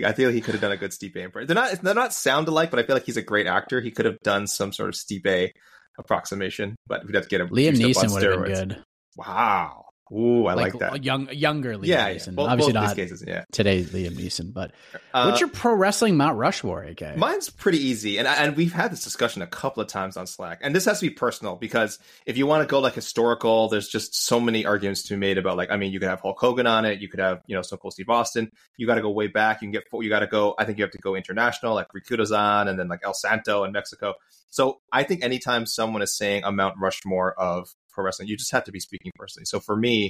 I 0.06 0.14
feel 0.14 0.30
he 0.30 0.40
could 0.40 0.54
have 0.54 0.62
done 0.62 0.72
a 0.72 0.78
good 0.78 0.92
Stipe 0.92 1.16
impression. 1.16 1.48
They're 1.48 1.56
not 1.56 1.82
they're 1.82 1.94
not 1.94 2.14
sound 2.14 2.48
alike, 2.48 2.70
but 2.70 2.80
I 2.80 2.84
feel 2.84 2.96
like 2.96 3.06
he's 3.06 3.18
a 3.18 3.22
great 3.22 3.48
actor. 3.48 3.82
He 3.82 3.92
could 3.92 4.06
have 4.06 4.20
done 4.24 4.48
some 4.48 4.72
sort 4.72 4.90
of 4.90 4.96
Stipe 4.96 5.52
approximation, 6.00 6.76
but 6.88 7.06
we'd 7.06 7.16
have 7.16 7.26
to 7.26 7.30
get 7.30 7.41
him. 7.41 7.50
Liam 7.50 7.76
Neeson 7.76 8.12
would 8.14 8.24
have 8.24 8.43
been 8.43 8.54
good. 8.54 8.84
Wow. 9.18 9.86
Ooh, 10.12 10.47
I 10.47 10.53
like, 10.53 10.78
that. 10.80 11.03
Young, 11.03 11.30
younger 11.32 11.76
Liam 11.76 11.86
yeah, 11.86 12.07
yeah. 12.07 12.16
Neeson. 12.16 12.36
Both, 12.36 12.49
Obviously 12.49 12.74
both 12.74 12.84
not 12.84 12.95
cases. 12.95 13.24
Yeah. 13.26 13.45
today's 13.51 13.91
Liam 13.91 14.16
Neeson, 14.16 14.53
but 14.53 14.72
Uh, 15.14 15.26
what's 15.26 15.39
your 15.39 15.49
pro 15.49 15.74
wrestling 15.74 16.18
Mount 16.18 16.38
Rushmore, 16.38 16.84
AK? 16.84 17.18
Mine's 17.18 17.49
pretty 17.49 17.78
easy, 17.80 18.18
and 18.18 18.28
and 18.28 18.55
we've 18.55 18.74
had 18.74 18.91
this 18.91 19.03
discussion 19.03 19.41
a 19.41 19.47
couple 19.47 19.82
of 19.82 19.88
times 19.88 20.18
on 20.18 20.28
Slack. 20.28 20.60
And 20.62 20.76
this 20.76 20.86
has 20.86 20.99
to 20.99 21.07
be 21.07 21.14
personal 21.14 21.55
because 21.55 21.99
if 22.26 22.38
you 22.38 22.47
want 22.47 22.68
to 22.68 22.72
go 22.72 22.80
like 22.80 22.93
historical, 22.93 23.70
there's 23.70 23.88
just 23.88 24.16
so 24.16 24.39
many 24.39 24.66
arguments 24.66 25.03
to 25.03 25.14
be 25.14 25.18
made 25.18 25.38
about 25.38 25.57
like 25.57 25.72
I 25.72 25.78
mean, 25.78 25.91
you 25.91 25.99
could 25.99 26.10
have 26.10 26.22
Hulk 26.22 26.39
Hogan 26.39 26.68
on 26.68 26.86
it, 26.86 26.99
you 26.99 27.07
could 27.07 27.20
have 27.20 27.41
you 27.47 27.55
know 27.55 27.62
Stone 27.62 27.80
Cold 27.80 27.93
Steve 27.93 28.10
Austin. 28.10 28.51
You 28.78 28.88
got 28.88 28.95
to 28.95 29.01
go 29.01 29.12
way 29.12 29.28
back. 29.28 29.62
You 29.62 29.68
can 29.68 29.72
get 29.72 29.84
you 29.93 30.10
got 30.10 30.20
to 30.20 30.28
go. 30.28 30.55
I 30.57 30.66
think 30.66 30.78
you 30.78 30.84
have 30.84 30.91
to 30.91 30.97
go 30.99 31.16
international, 31.16 31.76
like 31.76 31.88
Rikidozan, 31.95 32.68
and 32.68 32.80
then 32.80 32.88
like 32.88 33.01
El 33.03 33.14
Santo 33.14 33.64
in 33.64 33.72
Mexico. 33.72 34.16
So 34.49 34.82
I 34.91 35.03
think 35.03 35.24
anytime 35.24 35.66
someone 35.66 36.01
is 36.01 36.16
saying 36.16 36.43
a 36.43 36.51
Mount 36.51 36.76
Rushmore 36.80 37.34
of 37.39 37.74
pro 38.00 38.06
wrestling, 38.06 38.30
you 38.30 38.38
just 38.38 38.52
have 38.52 38.64
to 38.64 38.72
be 38.72 38.80
speaking 38.80 39.12
personally. 39.18 39.45
So 39.45 39.60
for 39.60 39.76
me, 39.76 40.10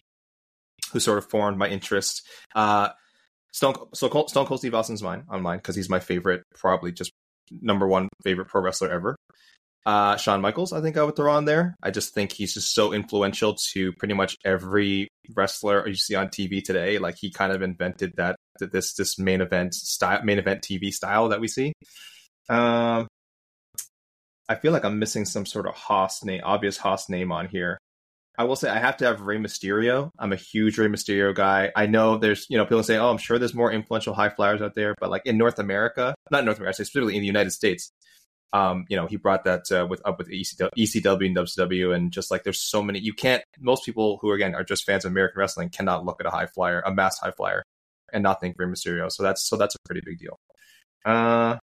who 0.91 0.99
sort 0.99 1.17
of 1.17 1.29
formed 1.29 1.57
my 1.57 1.67
interest. 1.67 2.27
Uh, 2.55 2.89
Stone, 3.51 3.75
so 3.93 4.09
Cold, 4.09 4.29
Stone 4.29 4.45
Cold 4.45 4.59
Steve 4.59 4.75
Austin's 4.75 5.01
mine 5.01 5.23
on 5.29 5.41
mine 5.41 5.57
because 5.57 5.75
he's 5.75 5.89
my 5.89 5.99
favorite, 5.99 6.43
probably 6.55 6.91
just 6.91 7.11
number 7.61 7.87
one 7.87 8.07
favorite 8.23 8.47
pro 8.47 8.61
wrestler 8.61 8.89
ever. 8.89 9.15
Uh, 9.85 10.17
Shawn 10.17 10.41
Michaels, 10.41 10.71
I 10.71 10.81
think 10.81 10.97
I 10.97 11.03
would 11.03 11.15
throw 11.15 11.31
on 11.31 11.45
there. 11.45 11.75
I 11.81 11.89
just 11.89 12.13
think 12.13 12.31
he's 12.31 12.53
just 12.53 12.75
so 12.75 12.93
influential 12.93 13.55
to 13.71 13.93
pretty 13.93 14.13
much 14.13 14.35
every 14.45 15.07
wrestler 15.35 15.87
you 15.87 15.95
see 15.95 16.15
on 16.15 16.27
TV 16.27 16.63
today. 16.63 16.99
Like 16.99 17.15
he 17.17 17.31
kind 17.31 17.51
of 17.51 17.63
invented 17.63 18.13
that 18.17 18.35
this 18.59 18.93
this 18.93 19.17
main 19.17 19.41
event 19.41 19.73
style, 19.73 20.21
main 20.23 20.37
event 20.37 20.61
TV 20.61 20.91
style 20.91 21.29
that 21.29 21.39
we 21.39 21.47
see. 21.47 21.73
Um, 22.49 23.07
I 24.49 24.55
feel 24.55 24.73
like 24.73 24.83
I'm 24.83 24.99
missing 24.99 25.25
some 25.25 25.45
sort 25.45 25.67
of 25.67 25.75
Haas 25.75 26.23
name, 26.23 26.41
obvious 26.43 26.75
Haas 26.75 27.07
name 27.07 27.31
on 27.31 27.47
here. 27.47 27.77
I 28.37 28.45
will 28.45 28.55
say 28.55 28.69
I 28.69 28.79
have 28.79 28.97
to 28.97 29.05
have 29.05 29.21
Rey 29.21 29.37
Mysterio. 29.37 30.09
I'm 30.17 30.33
a 30.33 30.37
huge 30.37 30.77
Rey 30.77 30.87
Mysterio 30.87 31.35
guy. 31.35 31.71
I 31.75 31.85
know 31.85 32.17
there's 32.17 32.47
you 32.49 32.57
know 32.57 32.65
people 32.65 32.83
say, 32.83 32.97
oh, 32.97 33.09
I'm 33.09 33.17
sure 33.17 33.37
there's 33.37 33.53
more 33.53 33.71
influential 33.71 34.13
high 34.13 34.29
flyers 34.29 34.61
out 34.61 34.75
there, 34.75 34.95
but 34.99 35.09
like 35.09 35.25
in 35.25 35.37
North 35.37 35.59
America, 35.59 36.15
not 36.31 36.45
North 36.45 36.57
America, 36.57 36.75
specifically 36.75 37.15
in 37.15 37.21
the 37.21 37.27
United 37.27 37.51
States, 37.51 37.91
um, 38.51 38.85
you 38.89 38.97
know, 38.97 39.05
he 39.05 39.17
brought 39.17 39.43
that 39.43 39.71
uh, 39.71 39.85
with 39.87 40.01
up 40.05 40.17
with 40.17 40.29
ECW, 40.29 40.69
ECW 40.77 41.25
and 41.25 41.37
WCW, 41.37 41.95
and 41.95 42.11
just 42.11 42.31
like 42.31 42.43
there's 42.43 42.61
so 42.61 42.81
many. 42.81 42.99
You 42.99 43.13
can't. 43.13 43.43
Most 43.59 43.85
people 43.85 44.17
who 44.21 44.31
again 44.31 44.55
are 44.55 44.63
just 44.63 44.85
fans 44.85 45.05
of 45.05 45.11
American 45.11 45.39
wrestling 45.39 45.69
cannot 45.69 46.05
look 46.05 46.19
at 46.19 46.25
a 46.25 46.31
high 46.31 46.47
flyer, 46.47 46.81
a 46.85 46.93
mass 46.93 47.19
high 47.19 47.31
flyer, 47.31 47.63
and 48.11 48.23
not 48.23 48.41
think 48.41 48.55
Rey 48.57 48.67
Mysterio. 48.67 49.11
So 49.11 49.21
that's 49.21 49.47
so 49.47 49.57
that's 49.57 49.75
a 49.75 49.79
pretty 49.85 50.01
big 50.03 50.17
deal. 50.17 50.39
Uh, 51.05 51.57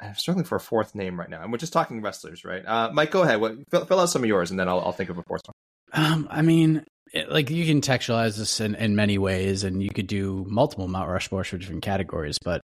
I'm 0.00 0.14
struggling 0.14 0.44
for 0.44 0.56
a 0.56 0.60
fourth 0.60 0.94
name 0.94 1.18
right 1.18 1.28
now, 1.28 1.42
and 1.42 1.50
we're 1.50 1.58
just 1.58 1.72
talking 1.72 2.02
wrestlers, 2.02 2.44
right? 2.44 2.64
Uh, 2.64 2.90
Mike, 2.92 3.10
go 3.10 3.22
ahead. 3.22 3.40
What, 3.40 3.56
fill, 3.70 3.84
fill, 3.84 4.00
out 4.00 4.06
some 4.10 4.22
of 4.22 4.28
yours, 4.28 4.50
and 4.50 4.58
then 4.58 4.68
I'll, 4.68 4.80
I'll 4.80 4.92
think 4.92 5.10
of 5.10 5.18
a 5.18 5.22
fourth 5.22 5.42
one. 5.46 6.04
Um, 6.04 6.28
I 6.30 6.42
mean, 6.42 6.84
it, 7.12 7.30
like 7.30 7.50
you 7.50 7.66
can 7.66 7.80
textualize 7.80 8.36
this 8.36 8.60
in, 8.60 8.74
in 8.76 8.94
many 8.94 9.18
ways, 9.18 9.64
and 9.64 9.82
you 9.82 9.90
could 9.90 10.06
do 10.06 10.44
multiple 10.48 10.86
Mount 10.86 11.08
Rushmore 11.08 11.44
for 11.44 11.58
different 11.58 11.82
categories. 11.82 12.38
But 12.38 12.60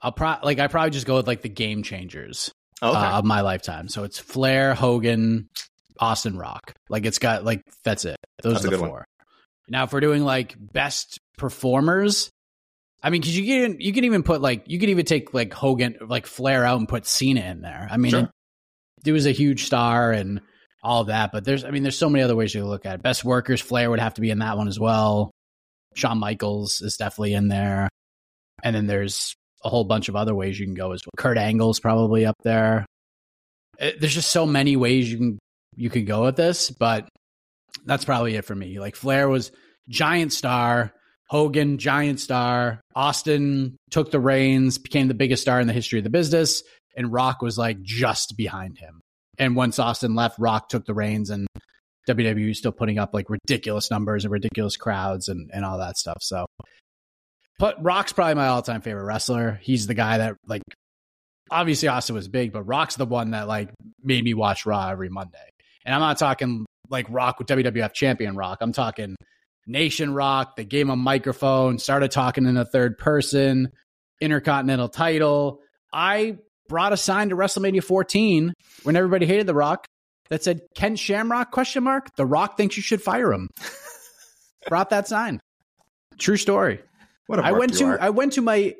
I'll 0.00 0.12
pro 0.12 0.36
like 0.42 0.58
I 0.58 0.66
probably 0.66 0.90
just 0.90 1.06
go 1.06 1.16
with 1.16 1.26
like 1.26 1.42
the 1.42 1.48
game 1.48 1.82
changers 1.82 2.52
okay. 2.82 2.96
uh, 2.96 3.18
of 3.18 3.24
my 3.24 3.40
lifetime. 3.40 3.88
So 3.88 4.04
it's 4.04 4.18
Flair, 4.18 4.74
Hogan, 4.74 5.48
Austin 5.98 6.36
Rock. 6.36 6.74
Like 6.90 7.06
it's 7.06 7.18
got 7.18 7.44
like 7.44 7.62
that's 7.84 8.04
it. 8.04 8.18
Those 8.42 8.54
that's 8.54 8.66
are 8.66 8.70
the 8.70 8.78
four. 8.78 8.90
One. 8.90 9.04
Now, 9.68 9.84
if 9.84 9.92
we're 9.92 10.00
doing 10.00 10.24
like 10.24 10.56
best 10.58 11.18
performers, 11.38 12.30
I 13.04 13.10
mean, 13.10 13.20
because 13.20 13.36
you 13.38 13.44
can 13.44 13.80
you 13.80 13.92
can 13.92 14.04
even 14.04 14.22
put 14.22 14.40
like 14.40 14.64
you 14.66 14.78
can 14.78 14.88
even 14.88 15.04
take 15.04 15.34
like 15.34 15.52
Hogan 15.52 15.98
like 16.08 16.24
Flair 16.26 16.64
out 16.64 16.78
and 16.78 16.88
put 16.88 17.06
Cena 17.06 17.42
in 17.42 17.60
there. 17.60 17.86
I 17.90 17.98
mean, 17.98 18.12
sure. 18.12 18.20
it, 18.20 19.08
it, 19.08 19.12
was 19.12 19.26
a 19.26 19.30
huge 19.30 19.66
star 19.66 20.10
and 20.10 20.40
all 20.82 21.02
of 21.02 21.08
that, 21.08 21.30
but 21.30 21.44
there's 21.44 21.66
I 21.66 21.70
mean, 21.70 21.82
there's 21.82 21.98
so 21.98 22.08
many 22.08 22.24
other 22.24 22.34
ways 22.34 22.54
you 22.54 22.64
look 22.64 22.86
at 22.86 22.94
it. 22.94 23.02
Best 23.02 23.22
workers, 23.22 23.60
Flair 23.60 23.90
would 23.90 24.00
have 24.00 24.14
to 24.14 24.22
be 24.22 24.30
in 24.30 24.38
that 24.38 24.56
one 24.56 24.68
as 24.68 24.80
well. 24.80 25.30
Shawn 25.94 26.18
Michaels 26.18 26.80
is 26.80 26.96
definitely 26.96 27.34
in 27.34 27.48
there, 27.48 27.90
and 28.62 28.74
then 28.74 28.86
there's 28.86 29.34
a 29.62 29.68
whole 29.68 29.84
bunch 29.84 30.08
of 30.08 30.16
other 30.16 30.34
ways 30.34 30.58
you 30.58 30.64
can 30.64 30.74
go 30.74 30.92
as 30.92 31.02
well. 31.04 31.12
Kurt 31.18 31.36
Angle's 31.36 31.80
probably 31.80 32.24
up 32.24 32.36
there. 32.42 32.86
It, 33.78 34.00
there's 34.00 34.14
just 34.14 34.32
so 34.32 34.46
many 34.46 34.76
ways 34.76 35.12
you 35.12 35.18
can 35.18 35.38
you 35.76 35.90
can 35.90 36.06
go 36.06 36.24
with 36.24 36.36
this, 36.36 36.70
but 36.70 37.06
that's 37.84 38.06
probably 38.06 38.36
it 38.36 38.46
for 38.46 38.54
me. 38.54 38.80
Like 38.80 38.96
Flair 38.96 39.28
was 39.28 39.52
giant 39.90 40.32
star 40.32 40.94
Hogan, 41.28 41.78
giant 41.78 42.20
star. 42.20 42.80
Austin 42.94 43.76
took 43.90 44.10
the 44.10 44.20
reins, 44.20 44.78
became 44.78 45.08
the 45.08 45.14
biggest 45.14 45.42
star 45.42 45.60
in 45.60 45.66
the 45.66 45.72
history 45.72 45.98
of 45.98 46.04
the 46.04 46.10
business, 46.10 46.62
and 46.96 47.12
Rock 47.12 47.42
was 47.42 47.58
like 47.58 47.80
just 47.82 48.36
behind 48.36 48.78
him. 48.78 49.00
And 49.38 49.56
once 49.56 49.78
Austin 49.78 50.14
left, 50.14 50.38
Rock 50.38 50.68
took 50.68 50.84
the 50.84 50.94
reins, 50.94 51.30
and 51.30 51.46
WWE 52.08 52.48
was 52.48 52.58
still 52.58 52.72
putting 52.72 52.98
up 52.98 53.14
like 53.14 53.30
ridiculous 53.30 53.90
numbers 53.90 54.24
and 54.24 54.32
ridiculous 54.32 54.76
crowds 54.76 55.28
and, 55.28 55.50
and 55.52 55.64
all 55.64 55.78
that 55.78 55.96
stuff. 55.96 56.18
So, 56.20 56.46
but 57.58 57.82
Rock's 57.82 58.12
probably 58.12 58.34
my 58.34 58.48
all 58.48 58.62
time 58.62 58.80
favorite 58.80 59.04
wrestler. 59.04 59.58
He's 59.62 59.86
the 59.86 59.94
guy 59.94 60.18
that 60.18 60.36
like 60.46 60.62
obviously 61.50 61.88
Austin 61.88 62.14
was 62.14 62.28
big, 62.28 62.52
but 62.52 62.62
Rock's 62.64 62.96
the 62.96 63.06
one 63.06 63.30
that 63.30 63.48
like 63.48 63.70
made 64.02 64.22
me 64.24 64.34
watch 64.34 64.66
Raw 64.66 64.88
every 64.90 65.08
Monday. 65.08 65.48
And 65.84 65.94
I'm 65.94 66.00
not 66.00 66.18
talking 66.18 66.66
like 66.90 67.06
Rock 67.08 67.38
with 67.38 67.48
WWF 67.48 67.92
champion 67.92 68.36
Rock. 68.36 68.58
I'm 68.60 68.72
talking 68.72 69.16
Nation 69.66 70.14
Rock. 70.14 70.56
They 70.56 70.64
gave 70.64 70.86
him 70.86 70.90
a 70.90 70.96
microphone, 70.96 71.78
started 71.78 72.10
talking 72.10 72.46
in 72.46 72.56
a 72.56 72.64
third 72.64 72.98
person, 72.98 73.70
Intercontinental 74.20 74.88
title. 74.88 75.60
I 75.92 76.38
brought 76.68 76.92
a 76.92 76.96
sign 76.96 77.30
to 77.30 77.36
WrestleMania 77.36 77.82
14 77.82 78.54
when 78.82 78.96
everybody 78.96 79.26
hated 79.26 79.46
The 79.46 79.54
Rock 79.54 79.86
that 80.30 80.42
said 80.42 80.62
Ken 80.74 80.96
Shamrock 80.96 81.50
question 81.50 81.84
mark. 81.84 82.14
The 82.16 82.26
Rock 82.26 82.56
thinks 82.56 82.76
you 82.76 82.82
should 82.82 83.02
fire 83.02 83.32
him. 83.32 83.48
brought 84.68 84.90
that 84.90 85.08
sign. 85.08 85.40
True 86.18 86.36
story. 86.36 86.80
What 87.26 87.40
I 87.40 87.52
went 87.52 87.74
to 87.74 87.84
are. 87.84 88.00
I 88.00 88.10
went 88.10 88.34
to 88.34 88.42
my 88.42 88.74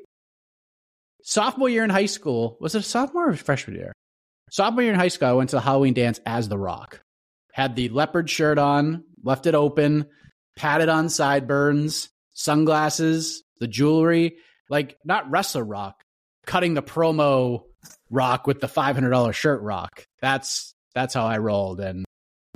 sophomore 1.22 1.68
year 1.68 1.84
in 1.84 1.90
high 1.90 2.06
school. 2.06 2.56
Was 2.60 2.74
it 2.74 2.80
a 2.80 2.82
sophomore 2.82 3.30
or 3.30 3.36
freshman 3.36 3.76
year? 3.76 3.92
Sophomore 4.50 4.82
year 4.82 4.92
in 4.92 4.98
high 4.98 5.08
school, 5.08 5.28
I 5.28 5.32
went 5.32 5.50
to 5.50 5.56
the 5.56 5.62
Halloween 5.62 5.94
dance 5.94 6.20
as 6.26 6.48
The 6.48 6.58
Rock. 6.58 7.00
Had 7.52 7.76
the 7.76 7.88
leopard 7.88 8.28
shirt 8.28 8.58
on, 8.58 9.04
left 9.22 9.46
it 9.46 9.54
open, 9.54 10.06
padded 10.56 10.88
on 10.88 11.08
sideburns, 11.08 12.08
sunglasses, 12.32 13.42
the 13.60 13.68
jewelry, 13.68 14.36
like 14.68 14.96
not 15.04 15.30
wrestler 15.30 15.64
rock, 15.64 16.02
cutting 16.46 16.74
the 16.74 16.82
promo 16.82 17.62
rock 18.10 18.46
with 18.46 18.60
the 18.60 18.66
$500 18.66 19.32
shirt 19.32 19.62
rock. 19.62 20.04
That's 20.20 20.74
that's 20.94 21.14
how 21.14 21.26
I 21.26 21.38
rolled 21.38 21.80
and 21.80 22.04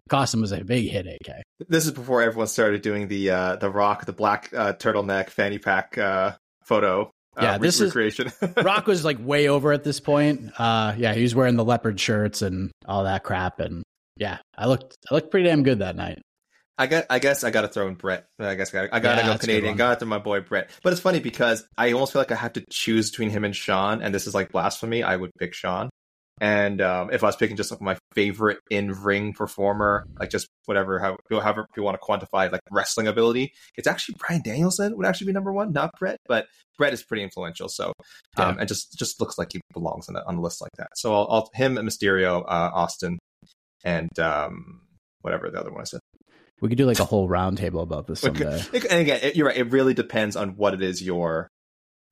costume 0.08 0.40
was 0.40 0.52
a 0.52 0.64
big 0.64 0.88
hit 0.90 1.06
AK. 1.06 1.42
This 1.68 1.84
is 1.86 1.92
before 1.92 2.22
everyone 2.22 2.46
started 2.46 2.82
doing 2.82 3.08
the 3.08 3.30
uh 3.30 3.56
the 3.56 3.70
rock, 3.70 4.06
the 4.06 4.12
black 4.12 4.50
uh, 4.54 4.72
turtleneck 4.72 5.30
fanny 5.30 5.58
pack 5.58 5.98
uh 5.98 6.32
photo. 6.64 7.10
Uh, 7.36 7.42
yeah, 7.42 7.58
this 7.58 7.80
recreation. 7.80 8.28
is 8.28 8.56
Rock 8.64 8.86
was 8.86 9.04
like 9.04 9.18
way 9.20 9.48
over 9.48 9.72
at 9.72 9.84
this 9.84 10.00
point. 10.00 10.50
Uh 10.58 10.94
yeah, 10.96 11.14
he 11.14 11.22
was 11.22 11.34
wearing 11.34 11.56
the 11.56 11.64
leopard 11.64 12.00
shirts 12.00 12.42
and 12.42 12.70
all 12.86 13.04
that 13.04 13.22
crap 13.22 13.60
and 13.60 13.82
yeah, 14.16 14.38
I 14.56 14.66
looked 14.66 14.96
I 15.10 15.14
looked 15.14 15.30
pretty 15.30 15.48
damn 15.48 15.62
good 15.62 15.80
that 15.80 15.94
night. 15.96 16.20
I 16.78 16.86
got. 16.86 17.06
I 17.10 17.18
guess 17.18 17.44
I 17.44 17.50
got 17.50 17.62
to 17.62 17.68
throw 17.68 17.88
in 17.88 17.94
Bret. 17.94 18.26
I 18.38 18.54
guess 18.54 18.74
I, 18.74 18.88
I 18.92 19.00
got 19.00 19.16
to 19.16 19.22
yeah, 19.22 19.32
go 19.32 19.38
Canadian. 19.38 19.76
Got 19.76 19.94
to 19.94 20.00
throw 20.00 20.08
my 20.08 20.18
boy 20.18 20.40
Bret. 20.40 20.70
But 20.82 20.92
it's 20.92 21.02
funny 21.02 21.20
because 21.20 21.66
I 21.76 21.92
almost 21.92 22.12
feel 22.12 22.20
like 22.20 22.32
I 22.32 22.36
have 22.36 22.52
to 22.54 22.64
choose 22.70 23.10
between 23.10 23.30
him 23.30 23.44
and 23.44 23.54
Shawn, 23.54 24.00
and 24.02 24.14
this 24.14 24.26
is 24.26 24.34
like 24.34 24.52
blasphemy. 24.52 25.02
I 25.02 25.16
would 25.16 25.32
pick 25.38 25.54
Shawn. 25.54 25.90
And 26.40 26.80
um, 26.80 27.10
if 27.12 27.24
I 27.24 27.26
was 27.26 27.36
picking 27.36 27.56
just 27.56 27.70
like 27.70 27.80
my 27.80 27.96
favorite 28.14 28.58
in 28.70 28.92
ring 28.92 29.32
performer, 29.32 30.06
like 30.20 30.30
just 30.30 30.46
whatever, 30.66 30.98
how, 31.00 31.16
however 31.30 31.66
you 31.76 31.82
want 31.82 32.00
to 32.00 32.06
quantify 32.06 32.50
like 32.50 32.60
wrestling 32.70 33.08
ability, 33.08 33.52
it's 33.76 33.88
actually 33.88 34.16
Bryan 34.18 34.42
Danielson 34.42 34.96
would 34.96 35.06
actually 35.06 35.26
be 35.26 35.32
number 35.32 35.52
one, 35.52 35.72
not 35.72 35.90
Bret. 35.98 36.18
But 36.28 36.46
Bret 36.76 36.92
is 36.92 37.02
pretty 37.02 37.24
influential, 37.24 37.68
so 37.68 37.86
um, 38.36 38.54
yeah. 38.54 38.56
and 38.60 38.68
just 38.68 38.96
just 38.96 39.20
looks 39.20 39.36
like 39.36 39.48
he 39.52 39.60
belongs 39.72 40.08
on 40.08 40.14
a, 40.14 40.22
on 40.26 40.36
a 40.36 40.40
list 40.40 40.60
like 40.60 40.70
that. 40.78 40.90
So 40.94 41.12
I'll, 41.12 41.26
I'll 41.28 41.50
him 41.54 41.76
and 41.76 41.88
Mysterio, 41.88 42.42
uh, 42.42 42.70
Austin, 42.72 43.18
and 43.84 44.16
um, 44.20 44.82
whatever 45.22 45.50
the 45.50 45.58
other 45.58 45.72
one 45.72 45.80
I 45.80 45.84
said. 45.84 46.00
We 46.60 46.68
could 46.68 46.78
do 46.78 46.86
like 46.86 46.98
a 46.98 47.04
whole 47.04 47.28
roundtable 47.28 47.82
about 47.82 48.06
this 48.06 48.20
someday. 48.20 48.62
and 48.72 49.00
again, 49.00 49.20
it, 49.22 49.36
you're 49.36 49.46
right. 49.46 49.56
It 49.56 49.70
really 49.70 49.94
depends 49.94 50.34
on 50.34 50.56
what 50.56 50.74
it 50.74 50.82
is 50.82 51.02
you're, 51.02 51.48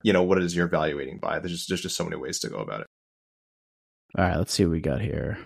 you 0.03 0.13
know, 0.13 0.23
what 0.23 0.37
it 0.37 0.43
is 0.43 0.55
you're 0.55 0.67
evaluating 0.67 1.19
by. 1.19 1.39
There's 1.39 1.51
just, 1.51 1.67
there's 1.67 1.81
just 1.81 1.97
so 1.97 2.03
many 2.03 2.15
ways 2.15 2.39
to 2.39 2.49
go 2.49 2.59
about 2.59 2.81
it. 2.81 2.87
All 4.17 4.23
right, 4.23 4.37
let's 4.37 4.53
see 4.53 4.63
what 4.63 4.71
we 4.71 4.79
got 4.79 5.01
here. 5.01 5.37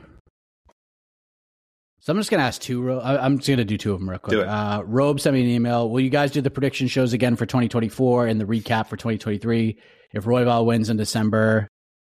So 2.01 2.11
I'm 2.11 2.17
just 2.17 2.31
gonna 2.31 2.43
ask 2.43 2.59
two. 2.59 2.99
I'm 2.99 3.37
just 3.37 3.49
gonna 3.49 3.63
do 3.63 3.77
two 3.77 3.93
of 3.93 3.99
them 3.99 4.09
real 4.09 4.17
quick. 4.17 4.39
Uh, 4.39 4.81
Robe 4.85 5.19
sent 5.19 5.35
me 5.35 5.43
an 5.43 5.49
email. 5.49 5.87
Will 5.87 5.99
you 5.99 6.09
guys 6.09 6.31
do 6.31 6.41
the 6.41 6.49
prediction 6.49 6.87
shows 6.87 7.13
again 7.13 7.35
for 7.35 7.45
2024 7.45 8.25
and 8.25 8.41
the 8.41 8.45
recap 8.45 8.87
for 8.87 8.97
2023? 8.97 9.77
If 10.11 10.25
Royval 10.25 10.65
wins 10.65 10.89
in 10.89 10.97
December, 10.97 11.67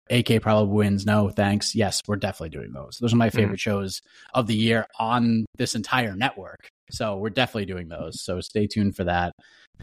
AK 0.10 0.42
probably 0.42 0.76
wins. 0.76 1.06
No, 1.06 1.30
thanks. 1.30 1.74
Yes, 1.74 2.02
we're 2.06 2.18
definitely 2.18 2.50
doing 2.50 2.74
those. 2.74 2.98
Those 3.00 3.14
are 3.14 3.18
my 3.18 3.28
mm-hmm. 3.28 3.38
favorite 3.38 3.60
mm-hmm. 3.60 3.72
shows 3.72 4.02
of 4.34 4.48
the 4.48 4.56
year 4.56 4.88
on 5.00 5.46
this 5.58 5.74
entire 5.74 6.16
network. 6.16 6.70
So 6.92 7.18
we're 7.18 7.30
definitely 7.30 7.66
doing 7.66 7.88
those. 7.88 8.22
So 8.22 8.40
stay 8.42 8.68
tuned 8.68 8.96
for 8.96 9.04
that. 9.06 9.34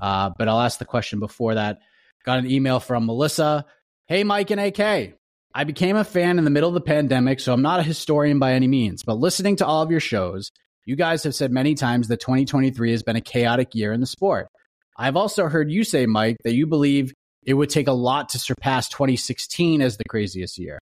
Uh, 0.01 0.31
but 0.37 0.49
I'll 0.49 0.61
ask 0.61 0.79
the 0.79 0.85
question 0.85 1.21
before 1.21 1.55
that. 1.55 1.79
Got 2.25 2.39
an 2.39 2.51
email 2.51 2.81
from 2.81 3.07
Melissa. 3.07 3.67
Hey, 4.07 4.25
Mike 4.25 4.51
and 4.51 4.61
AK. 4.61 5.15
I 5.55 5.65
became 5.65 5.97
a 5.97 6.05
fan 6.05 6.39
in 6.39 6.45
the 6.45 6.51
middle 6.51 6.69
of 6.69 6.75
the 6.75 6.81
pandemic, 6.81 7.39
so 7.39 7.53
I'm 7.53 7.63
not 7.63 7.79
a 7.79 7.85
historian 7.85 8.39
by 8.39 8.55
any 8.55 8.67
means. 8.67 9.03
But 9.05 9.19
listening 9.19 9.57
to 9.57 9.67
all 9.67 9.83
of 9.83 9.91
your 9.91 10.01
shows, 10.01 10.51
you 10.85 10.97
guys 10.97 11.23
have 11.23 11.35
said 11.35 11.53
many 11.53 11.75
times 11.75 12.09
that 12.09 12.21
2023 12.21 12.91
has 12.91 13.03
been 13.03 13.17
a 13.17 13.21
chaotic 13.21 13.75
year 13.75 13.93
in 13.93 14.01
the 14.01 14.07
sport. 14.07 14.49
I've 14.97 15.17
also 15.17 15.47
heard 15.47 15.71
you 15.71 15.85
say, 15.85 16.07
Mike, 16.07 16.37
that 16.45 16.55
you 16.55 16.67
believe 16.67 17.13
it 17.47 17.55
would 17.55 17.71
take 17.71 17.89
a 17.89 17.93
lot 17.93 18.31
to 18.31 18.39
surpass 18.39 18.89
2016 18.89 19.81
as 19.81 19.97
the 19.97 20.05
craziest 20.09 20.59
year. 20.59 20.79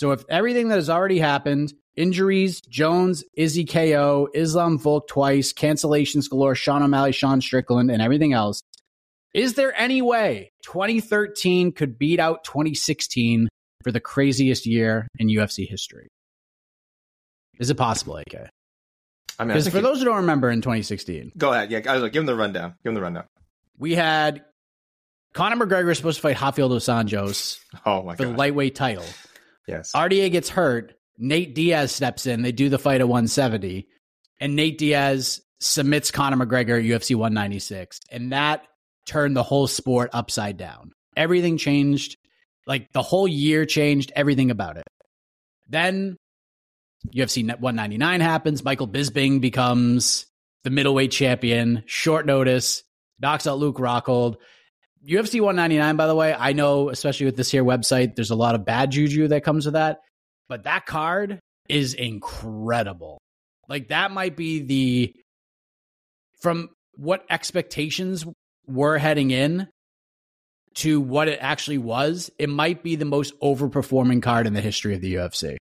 So 0.00 0.12
if 0.12 0.24
everything 0.30 0.68
that 0.68 0.76
has 0.76 0.88
already 0.88 1.18
happened, 1.18 1.74
injuries, 1.94 2.62
Jones, 2.62 3.22
Izzy 3.34 3.66
KO, 3.66 4.30
Islam 4.32 4.78
Volk 4.78 5.06
twice, 5.08 5.52
cancellations 5.52 6.30
galore, 6.30 6.54
Sean 6.54 6.82
O'Malley, 6.82 7.12
Sean 7.12 7.42
Strickland, 7.42 7.90
and 7.90 8.00
everything 8.00 8.32
else, 8.32 8.62
is 9.34 9.56
there 9.56 9.78
any 9.78 10.00
way 10.00 10.52
2013 10.62 11.72
could 11.72 11.98
beat 11.98 12.18
out 12.18 12.44
2016 12.44 13.50
for 13.84 13.92
the 13.92 14.00
craziest 14.00 14.64
year 14.64 15.06
in 15.18 15.28
UFC 15.28 15.68
history? 15.68 16.08
Is 17.58 17.68
it 17.68 17.74
possible, 17.74 18.16
AK? 18.16 18.48
I 19.38 19.44
mean, 19.44 19.48
because 19.48 19.68
for 19.68 19.82
those 19.82 19.98
who 19.98 20.06
don't 20.06 20.16
remember, 20.16 20.48
in 20.48 20.62
2016, 20.62 21.32
go 21.36 21.52
ahead. 21.52 21.70
Yeah, 21.70 21.82
I 21.86 21.92
was 21.92 22.02
like, 22.02 22.14
give 22.14 22.20
them 22.20 22.26
the 22.34 22.40
rundown. 22.40 22.70
Give 22.82 22.84
them 22.84 22.94
the 22.94 23.02
rundown. 23.02 23.24
We 23.78 23.96
had 23.96 24.46
Conor 25.34 25.66
McGregor 25.66 25.88
was 25.88 25.98
supposed 25.98 26.16
to 26.16 26.22
fight 26.22 26.40
Rafael 26.40 26.70
dos 26.70 26.86
Anjos 26.86 27.58
oh 27.84 28.02
my 28.02 28.16
for 28.16 28.24
God. 28.24 28.32
the 28.32 28.38
lightweight 28.38 28.74
title. 28.74 29.04
Yes. 29.66 29.92
RDA 29.94 30.30
gets 30.32 30.48
hurt. 30.48 30.94
Nate 31.18 31.54
Diaz 31.54 31.92
steps 31.92 32.26
in. 32.26 32.42
They 32.42 32.52
do 32.52 32.68
the 32.68 32.78
fight 32.78 33.00
at 33.00 33.08
170. 33.08 33.86
And 34.40 34.56
Nate 34.56 34.78
Diaz 34.78 35.40
submits 35.60 36.10
Conor 36.10 36.44
McGregor 36.44 36.78
at 36.78 36.84
UFC 36.84 37.14
196. 37.14 38.00
And 38.10 38.32
that 38.32 38.64
turned 39.06 39.36
the 39.36 39.42
whole 39.42 39.66
sport 39.66 40.10
upside 40.12 40.56
down. 40.56 40.92
Everything 41.16 41.58
changed. 41.58 42.16
Like 42.66 42.92
the 42.92 43.02
whole 43.02 43.28
year 43.28 43.66
changed 43.66 44.12
everything 44.16 44.50
about 44.50 44.76
it. 44.76 44.84
Then 45.68 46.16
UFC 47.14 47.44
199 47.44 48.20
happens. 48.20 48.64
Michael 48.64 48.88
Bisping 48.88 49.40
becomes 49.40 50.26
the 50.64 50.70
middleweight 50.70 51.10
champion, 51.10 51.82
short 51.86 52.26
notice, 52.26 52.82
knocks 53.20 53.46
out 53.46 53.58
Luke 53.58 53.76
Rockhold. 53.76 54.36
UFC 55.06 55.40
199, 55.40 55.96
by 55.96 56.06
the 56.06 56.14
way, 56.14 56.34
I 56.34 56.52
know, 56.52 56.90
especially 56.90 57.26
with 57.26 57.36
this 57.36 57.50
here 57.50 57.64
website, 57.64 58.16
there's 58.16 58.30
a 58.30 58.36
lot 58.36 58.54
of 58.54 58.64
bad 58.64 58.90
juju 58.90 59.28
that 59.28 59.44
comes 59.44 59.64
with 59.64 59.74
that. 59.74 60.00
But 60.48 60.64
that 60.64 60.84
card 60.84 61.38
is 61.68 61.94
incredible. 61.94 63.18
Like, 63.68 63.88
that 63.88 64.10
might 64.10 64.36
be 64.36 64.60
the, 64.60 65.14
from 66.40 66.70
what 66.96 67.24
expectations 67.30 68.26
were 68.66 68.98
heading 68.98 69.30
in 69.30 69.68
to 70.74 71.00
what 71.00 71.28
it 71.28 71.38
actually 71.40 71.78
was, 71.78 72.30
it 72.38 72.48
might 72.48 72.82
be 72.82 72.96
the 72.96 73.04
most 73.04 73.38
overperforming 73.40 74.22
card 74.22 74.46
in 74.46 74.52
the 74.52 74.60
history 74.60 74.94
of 74.94 75.00
the 75.00 75.14
UFC. 75.14 75.56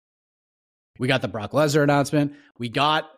We 0.99 1.09
got 1.09 1.23
the 1.23 1.29
Brock 1.29 1.53
Lesnar 1.53 1.83
announcement. 1.83 2.35
We 2.59 2.69
got 2.69 3.09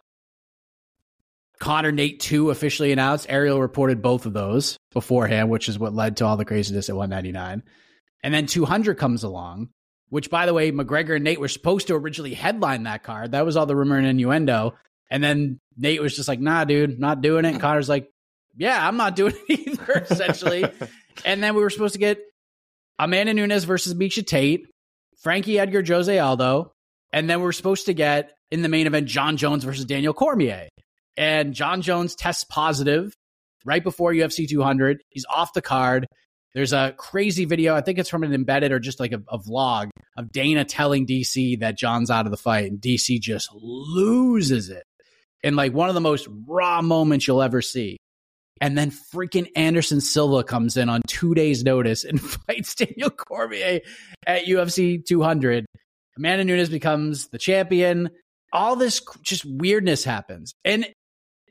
Conor 1.60 1.92
Nate 1.92 2.20
2 2.20 2.50
officially 2.50 2.92
announced. 2.92 3.26
Ariel 3.28 3.60
reported 3.60 4.00
both 4.02 4.26
of 4.26 4.32
those 4.32 4.76
beforehand, 4.92 5.50
which 5.50 5.68
is 5.68 5.78
what 5.78 5.94
led 5.94 6.16
to 6.18 6.26
all 6.26 6.36
the 6.36 6.44
craziness 6.44 6.88
at 6.88 6.96
199. 6.96 7.62
And 8.22 8.34
then 8.34 8.46
200 8.46 8.96
comes 8.96 9.24
along, 9.24 9.68
which, 10.08 10.30
by 10.30 10.46
the 10.46 10.54
way, 10.54 10.70
McGregor 10.70 11.16
and 11.16 11.24
Nate 11.24 11.40
were 11.40 11.48
supposed 11.48 11.88
to 11.88 11.94
originally 11.94 12.34
headline 12.34 12.84
that 12.84 13.02
card. 13.02 13.32
That 13.32 13.44
was 13.44 13.56
all 13.56 13.66
the 13.66 13.76
rumor 13.76 13.96
and 13.96 14.06
innuendo. 14.06 14.74
And 15.10 15.22
then 15.22 15.60
Nate 15.76 16.02
was 16.02 16.14
just 16.14 16.28
like, 16.28 16.40
nah, 16.40 16.64
dude, 16.64 16.98
not 16.98 17.22
doing 17.22 17.44
it. 17.44 17.52
And 17.52 17.60
Conor's 17.60 17.88
like, 17.88 18.08
yeah, 18.56 18.86
I'm 18.86 18.96
not 18.96 19.16
doing 19.16 19.34
it 19.48 19.60
either, 19.68 20.06
essentially. 20.10 20.64
and 21.24 21.42
then 21.42 21.54
we 21.54 21.62
were 21.62 21.70
supposed 21.70 21.94
to 21.94 21.98
get 22.00 22.18
Amanda 22.98 23.34
Nunes 23.34 23.64
versus 23.64 23.94
Miesha 23.94 24.26
Tate, 24.26 24.66
Frankie 25.22 25.58
Edgar, 25.58 25.82
Jose 25.84 26.18
Aldo. 26.18 26.72
And 27.12 27.28
then 27.28 27.38
we 27.38 27.44
we're 27.44 27.52
supposed 27.52 27.86
to 27.86 27.94
get 27.94 28.32
in 28.50 28.62
the 28.62 28.68
main 28.68 28.86
event 28.86 29.06
Jon 29.06 29.36
Jones 29.36 29.64
versus 29.64 29.84
Daniel 29.84 30.12
Cormier. 30.12 30.68
And 31.18 31.52
Jon 31.52 31.82
Jones 31.82 32.14
tests 32.14 32.44
positive 32.44 33.12
right 33.64 33.82
before 33.82 34.12
UFC 34.12 34.48
200. 34.48 35.02
He's 35.10 35.26
off 35.28 35.52
the 35.52 35.60
card. 35.60 36.06
There's 36.54 36.72
a 36.72 36.94
crazy 36.96 37.44
video. 37.44 37.74
I 37.74 37.80
think 37.80 37.98
it's 37.98 38.08
from 38.08 38.22
an 38.22 38.32
embedded 38.32 38.72
or 38.72 38.78
just 38.78 39.00
like 39.00 39.12
a, 39.12 39.20
a, 39.28 39.38
vlog 39.38 39.90
of 40.16 40.32
Dana 40.32 40.64
telling 40.64 41.06
DC 41.06 41.60
that 41.60 41.76
Jon's 41.76 42.10
out 42.10 42.24
of 42.24 42.30
the 42.30 42.38
fight, 42.38 42.70
and 42.70 42.80
DC 42.80 43.20
just 43.20 43.50
loses 43.52 44.70
it 44.70 44.84
in 45.42 45.56
like 45.56 45.74
one 45.74 45.88
of 45.88 45.94
the 45.94 46.00
most 46.00 46.26
raw 46.46 46.80
moments 46.80 47.26
you'll 47.26 47.42
ever 47.42 47.60
see. 47.60 47.98
And 48.60 48.76
then 48.76 48.90
freaking 48.90 49.48
Anderson 49.54 50.00
Silva 50.00 50.42
comes 50.42 50.76
in 50.76 50.88
on 50.88 51.02
two 51.06 51.34
days' 51.34 51.62
notice 51.62 52.04
and 52.04 52.20
fights 52.46 52.74
Daniel 52.74 53.10
Cormier 53.10 53.80
at 54.26 54.46
UFC 54.46 55.04
200. 55.04 55.66
Amanda 56.16 56.44
Nunes 56.44 56.68
becomes 56.68 57.28
the 57.28 57.38
champion. 57.38 58.10
All 58.52 58.76
this 58.76 59.02
just 59.22 59.44
weirdness 59.44 60.02
happens. 60.02 60.54
And 60.64 60.86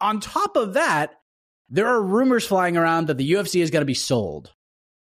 on 0.01 0.19
top 0.19 0.55
of 0.55 0.73
that, 0.73 1.15
there 1.69 1.87
are 1.87 2.01
rumors 2.01 2.45
flying 2.45 2.77
around 2.77 3.07
that 3.07 3.17
the 3.17 3.31
UFC 3.31 3.61
is 3.61 3.71
going 3.71 3.81
to 3.81 3.85
be 3.85 3.93
sold. 3.93 4.51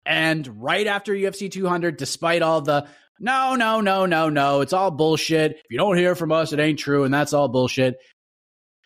And 0.05 0.63
right 0.63 0.87
after 0.87 1.13
UFC 1.13 1.51
200, 1.51 1.97
despite 1.97 2.43
all 2.43 2.61
the 2.61 2.89
no, 3.21 3.55
no, 3.55 3.83
no, 3.83 4.07
no, 4.07 4.31
no, 4.31 4.63
it's 4.63 4.73
all 4.73 4.91
bullshit. 4.91 5.53
If 5.53 5.71
you 5.71 5.77
don't 5.77 5.99
hear 5.99 6.15
from 6.15 6.33
us, 6.33 6.55
it 6.55 6.59
ain't 6.59 6.79
true. 6.79 7.05
And 7.05 7.13
that's 7.13 7.35
all 7.35 7.49
bullshit. 7.49 7.97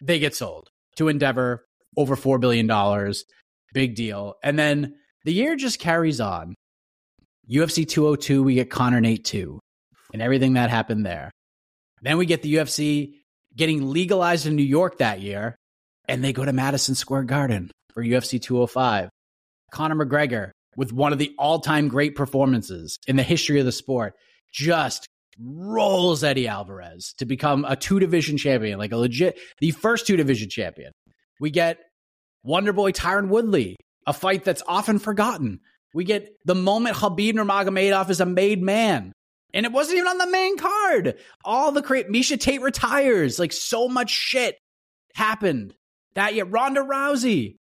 They 0.03 0.19
get 0.19 0.35
sold 0.35 0.71
to 0.97 1.09
Endeavor 1.09 1.65
over 1.97 2.17
$4 2.17 2.41
billion. 2.41 2.67
Big 3.73 3.95
deal. 3.95 4.35
And 4.43 4.59
then 4.59 4.97
the 5.25 5.33
year 5.33 5.55
just 5.55 5.79
carries 5.79 6.21
on. 6.21 6.55
UFC 7.49 7.87
202, 7.87 8.43
we 8.43 8.55
get 8.55 8.71
Conor 8.71 9.01
Nate 9.01 9.25
2 9.25 9.61
and 10.13 10.23
everything 10.23 10.55
that 10.55 10.71
happened 10.71 11.07
there. 11.07 11.31
Then 12.03 12.19
we 12.19 12.27
get 12.27 12.43
the 12.43 12.55
UFC 12.55 13.15
getting 13.55 13.91
legalized 13.91 14.47
in 14.47 14.57
New 14.57 14.63
York 14.63 14.99
that 14.99 15.21
year, 15.21 15.55
and 16.09 16.23
they 16.23 16.33
go 16.33 16.45
to 16.45 16.53
Madison 16.53 16.95
Square 16.95 17.25
Garden 17.25 17.71
for 17.93 18.03
UFC 18.03 18.41
205. 18.41 19.11
Conor 19.71 20.05
McGregor, 20.05 20.51
with 20.77 20.93
one 20.93 21.13
of 21.13 21.19
the 21.19 21.35
all 21.39 21.61
time 21.61 21.89
great 21.89 22.15
performances 22.15 22.99
in 23.07 23.17
the 23.17 23.23
history 23.23 23.59
of 23.61 23.67
the 23.67 23.73
sport, 23.73 24.15
just 24.53 25.07
rolls 25.41 26.23
Eddie 26.23 26.49
Alvarez 26.49 27.15
to 27.19 27.25
become 27.25 27.65
a 27.65 27.77
two 27.77 27.99
division 27.99 28.37
champion, 28.37 28.79
like 28.79 28.93
a 28.93 28.97
legit, 28.97 29.39
the 29.59 29.73
first 29.73 30.07
two 30.07 30.17
division 30.17 30.49
champion. 30.49 30.93
We 31.41 31.51
get 31.51 31.79
Wonderboy 32.47 32.95
Tyron 32.95 33.29
Woodley, 33.29 33.77
a 34.07 34.13
fight 34.13 34.45
that's 34.45 34.63
often 34.67 34.99
forgotten. 34.99 35.61
We 35.93 36.05
get 36.05 36.37
the 36.45 36.55
moment 36.55 36.97
Khabib 36.97 37.35
Nurmagomedov 37.35 38.11
is 38.11 38.21
a 38.21 38.27
made 38.27 38.63
man. 38.63 39.13
And 39.53 39.65
it 39.65 39.73
wasn't 39.73 39.99
even 39.99 40.09
on 40.09 40.19
the 40.19 40.31
main 40.31 40.59
card. 40.59 41.15
All 41.45 41.71
the 41.71 41.81
great 41.81 42.09
Miesha 42.09 42.39
Tate 42.39 42.61
retires. 42.61 43.39
Like 43.39 43.53
so 43.53 43.89
much 43.89 44.11
shit 44.11 44.59
happened 45.15 45.75
that 46.15 46.35
year. 46.35 46.45
Ronda 46.45 46.81
Rousey. 46.81 47.57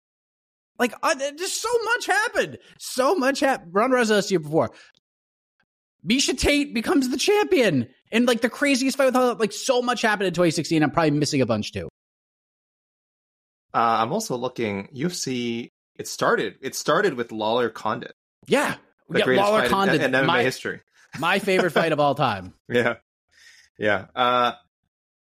Like 0.80 0.94
uh, 1.04 1.16
just 1.38 1.62
so 1.62 1.70
much 1.84 2.08
happened. 2.08 2.58
So 2.80 3.16
much 3.16 3.40
happened. 3.40 3.74
Ronda 3.74 3.98
Rousey 3.98 4.12
last 4.12 4.32
year 4.32 4.40
before. 4.40 4.72
Miesha 6.08 6.38
Tate 6.38 6.74
becomes 6.74 7.10
the 7.10 7.18
champion. 7.18 7.88
And 8.12 8.28
like 8.28 8.42
the 8.42 8.50
craziest 8.50 8.98
fight 8.98 9.06
with 9.06 9.16
all, 9.16 9.36
like 9.36 9.54
so 9.54 9.82
much 9.82 10.02
happened 10.02 10.28
in 10.28 10.34
2016. 10.34 10.84
I'm 10.84 10.92
probably 10.92 11.12
missing 11.12 11.42
a 11.42 11.46
bunch 11.46 11.72
too. 11.72 11.88
Uh, 13.74 13.78
I'm 14.00 14.12
also 14.12 14.36
looking 14.36 14.90
UFC. 14.94 15.70
It 15.96 16.08
started. 16.08 16.56
It 16.62 16.76
started 16.76 17.14
with 17.14 17.32
Lawler 17.32 17.70
Condit. 17.70 18.14
Yeah, 18.48 18.76
the 19.10 19.20
yeah, 19.20 19.26
greatest 19.26 19.46
Lawler 19.46 19.62
fight 19.62 19.70
Condit 19.70 20.02
in, 20.02 20.14
in 20.14 20.24
MMA 20.24 20.28
my, 20.28 20.44
history. 20.44 20.82
my 21.20 21.40
favorite 21.40 21.72
fight 21.72 21.92
of 21.92 22.00
all 22.00 22.16
time. 22.16 22.54
Yeah, 22.70 22.96
yeah. 23.78 24.06
Uh, 24.16 24.54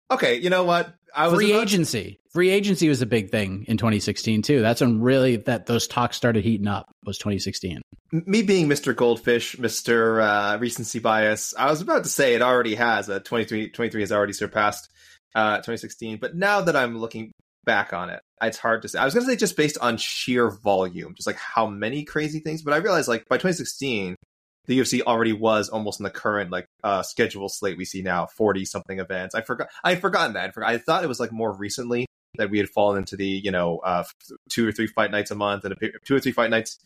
okay, 0.09 0.35
you 0.39 0.49
know 0.49 0.63
what? 0.63 0.93
I 1.15 1.27
was 1.27 1.35
free 1.37 1.53
agency. 1.53 2.19
Free 2.31 2.49
agency 2.49 2.87
was 2.87 3.01
a 3.01 3.05
big 3.05 3.29
thing 3.29 3.65
in 3.67 3.77
2016 3.77 4.41
too. 4.41 4.61
That's 4.61 4.81
when 4.81 5.01
really 5.01 5.37
that 5.37 5.65
those 5.65 5.87
talks 5.87 6.15
started 6.15 6.43
heating 6.43 6.67
up. 6.67 6.89
Was 7.05 7.17
2016. 7.17 7.81
Me 8.11 8.41
being 8.41 8.67
Mr. 8.67 8.95
Goldfish, 8.95 9.55
Mr. 9.55 10.21
Uh, 10.21 10.57
recency 10.59 10.99
bias, 10.99 11.53
I 11.57 11.69
was 11.69 11.81
about 11.81 12.03
to 12.03 12.09
say 12.09 12.35
it 12.35 12.41
already 12.41 12.75
has. 12.75 13.09
Uh, 13.09 13.19
23, 13.19 13.69
23 13.69 14.01
has 14.01 14.11
already 14.11 14.33
surpassed 14.33 14.89
uh, 15.35 15.57
2016. 15.57 16.17
But 16.19 16.35
now 16.35 16.61
that 16.61 16.75
I'm 16.75 16.97
looking 16.97 17.31
back 17.65 17.93
on 17.93 18.09
it, 18.09 18.21
it's 18.41 18.57
hard 18.57 18.81
to 18.81 18.89
say. 18.89 18.99
I 18.99 19.05
was 19.05 19.13
going 19.13 19.25
to 19.25 19.31
say 19.31 19.37
just 19.37 19.57
based 19.57 19.77
on 19.79 19.97
sheer 19.97 20.49
volume, 20.49 21.13
just 21.15 21.27
like 21.27 21.37
how 21.37 21.67
many 21.67 22.03
crazy 22.03 22.39
things. 22.39 22.61
But 22.61 22.73
I 22.73 22.77
realized 22.77 23.07
like 23.07 23.27
by 23.29 23.37
2016, 23.37 24.15
the 24.71 24.79
UFC 24.79 25.01
already 25.01 25.33
was 25.33 25.67
almost 25.67 25.99
in 25.99 26.05
the 26.05 26.09
current 26.09 26.49
like 26.49 26.65
uh 26.81 27.03
schedule 27.03 27.49
slate 27.49 27.77
we 27.77 27.83
see 27.83 28.01
now, 28.01 28.25
40 28.25 28.63
something 28.63 28.99
events. 28.99 29.35
I 29.35 29.41
forgot. 29.41 29.67
I 29.83 29.91
had 29.91 30.01
forgotten 30.01 30.33
that. 30.33 30.49
I, 30.49 30.51
forgot, 30.51 30.69
I 30.69 30.77
thought 30.77 31.03
it 31.03 31.07
was 31.07 31.19
like 31.19 31.33
more 31.33 31.51
recently 31.51 32.05
that 32.37 32.49
we 32.49 32.57
had 32.57 32.69
fallen 32.69 32.97
into 32.97 33.17
the 33.17 33.27
you 33.27 33.51
know 33.51 33.79
uh 33.79 34.05
two 34.49 34.65
or 34.65 34.71
three 34.71 34.87
fight 34.87 35.11
nights 35.11 35.29
a 35.29 35.35
month 35.35 35.65
and 35.65 35.73
a 35.73 35.89
two 36.05 36.15
or 36.15 36.21
three 36.21 36.31
fight 36.31 36.49
nights 36.49 36.77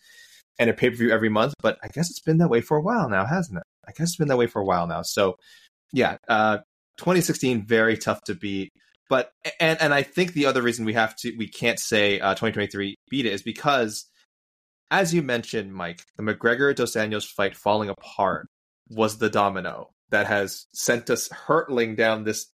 and 0.57 0.67
a 0.67 0.73
pay 0.73 0.89
per 0.89 0.95
view 0.95 1.11
every 1.11 1.29
month. 1.29 1.53
But 1.61 1.77
I 1.83 1.89
guess 1.89 2.09
it's 2.09 2.21
been 2.21 2.39
that 2.39 2.49
way 2.49 2.61
for 2.61 2.75
a 2.75 2.81
while 2.81 3.07
now, 3.07 3.23
hasn't 3.23 3.57
it? 3.57 3.63
I 3.87 3.91
guess 3.91 4.07
it's 4.09 4.15
been 4.15 4.29
that 4.29 4.37
way 4.37 4.47
for 4.47 4.63
a 4.63 4.65
while 4.65 4.87
now. 4.87 5.03
So 5.03 5.35
yeah, 5.93 6.17
uh 6.27 6.57
2016 6.97 7.67
very 7.67 7.97
tough 7.97 8.23
to 8.23 8.33
beat. 8.33 8.71
But 9.09 9.29
and 9.59 9.79
and 9.79 9.93
I 9.93 10.01
think 10.01 10.33
the 10.33 10.47
other 10.47 10.63
reason 10.63 10.85
we 10.85 10.93
have 10.93 11.15
to 11.17 11.35
we 11.37 11.47
can't 11.47 11.79
say 11.79 12.19
uh, 12.19 12.33
2023 12.33 12.95
beat 13.11 13.25
it 13.27 13.33
is 13.33 13.43
because, 13.43 14.05
as 14.91 15.13
you 15.13 15.21
mentioned, 15.21 15.73
Mike, 15.73 16.01
the 16.17 16.23
McGregor 16.23 16.75
Dos 16.75 16.95
Anjos 16.95 17.25
fight 17.25 17.55
falling 17.55 17.89
apart 17.89 18.47
was 18.89 19.17
the 19.17 19.29
domino 19.29 19.89
that 20.09 20.27
has 20.27 20.67
sent 20.73 21.09
us 21.09 21.29
hurtling 21.29 21.95
down 21.95 22.23
this 22.23 22.47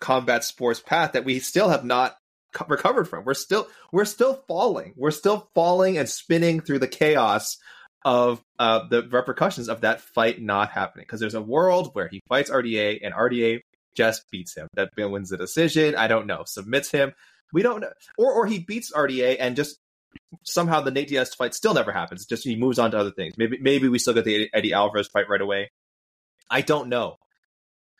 combat 0.00 0.44
sports 0.44 0.80
path 0.80 1.12
that 1.12 1.24
we 1.24 1.38
still 1.40 1.68
have 1.68 1.84
not 1.84 2.16
co- 2.52 2.66
recovered 2.68 3.08
from. 3.08 3.24
We're 3.24 3.34
still 3.34 3.68
we're 3.92 4.04
still 4.04 4.42
falling. 4.46 4.94
We're 4.96 5.10
still 5.10 5.50
falling 5.54 5.98
and 5.98 6.08
spinning 6.08 6.60
through 6.60 6.80
the 6.80 6.88
chaos 6.88 7.56
of 8.04 8.42
uh, 8.58 8.86
the 8.88 9.08
repercussions 9.10 9.68
of 9.68 9.80
that 9.80 10.00
fight 10.00 10.40
not 10.40 10.70
happening. 10.70 11.04
Because 11.04 11.20
there's 11.20 11.34
a 11.34 11.42
world 11.42 11.90
where 11.94 12.08
he 12.08 12.20
fights 12.28 12.50
RDA 12.50 13.00
and 13.02 13.14
RDA 13.14 13.60
just 13.96 14.30
beats 14.30 14.54
him. 14.54 14.68
That 14.74 14.90
wins 14.96 15.30
the 15.30 15.36
decision. 15.36 15.96
I 15.96 16.06
don't 16.06 16.26
know. 16.26 16.44
Submits 16.46 16.90
him. 16.90 17.12
We 17.52 17.62
don't 17.62 17.80
know. 17.80 17.92
Or 18.16 18.32
or 18.32 18.46
he 18.46 18.60
beats 18.60 18.92
RDA 18.92 19.36
and 19.40 19.56
just 19.56 19.78
somehow 20.44 20.80
the 20.80 20.90
Nate 20.90 21.08
Diaz 21.08 21.34
fight 21.34 21.54
still 21.54 21.74
never 21.74 21.92
happens. 21.92 22.26
Just 22.26 22.44
he 22.44 22.56
moves 22.56 22.78
on 22.78 22.90
to 22.92 22.98
other 22.98 23.10
things. 23.10 23.34
Maybe 23.36 23.58
maybe 23.60 23.88
we 23.88 23.98
still 23.98 24.14
get 24.14 24.24
the 24.24 24.50
Eddie 24.52 24.72
Alvarez 24.72 25.08
fight 25.08 25.28
right 25.28 25.40
away. 25.40 25.70
I 26.50 26.60
don't 26.62 26.88
know. 26.88 27.16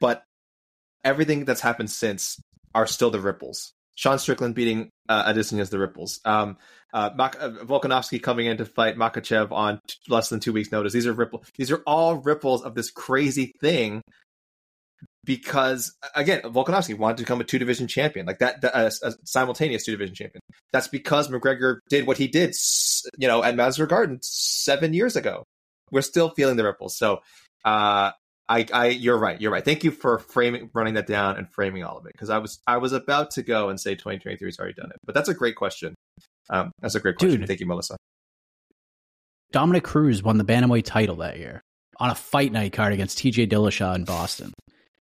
But 0.01 0.23
everything 1.05 1.45
that's 1.45 1.61
happened 1.61 1.91
since 1.91 2.41
are 2.75 2.87
still 2.87 3.11
the 3.11 3.21
ripples. 3.21 3.73
Sean 3.95 4.19
Strickland 4.19 4.55
beating 4.55 4.91
uh, 5.09 5.33
Adesanya 5.33 5.69
the 5.69 5.79
ripples. 5.79 6.21
Um, 6.25 6.57
uh, 6.93 7.11
Mak- 7.17 7.37
uh, 7.41 7.51
Volkanovski 7.65 8.23
coming 8.23 8.47
in 8.47 8.59
to 8.59 8.65
fight 8.65 8.97
Makhachev 8.97 9.51
on 9.51 9.81
t- 9.89 9.97
less 10.09 10.29
than 10.29 10.39
two 10.39 10.53
weeks' 10.53 10.71
notice. 10.71 10.93
These 10.93 11.09
are 11.09 11.13
ripple. 11.13 11.43
These 11.57 11.73
are 11.73 11.83
all 11.85 12.17
ripples 12.17 12.63
of 12.63 12.77
this 12.77 12.93
crazy 12.93 13.53
thing 13.61 14.03
because 15.29 15.95
again, 16.15 16.41
Volkanovski 16.41 16.97
wanted 16.97 17.19
to 17.19 17.23
become 17.25 17.39
a 17.39 17.45
two 17.45 17.59
division 17.59 17.87
champion, 17.87 18.25
like 18.25 18.39
that, 18.39 18.63
that 18.63 18.75
a, 18.75 18.87
a 19.07 19.13
simultaneous 19.25 19.85
two 19.85 19.93
division 19.93 20.15
champion. 20.15 20.41
That's 20.73 20.89
because 20.89 21.29
McGregor 21.29 21.81
did 21.91 22.07
what 22.07 22.17
he 22.17 22.29
did, 22.29 22.57
you 23.19 23.29
know, 23.29 23.45
at 23.45 23.55
Madison 23.55 23.87
Garden 23.89 24.21
seven 24.23 24.95
years 24.95 25.17
ago. 25.17 25.45
We're 25.93 26.01
still 26.01 26.31
feeling 26.31 26.57
the 26.57 26.65
ripples. 26.65 26.97
So, 26.97 27.21
uh, 27.63 28.13
I, 28.49 28.67
I, 28.73 28.87
you're 28.87 29.19
right. 29.19 29.39
You're 29.39 29.53
right. 29.53 29.63
Thank 29.63 29.85
you 29.85 29.91
for 29.91 30.19
framing, 30.19 30.71
running 30.73 30.95
that 30.95 31.07
down 31.07 31.37
and 31.37 31.47
framing 31.51 31.85
all 31.85 31.99
of 31.99 32.07
it 32.07 32.13
because 32.13 32.31
I 32.31 32.39
was, 32.39 32.59
I 32.67 32.79
was 32.79 32.95
about 32.95 33.33
to 33.33 33.43
go 33.43 33.69
and 33.69 33.79
say 33.79 33.95
2023 33.95 34.49
has 34.49 34.59
already 34.59 34.73
done 34.73 34.91
it, 34.91 34.97
but 35.05 35.15
that's 35.15 35.29
a 35.29 35.35
great 35.35 35.57
question. 35.57 35.95
Um, 36.49 36.73
that's 36.81 36.95
a 36.95 37.01
great 37.01 37.17
question. 37.17 37.41
Dude. 37.41 37.49
Thank 37.49 37.61
you, 37.61 37.67
Melissa. 37.67 37.99
Dominick 39.53 39.85
Cruz 39.85 40.23
won 40.23 40.39
the 40.39 40.45
bantamweight 40.45 40.87
title 40.87 41.17
that 41.17 41.39
year 41.39 41.61
on 41.99 42.09
a 42.09 42.15
fight 42.15 42.51
night 42.51 42.73
card 42.73 42.95
against 42.95 43.19
TJ 43.19 43.51
Dillashaw 43.51 43.95
in 43.95 44.05
Boston, 44.05 44.55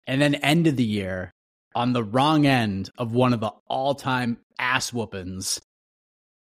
and 0.07 0.21
then 0.21 0.35
ended 0.35 0.77
the 0.77 0.83
year 0.83 1.31
on 1.73 1.93
the 1.93 2.03
wrong 2.03 2.45
end 2.45 2.89
of 2.97 3.13
one 3.13 3.33
of 3.33 3.39
the 3.39 3.51
all-time 3.67 4.37
ass 4.57 4.93
whoopings 4.93 5.59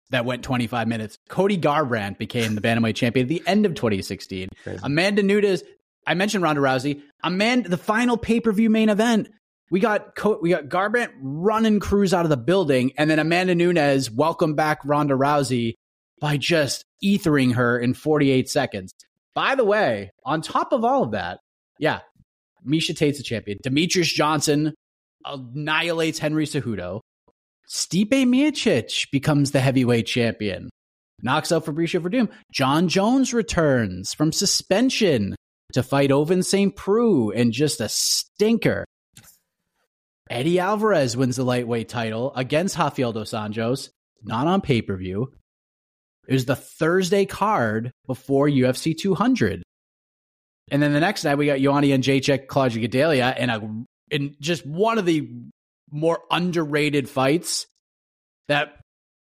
that 0.09 0.25
went 0.25 0.43
25 0.43 0.87
minutes. 0.87 1.17
Cody 1.29 1.57
Garbrandt 1.57 2.17
became 2.17 2.55
the 2.55 2.61
bantamweight 2.61 2.95
champion 2.95 3.25
at 3.25 3.29
the 3.29 3.41
end 3.47 3.65
of 3.65 3.73
2016. 3.75 4.49
Crazy. 4.63 4.79
Amanda 4.83 5.23
Nunes, 5.23 5.63
I 6.05 6.13
mentioned 6.13 6.43
Ronda 6.43 6.61
Rousey. 6.61 7.01
Amanda, 7.23 7.69
the 7.69 7.77
final 7.77 8.17
pay-per-view 8.17 8.69
main 8.69 8.89
event. 8.89 9.29
We 9.69 9.79
got 9.79 10.15
Co- 10.15 10.37
we 10.41 10.49
got 10.49 10.65
Garbrandt 10.65 11.11
running 11.21 11.79
Cruz 11.79 12.13
out 12.13 12.25
of 12.25 12.29
the 12.29 12.35
building, 12.35 12.91
and 12.97 13.09
then 13.09 13.19
Amanda 13.19 13.55
Nunes 13.55 14.11
welcome 14.11 14.53
back 14.53 14.79
Ronda 14.83 15.13
Rousey 15.13 15.75
by 16.19 16.35
just 16.35 16.83
ethering 17.03 17.53
her 17.53 17.79
in 17.79 17.93
48 17.93 18.49
seconds. 18.49 18.91
By 19.33 19.55
the 19.55 19.63
way, 19.63 20.11
on 20.25 20.41
top 20.41 20.73
of 20.73 20.83
all 20.83 21.03
of 21.03 21.11
that, 21.11 21.39
yeah, 21.79 21.99
Miesha 22.67 22.95
Tate's 22.95 23.19
a 23.19 23.23
champion. 23.23 23.57
Demetrious 23.63 24.13
Johnson 24.13 24.73
annihilates 25.25 26.19
Henry 26.19 26.45
Cejudo. 26.45 27.01
Stipe 27.69 28.09
Miocic 28.09 29.09
becomes 29.11 29.51
the 29.51 29.61
heavyweight 29.61 30.05
champion. 30.05 30.69
Knocks 31.21 31.51
out 31.51 31.65
Fabricio 31.65 32.01
Werdum. 32.01 32.29
Jon 32.51 32.87
Jones 32.87 33.33
returns 33.33 34.13
from 34.13 34.31
suspension 34.31 35.35
to 35.73 35.83
fight 35.83 36.09
Ovince 36.09 36.49
St. 36.49 36.75
Preux 36.75 37.31
and 37.31 37.53
just 37.53 37.79
a 37.79 37.87
stinker. 37.87 38.85
Eddie 40.29 40.59
Alvarez 40.59 41.15
wins 41.15 41.35
the 41.35 41.43
lightweight 41.43 41.89
title 41.89 42.33
against 42.35 42.77
Rafael 42.77 43.11
dos 43.11 43.31
Anjos, 43.31 43.89
not 44.23 44.47
on 44.47 44.61
pay 44.61 44.81
per 44.81 44.95
view. 44.97 45.31
It 46.27 46.33
was 46.33 46.45
the 46.45 46.55
Thursday 46.55 47.25
card 47.25 47.91
before 48.07 48.47
UFC 48.47 48.97
200. 48.97 49.63
And 50.71 50.81
then 50.81 50.93
the 50.93 50.99
next 51.01 51.23
night, 51.25 51.35
we 51.37 51.45
got 51.45 51.59
Ioanni 51.59 51.93
and 51.93 52.03
Jacek, 52.03 52.47
Claudia 52.47 52.87
Gadelha, 52.87 53.35
and 53.37 53.51
a 53.51 54.15
in 54.15 54.35
just 54.39 54.65
one 54.65 54.97
of 54.97 55.05
the 55.05 55.29
more 55.91 56.19
underrated 56.31 57.07
fights 57.09 57.67
that 58.47 58.79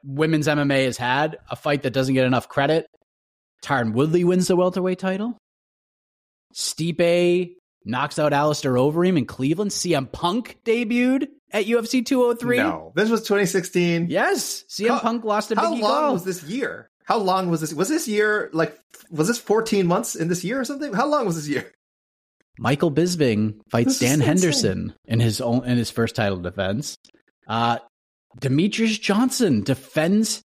women's 0.04 0.48
MMA 0.48 0.84
has 0.84 0.96
had, 0.96 1.38
a 1.50 1.56
fight 1.56 1.82
that 1.84 1.92
doesn't 1.92 2.14
get 2.14 2.24
enough 2.26 2.48
credit. 2.48 2.86
Tyron 3.64 3.92
Woodley 3.94 4.24
wins 4.24 4.48
the 4.48 4.56
welterweight 4.56 4.98
title. 4.98 5.38
Stipe 6.54 7.54
knocks 7.84 8.18
out 8.18 8.32
Alistair 8.32 8.72
Overeem 8.74 9.18
in 9.18 9.26
Cleveland. 9.26 9.70
CM 9.70 10.10
Punk 10.10 10.58
debuted 10.64 11.28
at 11.52 11.66
UFC 11.66 12.04
203. 12.04 12.56
No, 12.58 12.92
this 12.94 13.08
was 13.10 13.20
2016. 13.22 14.08
Yes, 14.10 14.64
CM 14.68 14.88
How- 14.88 14.98
Punk 15.00 15.24
lost 15.24 15.48
to 15.50 15.56
How 15.56 15.66
Biggie 15.72 15.80
long 15.80 16.02
Gall. 16.02 16.12
was 16.14 16.24
this 16.24 16.42
year? 16.44 16.88
How 17.06 17.18
long 17.18 17.50
was 17.50 17.60
this? 17.60 17.72
Was 17.72 17.88
this 17.88 18.06
year 18.06 18.50
like? 18.52 18.78
Was 19.10 19.28
this 19.28 19.38
14 19.38 19.86
months 19.86 20.14
in 20.14 20.28
this 20.28 20.44
year 20.44 20.60
or 20.60 20.64
something? 20.64 20.92
How 20.92 21.06
long 21.06 21.24
was 21.26 21.36
this 21.36 21.48
year? 21.48 21.72
Michael 22.58 22.90
Bisping 22.90 23.60
fights 23.70 23.98
This 23.98 24.10
Dan. 24.10 24.20
Henderson 24.20 24.94
in 25.04 25.20
his 25.20 25.40
own 25.40 25.64
in 25.64 25.76
his 25.78 25.90
first 25.90 26.14
title 26.16 26.38
defense. 26.38 26.96
Uh, 27.46 27.78
Demetrious 28.40 29.00
Johnson 29.00 29.62
defends 29.62 30.42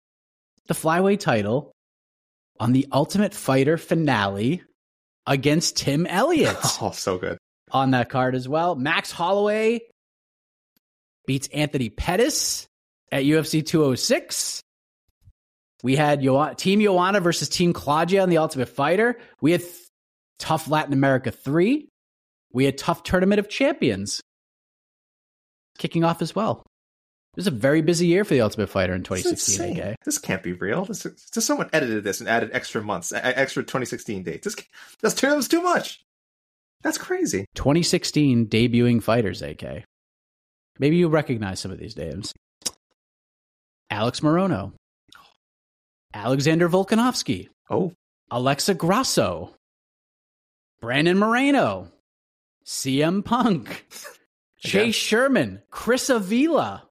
the 0.66 0.74
flyweight 0.74 1.20
title 1.20 1.72
on 2.58 2.72
the 2.72 2.86
Ultimate 2.92 3.34
Fighter 3.34 3.76
finale 3.76 4.62
against 5.26 5.76
Tim 5.76 6.06
Elliott 6.06 6.56
Oh, 6.80 6.90
so 6.92 7.18
good. 7.18 7.38
on 7.70 7.90
that 7.90 8.08
card 8.08 8.34
as 8.34 8.48
well. 8.48 8.74
Max 8.76 9.10
Holloway 9.12 9.80
beats 11.26 11.48
Anthony 11.48 11.90
Pettis 11.90 12.66
at 13.12 13.24
UFC 13.24 13.64
206. 13.66 14.62
We 15.86 15.94
had 15.94 16.20
Yo- 16.20 16.52
Team 16.54 16.80
Joanna 16.80 17.20
versus 17.20 17.48
Team 17.48 17.72
Claudia 17.72 18.20
on 18.20 18.28
the 18.28 18.38
Ultimate 18.38 18.68
Fighter. 18.68 19.20
We 19.40 19.52
had 19.52 19.60
th- 19.60 19.72
Tough 20.40 20.68
Latin 20.68 20.92
America 20.92 21.30
3. 21.30 21.88
We 22.52 22.64
had 22.64 22.76
Tough 22.76 23.04
Tournament 23.04 23.38
of 23.38 23.48
Champions 23.48 24.20
kicking 25.78 26.02
off 26.02 26.22
as 26.22 26.34
well. 26.34 26.64
It 27.34 27.36
was 27.36 27.46
a 27.46 27.52
very 27.52 27.82
busy 27.82 28.08
year 28.08 28.24
for 28.24 28.34
the 28.34 28.40
Ultimate 28.40 28.68
Fighter 28.68 28.96
in 28.96 29.04
2016, 29.04 29.64
insane. 29.68 29.90
AK. 29.92 29.96
This 30.04 30.18
can't 30.18 30.42
be 30.42 30.54
real. 30.54 30.86
This 30.86 31.06
is, 31.06 31.24
just 31.32 31.46
someone 31.46 31.70
edited 31.72 32.02
this 32.02 32.18
and 32.18 32.28
added 32.28 32.50
extra 32.52 32.82
months, 32.82 33.12
extra 33.12 33.62
2016 33.62 34.24
dates. 34.24 34.42
This, 34.42 34.56
that's 35.02 35.14
too, 35.14 35.28
that 35.28 35.36
was 35.36 35.46
too 35.46 35.62
much. 35.62 36.02
That's 36.82 36.98
crazy. 36.98 37.44
2016 37.54 38.48
debuting 38.48 39.00
fighters, 39.00 39.40
AK. 39.40 39.84
Maybe 40.80 40.96
you 40.96 41.06
recognize 41.06 41.60
some 41.60 41.70
of 41.70 41.78
these 41.78 41.96
names. 41.96 42.32
Alex 43.88 44.18
Morono, 44.18 44.72
Alexander 46.16 46.68
Volkanovski, 46.68 47.48
Oh, 47.70 47.92
Alexa 48.30 48.74
Grasso, 48.74 49.54
Brandon 50.80 51.18
Moreno, 51.18 51.92
CM 52.64 53.24
Punk, 53.24 53.86
Chase 54.58 54.94
Sherman, 54.94 55.62
Chris 55.70 56.08
Avila. 56.08 56.82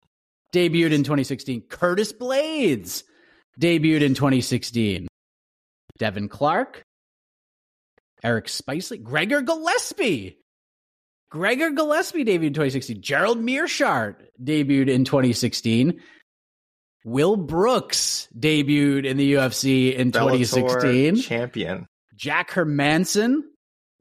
Debuted 0.53 0.93
in 0.93 1.03
2016. 1.03 1.63
Curtis 1.67 2.13
Blaydes. 2.13 3.03
Debuted 3.59 4.03
in 4.03 4.13
2016. 4.13 5.07
Devin 5.97 6.29
Clark, 6.29 6.83
Eric 8.23 8.45
Spicely, 8.45 9.01
Gregor 9.03 9.41
Gillespie. 9.41 10.37
Gregor 11.29 11.71
Gillespie 11.71 12.23
debuted 12.23 12.47
in 12.47 12.53
2016. 12.53 13.01
Gerald 13.01 13.39
Meerschaert 13.39 14.15
debuted 14.41 14.87
in 14.89 15.03
2016. 15.03 15.99
Will 17.05 17.35
Brooks 17.37 18.27
debuted 18.35 19.05
in 19.05 19.17
the 19.17 19.33
UFC 19.33 19.93
in 19.95 20.11
Bellator 20.11 20.39
2016. 20.39 21.15
champion. 21.17 21.87
Jack 22.15 22.49
Hermansson, 22.49 23.41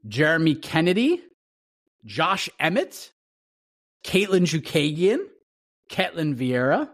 Jeremy 0.07 0.55
Kennedy, 0.55 1.21
Josh 2.03 2.49
Emmett, 2.59 3.11
Katlyn 4.03 4.47
Chookagian, 4.47 5.19
Ketlen 5.91 6.35
Vieira. 6.35 6.89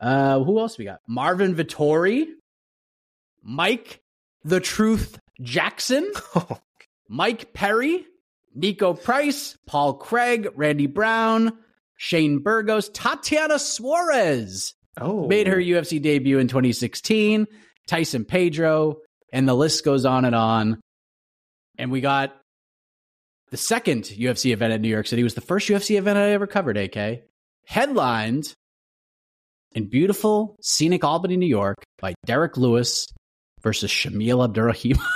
Uh, 0.00 0.38
who 0.42 0.58
else 0.60 0.78
we 0.78 0.86
got? 0.86 1.00
Marvin 1.06 1.54
Vettori, 1.54 2.24
Mike 3.42 4.00
the 4.44 4.60
Truth 4.60 5.18
Jackson, 5.42 6.10
Mike 7.08 7.52
Perry, 7.52 8.06
Niko 8.56 9.00
Price, 9.02 9.58
Paul 9.66 9.94
Craig, 9.94 10.48
Randy 10.54 10.86
Brown, 10.86 11.52
Shane 11.98 12.38
Burgos, 12.38 12.88
Tatiana 12.88 13.58
Suarez 13.58 14.74
Oh, 15.00 15.28
made 15.28 15.46
her 15.46 15.56
UFC 15.56 16.00
debut 16.00 16.38
in 16.38 16.48
2016, 16.48 17.46
Tyson 17.86 18.24
Pedro, 18.24 18.96
and 19.32 19.48
the 19.48 19.54
list 19.54 19.84
goes 19.84 20.04
on 20.04 20.24
and 20.24 20.34
on. 20.34 20.80
And 21.76 21.92
we 21.92 22.00
got 22.00 22.36
the 23.50 23.56
second 23.56 24.04
UFC 24.04 24.52
event 24.52 24.72
in 24.72 24.82
New 24.82 24.88
York 24.88 25.06
City. 25.06 25.20
It 25.20 25.24
was 25.24 25.34
the 25.34 25.40
first 25.40 25.68
UFC 25.68 25.98
event 25.98 26.18
I 26.18 26.30
ever 26.30 26.46
covered, 26.46 26.76
AK. 26.76 27.22
Headlined 27.66 28.52
in 29.74 29.88
beautiful, 29.88 30.56
scenic 30.62 31.04
Albany, 31.04 31.36
New 31.36 31.46
York 31.46 31.76
by 32.00 32.14
Derrick 32.26 32.56
Lewis 32.56 33.06
versus 33.62 33.90
Shamil 33.90 34.44
Abdurrahim. 34.44 34.98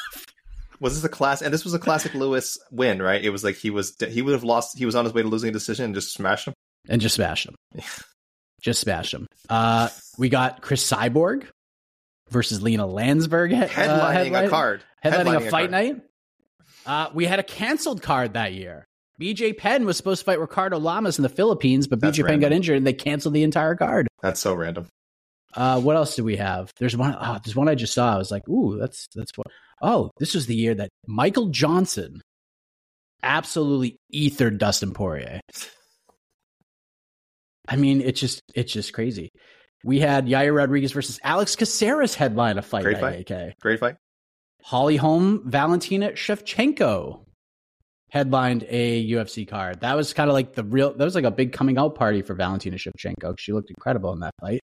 Was 0.80 0.96
this 0.96 1.04
a 1.04 1.08
class? 1.08 1.42
And 1.42 1.54
this 1.54 1.64
was 1.64 1.74
a 1.74 1.78
classic 1.78 2.12
Lewis 2.12 2.58
win, 2.72 3.00
right? 3.00 3.24
It 3.24 3.30
was 3.30 3.44
like 3.44 3.54
he 3.54 3.70
was 3.70 3.94
he 4.08 4.20
would 4.20 4.32
have 4.32 4.42
lost. 4.42 4.76
He 4.76 4.84
was 4.84 4.96
on 4.96 5.04
his 5.04 5.14
way 5.14 5.22
to 5.22 5.28
losing 5.28 5.50
a 5.50 5.52
decision 5.52 5.84
and 5.84 5.94
just 5.94 6.12
smashed 6.12 6.48
him. 6.48 6.54
And 6.88 7.00
just 7.00 7.14
smashed 7.14 7.48
him. 7.48 7.54
just 8.60 8.80
smashed 8.80 9.14
him. 9.14 9.26
Uh, 9.48 9.88
we 10.18 10.28
got 10.28 10.62
Cris 10.62 10.88
Cyborg 10.90 11.46
versus 12.30 12.60
Lina 12.62 12.86
Lansberg. 12.86 13.52
uh, 13.54 13.68
Headlining 13.68 14.46
a 14.46 14.48
card. 14.48 14.82
headlining, 15.04 15.36
a 15.36 15.40
fight 15.50 15.50
card. 15.50 15.70
night. 15.70 15.96
Uh, 16.84 17.10
we 17.14 17.24
had 17.26 17.38
a 17.38 17.44
canceled 17.44 18.02
card 18.02 18.34
that 18.34 18.52
year. 18.52 18.84
BJ 19.20 19.56
Penn 19.56 19.84
was 19.84 19.96
supposed 19.96 20.20
to 20.20 20.24
fight 20.24 20.40
Ricardo 20.40 20.78
Lamas 20.78 21.18
in 21.18 21.22
the 21.22 21.28
Philippines, 21.28 21.86
but 21.86 22.00
That's 22.00 22.18
BJ 22.18 22.26
Penn 22.26 22.40
got 22.40 22.50
injured 22.52 22.76
and 22.78 22.86
they 22.86 22.92
canceled 22.92 23.34
the 23.34 23.44
entire 23.44 23.76
card. 23.76 24.08
That's 24.20 24.40
so 24.40 24.54
random. 24.54 24.88
Uh, 25.54 25.80
what 25.80 25.94
else 25.96 26.16
do 26.16 26.24
we 26.24 26.36
have? 26.36 26.72
There's 26.78 26.96
one. 26.96 27.14
Oh, 27.20 27.38
there's 27.44 27.54
one 27.54 27.68
I 27.68 27.74
just 27.74 27.92
saw. 27.92 28.14
I 28.14 28.18
was 28.18 28.30
like, 28.30 28.48
ooh, 28.48 28.78
that's 28.78 29.06
that's 29.14 29.30
what. 29.36 29.46
Oh, 29.82 30.10
this 30.18 30.34
was 30.34 30.46
the 30.46 30.54
year 30.56 30.74
that 30.74 30.88
Michael 31.06 31.48
Johnson 31.48 32.20
absolutely 33.22 33.96
ethered 34.12 34.58
Dustin 34.58 34.92
Poirier. 34.92 35.40
I 37.68 37.76
mean, 37.76 38.00
it's 38.00 38.20
just 38.20 38.42
it's 38.54 38.72
just 38.72 38.92
crazy. 38.92 39.30
We 39.84 39.98
had 39.98 40.26
Yair 40.26 40.54
Rodriguez 40.54 40.92
versus 40.92 41.18
Alex 41.24 41.56
Caceres 41.56 42.14
headline 42.14 42.58
a 42.58 42.62
fight 42.62 42.84
Great 42.84 43.00
night, 43.00 43.28
fight. 43.28 43.50
AK. 43.50 43.58
Great 43.60 43.80
fight. 43.80 43.96
Holly 44.62 44.96
Holm, 44.96 45.42
Valentina 45.44 46.10
Shevchenko 46.12 47.24
headlined 48.10 48.64
a 48.68 49.10
UFC 49.10 49.48
card. 49.48 49.80
That 49.80 49.96
was 49.96 50.12
kind 50.12 50.30
of 50.30 50.34
like 50.34 50.52
the 50.52 50.62
real, 50.62 50.94
that 50.94 51.04
was 51.04 51.14
like 51.14 51.24
a 51.24 51.30
big 51.30 51.52
coming 51.52 51.78
out 51.78 51.94
party 51.94 52.22
for 52.22 52.34
Valentina 52.34 52.76
Shevchenko. 52.76 53.38
She 53.38 53.52
looked 53.52 53.70
incredible 53.70 54.12
in 54.12 54.20
that 54.20 54.34
fight. 54.40 54.60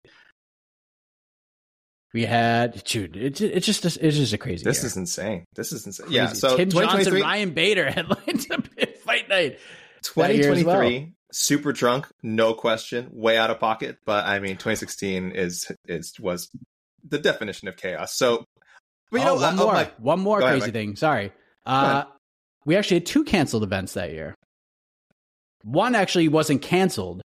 We 2.13 2.25
had, 2.25 2.83
dude, 2.83 3.17
it's 3.17 3.41
it's 3.41 3.65
just 3.65 3.85
it's 3.85 4.17
just 4.17 4.33
a 4.33 4.37
crazy. 4.37 4.63
This 4.63 4.79
year. 4.79 4.87
is 4.87 4.97
insane. 4.97 5.45
This 5.55 5.71
is 5.71 5.85
insane. 5.85 6.07
Crazy. 6.07 6.15
Yeah. 6.15 6.27
So 6.33 6.55
Tim 6.57 6.69
Johnson, 6.69 6.99
2023 6.99 7.21
Ryan 7.21 7.49
Bader 7.51 7.91
headlined 7.91 8.47
a 8.79 8.85
fight 8.87 9.29
night. 9.29 9.59
as 9.99 10.07
2023 10.07 10.63
well. 10.63 11.07
Super 11.31 11.73
drunk, 11.73 12.07
no 12.23 12.53
question, 12.53 13.09
way 13.11 13.37
out 13.37 13.49
of 13.49 13.59
pocket. 13.59 13.97
But 14.05 14.25
I 14.25 14.39
mean, 14.39 14.53
2016 14.53 15.31
is 15.31 15.71
is 15.85 16.13
was 16.19 16.49
the 17.07 17.19
definition 17.19 17.67
of 17.67 17.77
chaos. 17.77 18.15
So, 18.15 18.45
but 19.11 19.21
you 19.21 19.27
oh, 19.27 19.35
know, 19.35 19.41
one 19.41 19.55
more, 19.55 19.73
Mike, 19.73 19.93
one 19.97 20.19
more 20.19 20.39
ahead, 20.39 20.51
crazy 20.51 20.67
Mike. 20.67 20.73
thing. 20.73 20.95
Sorry, 20.95 21.31
uh, 21.65 22.05
we 22.65 22.75
actually 22.75 22.97
had 22.97 23.05
two 23.05 23.23
canceled 23.23 23.63
events 23.63 23.93
that 23.93 24.11
year. 24.11 24.35
One 25.63 25.95
actually 25.95 26.27
wasn't 26.27 26.61
canceled. 26.61 27.21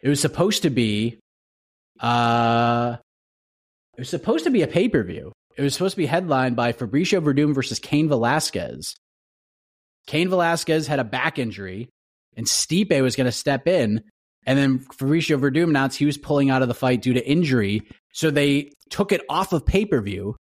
It 0.00 0.08
was 0.08 0.20
supposed 0.20 0.62
to 0.62 0.70
be, 0.70 1.18
uh, 2.00 2.96
it 3.96 4.00
was 4.00 4.10
supposed 4.10 4.44
to 4.44 4.50
be 4.50 4.62
a 4.62 4.66
pay 4.66 4.88
per 4.88 5.02
view. 5.02 5.32
It 5.56 5.62
was 5.62 5.72
supposed 5.72 5.94
to 5.94 5.98
be 5.98 6.06
headlined 6.06 6.56
by 6.56 6.72
Fabricio 6.72 7.22
Werdum 7.22 7.54
versus 7.54 7.78
Cain 7.78 8.08
Velasquez. 8.08 8.94
Cain 10.06 10.28
Velasquez 10.28 10.86
had 10.86 10.98
a 10.98 11.04
back 11.04 11.38
injury, 11.38 11.88
and 12.36 12.46
Stipe 12.46 13.00
was 13.02 13.16
going 13.16 13.24
to 13.26 13.32
step 13.32 13.66
in. 13.66 14.02
And 14.46 14.58
then 14.58 14.78
Fabricio 14.78 15.40
Werdum 15.40 15.70
announced 15.70 15.98
he 15.98 16.06
was 16.06 16.18
pulling 16.18 16.50
out 16.50 16.62
of 16.62 16.68
the 16.68 16.74
fight 16.74 17.02
due 17.02 17.14
to 17.14 17.28
injury. 17.28 17.82
So 18.12 18.30
they 18.30 18.70
took 18.90 19.10
it 19.12 19.22
off 19.28 19.52
of 19.52 19.66
pay 19.66 19.84
per 19.84 20.00
view, 20.00 20.36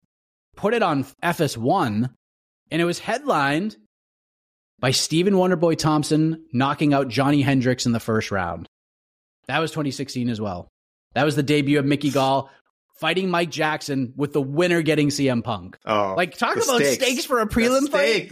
put 0.56 0.74
it 0.74 0.84
on 0.84 1.06
FS1, 1.24 2.10
and 2.72 2.82
it 2.82 2.86
was 2.86 3.00
headlined 3.00 3.78
by 4.80 4.92
Stephen 4.92 5.36
Wonderboy 5.36 5.78
Thompson 5.78 6.46
knocking 6.52 6.94
out 6.94 7.08
Johnny 7.08 7.42
Hendricks 7.42 7.86
in 7.86 7.94
the 7.94 8.00
first 8.00 8.32
round. 8.32 8.68
That 9.48 9.60
was 9.60 9.72
2016 9.72 10.30
as 10.30 10.42
well. 10.42 10.68
That 11.14 11.24
was 11.24 11.36
the 11.36 11.44
debut 11.44 11.80
of 11.80 11.86
Mickey 11.86 12.10
Gall 12.10 12.50
fighting 13.00 13.30
Mike 13.30 13.52
Jackson 13.52 14.14
with 14.16 14.34
the 14.34 14.42
winner 14.42 14.82
getting 14.82 15.10
CM 15.10 15.44
Punk. 15.44 15.78
oh, 15.86 16.14
Like, 16.18 16.38
talk 16.38 16.56
about 16.56 16.82
stakes. 16.82 17.26
for 17.26 17.40
a 17.40 17.48
prelim 17.48 17.90
fight. 17.90 18.32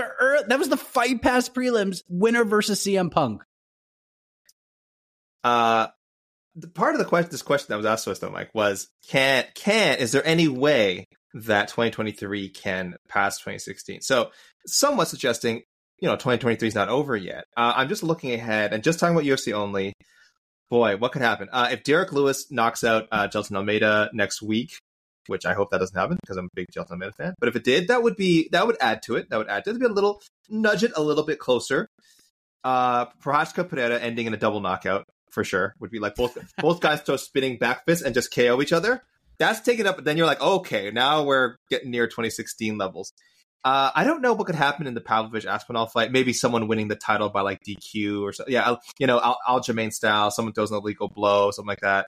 The 0.00 0.44
that 0.48 0.58
was 0.58 0.68
the 0.68 0.76
fight 0.76 1.22
past 1.22 1.54
prelims, 1.54 2.02
winner 2.08 2.44
versus 2.44 2.84
CM 2.84 3.10
Punk. 3.10 3.42
Uh, 5.42 5.88
the 6.54 6.68
part 6.68 6.94
of 6.94 6.98
the 6.98 7.04
question, 7.04 7.30
this 7.30 7.42
question 7.42 7.66
that 7.70 7.76
was 7.76 7.86
asked 7.86 8.04
to 8.04 8.10
us 8.10 8.18
though, 8.18 8.30
Mike, 8.30 8.50
was 8.54 8.88
can 9.08 9.44
can 9.54 9.98
is 9.98 10.12
there 10.12 10.26
any 10.26 10.48
way 10.48 11.06
that 11.34 11.68
2023 11.68 12.48
can 12.50 12.96
pass 13.08 13.38
2016? 13.38 14.00
So, 14.02 14.30
somewhat 14.66 15.08
suggesting, 15.08 15.62
you 16.00 16.08
know, 16.08 16.14
2023 16.14 16.68
is 16.68 16.74
not 16.74 16.88
over 16.88 17.16
yet. 17.16 17.44
Uh, 17.56 17.72
I'm 17.76 17.88
just 17.88 18.02
looking 18.02 18.32
ahead 18.32 18.72
and 18.72 18.82
just 18.82 18.98
talking 18.98 19.14
about 19.14 19.24
UFC 19.24 19.52
only. 19.52 19.92
Boy, 20.70 20.96
what 20.96 21.10
could 21.10 21.22
happen? 21.22 21.48
Uh, 21.50 21.70
if 21.72 21.82
Derrick 21.82 22.12
Lewis 22.12 22.50
knocks 22.50 22.84
out 22.84 23.08
uh, 23.10 23.26
Jailton 23.26 23.56
Almeida 23.56 24.08
next 24.12 24.40
week, 24.40 24.70
which 25.30 25.46
I 25.46 25.54
hope 25.54 25.70
that 25.70 25.78
doesn't 25.78 25.96
happen 25.96 26.18
because 26.20 26.36
I'm 26.36 26.46
a 26.46 26.54
big 26.54 26.66
Jailton 26.76 26.90
Almeida 26.90 27.12
fan. 27.12 27.34
But 27.38 27.48
if 27.48 27.56
it 27.56 27.64
did, 27.64 27.88
that 27.88 28.02
would 28.02 28.16
be 28.16 28.48
that 28.52 28.66
would 28.66 28.76
add 28.80 29.02
to 29.04 29.16
it. 29.16 29.30
That 29.30 29.38
would 29.38 29.48
add 29.48 29.64
to 29.64 29.70
it. 29.70 29.72
It'd 29.74 29.80
be 29.80 29.86
a 29.86 29.92
little 29.92 30.20
nudge 30.48 30.82
it 30.84 30.92
a 30.96 31.02
little 31.02 31.24
bit 31.24 31.38
closer. 31.38 31.88
Uh, 32.64 33.06
Prochazka 33.24 33.66
Pereira 33.68 33.98
ending 33.98 34.26
in 34.26 34.34
a 34.34 34.36
double 34.36 34.60
knockout 34.60 35.04
for 35.30 35.44
sure 35.44 35.74
would 35.80 35.90
be 35.90 35.98
like 36.00 36.14
both 36.16 36.36
both 36.58 36.80
guys 36.80 37.00
throw 37.00 37.16
spinning 37.16 37.56
back 37.56 37.84
fists 37.86 38.04
and 38.04 38.14
just 38.14 38.34
KO 38.34 38.60
each 38.60 38.72
other. 38.72 39.02
That's 39.38 39.60
taken 39.60 39.86
up. 39.86 39.96
But 39.96 40.04
then 40.04 40.16
you're 40.18 40.26
like, 40.26 40.42
okay, 40.42 40.90
now 40.90 41.22
we're 41.22 41.56
getting 41.70 41.90
near 41.90 42.06
2016 42.06 42.76
levels. 42.76 43.12
Uh, 43.64 43.90
I 43.94 44.04
don't 44.04 44.22
know 44.22 44.32
what 44.32 44.46
could 44.46 44.54
happen 44.54 44.86
in 44.86 44.94
the 44.94 45.00
Pavlovich 45.02 45.44
Aspinall 45.46 45.86
fight. 45.86 46.12
Maybe 46.12 46.32
someone 46.32 46.66
winning 46.66 46.88
the 46.88 46.96
title 46.96 47.28
by 47.28 47.42
like 47.42 47.58
DQ 47.66 48.22
or 48.22 48.32
something. 48.32 48.52
Yeah, 48.52 48.62
I'll- 48.66 48.80
you 48.98 49.06
know, 49.06 49.20
Al- 49.20 49.38
Aljamain 49.46 49.92
style. 49.92 50.30
Someone 50.30 50.52
throws 50.54 50.70
an 50.70 50.78
illegal 50.78 51.08
blow, 51.08 51.50
something 51.50 51.68
like 51.68 51.80
that. 51.80 52.06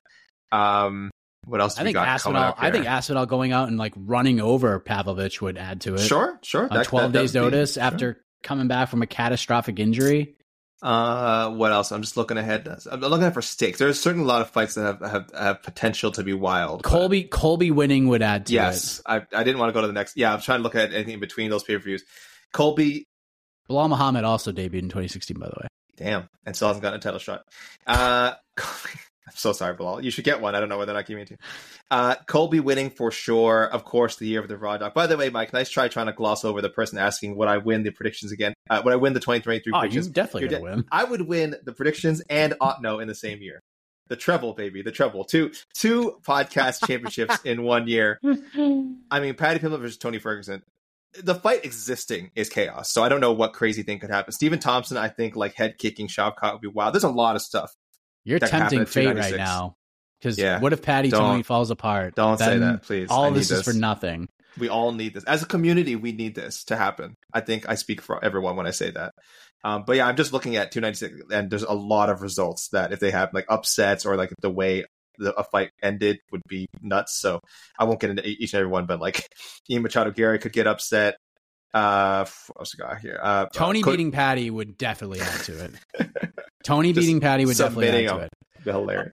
Um, 0.51 1.11
what 1.47 1.61
else? 1.61 1.75
Do 1.75 1.81
I 1.81 1.85
we 1.85 1.89
think 1.93 1.97
Aspinall. 2.07 2.43
up 2.43 2.57
I 2.59 2.71
think? 2.71 2.87
Aspinall 2.87 3.27
going 3.27 3.53
out 3.53 3.69
and 3.69 3.79
like 3.79 3.93
running 3.97 4.41
over 4.41 4.79
Pavlovich 4.81 5.41
would 5.43 5.59
add 5.59 5.81
to 5.83 5.95
it. 5.95 6.01
Sure, 6.01 6.39
sure. 6.43 6.63
on 6.71 6.77
That- 6.79 6.87
12 6.87 7.13
that- 7.13 7.19
days 7.19 7.35
would 7.35 7.41
be- 7.41 7.45
notice 7.45 7.75
sure. 7.75 7.83
after 7.83 8.25
coming 8.43 8.69
back 8.69 8.89
from 8.89 9.03
a 9.03 9.07
catastrophic 9.07 9.79
injury. 9.79 10.37
Uh, 10.83 11.49
what 11.51 11.71
else? 11.71 11.93
I'm 11.93 12.03
just 12.03 12.17
looking 12.17 12.37
ahead. 12.37 12.67
I'm 12.91 12.99
looking 13.01 13.21
ahead 13.21 13.35
for 13.35 13.43
stakes. 13.43 13.79
There's 13.79 14.01
certainly 14.01 14.25
a 14.25 14.29
lot 14.29 14.41
of 14.43 14.51
fights 14.51 14.75
that 14.75 14.83
have 15.01 15.01
have, 15.13 15.31
have 15.33 15.63
potential 15.63 16.11
to 16.13 16.25
be 16.25 16.33
wild. 16.33 16.83
Colby 16.83 17.23
Colby 17.23 17.71
winning 17.71 18.09
would 18.09 18.21
add 18.21 18.47
to 18.47 18.53
yes, 18.53 18.99
it. 18.99 19.05
I 19.07 19.17
I 19.33 19.45
didn't 19.45 19.59
want 19.61 19.69
to 19.69 19.75
go 19.75 19.81
to 19.83 19.87
the 19.87 19.93
next. 19.93 20.17
Yeah, 20.17 20.35
I'm 20.35 20.41
trying 20.41 20.59
to 20.59 20.63
look 20.65 20.75
at 20.75 20.93
anything 20.93 21.15
in 21.15 21.21
between 21.21 21.51
those 21.51 21.63
pay 21.63 21.77
per 21.77 21.85
views. 21.85 22.03
Colby, 22.53 23.07
Belal 23.71 23.89
Muhammad 23.91 24.25
also 24.25 24.51
debuted 24.51 24.75
in 24.81 24.89
2016, 24.89 25.39
by 25.39 25.47
the 25.47 25.55
way. 25.63 25.69
damn, 25.97 26.29
and 26.45 26.57
still 26.57 26.67
hasn't 26.67 26.83
gotten 26.83 26.99
a 26.99 27.03
title 27.03 27.21
shot. 27.21 27.43
Uh, 27.87 28.33
I'm 29.33 29.37
so 29.37 29.53
sorry, 29.53 29.75
Belal. 29.75 30.03
You 30.03 30.11
should 30.11 30.25
get 30.25 30.41
one. 30.43 30.55
I 30.55 30.61
don't 30.61 30.69
know 30.69 30.77
whether 30.79 30.93
or 30.93 30.97
not 30.97 31.07
giving 31.07 31.23
it 31.23 31.29
to 31.29 31.35
you. 31.35 31.39
Uh, 31.91 32.15
Colby 32.27 32.61
winning 32.61 32.91
for 32.91 33.11
sure. 33.11 33.65
Of 33.65 33.85
course, 33.85 34.17
the 34.17 34.27
year 34.27 34.41
of 34.41 34.49
the 34.49 34.59
Raw 34.59 34.77
Dog. 34.77 34.93
By 34.95 35.07
the 35.07 35.17
way, 35.17 35.31
Mike, 35.31 35.53
nice 35.53 35.71
try 35.71 35.89
trying 35.89 36.07
to 36.07 36.13
gloss 36.13 36.45
over 36.45 36.61
the 36.61 36.69
person 36.69 36.99
asking 36.99 37.37
would 37.37 37.49
I 37.49 37.57
win 37.59 37.83
the 37.83 37.91
predictions 37.91 38.31
again? 38.33 38.53
Uh, 38.69 38.83
would 38.85 38.93
I 38.93 38.97
win 38.97 39.15
the 39.15 39.21
2023 39.21 39.73
Oh, 39.73 39.77
you 39.77 39.81
predictions? 39.81 40.09
definitely 40.09 40.43
You're 40.43 40.59
de- 40.59 40.61
win. 40.63 40.85
I 40.93 41.05
would 41.05 41.23
win 41.23 41.57
the 41.65 41.73
predictions 41.73 42.23
and 42.29 42.53
Otno 42.61 43.01
in 43.01 43.09
the 43.09 43.15
same 43.15 43.41
year. 43.41 43.61
The 44.09 44.17
treble, 44.17 44.53
baby, 44.53 44.83
the 44.83 44.93
treble. 44.93 45.25
Two 45.25 45.53
two 45.75 46.19
podcast 46.27 46.85
championships 46.87 47.39
in 47.45 47.63
one 47.63 47.89
year. 47.89 48.19
I 48.25 49.21
mean, 49.21 49.35
Paddy 49.35 49.59
Pimblett 49.61 49.81
versus 49.81 49.97
Tony 49.97 50.19
Ferguson. 50.19 50.63
The 51.23 51.35
fight 51.35 51.65
existing 51.65 52.31
is 52.35 52.49
chaos, 52.49 52.91
so 52.91 53.03
I 53.03 53.09
don't 53.11 53.21
know 53.21 53.33
what 53.33 53.53
crazy 53.53 53.83
thing 53.83 53.99
could 53.99 54.09
happen. 54.11 54.33
Stephen 54.33 54.59
Thompson, 54.59 54.97
I 54.97 55.09
think, 55.09 55.37
like 55.37 55.55
head 55.55 55.77
kicking 55.79 56.09
Shavkat 56.09 56.53
would 56.53 56.63
be 56.63 56.69
wild. 56.69 56.95
There's 56.95 57.05
a 57.05 57.11
lot 57.11 57.37
of 57.37 57.43
stuff. 57.43 57.71
You're 58.25 58.39
tempting 58.39 58.87
fate 58.87 59.17
right 59.17 59.37
now. 59.37 59.77
Because 60.19 60.39
Yeah. 60.39 60.61
what 60.61 60.73
if 60.73 60.83
Paddy 60.83 61.11
Tony 61.11 61.43
falls 61.43 61.71
apart? 61.71 62.15
don't 62.15 62.39
say 62.39 62.59
that, 62.59 62.83
please. 62.83 63.09
All 63.11 63.31
need 63.31 63.41
this 63.41 63.51
is 63.51 63.63
for 63.63 63.73
nothing. 63.73 64.29
We 64.59 64.69
all 64.69 64.93
need 64.93 65.15
this 65.15 65.25
as 65.25 65.43
a 65.43 65.47
community. 65.47 65.97
We 65.97 66.13
need 66.13 66.35
this 66.35 66.65
to 66.65 66.77
happen. 66.77 67.15
I 67.33 67.41
think 67.41 67.69
I 67.69 67.75
speak 67.75 68.01
for 68.01 68.23
everyone 68.23 68.55
when 68.55 68.67
I 68.67 68.71
say 68.71 68.91
that. 68.91 69.13
Um, 69.65 69.85
but 69.87 69.97
yeah, 69.97 70.07
I'm 70.07 70.17
just 70.17 70.33
looking 70.33 70.57
at 70.57 70.73
296, 70.73 71.33
and 71.33 71.51
there's 71.51 71.63
a 71.63 71.73
lot 71.73 72.11
of 72.11 72.21
results 72.21 72.69
that 72.69 72.93
if 72.93 73.01
they 73.01 73.11
have 73.11 73.31
like 73.33 73.47
upsets 73.49 74.05
or 74.05 74.17
like 74.17 74.33
the 74.41 74.51
way 74.51 74.85
the, 75.19 75.33
a 75.35 75.45
fight 75.45 75.71
ended 75.83 76.19
would 76.31 76.43
be 76.49 76.67
nuts. 76.81 77.19
So 77.19 77.41
I 77.79 77.85
won't 77.85 78.01
get 78.01 78.11
into 78.11 78.27
each 78.27 78.53
and 78.53 78.61
every 78.61 78.71
one, 78.71 78.87
but 78.87 79.01
like 79.01 79.27
Ian 79.71 79.83
Machado 79.83 80.11
Garry 80.11 80.39
could 80.39 80.53
get 80.53 80.67
upset. 80.67 81.17
Uh, 81.75 82.25
what's 82.55 82.77
we 82.77 82.83
got 82.83 82.99
here? 83.01 83.19
Uh, 83.23 83.47
Tony 83.47 83.83
uh, 83.83 83.87
beating 83.87 84.13
Paddy 84.13 84.51
would 84.51 84.77
definitely 84.77 85.21
add 85.21 85.41
to 85.45 85.65
it. 85.65 85.75
Tony 86.65 86.93
beating 86.93 87.21
Paddy 87.21 87.45
would 87.47 87.57
definitely 87.57 87.89
add 87.89 88.09
to 88.09 88.19
him. 88.19 88.29
it. 88.65 88.71
hilarious. 88.71 89.13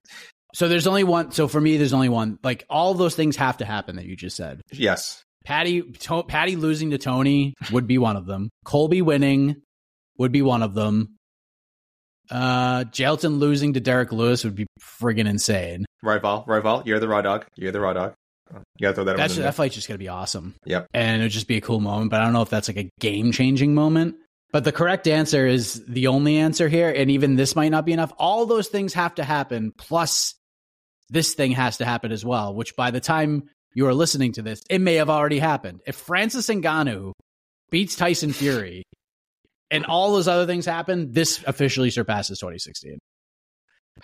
So 0.54 0.68
there's 0.68 0.86
only 0.86 1.04
one. 1.04 1.32
So 1.32 1.48
for 1.48 1.60
me, 1.60 1.76
there's 1.76 1.92
only 1.92 2.08
one. 2.08 2.38
Like 2.42 2.64
all 2.68 2.94
those 2.94 3.14
things 3.14 3.36
have 3.36 3.58
to 3.58 3.64
happen 3.64 3.96
that 3.96 4.04
you 4.04 4.16
just 4.16 4.36
said. 4.36 4.60
Yes, 4.72 5.22
Paddy, 5.44 5.82
to, 5.82 6.22
Paddy 6.22 6.56
losing 6.56 6.90
to 6.90 6.98
Tony 6.98 7.54
would 7.72 7.86
be 7.86 7.98
one 7.98 8.16
of 8.16 8.26
them. 8.26 8.50
Colby 8.64 9.02
winning 9.02 9.62
would 10.18 10.32
be 10.32 10.42
one 10.42 10.62
of 10.62 10.74
them. 10.74 11.16
Uh, 12.30 12.84
Jailton 12.84 13.38
losing 13.38 13.72
to 13.72 13.80
Derrick 13.80 14.12
Lewis 14.12 14.44
would 14.44 14.54
be 14.54 14.66
friggin' 14.80 15.28
insane. 15.28 15.84
Royval, 16.04 16.46
Royval, 16.46 16.86
you're 16.86 17.00
the 17.00 17.08
raw 17.08 17.22
dog. 17.22 17.46
You're 17.56 17.72
the 17.72 17.80
raw 17.80 17.92
dog. 17.92 18.14
You 18.52 18.82
gotta 18.82 18.94
throw 18.94 19.04
that. 19.04 19.16
That's 19.16 19.36
that 19.36 19.54
fight's 19.54 19.74
just 19.74 19.88
gonna 19.88 19.98
be 19.98 20.08
awesome. 20.08 20.54
Yep. 20.66 20.86
and 20.94 21.20
it 21.20 21.24
would 21.24 21.32
just 21.32 21.46
be 21.48 21.56
a 21.56 21.60
cool 21.60 21.80
moment. 21.80 22.10
But 22.10 22.20
I 22.20 22.24
don't 22.24 22.32
know 22.32 22.42
if 22.42 22.50
that's 22.50 22.68
like 22.68 22.76
a 22.78 22.90
game 23.00 23.32
changing 23.32 23.74
moment. 23.74 24.16
But 24.52 24.64
the 24.64 24.72
correct 24.72 25.06
answer 25.06 25.46
is 25.46 25.84
the 25.86 26.08
only 26.08 26.36
answer 26.38 26.68
here, 26.68 26.90
and 26.90 27.08
even 27.12 27.36
this 27.36 27.54
might 27.54 27.68
not 27.68 27.84
be 27.86 27.92
enough. 27.92 28.12
All 28.18 28.46
those 28.46 28.66
things 28.66 28.94
have 28.94 29.14
to 29.16 29.24
happen, 29.24 29.72
plus 29.78 30.34
this 31.08 31.34
thing 31.34 31.52
has 31.52 31.76
to 31.78 31.84
happen 31.84 32.10
as 32.10 32.24
well. 32.24 32.54
Which 32.54 32.74
by 32.74 32.90
the 32.90 32.98
time 33.00 33.44
you 33.74 33.86
are 33.86 33.94
listening 33.94 34.32
to 34.32 34.42
this, 34.42 34.60
it 34.68 34.80
may 34.80 34.94
have 34.94 35.08
already 35.10 35.38
happened. 35.38 35.80
If 35.86 35.94
Francis 35.94 36.48
Ngannou 36.48 37.12
beats 37.70 37.94
Tyson 37.94 38.32
Fury, 38.32 38.82
and 39.70 39.86
all 39.86 40.10
those 40.12 40.26
other 40.26 40.46
things 40.46 40.66
happen, 40.66 41.12
this 41.12 41.44
officially 41.46 41.90
surpasses 41.90 42.40
2016 42.40 42.98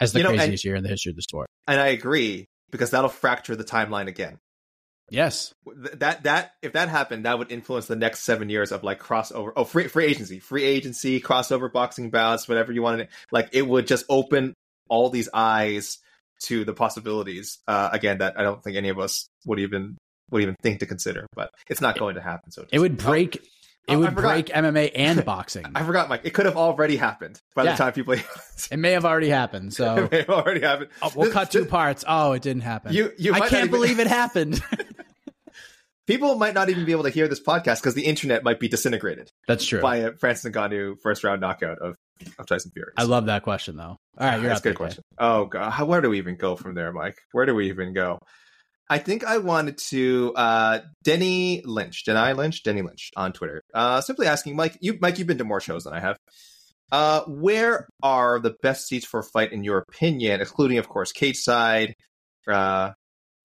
as 0.00 0.12
the 0.12 0.20
You 0.20 0.22
know, 0.22 0.30
and- 0.30 0.38
craziest 0.38 0.64
year 0.64 0.76
in 0.76 0.84
the 0.84 0.88
history 0.88 1.10
of 1.10 1.16
the 1.16 1.22
sport. 1.22 1.48
and 1.66 1.80
I 1.80 1.88
agree 1.88 2.46
because 2.76 2.90
that'll 2.90 3.08
fracture 3.08 3.56
the 3.56 3.64
timeline 3.64 4.06
again. 4.06 4.38
Yes, 5.08 5.54
that 5.94 6.24
that 6.24 6.52
if 6.62 6.72
that 6.72 6.88
happened, 6.88 7.26
that 7.26 7.38
would 7.38 7.52
influence 7.52 7.86
the 7.86 7.94
next 7.94 8.20
seven 8.20 8.48
years 8.48 8.72
of 8.72 8.82
like 8.82 9.00
crossover. 9.00 9.52
Oh, 9.54 9.64
free 9.64 9.86
free 9.86 10.06
agency, 10.06 10.40
free 10.40 10.64
agency, 10.64 11.20
crossover 11.20 11.72
boxing 11.72 12.10
bouts, 12.10 12.48
whatever 12.48 12.72
you 12.72 12.82
wanted. 12.82 13.08
Like 13.30 13.50
it 13.52 13.66
would 13.66 13.86
just 13.86 14.04
open 14.08 14.54
all 14.88 15.08
these 15.08 15.28
eyes 15.32 15.98
to 16.42 16.64
the 16.64 16.72
possibilities. 16.72 17.58
Uh, 17.68 17.88
again, 17.92 18.18
that 18.18 18.38
I 18.38 18.42
don't 18.42 18.62
think 18.62 18.76
any 18.76 18.88
of 18.88 18.98
us 18.98 19.28
would 19.44 19.60
even 19.60 19.96
would 20.30 20.42
even 20.42 20.56
think 20.60 20.80
to 20.80 20.86
consider. 20.86 21.26
But 21.36 21.50
it's 21.70 21.80
not 21.80 21.96
going 21.98 22.16
to 22.16 22.20
happen. 22.20 22.50
So 22.50 22.66
it 22.72 22.80
would 22.80 22.96
break. 22.96 23.46
Oh, 23.88 23.92
it 23.92 23.96
I 23.96 23.98
would 24.00 24.14
break 24.16 24.46
MMA 24.46 24.90
and 24.96 25.24
boxing. 25.24 25.64
I 25.74 25.84
forgot, 25.84 26.08
Mike. 26.08 26.22
It 26.24 26.30
could 26.30 26.46
have 26.46 26.56
already 26.56 26.96
happened 26.96 27.40
by 27.54 27.64
Yeah. 27.64 27.72
the 27.72 27.78
time 27.78 27.92
people. 27.92 28.14
It 28.70 28.78
may 28.78 28.92
have 28.92 29.04
already 29.04 29.28
happened. 29.28 29.72
So 29.74 29.94
it 30.04 30.10
may 30.10 30.18
have 30.18 30.30
already 30.30 30.60
happened. 30.60 30.90
Oh, 31.02 31.12
we'll 31.14 31.26
This- 31.26 31.34
cut 31.34 31.50
two 31.52 31.60
this- 31.60 31.70
parts. 31.70 32.04
Oh, 32.06 32.32
it 32.32 32.42
didn't 32.42 32.62
happen. 32.62 32.92
You- 32.92 33.12
you 33.16 33.32
I 33.34 33.40
can't 33.40 33.52
even- 33.52 33.70
believe 33.70 34.00
it 34.00 34.06
happened. 34.08 34.60
People 36.06 36.36
might 36.36 36.54
not 36.54 36.68
even 36.70 36.84
be 36.84 36.92
able 36.92 37.02
to 37.02 37.10
hear 37.10 37.26
this 37.26 37.42
podcast 37.42 37.80
because 37.80 37.94
the 37.94 38.04
internet 38.04 38.44
might 38.44 38.60
be 38.60 38.68
disintegrated 38.68 39.28
That's 39.48 39.64
true. 39.66 39.80
by 39.80 39.96
a 39.96 40.12
Francis 40.12 40.52
Ngannou 40.52 41.00
first 41.02 41.24
round 41.24 41.40
knockout 41.40 41.78
of, 41.78 41.96
of 42.38 42.46
Tyson 42.46 42.70
Fury. 42.72 42.92
I 42.96 43.02
love 43.02 43.26
that 43.26 43.42
question, 43.42 43.76
though. 43.76 43.84
All 43.84 43.98
right, 44.16 44.38
you're 44.40 44.48
That's 44.48 44.60
a 44.60 44.62
good 44.62 44.76
question. 44.76 45.02
Oh 45.18 45.46
god, 45.46 45.70
how, 45.70 45.84
where 45.84 46.00
do 46.00 46.08
we 46.10 46.18
even 46.18 46.36
go 46.36 46.54
from 46.54 46.76
there, 46.76 46.92
Mike? 46.92 47.18
Where 47.32 47.44
do 47.44 47.56
we 47.56 47.70
even 47.70 47.92
go? 47.92 48.20
I 48.88 48.98
think 48.98 49.24
I 49.24 49.38
wanted 49.38 49.78
to 49.88 50.32
uh 50.36 50.80
Denny 51.02 51.62
Lynch, 51.64 52.04
Denny 52.04 52.34
Lynch, 52.34 52.62
Denny 52.62 52.82
Lynch 52.82 53.10
on 53.16 53.32
Twitter. 53.32 53.62
Uh 53.74 54.00
simply 54.00 54.26
asking 54.26 54.56
Mike, 54.56 54.78
you 54.80 54.98
Mike, 55.00 55.18
you've 55.18 55.26
been 55.26 55.38
to 55.38 55.44
more 55.44 55.60
shows 55.60 55.84
than 55.84 55.92
I 55.92 56.00
have. 56.00 56.16
Uh 56.92 57.22
where 57.22 57.88
are 58.02 58.38
the 58.38 58.54
best 58.62 58.86
seats 58.86 59.06
for 59.06 59.20
a 59.20 59.24
fight 59.24 59.52
in 59.52 59.64
your 59.64 59.78
opinion, 59.78 60.40
excluding 60.40 60.78
of 60.78 60.88
course 60.88 61.12
cage 61.12 61.38
side, 61.38 61.94
uh 62.46 62.92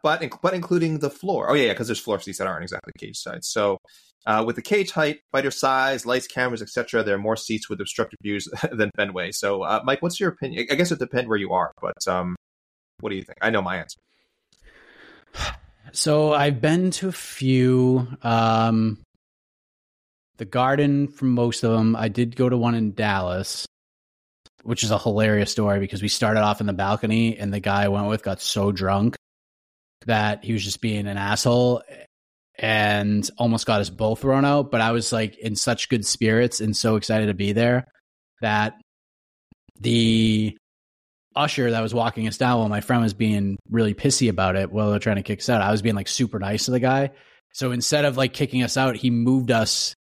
but 0.04 0.24
but 0.42 0.54
including 0.54 1.00
the 1.00 1.10
floor. 1.10 1.50
Oh 1.50 1.54
yeah, 1.54 1.68
yeah, 1.68 1.74
because 1.74 1.88
there's 1.88 2.00
floor 2.00 2.20
seats 2.20 2.38
that 2.40 2.48
aren't 2.48 2.64
exactly 2.64 2.94
cage 2.98 3.18
side. 3.18 3.44
So 3.44 3.78
uh, 4.26 4.44
with 4.46 4.56
the 4.56 4.62
cage 4.62 4.92
height, 4.92 5.20
fighter 5.32 5.52
size, 5.52 6.06
lights, 6.06 6.28
cameras, 6.28 6.62
etc., 6.62 7.04
there 7.04 7.16
are 7.16 7.20
more 7.20 7.36
seats 7.36 7.70
with 7.70 7.82
obstructed 7.82 8.18
views 8.22 8.48
than 8.72 8.92
Fenway. 8.96 9.32
So, 9.32 9.64
uh, 9.64 9.82
Mike, 9.84 10.02
what's 10.02 10.20
your 10.20 10.30
opinion? 10.30 10.68
I 10.70 10.76
guess 10.76 10.92
it 10.92 11.00
depends 11.00 11.28
where 11.28 11.40
you 11.40 11.54
are, 11.54 11.72
but 11.82 12.08
um, 12.08 12.36
what 13.00 13.10
do 13.10 13.16
you 13.16 13.24
think? 13.24 13.40
I 13.42 13.50
know 13.50 13.64
my 13.64 13.78
answer. 13.78 13.98
So 15.94 16.34
I've 16.34 16.62
been 16.62 16.92
to 16.92 17.10
a 17.10 17.14
few. 17.14 18.08
Um, 18.22 19.04
the 20.42 20.46
Garden 20.46 21.08
for 21.08 21.26
most 21.26 21.64
of 21.64 21.72
them. 21.72 21.96
I 21.96 22.08
did 22.08 22.36
go 22.36 22.50
to 22.50 22.58
one 22.58 22.74
in 22.74 22.94
Dallas, 22.94 23.68
which 24.64 24.84
is 24.84 24.90
a 24.90 24.98
hilarious 24.98 25.52
story 25.52 25.80
because 25.80 26.02
we 26.02 26.08
started 26.08 26.40
off 26.42 26.62
in 26.62 26.66
the 26.66 26.74
balcony 26.74 27.38
and 27.38 27.54
the 27.54 27.60
guy 27.60 27.84
I 27.84 27.90
went 27.90 28.08
with 28.08 28.24
got 28.24 28.42
so 28.42 28.72
drunk 28.72 29.16
that 30.08 30.44
he 30.44 30.54
was 30.54 30.64
just 30.64 30.82
being 30.82 31.06
an 31.06 31.18
asshole 31.18 31.84
and 32.58 33.30
almost 33.38 33.68
got 33.68 33.82
us 33.82 33.92
both 33.92 34.22
thrown 34.22 34.44
out. 34.44 34.72
But 34.72 34.82
I 34.82 34.94
was 34.94 35.14
like 35.14 35.38
in 35.38 35.56
such 35.56 35.90
good 35.90 36.08
spirits 36.08 36.60
and 36.60 36.76
so 36.76 36.96
excited 36.96 37.28
to 37.28 37.36
be 37.36 37.52
there 37.54 37.86
that 38.42 38.82
the 39.80 40.58
usher 41.36 41.72
that 41.72 41.82
was 41.82 41.94
walking 41.94 42.28
us 42.28 42.38
down 42.38 42.60
while 42.60 42.70
my 42.70 42.82
friend 42.82 43.02
was 43.04 43.14
being 43.14 43.58
really 43.70 43.94
pissy 43.94 44.30
about 44.30 44.56
it 44.56 44.72
while 44.72 44.90
they're 44.90 45.00
trying 45.00 45.16
to 45.18 45.24
kick 45.24 45.40
us 45.40 45.50
out. 45.50 45.62
I 45.62 45.72
was 45.72 45.82
being 45.82 45.96
like 45.96 46.08
super 46.08 46.40
nice 46.40 46.66
to 46.66 46.72
the 46.72 46.80
guy. 46.80 47.12
So 47.54 47.72
instead 47.72 48.06
of 48.06 48.18
like 48.18 48.34
kicking 48.34 48.64
us 48.64 48.78
out, 48.78 48.96
he 48.96 49.10
moved 49.10 49.52
us 49.52 49.94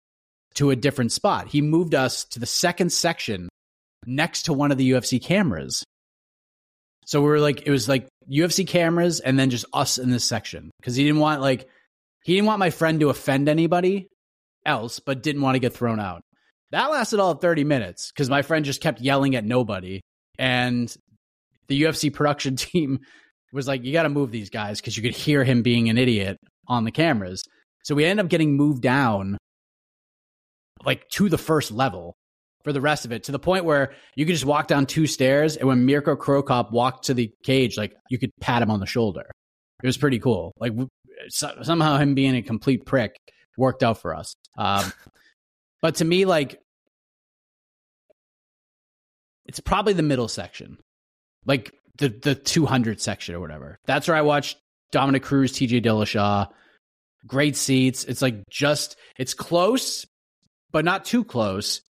to 0.54 0.70
a 0.70 0.76
different 0.76 1.12
spot. 1.12 1.48
He 1.48 1.62
moved 1.62 1.94
us 1.94 2.24
to 2.26 2.38
the 2.40 2.46
second 2.46 2.92
section 2.92 3.48
next 4.06 4.44
to 4.44 4.52
one 4.52 4.72
of 4.72 4.78
the 4.78 4.92
UFC 4.92 5.22
cameras. 5.22 5.84
So 7.06 7.20
we 7.20 7.28
were 7.28 7.40
like, 7.40 7.66
it 7.66 7.70
was 7.70 7.88
like 7.88 8.08
UFC 8.30 8.66
cameras 8.66 9.20
and 9.20 9.38
then 9.38 9.50
just 9.50 9.64
us 9.72 9.98
in 9.98 10.10
this 10.10 10.24
section 10.24 10.70
because 10.80 10.96
he 10.96 11.04
didn't 11.04 11.20
want 11.20 11.40
like, 11.40 11.68
he 12.22 12.34
didn't 12.34 12.46
want 12.46 12.58
my 12.58 12.70
friend 12.70 13.00
to 13.00 13.10
offend 13.10 13.48
anybody 13.48 14.06
else, 14.66 15.00
but 15.00 15.22
didn't 15.22 15.42
want 15.42 15.54
to 15.54 15.60
get 15.60 15.74
thrown 15.74 15.98
out. 15.98 16.22
That 16.70 16.90
lasted 16.90 17.18
all 17.18 17.34
30 17.34 17.64
minutes 17.64 18.12
because 18.12 18.30
my 18.30 18.42
friend 18.42 18.64
just 18.64 18.80
kept 18.80 19.00
yelling 19.00 19.34
at 19.34 19.44
nobody. 19.44 20.00
And 20.38 20.94
the 21.70 21.82
UFC 21.82 22.12
production 22.12 22.56
team 22.56 23.00
was 23.52 23.66
like, 23.66 23.84
you 23.84 23.92
got 23.92 24.02
to 24.02 24.10
move 24.10 24.30
these 24.30 24.50
guys 24.50 24.80
because 24.80 24.96
you 24.96 25.02
could 25.02 25.16
hear 25.16 25.42
him 25.42 25.62
being 25.62 25.88
an 25.88 25.96
idiot 25.96 26.38
on 26.68 26.84
the 26.84 26.92
cameras. 26.92 27.42
So 27.82 27.94
we 27.94 28.04
ended 28.04 28.26
up 28.26 28.30
getting 28.30 28.56
moved 28.56 28.82
down 28.82 29.38
like 30.84 31.08
to 31.10 31.28
the 31.28 31.38
first 31.38 31.70
level 31.70 32.14
for 32.64 32.72
the 32.72 32.80
rest 32.80 33.04
of 33.04 33.12
it 33.12 33.24
to 33.24 33.32
the 33.32 33.38
point 33.38 33.64
where 33.64 33.92
you 34.14 34.26
could 34.26 34.34
just 34.34 34.44
walk 34.44 34.66
down 34.66 34.84
two 34.84 35.06
stairs 35.06 35.56
and 35.56 35.66
when 35.66 35.86
Mirko 35.86 36.14
Cro 36.14 36.42
Cop 36.42 36.72
walked 36.72 37.06
to 37.06 37.14
the 37.14 37.30
cage, 37.42 37.78
like 37.78 37.94
you 38.10 38.18
could 38.18 38.30
pat 38.40 38.62
him 38.62 38.70
on 38.70 38.80
the 38.80 38.86
shoulder. 38.86 39.30
It 39.82 39.86
was 39.86 39.96
pretty 39.96 40.18
cool. 40.18 40.52
Like 40.58 40.72
so, 41.28 41.50
somehow 41.62 41.96
him 41.96 42.14
being 42.14 42.36
a 42.36 42.42
complete 42.42 42.84
prick 42.84 43.16
worked 43.56 43.82
out 43.82 43.98
for 43.98 44.14
us. 44.14 44.34
Um, 44.58 44.92
but 45.80 45.96
to 45.96 46.04
me, 46.04 46.26
like 46.26 46.60
it's 49.46 49.60
probably 49.60 49.94
the 49.94 50.02
middle 50.02 50.28
section 50.28 50.76
like 51.46 51.72
the 51.98 52.08
the 52.08 52.34
200 52.34 53.00
section 53.00 53.34
or 53.34 53.40
whatever. 53.40 53.78
That's 53.86 54.08
where 54.08 54.16
I 54.16 54.22
watched 54.22 54.58
Dominick 54.92 55.22
Cruz, 55.22 55.52
TJ 55.52 55.84
Dillashaw. 55.84 56.48
Great 57.26 57.56
seats. 57.56 58.04
It's 58.04 58.22
like 58.22 58.42
just 58.50 58.96
it's 59.18 59.34
close, 59.34 60.06
but 60.72 60.84
not 60.84 61.04
too 61.04 61.24
close. 61.24 61.82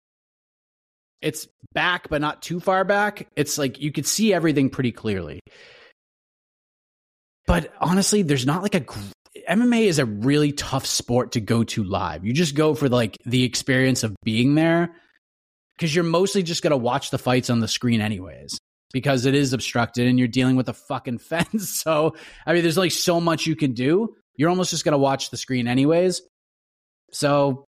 It's 1.21 1.47
back, 1.73 2.09
but 2.09 2.19
not 2.19 2.41
too 2.41 2.59
far 2.59 2.83
back. 2.83 3.27
It's 3.35 3.57
like 3.57 3.79
you 3.79 3.91
could 3.91 4.05
see 4.05 4.33
everything 4.33 4.69
pretty 4.69 4.91
clearly. 4.91 5.39
But 7.47 7.71
honestly, 7.79 8.23
there's 8.23 8.45
not 8.45 8.61
like 8.63 8.75
a 8.75 8.85
MMA 9.49 9.83
is 9.83 9.99
a 9.99 10.05
really 10.05 10.51
tough 10.51 10.85
sport 10.85 11.33
to 11.33 11.39
go 11.39 11.63
to 11.63 11.83
live. 11.83 12.25
You 12.25 12.33
just 12.33 12.55
go 12.55 12.75
for 12.75 12.89
like 12.89 13.17
the 13.25 13.43
experience 13.43 14.03
of 14.03 14.15
being 14.23 14.55
there 14.55 14.93
because 15.77 15.95
you're 15.95 16.03
mostly 16.03 16.43
just 16.43 16.63
going 16.63 16.71
to 16.71 16.77
watch 16.77 17.11
the 17.11 17.17
fights 17.17 17.49
on 17.49 17.59
the 17.59 17.67
screen 17.67 18.01
anyways 18.01 18.57
because 18.91 19.25
it 19.25 19.35
is 19.35 19.53
obstructed 19.53 20.07
and 20.07 20.19
you're 20.19 20.27
dealing 20.27 20.55
with 20.55 20.69
a 20.69 20.73
fucking 20.73 21.17
fence. 21.19 21.81
So, 21.81 22.15
I 22.45 22.53
mean, 22.53 22.63
there's 22.63 22.77
like 22.77 22.91
so 22.91 23.19
much 23.19 23.45
you 23.45 23.55
can 23.55 23.73
do. 23.73 24.15
You're 24.35 24.49
almost 24.49 24.71
just 24.71 24.85
going 24.85 24.93
to 24.93 24.97
watch 24.97 25.29
the 25.29 25.37
screen 25.37 25.67
anyways. 25.67 26.21
So, 27.11 27.65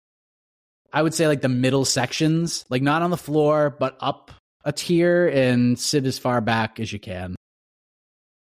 I 0.93 1.03
would 1.03 1.15
say 1.15 1.29
like 1.29 1.41
the 1.41 1.49
middle 1.49 1.85
sections, 1.85 2.65
like 2.69 2.83
not 2.83 3.03
on 3.03 3.11
the 3.11 3.17
floor, 3.17 3.77
but 3.79 3.97
up 4.01 4.33
a 4.65 4.73
tier 4.73 5.29
and 5.29 5.79
sit 5.79 6.05
as 6.05 6.19
far 6.19 6.41
back 6.41 6.81
as 6.81 6.93
you 6.93 6.99
can. 6.99 7.37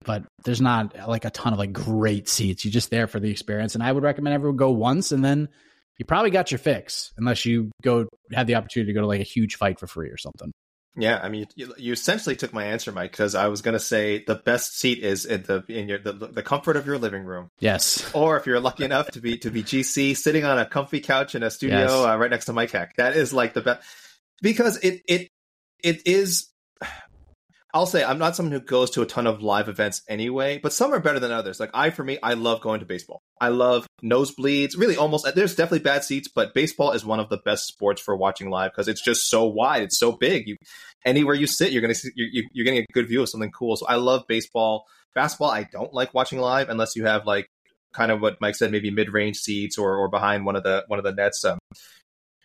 But 0.04 0.24
there's 0.44 0.60
not 0.60 0.96
like 1.08 1.26
a 1.26 1.30
ton 1.30 1.52
of 1.52 1.58
like 1.58 1.72
great 1.72 2.28
seats. 2.28 2.64
You're 2.64 2.72
just 2.72 2.90
there 2.90 3.06
for 3.06 3.20
the 3.20 3.30
experience. 3.30 3.74
And 3.74 3.84
I 3.84 3.92
would 3.92 4.02
recommend 4.02 4.34
everyone 4.34 4.56
go 4.56 4.70
once 4.70 5.12
and 5.12 5.22
then 5.22 5.50
you 5.98 6.06
probably 6.06 6.30
got 6.30 6.50
your 6.50 6.58
fix 6.58 7.12
unless 7.18 7.44
you 7.44 7.70
go 7.82 8.08
have 8.32 8.46
the 8.46 8.54
opportunity 8.54 8.90
to 8.90 8.94
go 8.94 9.02
to 9.02 9.06
like 9.06 9.20
a 9.20 9.24
huge 9.24 9.56
fight 9.56 9.78
for 9.78 9.86
free 9.86 10.08
or 10.08 10.16
something. 10.16 10.50
Yeah, 10.96 11.20
I 11.22 11.28
mean, 11.28 11.46
you, 11.54 11.72
you 11.78 11.92
essentially 11.92 12.34
took 12.34 12.52
my 12.52 12.64
answer, 12.64 12.90
Mike, 12.90 13.12
because 13.12 13.36
I 13.36 13.46
was 13.46 13.62
going 13.62 13.74
to 13.74 13.80
say 13.80 14.24
the 14.24 14.34
best 14.34 14.76
seat 14.76 14.98
is 14.98 15.24
in 15.24 15.44
the 15.44 15.64
in 15.68 15.88
your 15.88 15.98
the, 15.98 16.12
the 16.12 16.42
comfort 16.42 16.76
of 16.76 16.84
your 16.84 16.98
living 16.98 17.24
room. 17.24 17.50
Yes. 17.60 18.12
Or 18.12 18.36
if 18.36 18.46
you're 18.46 18.60
lucky 18.60 18.84
enough 18.84 19.08
to 19.12 19.20
be 19.20 19.38
to 19.38 19.50
be 19.50 19.62
GC, 19.62 20.16
sitting 20.16 20.44
on 20.44 20.58
a 20.58 20.66
comfy 20.66 21.00
couch 21.00 21.34
in 21.34 21.42
a 21.42 21.50
studio 21.50 21.78
yes. 21.78 21.90
uh, 21.90 22.18
right 22.18 22.30
next 22.30 22.46
to 22.46 22.52
Mike 22.52 22.72
Heck, 22.72 22.96
that 22.96 23.16
is 23.16 23.32
like 23.32 23.54
the 23.54 23.60
best 23.60 23.86
because 24.42 24.78
it 24.78 25.02
it 25.06 25.30
it 25.82 26.06
is 26.06 26.48
I'll 27.72 27.86
say 27.86 28.02
I'm 28.02 28.18
not 28.18 28.34
someone 28.34 28.52
who 28.52 28.60
goes 28.60 28.90
to 28.90 29.02
a 29.02 29.06
ton 29.06 29.26
of 29.26 29.42
live 29.42 29.68
events 29.68 30.02
anyway, 30.08 30.58
but 30.58 30.72
some 30.72 30.92
are 30.92 30.98
better 30.98 31.20
than 31.20 31.30
others. 31.30 31.60
Like 31.60 31.70
I, 31.72 31.90
for 31.90 32.02
me, 32.02 32.18
I 32.22 32.34
love 32.34 32.60
going 32.60 32.80
to 32.80 32.86
baseball. 32.86 33.22
I 33.40 33.48
love 33.48 33.86
nosebleeds. 34.02 34.76
Really, 34.76 34.96
almost 34.96 35.26
there's 35.34 35.54
definitely 35.54 35.84
bad 35.84 36.02
seats, 36.02 36.28
but 36.28 36.52
baseball 36.52 36.92
is 36.92 37.04
one 37.04 37.20
of 37.20 37.28
the 37.28 37.38
best 37.44 37.66
sports 37.66 38.00
for 38.00 38.16
watching 38.16 38.50
live 38.50 38.72
because 38.72 38.88
it's 38.88 39.02
just 39.02 39.28
so 39.28 39.46
wide, 39.46 39.82
it's 39.82 39.98
so 39.98 40.12
big. 40.12 40.48
You 40.48 40.56
anywhere 41.04 41.34
you 41.34 41.46
sit, 41.46 41.70
you're 41.70 41.82
gonna 41.82 41.94
see, 41.94 42.10
you're, 42.16 42.44
you're 42.52 42.64
getting 42.64 42.82
a 42.82 42.92
good 42.92 43.08
view 43.08 43.22
of 43.22 43.28
something 43.28 43.52
cool. 43.52 43.76
So 43.76 43.86
I 43.86 43.96
love 43.96 44.24
baseball. 44.28 44.84
Basketball, 45.14 45.50
I 45.50 45.64
don't 45.64 45.92
like 45.92 46.14
watching 46.14 46.38
live 46.38 46.68
unless 46.68 46.94
you 46.94 47.04
have 47.06 47.26
like 47.26 47.48
kind 47.92 48.12
of 48.12 48.20
what 48.20 48.40
Mike 48.40 48.54
said, 48.54 48.70
maybe 48.70 48.90
mid 48.90 49.12
range 49.12 49.36
seats 49.36 49.78
or 49.78 49.96
or 49.96 50.08
behind 50.08 50.44
one 50.44 50.56
of 50.56 50.62
the 50.62 50.84
one 50.88 50.98
of 50.98 51.04
the 51.04 51.12
nets. 51.12 51.44
Um, 51.44 51.58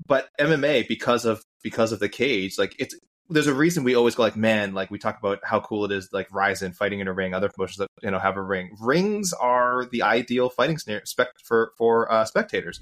but 0.07 0.29
MMA 0.39 0.87
because 0.87 1.25
of 1.25 1.43
because 1.63 1.91
of 1.91 1.99
the 1.99 2.09
cage, 2.09 2.57
like 2.57 2.75
it's 2.79 2.95
there's 3.29 3.47
a 3.47 3.53
reason 3.53 3.83
we 3.83 3.95
always 3.95 4.15
go 4.15 4.23
like, 4.23 4.35
man, 4.35 4.73
like 4.73 4.91
we 4.91 4.99
talk 4.99 5.17
about 5.17 5.39
how 5.43 5.59
cool 5.59 5.85
it 5.85 5.91
is, 5.91 6.09
like 6.11 6.27
Rizin 6.31 6.73
fighting 6.73 6.99
in 6.99 7.07
a 7.07 7.13
ring, 7.13 7.33
other 7.33 7.49
promotions 7.49 7.77
that 7.77 7.87
you 8.03 8.11
know 8.11 8.19
have 8.19 8.37
a 8.37 8.41
ring. 8.41 8.75
Rings 8.79 9.33
are 9.33 9.85
the 9.85 10.03
ideal 10.03 10.49
fighting 10.49 10.77
scenario 10.77 11.03
for 11.43 11.71
for 11.77 12.11
uh, 12.11 12.25
spectators. 12.25 12.79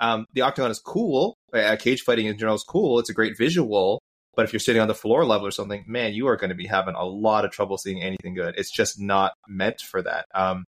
Um, 0.00 0.26
the 0.34 0.42
octagon 0.42 0.70
is 0.70 0.78
cool. 0.78 1.36
Uh, 1.52 1.76
cage 1.78 2.02
fighting 2.02 2.26
in 2.26 2.38
general 2.38 2.56
is 2.56 2.64
cool. 2.64 2.98
It's 2.98 3.10
a 3.10 3.14
great 3.14 3.36
visual. 3.36 4.00
But 4.34 4.44
if 4.44 4.52
you're 4.52 4.60
sitting 4.60 4.82
on 4.82 4.88
the 4.88 4.94
floor 4.94 5.24
level 5.24 5.46
or 5.46 5.50
something, 5.50 5.84
man, 5.86 6.12
you 6.12 6.28
are 6.28 6.36
going 6.36 6.50
to 6.50 6.54
be 6.54 6.66
having 6.66 6.94
a 6.94 7.04
lot 7.04 7.46
of 7.46 7.52
trouble 7.52 7.78
seeing 7.78 8.02
anything 8.02 8.34
good. 8.34 8.54
It's 8.58 8.70
just 8.70 9.00
not 9.00 9.32
meant 9.48 9.80
for 9.80 10.02
that. 10.02 10.26
Um, 10.34 10.66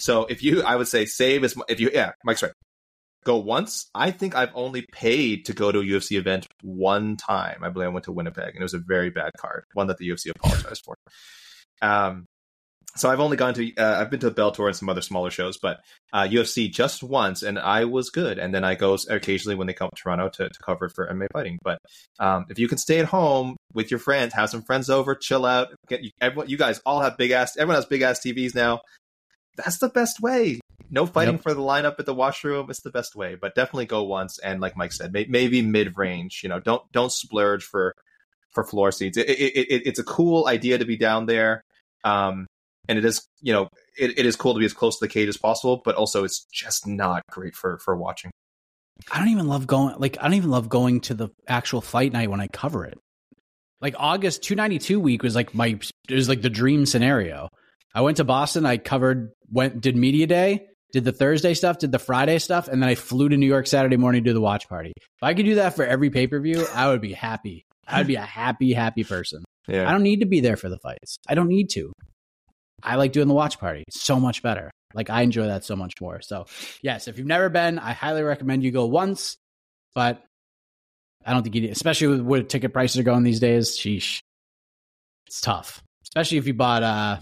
so 0.00 0.24
if 0.24 0.42
you, 0.42 0.64
I 0.64 0.74
would 0.74 0.88
say, 0.88 1.06
save 1.06 1.44
as 1.44 1.54
if 1.68 1.78
you, 1.78 1.90
yeah, 1.94 2.10
Mike's 2.24 2.42
right 2.42 2.50
go 3.24 3.36
once. 3.36 3.90
I 3.94 4.10
think 4.10 4.34
I've 4.34 4.52
only 4.54 4.86
paid 4.92 5.46
to 5.46 5.52
go 5.52 5.72
to 5.72 5.80
a 5.80 5.84
UFC 5.84 6.18
event 6.18 6.46
one 6.62 7.16
time. 7.16 7.64
I 7.64 7.70
believe 7.70 7.88
I 7.88 7.92
went 7.92 8.04
to 8.04 8.12
Winnipeg, 8.12 8.54
and 8.54 8.60
it 8.60 8.62
was 8.62 8.74
a 8.74 8.78
very 8.78 9.10
bad 9.10 9.32
card, 9.38 9.64
one 9.74 9.88
that 9.88 9.98
the 9.98 10.08
UFC 10.08 10.30
apologized 10.30 10.84
for. 10.84 10.94
Um, 11.82 12.26
so 12.96 13.10
I've 13.10 13.18
only 13.18 13.36
gone 13.36 13.54
to 13.54 13.74
uh, 13.76 14.00
I've 14.00 14.10
been 14.10 14.20
to 14.20 14.30
Bellator 14.30 14.66
and 14.66 14.76
some 14.76 14.88
other 14.88 15.00
smaller 15.00 15.30
shows, 15.30 15.58
but 15.58 15.80
uh, 16.12 16.22
UFC 16.22 16.72
just 16.72 17.02
once, 17.02 17.42
and 17.42 17.58
I 17.58 17.86
was 17.86 18.10
good. 18.10 18.38
And 18.38 18.54
then 18.54 18.62
I 18.62 18.76
go 18.76 18.96
occasionally 19.10 19.56
when 19.56 19.66
they 19.66 19.72
come 19.72 19.90
to 19.92 20.00
Toronto 20.00 20.28
to, 20.28 20.48
to 20.48 20.58
cover 20.64 20.88
for 20.88 21.08
MMA 21.08 21.26
fighting. 21.32 21.58
But 21.62 21.78
um, 22.20 22.46
if 22.50 22.58
you 22.58 22.68
can 22.68 22.78
stay 22.78 23.00
at 23.00 23.06
home 23.06 23.56
with 23.72 23.90
your 23.90 23.98
friends, 23.98 24.32
have 24.34 24.50
some 24.50 24.62
friends 24.62 24.90
over, 24.90 25.16
chill 25.16 25.44
out. 25.44 25.74
Get 25.88 26.04
you, 26.04 26.10
everyone, 26.20 26.48
you 26.48 26.56
guys 26.56 26.80
all 26.86 27.00
have 27.00 27.16
big 27.16 27.32
ass. 27.32 27.56
Everyone 27.56 27.76
has 27.76 27.86
big 27.86 28.02
ass 28.02 28.20
TVs 28.20 28.54
now. 28.54 28.80
That's 29.56 29.78
the 29.78 29.88
best 29.88 30.20
way 30.20 30.60
no 30.94 31.06
fighting 31.06 31.34
yep. 31.34 31.42
for 31.42 31.52
the 31.52 31.60
lineup 31.60 31.96
at 31.98 32.06
the 32.06 32.14
washroom 32.14 32.70
is 32.70 32.78
the 32.78 32.90
best 32.90 33.16
way, 33.16 33.34
but 33.34 33.56
definitely 33.56 33.86
go 33.86 34.04
once. 34.04 34.38
And 34.38 34.60
like 34.60 34.76
Mike 34.76 34.92
said, 34.92 35.12
may, 35.12 35.26
maybe 35.28 35.60
mid 35.60 35.98
range. 35.98 36.40
You 36.42 36.48
know, 36.48 36.60
don't 36.60 36.90
don't 36.92 37.12
splurge 37.12 37.64
for 37.64 37.92
for 38.52 38.64
floor 38.64 38.92
seats. 38.92 39.18
It, 39.18 39.28
it, 39.28 39.32
it, 39.32 39.82
it's 39.86 39.98
a 39.98 40.04
cool 40.04 40.46
idea 40.46 40.78
to 40.78 40.84
be 40.84 40.96
down 40.96 41.26
there, 41.26 41.62
um, 42.04 42.46
and 42.88 42.96
it 42.96 43.04
is 43.04 43.26
you 43.42 43.52
know 43.52 43.68
it, 43.98 44.18
it 44.18 44.24
is 44.24 44.36
cool 44.36 44.54
to 44.54 44.60
be 44.60 44.64
as 44.64 44.72
close 44.72 44.98
to 44.98 45.04
the 45.04 45.12
cage 45.12 45.28
as 45.28 45.36
possible, 45.36 45.82
but 45.84 45.96
also 45.96 46.22
it's 46.22 46.46
just 46.52 46.86
not 46.86 47.22
great 47.28 47.56
for 47.56 47.78
for 47.78 47.96
watching. 47.96 48.30
I 49.10 49.18
don't 49.18 49.30
even 49.30 49.48
love 49.48 49.66
going 49.66 49.96
like 49.98 50.16
I 50.20 50.22
don't 50.22 50.34
even 50.34 50.50
love 50.50 50.68
going 50.68 51.00
to 51.02 51.14
the 51.14 51.28
actual 51.48 51.80
fight 51.80 52.12
night 52.12 52.30
when 52.30 52.40
I 52.40 52.46
cover 52.46 52.84
it. 52.84 52.96
Like 53.80 53.96
August 53.98 54.44
292 54.44 55.00
week 55.00 55.24
was 55.24 55.34
like 55.34 55.54
my 55.54 55.76
it 56.08 56.14
was 56.14 56.28
like 56.28 56.40
the 56.40 56.50
dream 56.50 56.86
scenario 56.86 57.48
I 57.94 58.00
went 58.00 58.16
to 58.16 58.24
Boston. 58.24 58.66
I 58.66 58.76
covered, 58.76 59.32
went, 59.50 59.80
did 59.80 59.96
media 59.96 60.26
day, 60.26 60.66
did 60.94 61.04
the 61.04 61.12
Thursday 61.12 61.54
stuff, 61.54 61.78
did 61.78 61.90
the 61.90 61.98
Friday 61.98 62.38
stuff, 62.38 62.68
and 62.68 62.80
then 62.80 62.88
I 62.88 62.94
flew 62.94 63.28
to 63.28 63.36
New 63.36 63.48
York 63.48 63.66
Saturday 63.66 63.96
morning 63.96 64.22
to 64.22 64.30
do 64.30 64.32
the 64.32 64.40
watch 64.40 64.68
party. 64.68 64.92
If 64.96 65.22
I 65.22 65.34
could 65.34 65.44
do 65.44 65.56
that 65.56 65.74
for 65.74 65.84
every 65.84 66.08
pay 66.08 66.28
per 66.28 66.38
view, 66.38 66.64
I 66.72 66.88
would 66.88 67.00
be 67.00 67.12
happy. 67.12 67.64
I'd 67.86 68.06
be 68.06 68.14
a 68.14 68.22
happy, 68.22 68.72
happy 68.72 69.02
person. 69.02 69.44
Yeah. 69.66 69.88
I 69.88 69.92
don't 69.92 70.04
need 70.04 70.20
to 70.20 70.26
be 70.26 70.38
there 70.38 70.56
for 70.56 70.68
the 70.68 70.78
fights. 70.78 71.16
I 71.28 71.34
don't 71.34 71.48
need 71.48 71.70
to. 71.70 71.92
I 72.80 72.94
like 72.94 73.12
doing 73.12 73.26
the 73.26 73.34
watch 73.34 73.58
party 73.58 73.82
so 73.90 74.20
much 74.20 74.40
better. 74.40 74.70
Like 74.94 75.10
I 75.10 75.22
enjoy 75.22 75.48
that 75.48 75.64
so 75.64 75.74
much 75.74 75.94
more. 76.00 76.20
So, 76.22 76.46
yes, 76.80 77.08
if 77.08 77.18
you've 77.18 77.26
never 77.26 77.48
been, 77.48 77.80
I 77.80 77.92
highly 77.92 78.22
recommend 78.22 78.62
you 78.62 78.70
go 78.70 78.86
once, 78.86 79.36
but 79.96 80.22
I 81.26 81.32
don't 81.32 81.42
think 81.42 81.56
you 81.56 81.62
need, 81.62 81.70
especially 81.70 82.06
with 82.06 82.20
where 82.20 82.42
ticket 82.44 82.72
prices 82.72 82.98
are 83.00 83.02
going 83.02 83.24
these 83.24 83.40
days. 83.40 83.76
Sheesh. 83.76 84.20
It's 85.26 85.40
tough, 85.40 85.82
especially 86.04 86.38
if 86.38 86.46
you 86.46 86.54
bought 86.54 86.84
uh, 86.84 87.18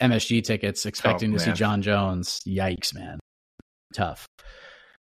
MSG 0.00 0.44
tickets 0.44 0.86
expecting 0.86 1.30
Oh, 1.34 1.38
to 1.38 1.40
see. 1.44 1.52
Jon 1.52 1.82
Jones. 1.82 2.40
Yikes, 2.46 2.94
man. 2.94 3.18
Tough. 3.94 4.26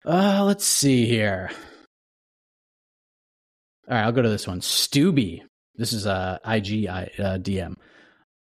Uh, 0.06 0.44
let's 0.46 0.66
see 0.66 1.06
here. 1.06 1.50
All 3.88 3.96
right, 3.96 4.04
I'll 4.04 4.12
go 4.12 4.22
to 4.22 4.30
this 4.30 4.48
one. 4.48 4.62
Stubby. 4.62 5.44
This 5.76 5.94
is 5.94 6.06
a 6.06 6.40
IG 6.46 6.88
uh, 6.88 7.06
DM. 7.40 7.74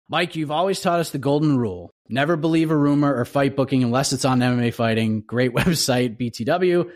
Mike, 0.10 0.36
you've 0.36 0.52
always 0.52 0.80
taught 0.82 1.00
us 1.00 1.10
the 1.12 1.18
golden 1.18 1.58
rule. 1.58 1.92
Never 2.10 2.36
believe 2.38 2.72
a 2.72 2.76
rumor 2.78 3.14
or 3.14 3.26
fight 3.26 3.56
booking 3.56 3.84
unless 3.84 4.14
it's 4.14 4.26
on 4.26 4.40
MMA 4.40 4.74
fighting. 4.74 5.22
Great 5.22 5.52
website, 5.54 6.18
BTW. 6.20 6.90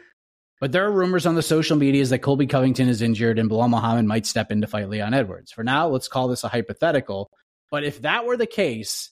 But 0.60 0.72
there 0.72 0.86
are 0.86 0.92
rumors 0.92 1.26
on 1.26 1.36
the 1.36 1.42
social 1.42 1.76
medias 1.76 2.12
that 2.12 2.20
Colby 2.20 2.46
Covington 2.48 2.88
is 2.88 3.02
injured 3.02 3.40
and 3.40 3.50
Belal 3.50 3.70
Muhammad 3.70 4.06
might 4.06 4.26
step 4.26 4.52
in 4.52 4.62
to 4.62 4.68
fight 4.68 4.90
Leon 4.90 5.14
Edwards. 5.14 5.52
For 5.52 5.64
now, 5.64 5.88
let's 5.90 6.08
call 6.08 6.28
this 6.28 6.44
a 6.44 6.48
hypothetical. 6.50 7.30
But 7.72 7.84
if 7.84 8.02
that 8.04 8.26
were 8.26 8.38
the 8.38 8.46
case, 8.48 9.11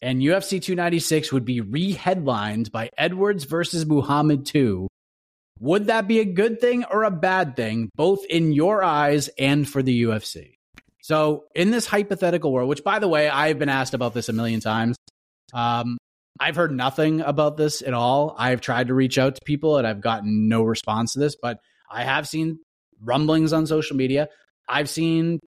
and 0.00 0.20
UFC 0.20 0.62
296 0.62 1.32
would 1.32 1.44
be 1.44 1.60
re-headlined 1.60 2.70
by 2.70 2.90
Edwards 2.96 3.44
versus 3.44 3.84
Muhammad 3.84 4.46
2, 4.46 4.88
would 5.60 5.86
that 5.86 6.06
be 6.06 6.20
a 6.20 6.24
good 6.24 6.60
thing 6.60 6.84
or 6.84 7.02
a 7.04 7.10
bad 7.10 7.56
thing, 7.56 7.90
both 7.96 8.24
in 8.26 8.52
your 8.52 8.82
eyes 8.82 9.28
and 9.38 9.68
for 9.68 9.82
the 9.82 10.04
UFC? 10.04 10.54
So, 11.02 11.44
in 11.54 11.70
this 11.70 11.86
hypothetical 11.86 12.52
world, 12.52 12.68
which 12.68 12.84
by 12.84 12.98
the 12.98 13.08
way, 13.08 13.28
I've 13.28 13.58
been 13.58 13.68
asked 13.68 13.94
about 13.94 14.14
this 14.14 14.28
a 14.28 14.32
million 14.32 14.60
times, 14.60 14.96
um, 15.52 15.98
I've 16.38 16.54
heard 16.54 16.70
nothing 16.70 17.20
about 17.20 17.56
this 17.56 17.82
at 17.82 17.94
all. 17.94 18.36
I've 18.38 18.60
tried 18.60 18.88
to 18.88 18.94
reach 18.94 19.18
out 19.18 19.34
to 19.34 19.40
people 19.44 19.78
and 19.78 19.86
I've 19.86 20.00
gotten 20.00 20.48
no 20.48 20.62
response 20.62 21.14
to 21.14 21.18
this, 21.18 21.34
but 21.34 21.58
I 21.90 22.04
have 22.04 22.28
seen 22.28 22.60
rumblings 23.02 23.52
on 23.52 23.66
social 23.66 23.96
media. 23.96 24.28
I've 24.68 24.88
seen 24.88 25.40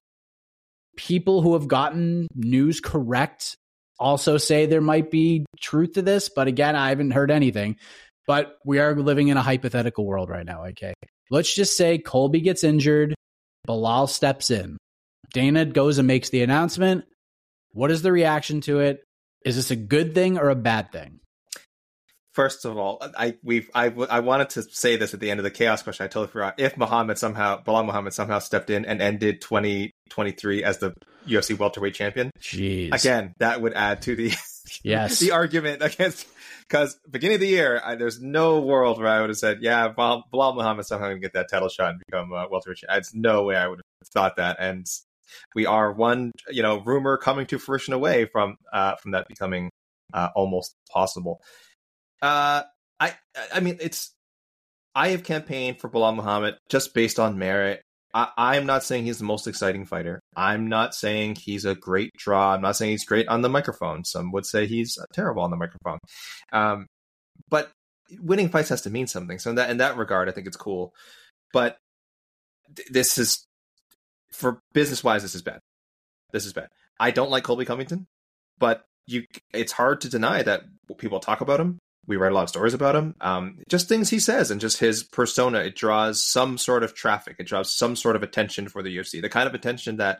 people 0.97 1.41
who 1.41 1.53
have 1.53 1.67
gotten 1.67 2.27
news 2.35 2.81
correct 2.81 3.55
also 4.01 4.37
say 4.37 4.65
there 4.65 4.81
might 4.81 5.11
be 5.11 5.45
truth 5.61 5.93
to 5.93 6.01
this, 6.01 6.29
but 6.29 6.47
again, 6.47 6.75
I 6.75 6.89
haven't 6.89 7.11
heard 7.11 7.31
anything. 7.31 7.77
But 8.27 8.57
we 8.65 8.79
are 8.79 8.95
living 8.95 9.29
in 9.29 9.37
a 9.37 9.41
hypothetical 9.41 10.05
world 10.05 10.29
right 10.29 10.45
now, 10.45 10.65
okay? 10.67 10.93
Let's 11.29 11.53
just 11.53 11.77
say 11.77 11.97
Colby 11.97 12.41
gets 12.41 12.63
injured, 12.63 13.15
Belal 13.67 14.09
steps 14.09 14.51
in. 14.51 14.77
Dana 15.33 15.65
goes 15.65 15.97
and 15.97 16.07
makes 16.07 16.29
the 16.29 16.41
announcement. 16.43 17.05
What 17.71 17.91
is 17.91 18.01
the 18.01 18.11
reaction 18.11 18.61
to 18.61 18.79
it? 18.79 19.03
Is 19.45 19.55
this 19.55 19.71
a 19.71 19.75
good 19.75 20.13
thing 20.13 20.37
or 20.37 20.49
a 20.49 20.55
bad 20.55 20.91
thing? 20.91 21.19
First 22.33 22.63
of 22.65 22.77
all, 22.77 23.01
I 23.17 23.35
we've 23.43 23.69
I, 23.73 23.87
I 24.09 24.21
wanted 24.21 24.51
to 24.51 24.63
say 24.63 24.95
this 24.95 25.13
at 25.13 25.19
the 25.19 25.29
end 25.29 25.39
of 25.39 25.43
the 25.43 25.51
chaos 25.51 25.83
question. 25.83 26.05
I 26.05 26.07
totally 26.07 26.31
forgot. 26.31 26.55
If 26.59 26.77
Muhammad 26.77 27.17
somehow 27.17 27.61
Belal 27.61 27.85
Muhammad 27.85 28.13
somehow 28.13 28.39
stepped 28.39 28.69
in 28.69 28.85
and 28.85 29.01
ended 29.01 29.41
2023 29.41 30.63
as 30.63 30.77
the 30.77 30.93
UFC 31.27 31.57
welterweight 31.57 31.93
champion, 31.93 32.31
Jeez. 32.39 32.93
again, 32.93 33.33
that 33.39 33.61
would 33.61 33.73
add 33.73 34.01
to 34.03 34.15
the 34.15 34.31
Yes. 34.83 35.19
the 35.19 35.31
argument 35.31 35.81
against 35.83 36.27
because 36.67 36.97
beginning 37.09 37.35
of 37.35 37.41
the 37.41 37.47
year, 37.47 37.81
I, 37.83 37.95
there's 37.95 38.21
no 38.21 38.61
world 38.61 38.97
where 38.99 39.07
I 39.07 39.19
would 39.19 39.29
have 39.29 39.37
said, 39.37 39.57
yeah, 39.61 39.91
Belal, 39.91 40.23
Muhammad 40.55 40.85
somehow 40.85 41.07
going 41.07 41.17
to 41.17 41.21
get 41.21 41.33
that 41.33 41.49
title 41.49 41.67
shot 41.67 41.89
and 41.89 42.01
become 42.07 42.31
uh, 42.31 42.45
welterweight. 42.47 42.77
champion. 42.77 42.97
It's 42.99 43.13
no 43.13 43.43
way 43.43 43.55
I 43.57 43.67
would 43.67 43.79
have 43.79 44.07
thought 44.13 44.37
that, 44.37 44.57
and 44.59 44.85
we 45.55 45.65
are 45.65 45.91
one 45.91 46.31
you 46.49 46.61
know 46.63 46.79
rumor 46.81 47.17
coming 47.17 47.45
to 47.47 47.59
fruition 47.59 47.93
away 47.93 48.25
from 48.25 48.55
uh, 48.71 48.95
from 48.95 49.11
that 49.11 49.27
becoming 49.27 49.69
uh, 50.13 50.29
almost 50.35 50.75
possible. 50.91 51.41
Uh, 52.21 52.63
I 52.99 53.15
I 53.53 53.59
mean 53.59 53.77
it's 53.81 54.13
I 54.95 55.09
have 55.09 55.23
campaigned 55.23 55.79
for 55.79 55.89
Belal 55.89 56.15
Muhammad 56.15 56.55
just 56.69 56.93
based 56.93 57.19
on 57.19 57.37
merit. 57.37 57.81
I, 58.13 58.29
I'm 58.37 58.65
not 58.65 58.83
saying 58.83 59.05
he's 59.05 59.17
the 59.17 59.25
most 59.25 59.47
exciting 59.47 59.85
fighter. 59.85 60.19
I'm 60.35 60.67
not 60.67 60.93
saying 60.93 61.35
he's 61.35 61.65
a 61.65 61.75
great 61.75 62.11
draw. 62.17 62.53
I'm 62.53 62.61
not 62.61 62.75
saying 62.75 62.91
he's 62.91 63.05
great 63.05 63.27
on 63.27 63.41
the 63.41 63.49
microphone. 63.49 64.03
Some 64.03 64.31
would 64.31 64.45
say 64.45 64.65
he's 64.65 64.97
terrible 65.13 65.43
on 65.43 65.51
the 65.51 65.57
microphone. 65.57 65.99
Um, 66.51 66.87
but 67.49 67.71
winning 68.19 68.49
fights 68.49 68.69
has 68.69 68.81
to 68.83 68.89
mean 68.89 69.07
something. 69.07 69.39
So 69.39 69.49
in 69.49 69.55
that 69.57 69.69
in 69.69 69.77
that 69.77 69.97
regard, 69.97 70.29
I 70.29 70.31
think 70.31 70.47
it's 70.47 70.57
cool. 70.57 70.93
But 71.53 71.77
th- 72.75 72.89
this 72.89 73.17
is 73.17 73.45
for 74.31 74.59
business 74.73 75.03
wise. 75.03 75.21
This 75.21 75.35
is 75.35 75.41
bad. 75.41 75.59
This 76.31 76.45
is 76.45 76.53
bad. 76.53 76.67
I 76.99 77.11
don't 77.11 77.31
like 77.31 77.43
Colby 77.43 77.65
Covington, 77.65 78.05
but 78.59 78.83
you. 79.07 79.23
It's 79.53 79.71
hard 79.71 80.01
to 80.01 80.09
deny 80.09 80.43
that 80.43 80.63
people 80.97 81.19
talk 81.19 81.41
about 81.41 81.59
him. 81.59 81.79
We 82.11 82.17
write 82.17 82.33
a 82.33 82.35
lot 82.35 82.43
of 82.43 82.49
stories 82.49 82.73
about 82.73 82.93
him. 82.93 83.15
Um, 83.21 83.59
just 83.69 83.87
things 83.87 84.09
he 84.09 84.19
says 84.19 84.51
and 84.51 84.59
just 84.59 84.79
his 84.79 85.01
persona. 85.01 85.59
It 85.59 85.77
draws 85.77 86.21
some 86.21 86.57
sort 86.57 86.83
of 86.83 86.93
traffic. 86.93 87.37
It 87.39 87.47
draws 87.47 87.73
some 87.73 87.95
sort 87.95 88.17
of 88.17 88.23
attention 88.23 88.67
for 88.67 88.83
the 88.83 88.93
UFC. 88.97 89.21
The 89.21 89.29
kind 89.29 89.47
of 89.47 89.55
attention 89.55 89.95
that 89.97 90.19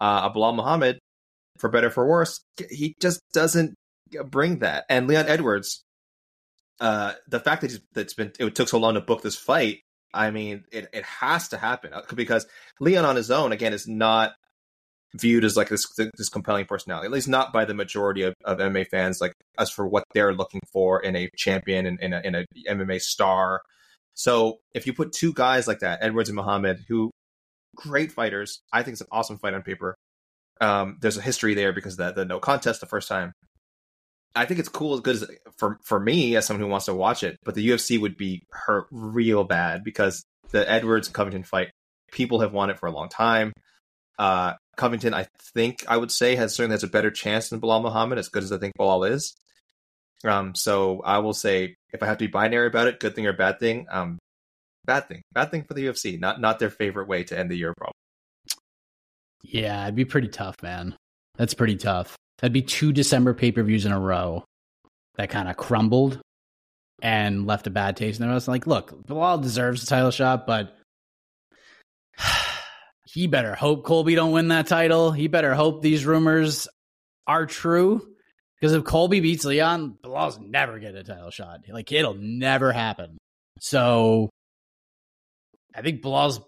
uh, 0.00 0.32
Belal 0.32 0.54
Muhammad, 0.54 1.00
for 1.58 1.68
better 1.68 1.88
or 1.88 1.90
for 1.90 2.06
worse, 2.06 2.40
he 2.70 2.94
just 3.00 3.20
doesn't 3.34 3.74
bring 4.26 4.60
that. 4.60 4.84
And 4.88 5.08
Leon 5.08 5.26
Edwards, 5.26 5.82
uh, 6.80 7.14
the 7.26 7.40
fact 7.40 7.62
that 7.62 7.76
that's 7.92 8.14
been 8.14 8.30
it 8.38 8.54
took 8.54 8.68
so 8.68 8.78
long 8.78 8.94
to 8.94 9.00
book 9.00 9.22
this 9.22 9.36
fight. 9.36 9.80
I 10.14 10.30
mean, 10.30 10.62
it, 10.70 10.88
it 10.92 11.04
has 11.04 11.48
to 11.48 11.56
happen 11.56 11.92
uh, 11.92 12.02
because 12.14 12.46
Leon 12.78 13.04
on 13.04 13.16
his 13.16 13.32
own 13.32 13.50
again 13.50 13.72
is 13.72 13.88
not 13.88 14.34
viewed 15.14 15.44
as 15.44 15.56
like 15.56 15.68
this 15.68 15.86
this 16.16 16.28
compelling 16.28 16.66
personality, 16.66 17.06
at 17.06 17.12
least 17.12 17.28
not 17.28 17.52
by 17.52 17.64
the 17.64 17.74
majority 17.74 18.22
of, 18.22 18.34
of 18.44 18.58
MMA 18.58 18.86
fans, 18.88 19.20
like 19.20 19.34
as 19.58 19.70
for 19.70 19.86
what 19.86 20.04
they're 20.14 20.34
looking 20.34 20.60
for 20.72 21.02
in 21.02 21.16
a 21.16 21.28
champion 21.36 21.86
and 21.86 22.00
in 22.00 22.12
a, 22.12 22.20
in 22.20 22.34
a 22.34 22.44
MMA 22.68 23.00
star. 23.00 23.62
So 24.14 24.58
if 24.74 24.86
you 24.86 24.92
put 24.92 25.12
two 25.12 25.32
guys 25.32 25.66
like 25.66 25.80
that, 25.80 26.00
Edwards 26.02 26.28
and 26.28 26.36
Muhammad, 26.36 26.84
who 26.88 27.10
great 27.76 28.12
fighters, 28.12 28.60
I 28.72 28.82
think 28.82 28.94
it's 28.94 29.00
an 29.00 29.08
awesome 29.10 29.38
fight 29.38 29.54
on 29.54 29.62
paper. 29.62 29.94
Um, 30.60 30.98
there's 31.00 31.16
a 31.16 31.22
history 31.22 31.54
there 31.54 31.72
because 31.72 31.96
the, 31.96 32.12
the 32.12 32.24
no 32.24 32.38
contest 32.38 32.80
the 32.80 32.86
first 32.86 33.08
time. 33.08 33.32
I 34.34 34.46
think 34.46 34.60
it's 34.60 34.68
cool 34.68 34.94
as 34.94 35.00
good 35.00 35.16
as 35.16 35.30
for 35.58 35.78
for 35.84 36.00
me 36.00 36.36
as 36.36 36.46
someone 36.46 36.62
who 36.62 36.70
wants 36.70 36.86
to 36.86 36.94
watch 36.94 37.22
it, 37.22 37.36
but 37.44 37.54
the 37.54 37.68
UFC 37.68 38.00
would 38.00 38.16
be 38.16 38.44
hurt 38.50 38.86
real 38.90 39.44
bad 39.44 39.84
because 39.84 40.24
the 40.52 40.70
Edwards 40.70 41.08
Covington 41.08 41.42
fight, 41.42 41.70
people 42.12 42.40
have 42.40 42.52
wanted 42.52 42.78
for 42.78 42.86
a 42.86 42.92
long 42.92 43.10
time. 43.10 43.52
Uh, 44.18 44.54
Covington, 44.76 45.14
I 45.14 45.26
think 45.54 45.84
I 45.88 45.96
would 45.96 46.10
say 46.10 46.34
has 46.36 46.54
certainly 46.54 46.74
has 46.74 46.82
a 46.82 46.88
better 46.88 47.10
chance 47.10 47.50
than 47.50 47.60
Belal 47.60 47.82
Muhammad, 47.82 48.18
as 48.18 48.28
good 48.28 48.42
as 48.42 48.52
I 48.52 48.58
think 48.58 48.74
Belal 48.78 49.10
is. 49.10 49.34
Um, 50.24 50.54
so 50.54 51.02
I 51.04 51.18
will 51.18 51.34
say 51.34 51.76
if 51.92 52.02
I 52.02 52.06
have 52.06 52.18
to 52.18 52.24
be 52.26 52.30
binary 52.30 52.68
about 52.68 52.86
it, 52.86 53.00
good 53.00 53.14
thing 53.14 53.26
or 53.26 53.32
bad 53.32 53.58
thing, 53.58 53.86
um, 53.90 54.18
bad 54.84 55.08
thing, 55.08 55.22
bad 55.32 55.50
thing 55.50 55.64
for 55.64 55.74
the 55.74 55.86
UFC, 55.86 56.18
not 56.18 56.40
not 56.40 56.58
their 56.58 56.70
favorite 56.70 57.08
way 57.08 57.24
to 57.24 57.38
end 57.38 57.50
the 57.50 57.56
year, 57.56 57.74
probably. 57.76 57.92
Yeah, 59.42 59.82
it'd 59.82 59.96
be 59.96 60.04
pretty 60.04 60.28
tough, 60.28 60.56
man. 60.62 60.94
That's 61.36 61.54
pretty 61.54 61.76
tough. 61.76 62.16
That'd 62.38 62.52
be 62.52 62.62
two 62.62 62.92
December 62.92 63.34
pay 63.34 63.52
per 63.52 63.62
views 63.62 63.84
in 63.84 63.92
a 63.92 64.00
row 64.00 64.44
that 65.16 65.30
kind 65.30 65.48
of 65.48 65.56
crumbled 65.56 66.20
and 67.02 67.46
left 67.46 67.66
a 67.66 67.70
bad 67.70 67.96
taste 67.96 68.20
in 68.20 68.26
their 68.26 68.32
mouth. 68.32 68.48
Like, 68.48 68.66
look, 68.66 69.06
Belal 69.06 69.42
deserves 69.42 69.82
a 69.82 69.86
title 69.86 70.12
shot, 70.12 70.46
but 70.46 70.76
he 73.12 73.26
better 73.26 73.54
hope 73.54 73.84
Colby 73.84 74.14
don't 74.14 74.32
win 74.32 74.48
that 74.48 74.66
title. 74.66 75.12
He 75.12 75.28
better 75.28 75.54
hope 75.54 75.82
these 75.82 76.06
rumors 76.06 76.66
are 77.26 77.44
true. 77.44 78.00
Because 78.58 78.72
if 78.72 78.84
Colby 78.84 79.20
beats 79.20 79.44
Leon, 79.44 79.98
Belal's 80.02 80.38
never 80.38 80.78
get 80.78 80.94
a 80.94 81.04
title 81.04 81.30
shot. 81.30 81.60
Like, 81.68 81.92
it'll 81.92 82.14
never 82.14 82.72
happen. 82.72 83.18
So 83.60 84.30
I 85.74 85.82
think 85.82 86.00
Belal's 86.00 86.40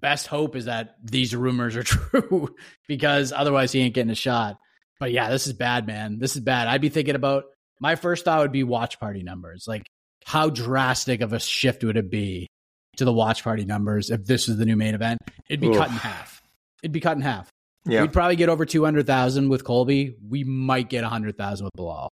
best 0.00 0.26
hope 0.26 0.56
is 0.56 0.64
that 0.64 0.96
these 1.04 1.36
rumors 1.36 1.76
are 1.76 1.82
true 1.84 2.52
because 2.88 3.32
otherwise 3.32 3.70
he 3.70 3.80
ain't 3.80 3.94
getting 3.94 4.10
a 4.10 4.16
shot. 4.16 4.58
But 4.98 5.12
yeah, 5.12 5.30
this 5.30 5.46
is 5.46 5.52
bad, 5.52 5.86
man. 5.86 6.18
This 6.18 6.34
is 6.34 6.42
bad. 6.42 6.66
I'd 6.66 6.80
be 6.80 6.88
thinking 6.88 7.14
about 7.14 7.44
my 7.80 7.94
first 7.94 8.24
thought 8.24 8.40
would 8.40 8.50
be 8.50 8.64
watch 8.64 8.98
party 8.98 9.22
numbers. 9.22 9.66
Like, 9.68 9.86
how 10.24 10.50
drastic 10.50 11.20
of 11.20 11.32
a 11.32 11.38
shift 11.38 11.84
would 11.84 11.96
it 11.96 12.10
be 12.10 12.48
to 12.96 13.04
the 13.04 13.12
watch 13.12 13.42
party 13.42 13.64
numbers 13.64 14.10
if 14.10 14.24
this 14.24 14.48
was 14.48 14.56
the 14.56 14.66
new 14.66 14.76
main 14.76 14.94
event? 14.94 15.20
It'd 15.48 15.60
be 15.60 15.68
Oof. 15.68 15.76
cut 15.76 15.88
in 15.88 15.96
half. 15.96 16.42
It'd 16.82 16.92
be 16.92 17.00
cut 17.00 17.16
in 17.16 17.22
half. 17.22 17.48
Yeah, 17.84 18.02
We'd 18.02 18.12
probably 18.12 18.36
get 18.36 18.48
over 18.48 18.64
200,000 18.64 19.48
with 19.48 19.64
Colby. 19.64 20.16
We 20.28 20.44
might 20.44 20.88
get 20.88 21.02
100,000 21.02 21.64
with 21.64 21.72
Belal. 21.76 22.08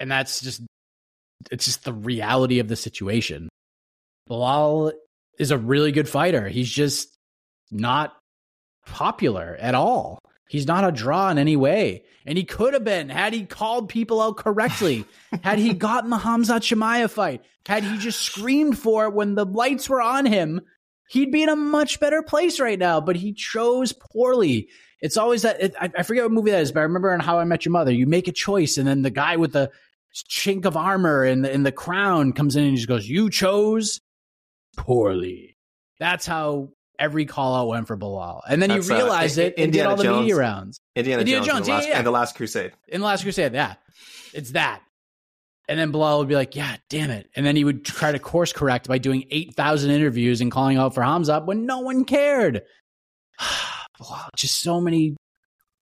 And 0.00 0.10
that's 0.10 0.40
just, 0.40 0.62
it's 1.50 1.64
just 1.64 1.84
the 1.84 1.92
reality 1.92 2.58
of 2.58 2.66
the 2.66 2.74
situation. 2.74 3.48
Belal 4.28 4.92
is 5.38 5.50
a 5.52 5.58
really 5.58 5.92
good 5.92 6.08
fighter. 6.08 6.48
He's 6.48 6.70
just 6.70 7.14
not 7.70 8.16
popular 8.86 9.56
at 9.60 9.74
all. 9.74 10.18
He's 10.48 10.66
not 10.66 10.84
a 10.84 10.92
draw 10.92 11.30
in 11.30 11.38
any 11.38 11.56
way. 11.56 12.04
And 12.26 12.38
he 12.38 12.44
could 12.44 12.74
have 12.74 12.84
been 12.84 13.08
had 13.08 13.32
he 13.32 13.44
called 13.44 13.88
people 13.88 14.20
out 14.20 14.36
correctly, 14.36 15.04
had 15.42 15.58
he 15.58 15.74
gotten 15.74 16.10
the 16.10 16.18
Khamzat 16.18 16.60
Chimaev 16.60 17.10
fight, 17.10 17.44
had 17.66 17.84
he 17.84 17.98
just 17.98 18.20
screamed 18.20 18.78
for 18.78 19.06
it 19.06 19.14
when 19.14 19.34
the 19.34 19.44
lights 19.44 19.88
were 19.88 20.02
on 20.02 20.26
him, 20.26 20.60
he'd 21.08 21.32
be 21.32 21.42
in 21.42 21.48
a 21.48 21.56
much 21.56 22.00
better 22.00 22.22
place 22.22 22.60
right 22.60 22.78
now. 22.78 23.00
But 23.00 23.16
he 23.16 23.32
chose 23.32 23.92
poorly. 23.92 24.68
It's 25.00 25.16
always 25.16 25.42
that 25.42 25.60
it, 25.60 25.74
I, 25.80 25.90
I 25.98 26.02
forget 26.02 26.24
what 26.24 26.32
movie 26.32 26.50
that 26.50 26.62
is, 26.62 26.72
but 26.72 26.80
I 26.80 26.84
remember 26.84 27.12
in 27.12 27.20
How 27.20 27.38
I 27.38 27.44
Met 27.44 27.64
Your 27.64 27.72
Mother, 27.72 27.92
you 27.92 28.06
make 28.06 28.28
a 28.28 28.32
choice, 28.32 28.78
and 28.78 28.86
then 28.86 29.02
the 29.02 29.10
guy 29.10 29.36
with 29.36 29.52
the 29.52 29.70
chink 30.14 30.64
of 30.64 30.76
armor 30.76 31.24
and 31.24 31.44
the, 31.44 31.52
and 31.52 31.66
the 31.66 31.72
crown 31.72 32.32
comes 32.32 32.56
in 32.56 32.62
and 32.62 32.70
he 32.70 32.76
just 32.76 32.88
goes, 32.88 33.08
"You 33.08 33.28
chose 33.28 34.00
poorly." 34.76 35.56
That's 35.98 36.26
how 36.26 36.70
every 36.98 37.26
call 37.26 37.54
out 37.54 37.68
went 37.68 37.86
for 37.86 37.96
Belal. 37.96 38.40
And 38.48 38.60
then 38.60 38.68
That's, 38.68 38.86
he 38.86 38.94
uh, 38.94 38.96
realized 38.96 39.38
it 39.38 39.54
and 39.58 39.72
did 39.72 39.86
all 39.86 39.96
the 39.96 40.04
Jones. 40.04 40.20
media 40.20 40.36
rounds. 40.36 40.80
Indiana, 40.94 41.20
Indiana 41.20 41.44
Jones, 41.44 41.56
Jones, 41.56 41.58
and, 41.58 41.64
the 41.66 41.70
yeah, 41.70 41.76
last, 41.76 41.88
yeah. 41.88 41.98
and 41.98 42.06
the 42.06 42.10
Last 42.10 42.36
Crusade. 42.36 42.72
In 42.88 43.00
the 43.00 43.06
Last 43.06 43.22
Crusade, 43.22 43.54
yeah. 43.54 43.74
It's 44.32 44.52
that. 44.52 44.80
And 45.68 45.78
then 45.78 45.92
Belal 45.92 46.18
would 46.18 46.28
be 46.28 46.34
like, 46.34 46.56
yeah, 46.56 46.76
damn 46.90 47.10
it. 47.10 47.28
And 47.34 47.46
then 47.46 47.56
he 47.56 47.64
would 47.64 47.84
try 47.84 48.12
to 48.12 48.18
course 48.18 48.52
correct 48.52 48.86
by 48.86 48.98
doing 48.98 49.24
8,000 49.30 49.90
interviews 49.90 50.40
and 50.40 50.52
calling 50.52 50.76
out 50.76 50.94
for 50.94 51.02
Hamza 51.02 51.40
when 51.40 51.66
no 51.66 51.80
one 51.80 52.04
cared. 52.04 52.62
Belal, 54.00 54.28
just 54.36 54.60
so 54.60 54.80
many, 54.80 55.16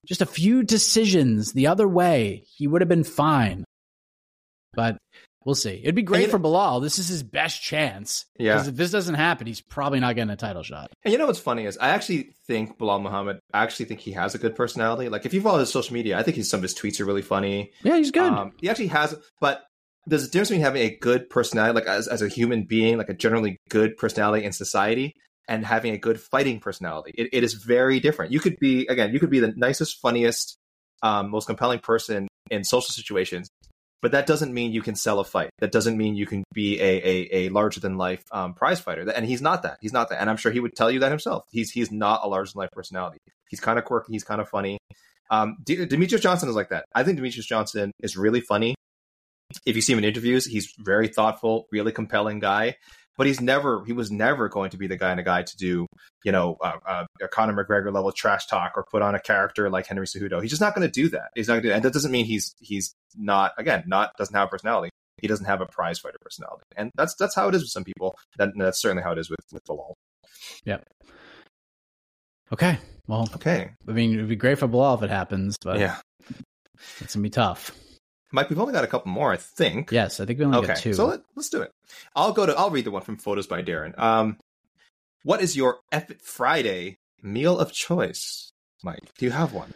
just 0.07 0.23
a 0.23 0.27
few 0.27 0.63
decisions 0.63 1.53
the 1.53 1.67
other 1.67 1.89
way. 1.89 2.45
He 2.57 2.67
would 2.67 2.81
have 2.81 2.89
been 2.89 3.05
fine. 3.05 3.65
But 4.75 4.99
we'll 5.45 5.55
see. 5.55 5.81
It'd 5.83 5.95
be 5.95 6.03
great 6.03 6.31
for 6.31 6.39
Belal. 6.39 6.81
This 6.83 6.99
is 6.99 7.09
his 7.09 7.23
best 7.23 7.63
chance. 7.63 8.25
Yeah. 8.39 8.57
'Cause 8.57 8.69
if 8.69 8.77
this 8.77 8.91
doesn't 8.91 9.15
happen, 9.15 9.47
he's 9.47 9.61
probably 9.61 10.01
not 10.01 10.15
getting 10.15 10.31
a 10.31 10.37
title 10.37 10.63
shot. 10.63 10.91
And 11.05 11.13
you 11.13 11.19
know 11.19 11.27
what's 11.27 11.39
funny 11.39 11.65
is 11.67 11.77
I 11.79 11.89
actually 11.91 12.35
think 12.47 12.79
Belal 12.79 13.03
Muhammad. 13.03 13.39
I 13.53 13.63
actually 13.63 13.87
think 13.87 14.01
he 14.01 14.13
has 14.13 14.35
a 14.35 14.39
good 14.39 14.55
personality. 14.55 15.09
Like 15.09 15.27
if 15.27 15.35
you 15.35 15.41
follow 15.41 15.59
his 15.61 15.71
social 15.71 15.95
media, 15.95 16.19
I 16.19 16.23
think 16.23 16.43
some 16.45 16.59
of 16.59 16.63
his 16.63 16.75
tweets 16.75 17.01
are 17.01 17.05
really 17.05 17.23
funny. 17.23 17.73
Yeah, 17.83 17.97
he's 17.97 18.11
good. 18.11 18.33
Um, 18.33 18.53
he 18.61 18.69
actually 18.69 18.89
has, 18.89 19.15
but 19.41 19.65
there's 20.07 20.25
a 20.25 20.27
difference 20.31 20.49
between 20.49 20.65
having 20.65 20.83
a 20.83 20.97
good 20.97 21.31
personality, 21.31 21.75
like 21.75 21.87
as, 21.87 22.09
as 22.09 22.23
a 22.23 22.29
human 22.29 22.65
being, 22.65 22.99
like 22.99 23.09
a 23.09 23.15
generally 23.15 23.57
good 23.69 23.97
personality 23.97 24.45
in 24.45 24.53
society, 24.53 25.15
and 25.49 25.65
having 25.65 25.93
a 25.93 25.99
good 25.99 26.21
fighting 26.21 26.59
personality. 26.61 27.13
It, 27.17 27.29
it 27.33 27.45
is 27.45 27.55
very 27.55 28.01
different. 28.01 28.33
You 28.33 28.41
could 28.41 28.57
be, 28.59 28.87
again, 28.89 29.13
you 29.13 29.21
could 29.21 29.31
be 29.31 29.39
the 29.41 29.53
nicest, 29.57 30.01
funniest, 30.01 30.57
um, 31.03 31.31
most 31.31 31.47
compelling 31.47 31.79
person 31.81 32.29
in 32.51 32.65
social 32.65 32.91
situations, 32.93 33.49
but 34.03 34.13
that 34.13 34.27
doesn't 34.27 34.53
mean 34.53 34.73
you 34.73 34.83
can 34.83 34.97
sell 34.97 35.21
a 35.21 35.25
fight. 35.25 35.51
That 35.61 35.73
doesn't 35.73 35.97
mean 35.97 36.17
you 36.17 36.27
can 36.27 36.45
be 36.53 36.81
a 36.81 36.85
a, 36.85 37.29
a 37.33 37.49
larger 37.51 37.81
than 37.81 37.97
life 37.97 38.25
um, 38.33 38.53
prize 38.55 38.81
fighter. 38.81 39.09
And 39.09 39.25
he's 39.25 39.41
not 39.41 39.63
that. 39.63 39.79
He's 39.81 39.93
not 39.93 40.11
that. 40.11 40.21
And 40.21 40.29
I'm 40.29 40.37
sure 40.37 40.53
he 40.53 40.61
would 40.61 40.75
tell 40.75 40.91
you 40.91 41.01
that 41.01 41.11
himself. 41.11 41.45
He's 41.51 41.71
he's 41.71 41.91
not 41.91 42.21
a 42.25 42.29
larger 42.29 42.53
than 42.53 42.61
life 42.61 42.71
personality. 42.73 43.19
He's 43.49 43.61
kind 43.61 43.79
of 43.79 43.85
quirky. 43.85 44.13
He's 44.13 44.25
kind 44.25 44.41
of 44.41 44.49
funny. 44.49 44.79
Um, 45.31 45.57
D- 45.63 45.77
Demetrious 45.87 46.21
Johnson 46.21 46.49
is 46.49 46.57
like 46.57 46.71
that. 46.71 46.85
I 46.95 47.05
think 47.05 47.19
Demetrious 47.19 47.47
Johnson 47.47 47.93
is 48.01 48.17
really 48.17 48.41
funny. 48.41 48.75
If 49.65 49.77
you 49.77 49.83
see 49.83 49.93
him 49.93 49.99
in 49.99 50.05
interviews, 50.05 50.47
he's 50.47 50.75
very 50.79 51.09
thoughtful, 51.09 51.67
really 51.71 51.93
compelling 51.93 52.39
guy. 52.39 52.77
But 53.19 53.27
he's 53.27 53.41
never, 53.41 53.85
he 53.85 53.93
was 53.93 54.11
never 54.11 54.49
going 54.49 54.71
to 54.71 54.79
be 54.79 54.87
the 54.87 54.97
guy 54.97 55.13
in 55.13 55.19
a 55.19 55.23
guy 55.23 55.43
to 55.43 55.57
do, 55.57 55.87
you 56.25 56.33
know, 56.33 56.57
uh, 56.63 56.79
uh, 56.87 57.05
a 57.21 57.29
Conor 57.29 57.53
McGregor 57.53 57.93
level 57.93 58.11
trash 58.13 58.47
talk 58.47 58.73
or 58.75 58.85
put 58.91 59.03
on 59.03 59.15
a 59.15 59.21
character 59.21 59.69
like 59.69 59.87
Henry 59.87 60.07
Cejudo. 60.07 60.41
He's 60.41 60.51
just 60.51 60.63
not 60.63 60.75
going 60.75 60.87
to 60.87 60.93
do 60.93 61.09
that. 61.11 61.29
He's 61.35 61.49
not 61.49 61.55
going 61.55 61.65
to. 61.65 61.75
And 61.75 61.85
that 61.85 61.93
doesn't 61.93 62.11
mean 62.11 62.25
he's 62.25 62.55
he's 62.61 62.95
not 63.17 63.53
again 63.59 63.85
not 63.87 64.13
doesn't 64.17 64.35
have 64.35 64.49
a 64.49 64.51
personality. 64.51 64.91
He 65.21 65.29
doesn't 65.29 65.47
have 65.47 65.61
a 65.61 65.67
prize 65.67 65.99
fighter 65.99 66.17
personality, 66.21 66.65
and 66.77 66.91
that's 66.97 67.15
that's 67.15 67.35
how 67.35 67.49
it 67.49 67.55
is 67.55 67.63
with 67.63 67.71
some 67.71 67.85
people. 67.85 68.17
That, 68.39 68.51
that's 68.57 68.81
certainly 68.81 69.03
how 69.03 69.13
it 69.13 69.19
is 69.19 69.29
with 69.29 69.41
with 69.53 69.63
Belal. 69.65 69.93
Yep. 70.65 70.85
Okay. 72.53 72.79
Well, 73.07 73.29
Okay, 73.35 73.71
I 73.89 73.93
mean, 73.93 74.15
it'd 74.15 74.29
be 74.29 74.37
great 74.37 74.59
for 74.59 74.69
Belal 74.69 74.97
if 74.97 75.03
it 75.03 75.11
happens, 75.11 75.57
but 75.63 75.79
yeah, 75.79 75.97
it's 77.01 77.15
gonna 77.15 77.23
be 77.23 77.31
tough. 77.31 77.73
Mike, 78.33 78.49
we've 78.49 78.59
only 78.59 78.73
got 78.73 78.85
a 78.85 78.89
couple 78.89 79.13
more, 79.13 79.33
I 79.33 79.37
think. 79.37 79.93
Yes, 79.93 80.19
I 80.19 80.25
think 80.25 80.39
we 80.39 80.47
only 80.47 80.59
okay, 80.59 80.69
got 80.69 80.77
two. 80.79 80.95
so 80.95 81.07
let, 81.07 81.21
let's 81.37 81.51
do 81.51 81.61
it. 81.61 81.71
I'll 82.17 82.33
go 82.33 82.47
to. 82.47 82.57
I'll 82.57 82.71
read 82.71 82.87
the 82.87 82.91
one 82.91 83.03
from 83.03 83.19
Photos 83.19 83.47
by 83.47 83.63
Darren. 83.63 83.99
Um, 83.99 84.39
what 85.23 85.43
is 85.43 85.57
your 85.57 85.79
Epic 85.93 86.21
Friday 86.23 86.97
meal 87.23 87.59
of 87.59 87.73
choice, 87.73 88.51
Mike? 88.83 89.13
Do 89.19 89.27
you 89.27 89.31
have 89.31 89.53
one? 89.53 89.73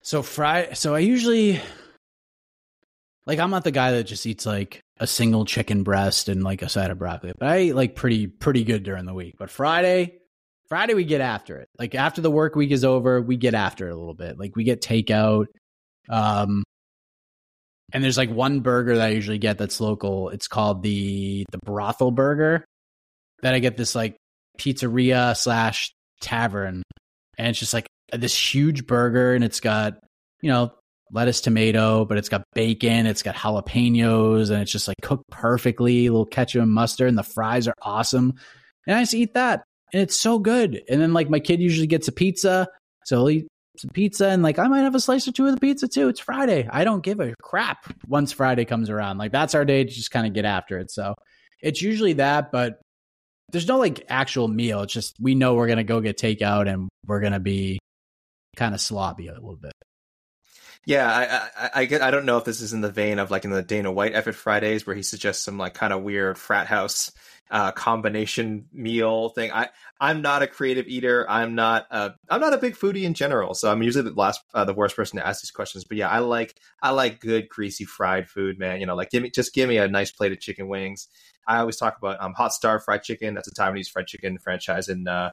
So 0.00 0.22
Friday, 0.22 0.74
so 0.74 0.94
I 0.94 1.00
usually 1.00 1.60
like 3.26 3.38
I'm 3.38 3.50
not 3.50 3.62
the 3.62 3.70
guy 3.70 3.92
that 3.92 4.04
just 4.04 4.26
eats 4.26 4.46
like 4.46 4.80
a 4.98 5.06
single 5.06 5.44
chicken 5.44 5.82
breast 5.82 6.30
and 6.30 6.42
like 6.42 6.62
a 6.62 6.68
side 6.68 6.90
of 6.90 6.98
broccoli, 6.98 7.32
but 7.38 7.48
I 7.48 7.60
eat 7.60 7.72
like 7.74 7.94
pretty 7.94 8.26
pretty 8.26 8.64
good 8.64 8.84
during 8.84 9.04
the 9.04 9.12
week. 9.12 9.34
But 9.38 9.50
Friday, 9.50 10.14
Friday 10.68 10.94
we 10.94 11.04
get 11.04 11.20
after 11.20 11.58
it. 11.58 11.68
Like 11.78 11.94
after 11.94 12.22
the 12.22 12.30
work 12.30 12.56
week 12.56 12.70
is 12.70 12.84
over, 12.84 13.20
we 13.20 13.36
get 13.36 13.54
after 13.54 13.88
it 13.88 13.92
a 13.92 13.96
little 13.96 14.14
bit. 14.14 14.38
Like 14.38 14.56
we 14.56 14.64
get 14.64 14.80
takeout. 14.80 15.46
Um 16.08 16.64
and 17.92 18.04
there's 18.04 18.18
like 18.18 18.30
one 18.30 18.60
burger 18.60 18.96
that 18.96 19.06
I 19.06 19.10
usually 19.10 19.38
get 19.38 19.58
that's 19.58 19.80
local. 19.80 20.28
It's 20.30 20.48
called 20.48 20.82
the 20.82 21.44
the 21.50 21.58
brothel 21.58 22.10
burger. 22.10 22.64
That 23.42 23.54
I 23.54 23.60
get 23.60 23.76
this 23.76 23.94
like 23.94 24.16
pizzeria 24.58 25.36
slash 25.36 25.92
tavern. 26.20 26.82
And 27.38 27.46
it's 27.46 27.58
just 27.58 27.72
like 27.72 27.86
this 28.12 28.36
huge 28.36 28.86
burger 28.86 29.34
and 29.34 29.44
it's 29.44 29.60
got, 29.60 29.94
you 30.42 30.50
know, 30.50 30.72
lettuce, 31.12 31.40
tomato, 31.40 32.04
but 32.04 32.18
it's 32.18 32.28
got 32.28 32.42
bacon, 32.54 33.06
it's 33.06 33.22
got 33.22 33.34
jalapenos, 33.34 34.50
and 34.50 34.60
it's 34.60 34.72
just 34.72 34.88
like 34.88 34.96
cooked 35.02 35.24
perfectly, 35.30 36.06
a 36.06 36.10
little 36.10 36.26
ketchup 36.26 36.62
and 36.62 36.72
mustard, 36.72 37.08
and 37.08 37.16
the 37.16 37.22
fries 37.22 37.68
are 37.68 37.74
awesome. 37.80 38.34
And 38.86 38.96
I 38.96 39.02
just 39.02 39.14
eat 39.14 39.34
that. 39.34 39.62
And 39.92 40.02
it's 40.02 40.16
so 40.16 40.38
good. 40.38 40.82
And 40.88 41.00
then 41.00 41.12
like 41.14 41.30
my 41.30 41.40
kid 41.40 41.60
usually 41.60 41.86
gets 41.86 42.08
a 42.08 42.12
pizza. 42.12 42.68
So 43.04 43.16
he'll 43.16 43.30
eat 43.30 43.48
some 43.78 43.90
pizza 43.90 44.28
and 44.28 44.42
like 44.42 44.58
I 44.58 44.68
might 44.68 44.82
have 44.82 44.94
a 44.94 45.00
slice 45.00 45.26
or 45.28 45.32
two 45.32 45.46
of 45.46 45.54
the 45.54 45.60
pizza 45.60 45.88
too. 45.88 46.08
It's 46.08 46.20
Friday. 46.20 46.68
I 46.70 46.84
don't 46.84 47.02
give 47.02 47.20
a 47.20 47.34
crap 47.42 47.92
once 48.06 48.32
Friday 48.32 48.64
comes 48.64 48.90
around. 48.90 49.18
Like 49.18 49.32
that's 49.32 49.54
our 49.54 49.64
day 49.64 49.84
to 49.84 49.90
just 49.90 50.10
kind 50.10 50.26
of 50.26 50.32
get 50.32 50.44
after 50.44 50.78
it. 50.78 50.90
So 50.90 51.14
it's 51.62 51.82
usually 51.82 52.14
that, 52.14 52.52
but 52.52 52.80
there's 53.50 53.68
no 53.68 53.78
like 53.78 54.04
actual 54.08 54.48
meal. 54.48 54.82
It's 54.82 54.92
just 54.92 55.16
we 55.20 55.34
know 55.34 55.54
we're 55.54 55.68
gonna 55.68 55.84
go 55.84 56.00
get 56.00 56.18
takeout 56.18 56.68
and 56.72 56.88
we're 57.06 57.20
gonna 57.20 57.40
be 57.40 57.78
kind 58.56 58.74
of 58.74 58.80
sloppy 58.80 59.28
a 59.28 59.34
little 59.34 59.56
bit. 59.56 59.72
Yeah, 60.86 61.06
I, 61.06 61.66
I 61.66 61.70
I. 61.82 62.08
I 62.08 62.10
don't 62.10 62.24
know 62.24 62.38
if 62.38 62.44
this 62.44 62.60
is 62.60 62.72
in 62.72 62.80
the 62.80 62.90
vein 62.90 63.18
of 63.18 63.30
like 63.30 63.44
in 63.44 63.50
the 63.50 63.62
Dana 63.62 63.92
White 63.92 64.14
Effort 64.14 64.34
Fridays, 64.34 64.86
where 64.86 64.96
he 64.96 65.02
suggests 65.02 65.44
some 65.44 65.58
like 65.58 65.74
kind 65.74 65.92
of 65.92 66.02
weird 66.02 66.38
frat 66.38 66.66
house 66.66 67.10
uh, 67.50 67.72
combination 67.72 68.66
meal 68.72 69.30
thing. 69.30 69.50
I 69.52 69.68
I'm 70.00 70.22
not 70.22 70.42
a 70.42 70.46
creative 70.46 70.86
eater. 70.86 71.26
I'm 71.28 71.54
not 71.54 71.86
a 71.90 72.12
I'm 72.28 72.40
not 72.40 72.54
a 72.54 72.58
big 72.58 72.74
foodie 72.74 73.04
in 73.04 73.14
general. 73.14 73.54
So 73.54 73.70
I'm 73.70 73.82
usually 73.82 74.10
the 74.10 74.14
last 74.14 74.40
uh, 74.54 74.64
the 74.64 74.74
worst 74.74 74.96
person 74.96 75.18
to 75.18 75.26
ask 75.26 75.42
these 75.42 75.50
questions. 75.50 75.84
But 75.84 75.96
yeah, 75.96 76.08
I 76.08 76.18
like 76.18 76.54
I 76.82 76.90
like 76.90 77.20
good 77.20 77.48
greasy 77.48 77.84
fried 77.84 78.28
food, 78.28 78.58
man. 78.58 78.80
You 78.80 78.86
know, 78.86 78.94
like 78.94 79.10
give 79.10 79.22
me 79.22 79.30
just 79.30 79.54
give 79.54 79.68
me 79.68 79.78
a 79.78 79.88
nice 79.88 80.10
plate 80.10 80.32
of 80.32 80.40
chicken 80.40 80.68
wings. 80.68 81.08
I 81.46 81.58
always 81.58 81.76
talk 81.76 81.96
about 81.96 82.20
um, 82.20 82.34
Hot 82.34 82.52
Star 82.52 82.78
Fried 82.78 83.02
Chicken. 83.02 83.34
That's 83.34 83.48
a 83.48 83.54
Taiwanese 83.54 83.88
fried 83.88 84.06
chicken 84.06 84.38
franchise 84.38 84.88
in 84.88 85.08
uh, 85.08 85.30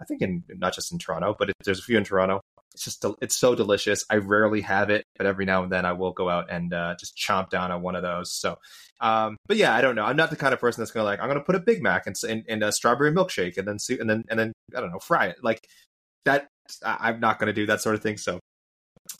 I 0.00 0.04
think 0.04 0.22
in 0.22 0.44
not 0.48 0.74
just 0.74 0.92
in 0.92 0.98
Toronto, 0.98 1.36
but 1.38 1.50
it, 1.50 1.56
there's 1.64 1.78
a 1.78 1.82
few 1.82 1.98
in 1.98 2.04
Toronto. 2.04 2.40
It's 2.74 2.84
just 2.84 3.04
it's 3.20 3.36
so 3.36 3.54
delicious. 3.54 4.04
I 4.10 4.16
rarely 4.16 4.60
have 4.62 4.90
it, 4.90 5.04
but 5.16 5.26
every 5.26 5.44
now 5.44 5.62
and 5.62 5.70
then 5.70 5.84
I 5.84 5.92
will 5.92 6.12
go 6.12 6.28
out 6.28 6.50
and 6.50 6.72
uh, 6.74 6.96
just 6.98 7.16
chomp 7.16 7.48
down 7.50 7.70
on 7.70 7.82
one 7.82 7.94
of 7.94 8.02
those. 8.02 8.32
So, 8.32 8.58
um, 9.00 9.36
but 9.46 9.56
yeah, 9.56 9.74
I 9.74 9.80
don't 9.80 9.94
know. 9.94 10.04
I'm 10.04 10.16
not 10.16 10.30
the 10.30 10.36
kind 10.36 10.52
of 10.52 10.60
person 10.60 10.80
that's 10.80 10.90
gonna 10.90 11.04
like 11.04 11.20
I'm 11.20 11.28
gonna 11.28 11.40
put 11.40 11.54
a 11.54 11.60
Big 11.60 11.82
Mac 11.82 12.06
and 12.06 12.62
a 12.62 12.72
strawberry 12.72 13.12
milkshake 13.12 13.56
and 13.58 13.66
then 13.68 13.78
see 13.78 13.98
and 13.98 14.10
then 14.10 14.24
and 14.28 14.38
then 14.38 14.52
I 14.76 14.80
don't 14.80 14.90
know 14.90 14.98
fry 14.98 15.26
it 15.26 15.36
like 15.42 15.66
that. 16.24 16.48
I- 16.84 17.10
I'm 17.10 17.20
not 17.20 17.38
gonna 17.38 17.52
do 17.52 17.66
that 17.66 17.80
sort 17.80 17.94
of 17.94 18.02
thing. 18.02 18.16
So, 18.16 18.40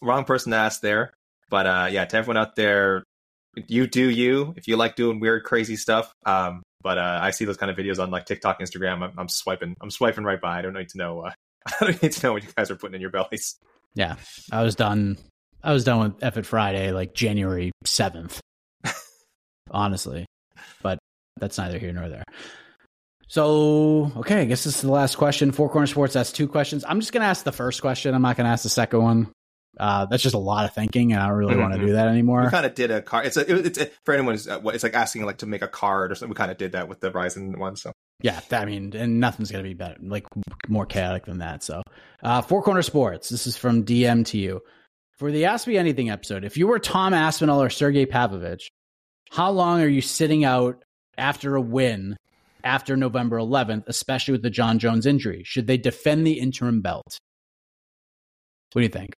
wrong 0.02 0.24
person 0.24 0.50
to 0.52 0.58
ask 0.58 0.80
there. 0.80 1.12
But 1.48 1.66
uh, 1.66 1.88
yeah, 1.90 2.04
to 2.04 2.16
everyone 2.16 2.38
out 2.38 2.56
there, 2.56 3.04
you 3.68 3.86
do 3.86 4.08
you. 4.08 4.54
If 4.56 4.66
you 4.66 4.76
like 4.76 4.96
doing 4.96 5.20
weird, 5.20 5.44
crazy 5.44 5.76
stuff, 5.76 6.12
um, 6.26 6.62
but 6.82 6.98
uh, 6.98 7.20
I 7.22 7.30
see 7.30 7.44
those 7.44 7.56
kind 7.56 7.70
of 7.70 7.76
videos 7.76 8.02
on 8.02 8.10
like 8.10 8.24
TikTok, 8.26 8.60
Instagram. 8.60 9.02
I'm, 9.02 9.12
I'm 9.16 9.28
swiping, 9.28 9.74
I'm 9.80 9.90
swiping 9.90 10.24
right 10.24 10.40
by. 10.40 10.58
I 10.58 10.62
don't 10.62 10.72
need 10.74 10.88
to 10.90 10.98
know. 10.98 11.20
Uh, 11.20 11.32
I 11.80 11.84
don't 11.84 12.02
need 12.02 12.12
to 12.12 12.26
know 12.26 12.32
what 12.34 12.42
you 12.42 12.48
guys 12.56 12.70
are 12.70 12.76
putting 12.76 12.94
in 12.94 13.00
your 13.00 13.10
bellies. 13.10 13.56
Yeah, 13.94 14.16
I 14.52 14.62
was 14.62 14.74
done. 14.74 15.18
I 15.62 15.72
was 15.72 15.84
done 15.84 16.00
with 16.00 16.22
F 16.22 16.36
it 16.36 16.46
Friday 16.46 16.92
like 16.92 17.14
January 17.14 17.72
seventh. 17.84 18.40
honestly, 19.70 20.26
but 20.82 20.98
that's 21.38 21.58
neither 21.58 21.78
here 21.78 21.92
nor 21.92 22.08
there. 22.08 22.24
So 23.28 24.12
okay, 24.18 24.42
I 24.42 24.44
guess 24.44 24.64
this 24.64 24.76
is 24.76 24.82
the 24.82 24.90
last 24.90 25.16
question. 25.16 25.52
Four 25.52 25.70
Corner 25.70 25.86
Sports 25.86 26.14
asks 26.16 26.32
two 26.32 26.46
questions. 26.48 26.84
I'm 26.86 27.00
just 27.00 27.12
gonna 27.12 27.24
ask 27.24 27.44
the 27.44 27.52
first 27.52 27.80
question. 27.80 28.14
I'm 28.14 28.22
not 28.22 28.36
gonna 28.36 28.50
ask 28.50 28.62
the 28.62 28.68
second 28.68 29.02
one. 29.02 29.32
Uh, 29.78 30.06
that's 30.06 30.22
just 30.22 30.36
a 30.36 30.38
lot 30.38 30.66
of 30.66 30.74
thinking, 30.74 31.12
and 31.12 31.20
I 31.20 31.26
don't 31.26 31.36
really 31.36 31.56
want 31.56 31.74
to 31.74 31.80
do 31.80 31.94
that 31.94 32.06
anymore. 32.06 32.42
We 32.44 32.50
kind 32.50 32.66
of 32.66 32.74
did 32.76 32.92
a 32.92 33.02
card. 33.02 33.26
It's 33.26 33.36
a, 33.36 33.56
it's 33.66 33.78
a, 33.78 33.90
for 34.04 34.14
anyone 34.14 34.34
who's 34.34 34.46
uh, 34.46 34.60
what- 34.60 34.76
it's 34.76 34.84
like 34.84 34.94
asking 34.94 35.24
like 35.24 35.38
to 35.38 35.46
make 35.46 35.62
a 35.62 35.68
card 35.68 36.12
or 36.12 36.14
something. 36.14 36.30
We 36.30 36.36
kind 36.36 36.52
of 36.52 36.58
did 36.58 36.72
that 36.72 36.88
with 36.88 37.00
the 37.00 37.10
Rizin 37.10 37.58
one. 37.58 37.74
So 37.74 37.92
Yeah, 38.24 38.40
I 38.52 38.64
mean, 38.64 38.96
and 38.96 39.20
nothing's 39.20 39.50
gonna 39.50 39.64
be 39.64 39.74
better, 39.74 39.98
like 40.00 40.24
more 40.66 40.86
chaotic 40.86 41.26
than 41.26 41.40
that. 41.40 41.62
So, 41.62 41.82
uh, 42.22 42.40
Four 42.40 42.62
Corner 42.62 42.80
Sports. 42.80 43.28
This 43.28 43.46
is 43.46 43.58
from 43.58 43.84
DM 43.84 44.24
to 44.28 44.38
you 44.38 44.62
for 45.18 45.30
the 45.30 45.44
Ask 45.44 45.66
Me 45.66 45.76
Anything 45.76 46.08
episode. 46.08 46.42
If 46.42 46.56
you 46.56 46.66
were 46.66 46.78
Tom 46.78 47.12
Aspinall 47.12 47.60
or 47.60 47.68
Sergei 47.68 48.06
Pavlovich, 48.06 48.70
how 49.30 49.50
long 49.50 49.82
are 49.82 49.88
you 49.88 50.00
sitting 50.00 50.42
out 50.42 50.82
after 51.18 51.54
a 51.54 51.60
win 51.60 52.16
after 52.64 52.96
November 52.96 53.36
11th, 53.36 53.88
especially 53.88 54.32
with 54.32 54.42
the 54.42 54.48
Jon 54.48 54.78
Jones 54.78 55.04
injury? 55.04 55.42
Should 55.44 55.66
they 55.66 55.76
defend 55.76 56.26
the 56.26 56.38
interim 56.38 56.80
belt? 56.80 57.18
What 58.72 58.80
do 58.80 58.84
you 58.84 58.88
think? 58.88 59.12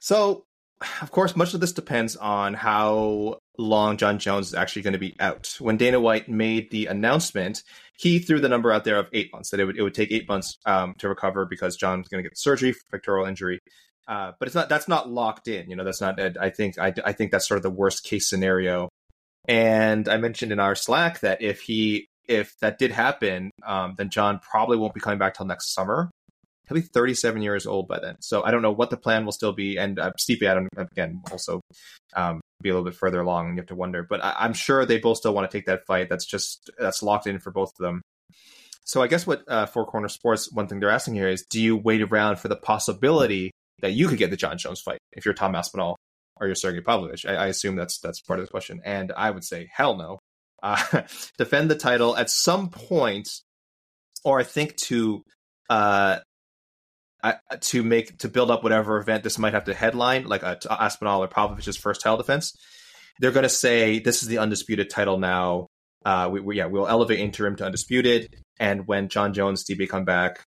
So, 0.00 0.46
of 1.00 1.10
course, 1.10 1.36
much 1.36 1.54
of 1.54 1.60
this 1.60 1.72
depends 1.72 2.16
on 2.16 2.54
how 2.54 3.38
long 3.58 3.96
Jon 3.96 4.18
Jones 4.18 4.48
is 4.48 4.54
actually 4.54 4.82
going 4.82 4.92
to 4.94 4.98
be 4.98 5.14
out. 5.20 5.56
When 5.58 5.76
Dana 5.76 6.00
White 6.00 6.28
made 6.28 6.70
the 6.70 6.86
announcement, 6.86 7.62
he 7.96 8.18
threw 8.18 8.40
the 8.40 8.48
number 8.48 8.72
out 8.72 8.84
there 8.84 8.98
of 8.98 9.08
eight 9.12 9.32
months, 9.32 9.50
that 9.50 9.60
it 9.60 9.64
would, 9.64 9.76
it 9.76 9.82
would 9.82 9.94
take 9.94 10.12
eight 10.12 10.28
months 10.28 10.56
um, 10.66 10.94
to 10.98 11.08
recover 11.08 11.46
because 11.46 11.76
Jon's 11.76 12.08
going 12.08 12.22
to 12.22 12.28
get 12.28 12.38
surgery 12.38 12.72
for 12.72 12.82
pectoral 12.90 13.26
injury. 13.26 13.60
Uh, 14.06 14.32
but 14.38 14.46
it's 14.46 14.54
not 14.54 14.68
that's 14.68 14.88
not 14.88 15.08
locked 15.08 15.48
in. 15.48 15.70
You 15.70 15.76
know, 15.76 15.84
that's 15.84 16.00
not. 16.00 16.20
I 16.20 16.50
think 16.50 16.78
I, 16.78 16.92
I 17.04 17.12
think 17.12 17.30
that's 17.30 17.48
sort 17.48 17.56
of 17.56 17.62
the 17.62 17.70
worst 17.70 18.04
case 18.04 18.28
scenario. 18.28 18.90
And 19.48 20.08
I 20.08 20.18
mentioned 20.18 20.52
in 20.52 20.60
our 20.60 20.74
Slack 20.74 21.20
that 21.20 21.42
if 21.42 21.62
he 21.62 22.06
if 22.28 22.58
that 22.60 22.78
did 22.78 22.90
happen, 22.90 23.50
um, 23.66 23.94
then 23.96 24.10
John 24.10 24.40
probably 24.40 24.76
won't 24.76 24.94
be 24.94 25.00
coming 25.00 25.18
back 25.18 25.34
till 25.34 25.46
next 25.46 25.72
summer. 25.72 26.10
He'll 26.68 26.76
be 26.76 26.80
37 26.80 27.42
years 27.42 27.66
old 27.66 27.88
by 27.88 27.98
then. 28.00 28.16
So 28.20 28.42
I 28.42 28.50
don't 28.50 28.62
know 28.62 28.72
what 28.72 28.90
the 28.90 28.96
plan 28.96 29.24
will 29.24 29.32
still 29.32 29.52
be. 29.52 29.76
And 29.76 29.98
uh, 29.98 30.12
I 30.16 30.36
don't, 30.54 30.68
again, 30.76 31.22
also 31.30 31.60
um, 32.14 32.40
be 32.62 32.70
a 32.70 32.72
little 32.72 32.84
bit 32.88 32.94
further 32.94 33.20
along. 33.20 33.50
You 33.50 33.56
have 33.56 33.66
to 33.66 33.74
wonder. 33.74 34.02
But 34.02 34.24
I, 34.24 34.44
am 34.44 34.54
sure 34.54 34.86
they 34.86 34.98
both 34.98 35.18
still 35.18 35.34
want 35.34 35.50
to 35.50 35.56
take 35.56 35.66
that 35.66 35.86
fight. 35.86 36.08
That's 36.08 36.24
just 36.24 36.70
that's 36.78 37.02
locked 37.02 37.26
in 37.26 37.38
for 37.38 37.50
both 37.50 37.72
of 37.78 37.84
them. 37.84 38.02
So 38.84 39.02
I 39.02 39.06
guess 39.06 39.26
what 39.26 39.42
uh, 39.48 39.66
Four 39.66 39.86
Corner 39.86 40.08
Sports, 40.08 40.52
one 40.52 40.66
thing 40.66 40.80
they're 40.80 40.90
asking 40.90 41.14
here 41.14 41.28
is, 41.28 41.44
do 41.48 41.60
you 41.60 41.76
wait 41.76 42.02
around 42.02 42.38
for 42.38 42.48
the 42.48 42.56
possibility 42.56 43.50
that 43.80 43.92
you 43.92 44.08
could 44.08 44.18
get 44.18 44.30
the 44.30 44.36
Jon 44.36 44.58
Jones 44.58 44.80
fight 44.80 44.98
if 45.12 45.24
you're 45.24 45.34
Tom 45.34 45.54
Aspinall 45.54 45.96
or 46.36 46.46
you're 46.46 46.54
Sergei 46.54 46.80
Pavlovich? 46.80 47.26
I, 47.26 47.34
I 47.34 47.46
assume 47.46 47.76
that's 47.76 47.98
that's 47.98 48.20
part 48.20 48.40
of 48.40 48.46
the 48.46 48.50
question. 48.50 48.80
And 48.84 49.12
I 49.16 49.30
would 49.30 49.44
say, 49.44 49.68
hell 49.72 49.96
no. 49.96 50.18
Uh, 50.62 51.02
defend 51.38 51.70
the 51.70 51.76
title 51.76 52.16
at 52.16 52.30
some 52.30 52.70
point, 52.70 53.28
or 54.24 54.40
I 54.40 54.44
think 54.44 54.76
to 54.76 55.22
uh, 55.68 56.18
to 57.60 57.82
make 57.82 58.18
to 58.18 58.28
build 58.28 58.50
up 58.50 58.62
whatever 58.62 58.98
event 58.98 59.22
this 59.22 59.38
might 59.38 59.54
have 59.54 59.64
to 59.64 59.74
headline, 59.74 60.24
like 60.24 60.42
a, 60.42 60.58
Aspinall 60.70 61.22
or 61.22 61.28
Pavlovich's 61.28 61.76
first 61.76 62.00
title 62.00 62.16
defense. 62.16 62.52
They're 63.20 63.30
going 63.30 63.44
to 63.44 63.48
say 63.48 63.98
this 64.00 64.22
is 64.22 64.28
the 64.28 64.38
undisputed 64.38 64.90
title 64.90 65.18
now. 65.18 65.68
Uh, 66.04 66.28
we, 66.30 66.40
we, 66.40 66.56
yeah, 66.56 66.66
we'll 66.66 66.86
elevate 66.86 67.20
interim 67.20 67.56
to 67.56 67.64
undisputed, 67.64 68.28
and 68.58 68.86
when 68.86 69.08
Jon 69.08 69.32
Jones, 69.32 69.64
DB 69.64 69.88
come 69.88 70.04
back, 70.04 70.44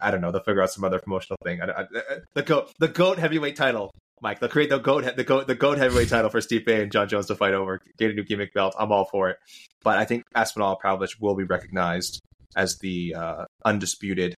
I 0.00 0.10
don't 0.10 0.20
know, 0.20 0.32
they'll 0.32 0.42
figure 0.42 0.62
out 0.62 0.70
some 0.70 0.84
other 0.84 0.98
promotional 0.98 1.38
thing. 1.44 1.60
I, 1.62 1.82
I, 1.82 1.86
the 2.34 2.42
goat, 2.42 2.72
the 2.80 2.88
goat 2.88 3.18
heavyweight 3.18 3.54
title, 3.54 3.92
Mike. 4.20 4.40
They'll 4.40 4.48
create 4.48 4.70
the 4.70 4.78
goat, 4.78 5.04
the 5.16 5.24
goat, 5.24 5.46
the 5.46 5.54
goat 5.54 5.78
heavyweight 5.78 6.08
title 6.08 6.30
for 6.30 6.40
Stipe 6.40 6.66
and 6.66 6.90
Jon 6.90 7.08
Jones 7.08 7.26
to 7.26 7.36
fight 7.36 7.54
over, 7.54 7.80
get 7.98 8.10
a 8.10 8.14
new 8.14 8.24
gimmick 8.24 8.52
belt. 8.52 8.74
I'm 8.76 8.90
all 8.90 9.04
for 9.04 9.30
it, 9.30 9.36
but 9.84 9.98
I 9.98 10.04
think 10.04 10.24
Aspinall 10.34 10.78
Pavlovich 10.82 11.20
will 11.20 11.36
be 11.36 11.44
recognized 11.44 12.20
as 12.56 12.78
the 12.78 13.14
uh, 13.14 13.44
undisputed 13.64 14.34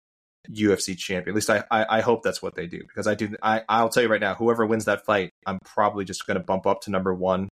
UFC 0.50 0.98
champion. 0.98 1.30
At 1.30 1.36
least 1.36 1.50
I, 1.50 1.64
I, 1.72 1.98
I 1.98 2.02
hope 2.02 2.24
that's 2.24 2.42
what 2.42 2.56
they 2.56 2.68
do 2.68 2.80
because 2.80 3.08
I 3.08 3.16
do. 3.16 3.36
I 3.42 3.62
I'll 3.70 3.90
tell 3.90 4.04
you 4.04 4.10
right 4.10 4.22
now, 4.22 4.36
whoever 4.36 4.66
wins 4.66 4.86
that 4.86 5.06
fight, 5.06 5.32
I'm 5.46 5.60
probably 5.66 6.06
just 6.06 6.26
going 6.28 6.38
to 6.38 6.44
bump 6.44 6.66
up 6.68 6.82
to 6.82 6.92
number 6.92 7.14
one 7.14 7.50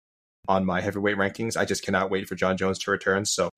on 0.47 0.65
my 0.65 0.81
heavyweight 0.81 1.17
rankings. 1.17 1.57
I 1.57 1.65
just 1.65 1.83
cannot 1.83 2.11
wait 2.11 2.27
for 2.27 2.35
Jon 2.35 2.57
Jones 2.57 2.79
to 2.79 2.91
return. 2.91 3.25
So, 3.25 3.49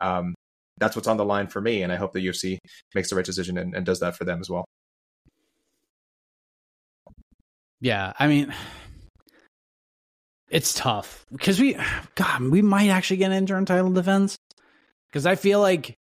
um, 0.00 0.34
that's 0.78 0.94
what's 0.94 1.08
on 1.08 1.16
the 1.16 1.24
line 1.24 1.46
for 1.46 1.60
me, 1.60 1.82
and 1.82 1.92
I 1.92 1.96
hope 1.96 2.12
the 2.12 2.24
UFC 2.24 2.58
makes 2.94 3.10
the 3.10 3.16
right 3.16 3.24
decision 3.24 3.56
and, 3.58 3.74
and 3.74 3.86
does 3.86 4.00
that 4.00 4.16
for 4.16 4.24
them 4.24 4.40
as 4.40 4.50
well. 4.50 4.64
Yeah, 7.80 8.12
I 8.18 8.26
mean, 8.26 8.54
it's 10.50 10.74
tough 10.74 11.24
because 11.32 11.58
we, 11.60 11.76
God, 12.14 12.42
we 12.42 12.62
might 12.62 12.88
actually 12.88 13.18
get 13.18 13.30
an 13.30 13.38
interim 13.38 13.64
title 13.64 13.90
defense 13.90 14.36
because 15.08 15.26
I 15.26 15.34
feel 15.34 15.60
like 15.60 15.94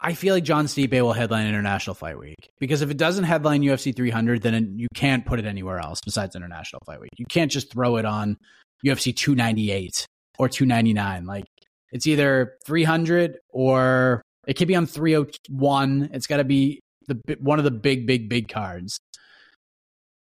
I 0.00 0.14
feel 0.14 0.34
like 0.34 0.44
Jon 0.44 0.66
Stipe 0.66 0.92
will 0.92 1.12
headline 1.12 1.46
International 1.46 1.94
Fight 1.94 2.18
Week 2.18 2.50
because 2.58 2.82
if 2.82 2.90
it 2.90 2.96
doesn't 2.96 3.24
headline 3.24 3.62
UFC 3.62 3.94
300, 3.94 4.42
then 4.42 4.78
you 4.78 4.88
can't 4.94 5.24
put 5.24 5.38
it 5.38 5.46
anywhere 5.46 5.78
else 5.78 6.00
besides 6.04 6.36
International 6.36 6.80
Fight 6.84 7.00
Week. 7.00 7.10
You 7.16 7.26
can't 7.26 7.50
just 7.50 7.72
throw 7.72 7.96
it 7.96 8.04
on 8.04 8.36
UFC 8.84 9.16
298 9.16 10.06
or 10.38 10.48
299. 10.48 11.26
Like 11.26 11.44
it's 11.92 12.06
either 12.06 12.56
300 12.66 13.38
or 13.50 14.22
it 14.46 14.54
could 14.54 14.68
be 14.68 14.76
on 14.76 14.86
301. 14.86 16.10
It's 16.12 16.26
got 16.26 16.38
to 16.38 16.44
be 16.44 16.80
the 17.08 17.36
one 17.40 17.58
of 17.58 17.64
the 17.64 17.70
big, 17.70 18.06
big, 18.06 18.28
big 18.28 18.48
cards. 18.48 18.98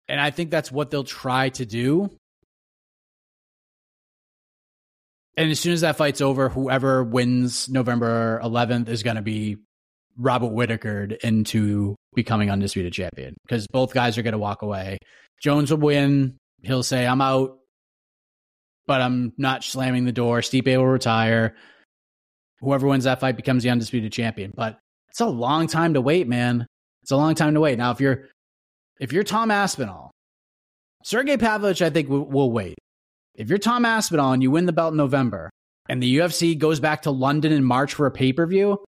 And 0.09 0.21
I 0.21 0.31
think 0.31 0.51
that's 0.51 0.73
what 0.73 0.91
they'll 0.91 1.05
try 1.05 1.51
to 1.51 1.65
do. 1.65 2.11
And 5.37 5.51
as 5.51 5.61
soon 5.61 5.73
as 5.73 5.83
that 5.83 5.97
fight's 5.97 6.21
over, 6.21 6.49
whoever 6.49 7.03
wins 7.05 7.69
November 7.69 8.41
11th 8.43 8.89
is 8.89 9.03
going 9.03 9.17
to 9.17 9.23
be 9.23 9.57
Robert 10.17 10.53
Whitaker 10.53 11.09
into 11.23 11.97
becoming 12.15 12.51
undisputed 12.51 12.93
champion 12.93 13.35
because 13.43 13.67
both 13.69 13.95
guys 13.95 14.19
are 14.19 14.23
going 14.23 14.33
to 14.33 14.39
walk 14.39 14.63
away. 14.63 14.99
Jones 15.41 15.71
will 15.71 15.79
win. 15.79 16.37
He'll 16.63 16.83
say, 16.83 17.07
I'm 17.07 17.21
out, 17.21 17.59
but 18.87 19.01
I'm 19.01 19.33
not 19.39 19.65
slamming 19.65 20.05
the 20.05 20.13
door. 20.13 20.41
Stipe 20.41 20.67
will 20.67 20.87
retire. 20.87 21.57
Whoever 22.61 22.87
wins 22.87 23.05
that 23.05 23.21
fight 23.21 23.37
becomes 23.37 23.63
the 23.63 23.71
undisputed 23.71 24.13
champion. 24.13 24.53
But 24.55 24.79
it's 25.09 25.21
a 25.21 25.27
long 25.27 25.67
time 25.67 25.95
to 25.95 26.01
wait, 26.01 26.29
man. 26.29 26.67
It's 27.03 27.13
a 27.13 27.17
long 27.17 27.35
time 27.35 27.55
to 27.55 27.61
wait. 27.61 27.79
Now, 27.79 27.93
if 27.93 28.01
you're 28.01 28.29
if 29.01 29.13
you're 29.13 29.25
Tom 29.25 29.51
Aspinall, 29.51 30.11
Sergei 31.05 31.39
Pavlovich, 31.39 31.81
I 31.81 31.89
think 31.89 32.09
will 32.11 32.53
wait. 32.53 32.77
If 33.41 33.49
you're 33.49 33.57
Tom 33.57 33.87
Aspinall 33.87 34.35
and 34.35 34.43
you 34.43 34.51
win 34.51 34.67
the 34.67 34.73
belt 34.73 34.93
in 34.93 34.99
November, 34.99 35.49
and 35.89 36.03
the 36.03 36.19
UFC 36.19 36.59
goes 36.59 36.79
back 36.79 37.03
to 37.03 37.11
London 37.11 37.53
in 37.53 37.65
March 37.65 37.95
for 37.95 38.05
a 38.05 38.11
pay 38.11 38.35
per 38.35 38.45
view, 38.45 38.85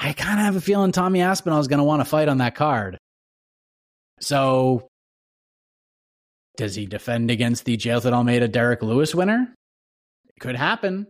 I 0.00 0.14
kind 0.14 0.40
of 0.40 0.46
have 0.46 0.56
a 0.56 0.60
feeling 0.62 0.90
Tommy 0.90 1.20
Aspinall 1.20 1.60
is 1.60 1.68
going 1.68 1.76
to 1.76 1.84
want 1.84 2.00
to 2.00 2.06
fight 2.06 2.28
on 2.28 2.38
that 2.38 2.54
card. 2.54 2.96
So, 4.20 4.88
does 6.56 6.74
he 6.74 6.86
defend 6.86 7.30
against 7.30 7.66
the 7.66 7.76
Jailton 7.76 8.14
Almeida 8.14 8.48
Derrick 8.48 8.80
Lewis 8.80 9.14
winner? 9.14 9.54
It 10.34 10.40
could 10.40 10.56
happen, 10.56 11.08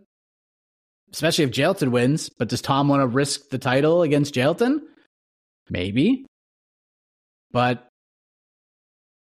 especially 1.13 1.45
if 1.45 1.51
Jailton 1.51 1.91
wins. 1.91 2.29
But 2.37 2.49
does 2.49 2.61
Tom 2.61 2.89
want 2.89 3.03
to 3.03 3.07
risk 3.07 3.47
the 3.51 3.57
title 3.57 4.01
against 4.01 4.33
Jailton? 4.33 4.79
Maybe. 5.69 6.25
But 7.53 7.87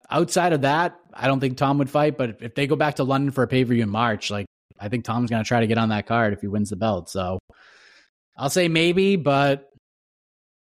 outside 0.07 0.53
of 0.53 0.61
that, 0.61 0.99
I 1.17 1.27
don't 1.27 1.39
think 1.39 1.57
Tom 1.57 1.79
would 1.79 1.89
fight. 1.89 2.17
But 2.17 2.37
if 2.41 2.55
they 2.55 2.67
go 2.67 2.75
back 2.75 2.95
to 2.95 3.03
London 3.03 3.31
for 3.31 3.43
a 3.43 3.47
pay 3.47 3.63
per 3.65 3.73
view 3.73 3.83
in 3.83 3.89
March, 3.89 4.29
like 4.29 4.45
I 4.79 4.89
think 4.89 5.05
Tom's 5.05 5.29
going 5.29 5.43
to 5.43 5.47
try 5.47 5.59
to 5.59 5.67
get 5.67 5.77
on 5.77 5.89
that 5.89 6.07
card 6.07 6.33
if 6.33 6.41
he 6.41 6.47
wins 6.47 6.69
the 6.69 6.75
belt. 6.75 7.09
So 7.09 7.39
I'll 8.37 8.49
say 8.49 8.67
maybe, 8.67 9.15
but 9.15 9.69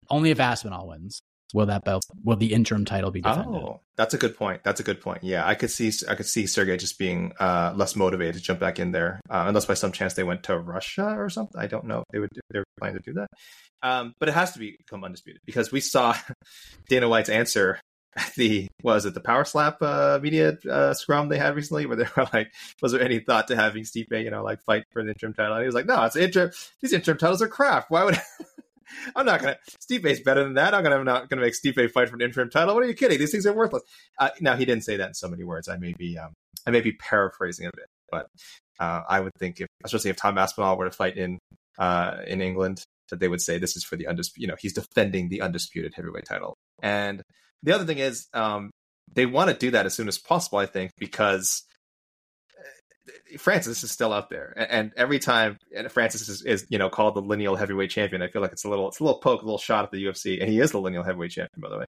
only 0.09 0.31
if 0.31 0.39
Aspinall 0.39 0.87
wins 0.87 1.21
will 1.53 1.67
that 1.67 1.85
belt 1.85 2.03
will 2.23 2.35
the 2.35 2.53
interim 2.53 2.83
title 2.83 3.11
be 3.11 3.21
defended. 3.21 3.61
Oh, 3.61 3.81
that's 3.95 4.13
a 4.13 4.17
good 4.17 4.35
point. 4.35 4.63
That's 4.63 4.79
a 4.79 4.83
good 4.83 4.99
point. 4.99 5.23
Yeah, 5.23 5.47
I 5.47 5.55
could 5.55 5.71
see 5.71 5.91
I 6.09 6.15
could 6.15 6.25
see 6.25 6.47
Sergei 6.47 6.77
just 6.77 6.97
being 6.97 7.31
uh, 7.39 7.73
less 7.75 7.95
motivated 7.95 8.35
to 8.35 8.41
jump 8.41 8.59
back 8.59 8.79
in 8.79 8.91
there, 8.91 9.21
uh, 9.29 9.45
unless 9.47 9.65
by 9.65 9.75
some 9.75 9.91
chance 9.91 10.15
they 10.15 10.23
went 10.23 10.43
to 10.43 10.57
Russia 10.57 11.15
or 11.17 11.29
something. 11.29 11.59
I 11.61 11.67
don't 11.67 11.85
know 11.85 12.03
they 12.11 12.19
would 12.19 12.29
they 12.51 12.59
were 12.59 12.65
planning 12.79 12.97
to 12.97 13.03
do 13.03 13.13
that. 13.13 13.27
Um, 13.83 14.13
but 14.19 14.29
it 14.29 14.33
has 14.33 14.53
to 14.53 14.59
become 14.59 15.03
undisputed 15.03 15.41
because 15.45 15.71
we 15.71 15.81
saw 15.81 16.15
Dana 16.89 17.07
White's 17.07 17.29
answer 17.29 17.79
the 18.37 18.67
was 18.83 19.05
it 19.05 19.13
the 19.13 19.21
Power 19.21 19.45
Slap 19.45 19.81
uh, 19.81 20.19
media 20.21 20.57
uh, 20.69 20.93
scrum 20.93 21.29
they 21.29 21.37
had 21.37 21.55
recently, 21.55 21.85
where 21.85 21.97
they 21.97 22.05
were 22.15 22.27
like, 22.33 22.51
"Was 22.81 22.91
there 22.91 23.01
any 23.01 23.19
thought 23.19 23.47
to 23.47 23.55
having 23.55 23.83
Stipe, 23.83 24.23
you 24.23 24.29
know, 24.29 24.43
like 24.43 24.61
fight 24.63 24.83
for 24.91 25.03
the 25.03 25.09
interim 25.09 25.33
title?" 25.33 25.53
And 25.53 25.63
he 25.63 25.65
was 25.65 25.75
like, 25.75 25.85
"No, 25.85 26.03
it's 26.03 26.15
interim. 26.15 26.51
These 26.81 26.93
interim 26.93 27.17
titles 27.17 27.41
are 27.41 27.47
crap. 27.47 27.85
Why 27.89 28.03
would?" 28.03 28.19
I'm 29.15 29.25
not 29.25 29.41
gonna. 29.41 29.57
Stipe's 29.79 30.19
better 30.19 30.43
than 30.43 30.55
that. 30.55 30.73
I'm 30.73 30.83
gonna 30.83 30.97
I'm 30.97 31.05
not 31.05 31.29
gonna 31.29 31.41
make 31.41 31.53
Stipe 31.53 31.91
fight 31.91 32.09
for 32.09 32.15
an 32.15 32.21
interim 32.21 32.49
title. 32.49 32.73
What 32.73 32.83
are 32.83 32.87
you 32.87 32.93
kidding? 32.93 33.17
These 33.17 33.31
things 33.31 33.45
are 33.45 33.53
worthless. 33.53 33.83
Uh, 34.19 34.29
now 34.41 34.55
he 34.55 34.65
didn't 34.65 34.83
say 34.83 34.97
that 34.97 35.07
in 35.07 35.13
so 35.13 35.27
many 35.27 35.43
words. 35.43 35.67
I 35.67 35.77
may 35.77 35.93
be 35.97 36.17
um, 36.17 36.33
I 36.67 36.71
may 36.71 36.81
be 36.81 36.93
paraphrasing 36.93 37.65
a 37.65 37.71
bit, 37.75 37.87
but 38.11 38.27
uh, 38.79 39.01
I 39.07 39.19
would 39.19 39.33
think 39.39 39.59
if, 39.61 39.67
especially 39.83 40.11
if 40.11 40.17
Tom 40.17 40.37
Aspinall 40.37 40.77
were 40.77 40.85
to 40.85 40.91
fight 40.91 41.17
in 41.17 41.39
uh, 41.79 42.17
in 42.27 42.41
England, 42.41 42.83
that 43.09 43.19
they 43.19 43.27
would 43.27 43.41
say 43.41 43.57
this 43.57 43.75
is 43.75 43.83
for 43.83 43.95
the 43.95 44.07
undisputed. 44.07 44.41
You 44.41 44.47
know, 44.47 44.55
he's 44.59 44.73
defending 44.73 45.29
the 45.29 45.41
undisputed 45.41 45.93
heavyweight 45.95 46.25
title. 46.25 46.55
And 46.81 47.21
the 47.63 47.73
other 47.73 47.85
thing 47.85 47.97
is, 47.97 48.27
um, 48.33 48.69
they 49.13 49.25
want 49.25 49.49
to 49.49 49.55
do 49.55 49.71
that 49.71 49.85
as 49.85 49.93
soon 49.93 50.07
as 50.07 50.17
possible. 50.17 50.59
I 50.59 50.65
think 50.65 50.91
because 50.97 51.63
Francis 53.37 53.83
is 53.83 53.91
still 53.91 54.13
out 54.13 54.29
there, 54.29 54.53
and 54.55 54.91
every 54.95 55.19
time 55.19 55.57
Francis 55.89 56.29
is, 56.29 56.41
is, 56.43 56.65
you 56.69 56.77
know 56.77 56.89
called 56.89 57.15
the 57.15 57.21
lineal 57.21 57.55
heavyweight 57.55 57.89
champion, 57.89 58.21
I 58.21 58.27
feel 58.27 58.41
like 58.41 58.51
it's 58.51 58.65
a 58.65 58.69
little 58.69 58.87
it's 58.87 58.99
a 58.99 59.03
little 59.03 59.19
poke, 59.19 59.41
a 59.41 59.45
little 59.45 59.57
shot 59.57 59.85
at 59.85 59.91
the 59.91 60.03
UFC, 60.03 60.39
and 60.41 60.49
he 60.49 60.59
is 60.59 60.71
the 60.71 60.79
lineal 60.79 61.03
heavyweight 61.03 61.31
champion, 61.31 61.61
by 61.61 61.69
the 61.69 61.77
way. 61.79 61.85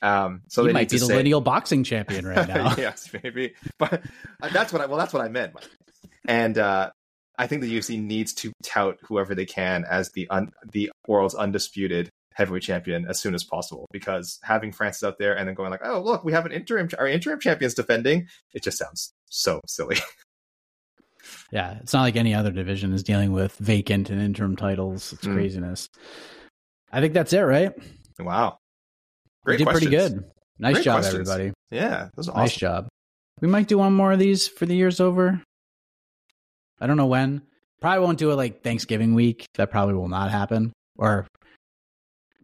Um, 0.00 0.42
so 0.48 0.64
he 0.64 0.72
might 0.72 0.88
be 0.88 0.98
the 0.98 1.06
say, 1.06 1.16
lineal 1.16 1.40
boxing 1.40 1.84
champion 1.84 2.26
right 2.26 2.48
now. 2.48 2.74
yes, 2.76 3.10
maybe, 3.22 3.54
but 3.78 4.02
uh, 4.42 4.48
that's 4.52 4.72
what 4.72 4.82
I 4.82 4.86
well 4.86 4.98
that's 4.98 5.12
what 5.12 5.22
I 5.22 5.28
meant. 5.28 5.54
And 6.26 6.58
uh, 6.58 6.90
I 7.38 7.46
think 7.46 7.62
the 7.62 7.76
UFC 7.76 8.00
needs 8.02 8.34
to 8.34 8.52
tout 8.62 8.98
whoever 9.02 9.34
they 9.34 9.46
can 9.46 9.84
as 9.84 10.10
the 10.10 10.28
un, 10.28 10.50
the 10.72 10.90
world's 11.06 11.34
undisputed 11.34 12.10
heavyweight 12.38 12.62
champion 12.62 13.04
as 13.08 13.20
soon 13.20 13.34
as 13.34 13.44
possible 13.44 13.86
because 13.92 14.38
having 14.42 14.72
Francis 14.72 15.02
out 15.02 15.18
there 15.18 15.36
and 15.36 15.48
then 15.48 15.54
going 15.54 15.70
like, 15.70 15.84
oh 15.84 16.00
look, 16.00 16.24
we 16.24 16.32
have 16.32 16.46
an 16.46 16.52
interim 16.52 16.88
our 16.98 17.06
interim 17.06 17.40
champions 17.40 17.74
defending, 17.74 18.26
it 18.54 18.62
just 18.62 18.78
sounds 18.78 19.12
so 19.26 19.60
silly. 19.66 19.98
Yeah, 21.50 21.78
it's 21.80 21.92
not 21.92 22.02
like 22.02 22.16
any 22.16 22.34
other 22.34 22.50
division 22.50 22.92
is 22.92 23.02
dealing 23.02 23.32
with 23.32 23.54
vacant 23.56 24.10
and 24.10 24.20
interim 24.20 24.56
titles. 24.56 25.12
It's 25.12 25.24
mm. 25.26 25.34
craziness. 25.34 25.88
I 26.92 27.00
think 27.00 27.14
that's 27.14 27.32
it, 27.32 27.40
right? 27.40 27.72
Wow. 28.18 28.58
Great 29.44 29.58
you 29.58 29.66
did 29.66 29.72
pretty 29.72 29.90
good. 29.90 30.24
Nice 30.58 30.74
Great 30.74 30.84
job, 30.84 31.00
questions. 31.00 31.28
everybody. 31.28 31.52
Yeah, 31.70 32.08
That 32.14 32.18
awesome. 32.18 32.34
Nice 32.34 32.56
job. 32.56 32.88
We 33.40 33.48
might 33.48 33.68
do 33.68 33.78
one 33.78 33.94
more 33.94 34.12
of 34.12 34.18
these 34.18 34.48
for 34.48 34.66
the 34.66 34.74
year's 34.74 35.00
over. 35.00 35.42
I 36.80 36.86
don't 36.86 36.96
know 36.96 37.06
when. 37.06 37.42
Probably 37.80 38.04
won't 38.04 38.18
do 38.18 38.30
it 38.30 38.36
like 38.36 38.62
Thanksgiving 38.62 39.14
week. 39.14 39.46
That 39.54 39.70
probably 39.70 39.94
will 39.94 40.08
not 40.08 40.30
happen. 40.30 40.72
Or, 40.96 41.26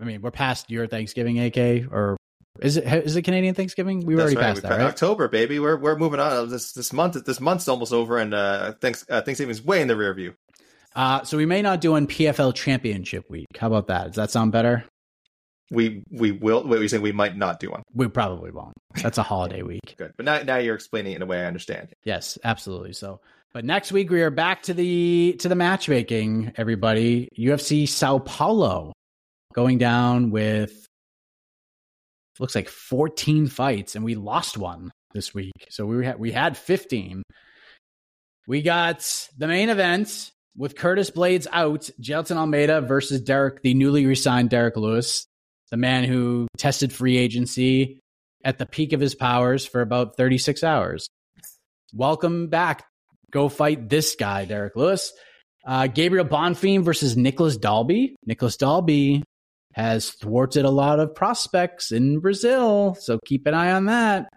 I 0.00 0.04
mean, 0.04 0.22
we're 0.22 0.30
past 0.30 0.70
your 0.70 0.86
Thanksgiving, 0.86 1.40
AK. 1.40 1.92
Or 1.92 2.16
is 2.60 2.76
it 2.76 2.84
is 2.84 3.16
it 3.16 3.22
Canadian 3.22 3.54
Thanksgiving? 3.54 4.04
We 4.06 4.14
were 4.14 4.22
That's 4.22 4.34
already 4.34 4.36
right. 4.36 4.54
past 4.54 4.62
We 4.62 4.68
that, 4.68 4.78
right? 4.78 4.86
October, 4.86 5.28
baby. 5.28 5.58
We're 5.58 5.76
we're 5.76 5.96
moving 5.96 6.20
on. 6.20 6.48
This 6.48 6.72
this 6.72 6.92
month 6.92 7.22
this 7.24 7.40
month's 7.40 7.68
almost 7.68 7.92
over, 7.92 8.18
and 8.18 8.32
uh, 8.34 8.72
thanks 8.80 9.04
uh, 9.08 9.22
Thanksgiving's 9.22 9.62
way 9.62 9.80
in 9.80 9.88
the 9.88 9.96
rear 9.96 10.14
view. 10.14 10.34
Uh, 10.94 11.24
so 11.24 11.36
we 11.36 11.46
may 11.46 11.62
not 11.62 11.80
do 11.80 11.92
one 11.92 12.06
PFL 12.06 12.54
Championship 12.54 13.28
week. 13.28 13.46
How 13.58 13.66
about 13.66 13.88
that? 13.88 14.06
Does 14.08 14.16
that 14.16 14.30
sound 14.30 14.52
better? 14.52 14.84
We 15.70 16.04
we 16.10 16.30
will. 16.30 16.64
Wait, 16.64 16.78
you're 16.78 16.88
saying 16.88 17.02
we 17.02 17.10
might 17.12 17.36
not 17.36 17.58
do 17.58 17.70
one? 17.70 17.82
We 17.92 18.06
probably 18.06 18.52
won't. 18.52 18.74
That's 19.02 19.18
a 19.18 19.22
holiday 19.22 19.62
week. 19.72 19.94
Good, 19.96 20.12
but 20.16 20.24
now 20.24 20.42
now 20.42 20.56
you're 20.58 20.76
explaining 20.76 21.12
it 21.12 21.16
in 21.16 21.22
a 21.22 21.26
way 21.26 21.40
I 21.40 21.46
understand. 21.46 21.92
Yes, 22.04 22.38
absolutely. 22.44 22.92
So, 22.92 23.20
but 23.52 23.64
next 23.64 23.90
week 23.90 24.10
we 24.10 24.22
are 24.22 24.30
back 24.30 24.62
to 24.64 24.74
the 24.74 25.34
to 25.40 25.48
the 25.48 25.56
matchmaking. 25.56 26.52
Everybody, 26.56 27.28
UFC 27.36 27.88
Sao 27.88 28.18
Paulo 28.18 28.92
going 29.55 29.78
down 29.78 30.31
with 30.31 30.86
looks 32.40 32.55
like 32.55 32.68
14 32.68 33.47
fights, 33.47 33.94
and 33.94 34.05
we 34.05 34.14
lost 34.14 34.56
one 34.56 34.90
this 35.12 35.32
week. 35.32 35.52
So 35.70 35.86
we 35.86 36.05
had 36.05 36.18
we 36.18 36.32
had 36.32 36.56
15. 36.56 37.22
We 38.47 38.62
got 38.62 39.28
the 39.39 39.48
main 39.48 39.70
event 39.70 40.32
with 40.56 40.76
Curtis 40.76 41.10
Blaydes 41.10 41.47
out, 41.51 41.89
Jailton 42.01 42.36
Almeida 42.36 42.81
versus 42.81 43.20
Derrick, 43.20 43.62
the 43.62 43.74
newly 43.74 44.06
resigned 44.06 44.51
Derrick 44.51 44.76
Lewis, 44.76 45.26
the 45.70 45.76
man 45.76 46.05
who 46.05 46.47
tested 46.59 46.93
free 46.93 47.16
agency 47.16 48.01
at 48.44 48.59
the 48.59 48.66
peak 48.66 48.93
of 48.93 49.01
his 49.01 49.14
powers 49.14 49.64
for 49.64 49.81
about 49.81 50.16
36 50.16 50.62
hours. 50.62 51.09
Welcome 51.94 52.48
back. 52.48 52.85
Go 53.31 53.48
fight 53.48 53.89
this 53.89 54.14
guy, 54.14 54.44
Derrick 54.44 54.76
Lewis. 54.76 55.12
Uh, 55.66 55.86
Gabriel 55.86 56.26
Bonfim 56.26 56.82
versus 56.82 57.16
Nicolas 57.16 57.56
Dalby. 57.56 58.14
Nicolas 58.26 58.59
Dalby 58.59 59.22
has 59.74 60.10
thwarted 60.10 60.64
a 60.64 60.70
lot 60.70 61.01
of 61.01 61.14
prospects 61.14 61.92
in 61.92 62.20
Brazil, 62.20 62.96
so 62.98 63.18
keep 63.26 63.46
an 63.46 63.55
eye 63.55 63.72
on 63.72 63.86
that. 63.86 64.28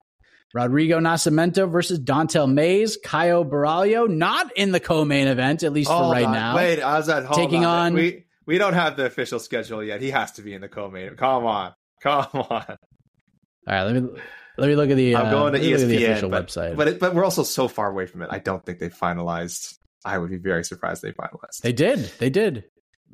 Rodrigo 0.54 1.00
Nascimento 1.00 1.70
versus 1.70 2.00
Dontale 2.00 2.52
Mayes. 2.52 2.98
Caio 3.04 3.44
Borralho, 3.44 4.10
not 4.10 4.52
in 4.58 4.72
the 4.72 4.80
co-main 4.80 5.28
event, 5.28 5.62
at 5.64 5.74
least 5.74 5.90
for 5.90 6.12
right 6.12 6.26
on. 6.26 6.34
now. 6.34 6.56
Wait, 6.56 6.82
I 6.82 6.98
was 6.98 7.10
at 7.10 7.26
hold 7.26 7.38
Taking 7.38 7.66
on- 7.66 7.94
We 7.94 8.26
we 8.46 8.58
don't 8.58 8.74
have 8.74 8.96
the 8.98 9.06
official 9.06 9.40
schedule 9.40 9.84
yet. 9.84 10.02
He 10.02 10.10
has 10.10 10.32
to 10.34 10.42
be 10.42 10.54
in 10.54 10.62
the 10.62 10.70
co-main. 10.70 11.16
Come 11.16 11.46
on, 11.46 11.74
come 12.02 12.28
on. 12.34 12.42
All 12.50 12.78
right, 13.68 13.84
let 13.84 14.02
me 14.02 14.10
let 14.58 14.68
me 14.70 14.76
look 14.76 14.90
at 14.90 14.96
the. 14.96 15.16
I'm 15.16 15.28
uh, 15.28 15.32
going 15.32 15.54
to 15.54 15.60
let 15.60 15.62
me 15.62 15.74
look 15.74 15.82
at 15.82 15.88
the 15.88 15.98
ESPN, 15.98 16.12
official 16.12 16.30
but, 16.30 16.48
website. 16.48 16.76
But 16.76 16.88
it, 16.88 17.00
but 17.00 17.14
we're 17.14 17.26
also 17.26 17.44
so 17.44 17.68
far 17.68 17.92
away 17.92 18.06
from 18.08 18.22
it. 18.22 18.30
I 18.32 18.40
don't 18.40 18.66
think 18.66 18.80
they 18.80 18.90
finalized. 18.90 19.78
I 20.06 20.18
would 20.18 20.30
be 20.30 20.38
very 20.38 20.64
surprised 20.64 21.02
they 21.02 21.12
finalized. 21.12 21.62
they 21.62 21.74
did, 21.74 22.00
they 22.20 22.30
did. 22.30 22.64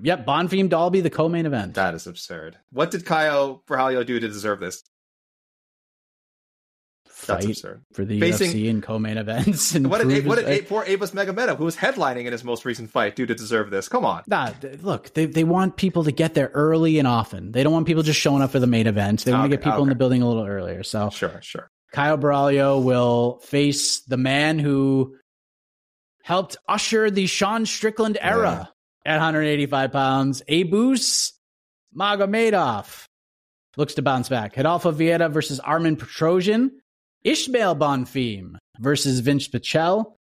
Yep, 0.02 0.26
Bonfim 0.26 0.70
Dalby, 0.70 1.02
the 1.02 1.10
co-main 1.10 1.46
event. 1.46 1.76
That 1.76 1.94
is 1.94 2.08
absurd. 2.08 2.58
What 2.72 2.92
did 2.92 3.06
Caio 3.06 3.62
Borralho 3.68 4.06
do 4.06 4.20
to 4.20 4.28
deserve 4.28 4.60
this? 4.60 4.84
That's 7.26 7.46
Fight 7.46 7.52
absurd. 7.52 7.84
for 7.94 8.04
the 8.04 8.20
Facing- 8.20 8.52
UFC 8.52 8.70
and 8.70 8.84
co-main 8.84 9.18
events. 9.18 9.76
And 9.76 9.90
What 9.90 10.00
did, 10.00 10.08
prove 10.10 10.26
what 10.26 10.40
his- 10.40 10.48
did 10.60 10.68
poor 10.68 10.84
Abus 10.84 11.12
Magomedov, 11.14 11.58
who 11.58 11.64
was 11.64 11.78
headlining 11.78 12.26
in 12.26 12.32
his 12.34 12.44
most 12.44 12.66
recent 12.66 12.90
fight, 12.92 13.16
do 13.16 13.26
to 13.26 13.34
deserve 13.36 13.70
this? 13.70 13.88
Come 13.88 14.04
on. 14.04 14.24
Nah, 14.28 14.52
look, 14.82 15.14
they 15.14 15.26
they 15.26 15.44
want 15.46 15.78
people 15.78 16.04
to 16.04 16.12
get 16.12 16.34
there 16.34 16.52
early 16.54 17.00
and 17.00 17.08
often. 17.08 17.52
They 17.54 17.64
don't 17.64 17.72
want 17.72 17.86
people 17.88 18.04
just 18.04 18.20
showing 18.20 18.42
up 18.42 18.52
for 18.52 18.60
the 18.60 18.68
main 18.68 18.88
event. 18.88 19.24
They 19.24 19.32
want 19.32 19.44
to 19.50 19.50
get 19.58 19.64
people 19.64 19.84
in 19.84 19.90
the 19.90 19.96
building 19.96 20.22
a 20.22 20.28
little 20.28 20.46
earlier. 20.46 20.84
So 20.84 21.10
Sure, 21.12 21.40
sure. 21.42 21.70
Caio 21.94 22.18
Borralho 22.18 22.84
will 22.84 23.40
face 23.44 24.02
the 24.02 24.18
man 24.18 24.60
who 24.60 25.16
helped 26.24 26.58
usher 26.68 27.10
the 27.12 27.28
Sean 27.28 27.66
Strickland 27.66 28.18
era 28.20 28.73
at 29.06 29.16
185 29.16 29.92
pounds, 29.92 30.42
Abus 30.50 31.34
Magomedov. 31.96 33.06
Looks 33.76 33.96
to 33.96 34.02
bounce 34.02 34.30
back. 34.30 34.58
Adolfo 34.58 34.92
Vieira 34.92 35.32
versus 35.32 35.60
Armen 35.60 35.98
Petrosyan. 35.98 36.72
Ismael 37.24 37.76
Bonfim 37.76 38.58
versus 38.80 39.22
Vinc 39.22 39.50
Pichel. 39.50 40.14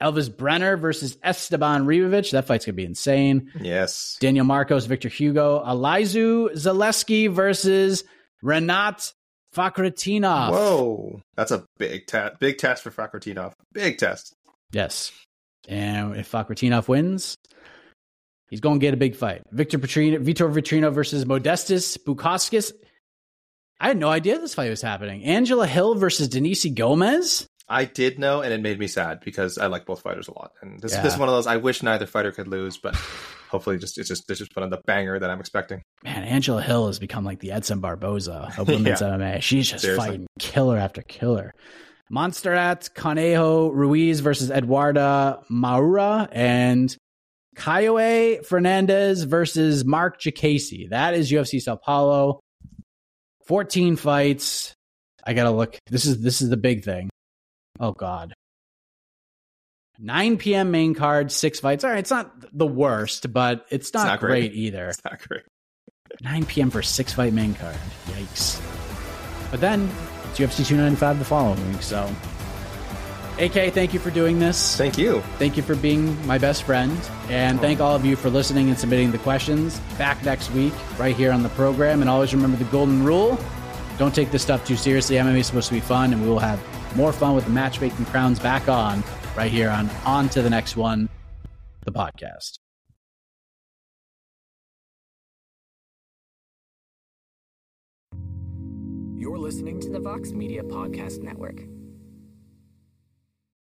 Elves 0.00 0.30
Brener 0.30 0.78
versus 0.80 1.18
Esteban 1.22 1.84
Ribovic. 1.84 2.30
That 2.30 2.46
fight's 2.46 2.64
going 2.64 2.74
to 2.74 2.76
be 2.76 2.84
insane. 2.84 3.52
Yes. 3.60 4.16
Daniel 4.20 4.46
Marcos, 4.46 4.86
Victor 4.86 5.08
Hugo. 5.08 5.62
Elizeu 5.64 6.52
Zaleski 6.54 7.30
versus 7.30 8.04
Rinat 8.42 9.12
Fakhretdinov. 9.54 10.52
Whoa. 10.52 11.20
That's 11.36 11.50
a 11.50 11.66
big 11.78 12.06
test. 12.06 12.38
Big 12.38 12.58
test 12.58 12.82
for 12.82 12.90
Fakhretdinov. 12.90 13.52
Big 13.72 13.98
test. 13.98 14.32
Yes. 14.72 15.12
And 15.68 16.16
if 16.16 16.30
Fakhretdinov 16.30 16.88
wins, 16.88 17.34
he's 18.50 18.60
going 18.60 18.78
to 18.78 18.84
get 18.84 18.92
a 18.94 18.98
big 18.98 19.16
fight. 19.16 19.42
Victor 19.50 19.78
Petrino, 19.78 20.18
Vitor 20.22 20.52
Vitrino 20.52 20.92
versus 20.92 21.24
Modestas 21.24 21.96
Bukauskas. 21.98 22.72
I 23.80 23.88
had 23.88 23.96
no 23.96 24.08
idea 24.10 24.38
this 24.38 24.54
fight 24.54 24.68
was 24.68 24.82
happening. 24.82 25.24
Angela 25.24 25.66
Hill 25.66 25.94
versus 25.94 26.28
Denise 26.28 26.66
Gomes. 26.66 27.46
I 27.66 27.84
did 27.84 28.18
know, 28.18 28.42
and 28.42 28.52
it 28.52 28.60
made 28.60 28.78
me 28.80 28.88
sad 28.88 29.20
because 29.24 29.56
I 29.56 29.66
like 29.68 29.86
both 29.86 30.02
fighters 30.02 30.26
a 30.28 30.34
lot. 30.34 30.50
And 30.60 30.80
this, 30.80 30.92
Yeah. 30.92 31.02
this 31.02 31.14
is 31.14 31.18
one 31.18 31.28
of 31.28 31.34
those 31.34 31.46
I 31.46 31.56
wish 31.56 31.82
neither 31.82 32.04
fighter 32.04 32.32
could 32.32 32.48
lose, 32.48 32.76
but 32.76 32.96
hopefully 33.48 33.78
just 33.78 33.96
it's 33.96 34.08
just 34.08 34.28
it's 34.28 34.40
just 34.40 34.52
put 34.52 34.64
on 34.64 34.70
the 34.70 34.80
banger 34.86 35.18
that 35.20 35.30
I'm 35.30 35.38
expecting. 35.40 35.80
Man, 36.02 36.24
Angela 36.24 36.60
Hill 36.62 36.88
has 36.88 36.98
become 36.98 37.24
like 37.24 37.38
the 37.38 37.52
Edson 37.52 37.78
Barboza 37.80 38.52
of 38.58 38.66
women's 38.68 39.00
Yeah. 39.00 39.06
MMA. 39.10 39.40
She's 39.40 39.68
just 39.70 39.82
Seriously. 39.82 40.04
fighting 40.08 40.26
killer 40.40 40.76
after 40.76 41.02
killer. 41.02 41.52
Montserrat 42.10 42.90
Conejo 42.96 43.68
Ruiz 43.68 44.18
versus 44.18 44.50
Eduarda 44.50 45.44
Moura 45.48 46.28
and 46.32 46.94
Kaue 47.56 48.46
Fernandes 48.46 49.26
versus 49.26 49.84
Marc 49.84 50.20
Diakiese. 50.20 50.90
That 50.90 51.14
is 51.14 51.30
UFC 51.30 51.60
Sao 51.60 51.76
Paulo. 51.76 52.40
14 53.46 53.96
fights. 53.96 54.74
I 55.26 55.34
gotta 55.34 55.50
look. 55.50 55.76
This 55.86 56.06
is 56.06 56.22
this 56.22 56.40
is 56.40 56.48
the 56.48 56.56
big 56.56 56.84
thing. 56.84 57.10
Oh 57.78 57.92
God. 57.92 58.32
9 59.98 60.38
p.m. 60.38 60.70
main 60.70 60.94
card, 60.94 61.30
six 61.30 61.60
fights. 61.60 61.84
All 61.84 61.90
right, 61.90 61.98
it's 61.98 62.10
not 62.10 62.32
the 62.56 62.66
worst, 62.66 63.32
but 63.32 63.66
it's 63.70 63.92
not, 63.92 64.06
not 64.06 64.20
great 64.20 64.52
great. 64.52 64.54
either. 64.54 64.88
It's 64.88 65.04
not 65.04 65.20
great. 65.28 65.42
9 66.22 66.46
p.m. 66.46 66.70
for 66.70 66.78
a 66.78 66.84
six 66.84 67.12
fight 67.12 67.32
main 67.32 67.54
card. 67.54 67.76
Yikes. 68.06 68.60
But 69.50 69.60
then 69.60 69.90
it's 70.30 70.38
UFC 70.38 70.66
295 70.66 71.18
the 71.18 71.24
following 71.24 71.72
week. 71.72 71.82
So, 71.82 72.10
AK, 73.40 73.72
thank 73.72 73.94
you 73.94 74.00
for 74.00 74.10
doing 74.10 74.38
this. 74.38 74.76
Thank 74.76 74.98
you. 74.98 75.20
Thank 75.38 75.56
you 75.56 75.62
for 75.62 75.74
being 75.74 76.26
my 76.26 76.38
best 76.38 76.62
friend. 76.64 76.96
And 77.28 77.58
thank 77.60 77.80
all 77.80 77.96
of 77.96 78.04
you 78.04 78.14
for 78.14 78.28
listening 78.30 78.68
and 78.68 78.78
submitting 78.78 79.10
the 79.10 79.18
questions. 79.18 79.80
Back 79.96 80.22
next 80.24 80.50
week, 80.52 80.74
right 80.98 81.16
here 81.16 81.32
on 81.32 81.42
the 81.42 81.48
program. 81.50 82.02
And 82.02 82.10
always 82.10 82.34
remember 82.34 82.56
the 82.58 82.70
golden 82.70 83.02
rule 83.02 83.38
don't 84.00 84.14
take 84.14 84.30
this 84.30 84.42
stuff 84.42 84.66
too 84.66 84.76
seriously. 84.76 85.16
MMA 85.16 85.40
is 85.40 85.46
supposed 85.46 85.68
to 85.68 85.74
be 85.74 85.80
fun, 85.80 86.14
and 86.14 86.22
we 86.22 86.28
will 86.28 86.38
have 86.38 86.58
more 86.96 87.12
fun 87.12 87.34
with 87.34 87.44
the 87.44 87.50
matchmaking 87.50 88.06
crowns 88.06 88.40
back 88.40 88.66
on 88.66 89.04
right 89.36 89.50
here 89.50 89.68
on 89.68 89.90
On 90.06 90.26
to 90.30 90.40
the 90.40 90.48
Next 90.48 90.74
One, 90.74 91.10
the 91.84 91.92
podcast. 91.92 92.58
You're 99.18 99.36
listening 99.36 99.80
to 99.80 99.90
the 99.90 100.00
Vox 100.00 100.32
Media 100.32 100.62
Podcast 100.62 101.22
Network. 101.22 101.60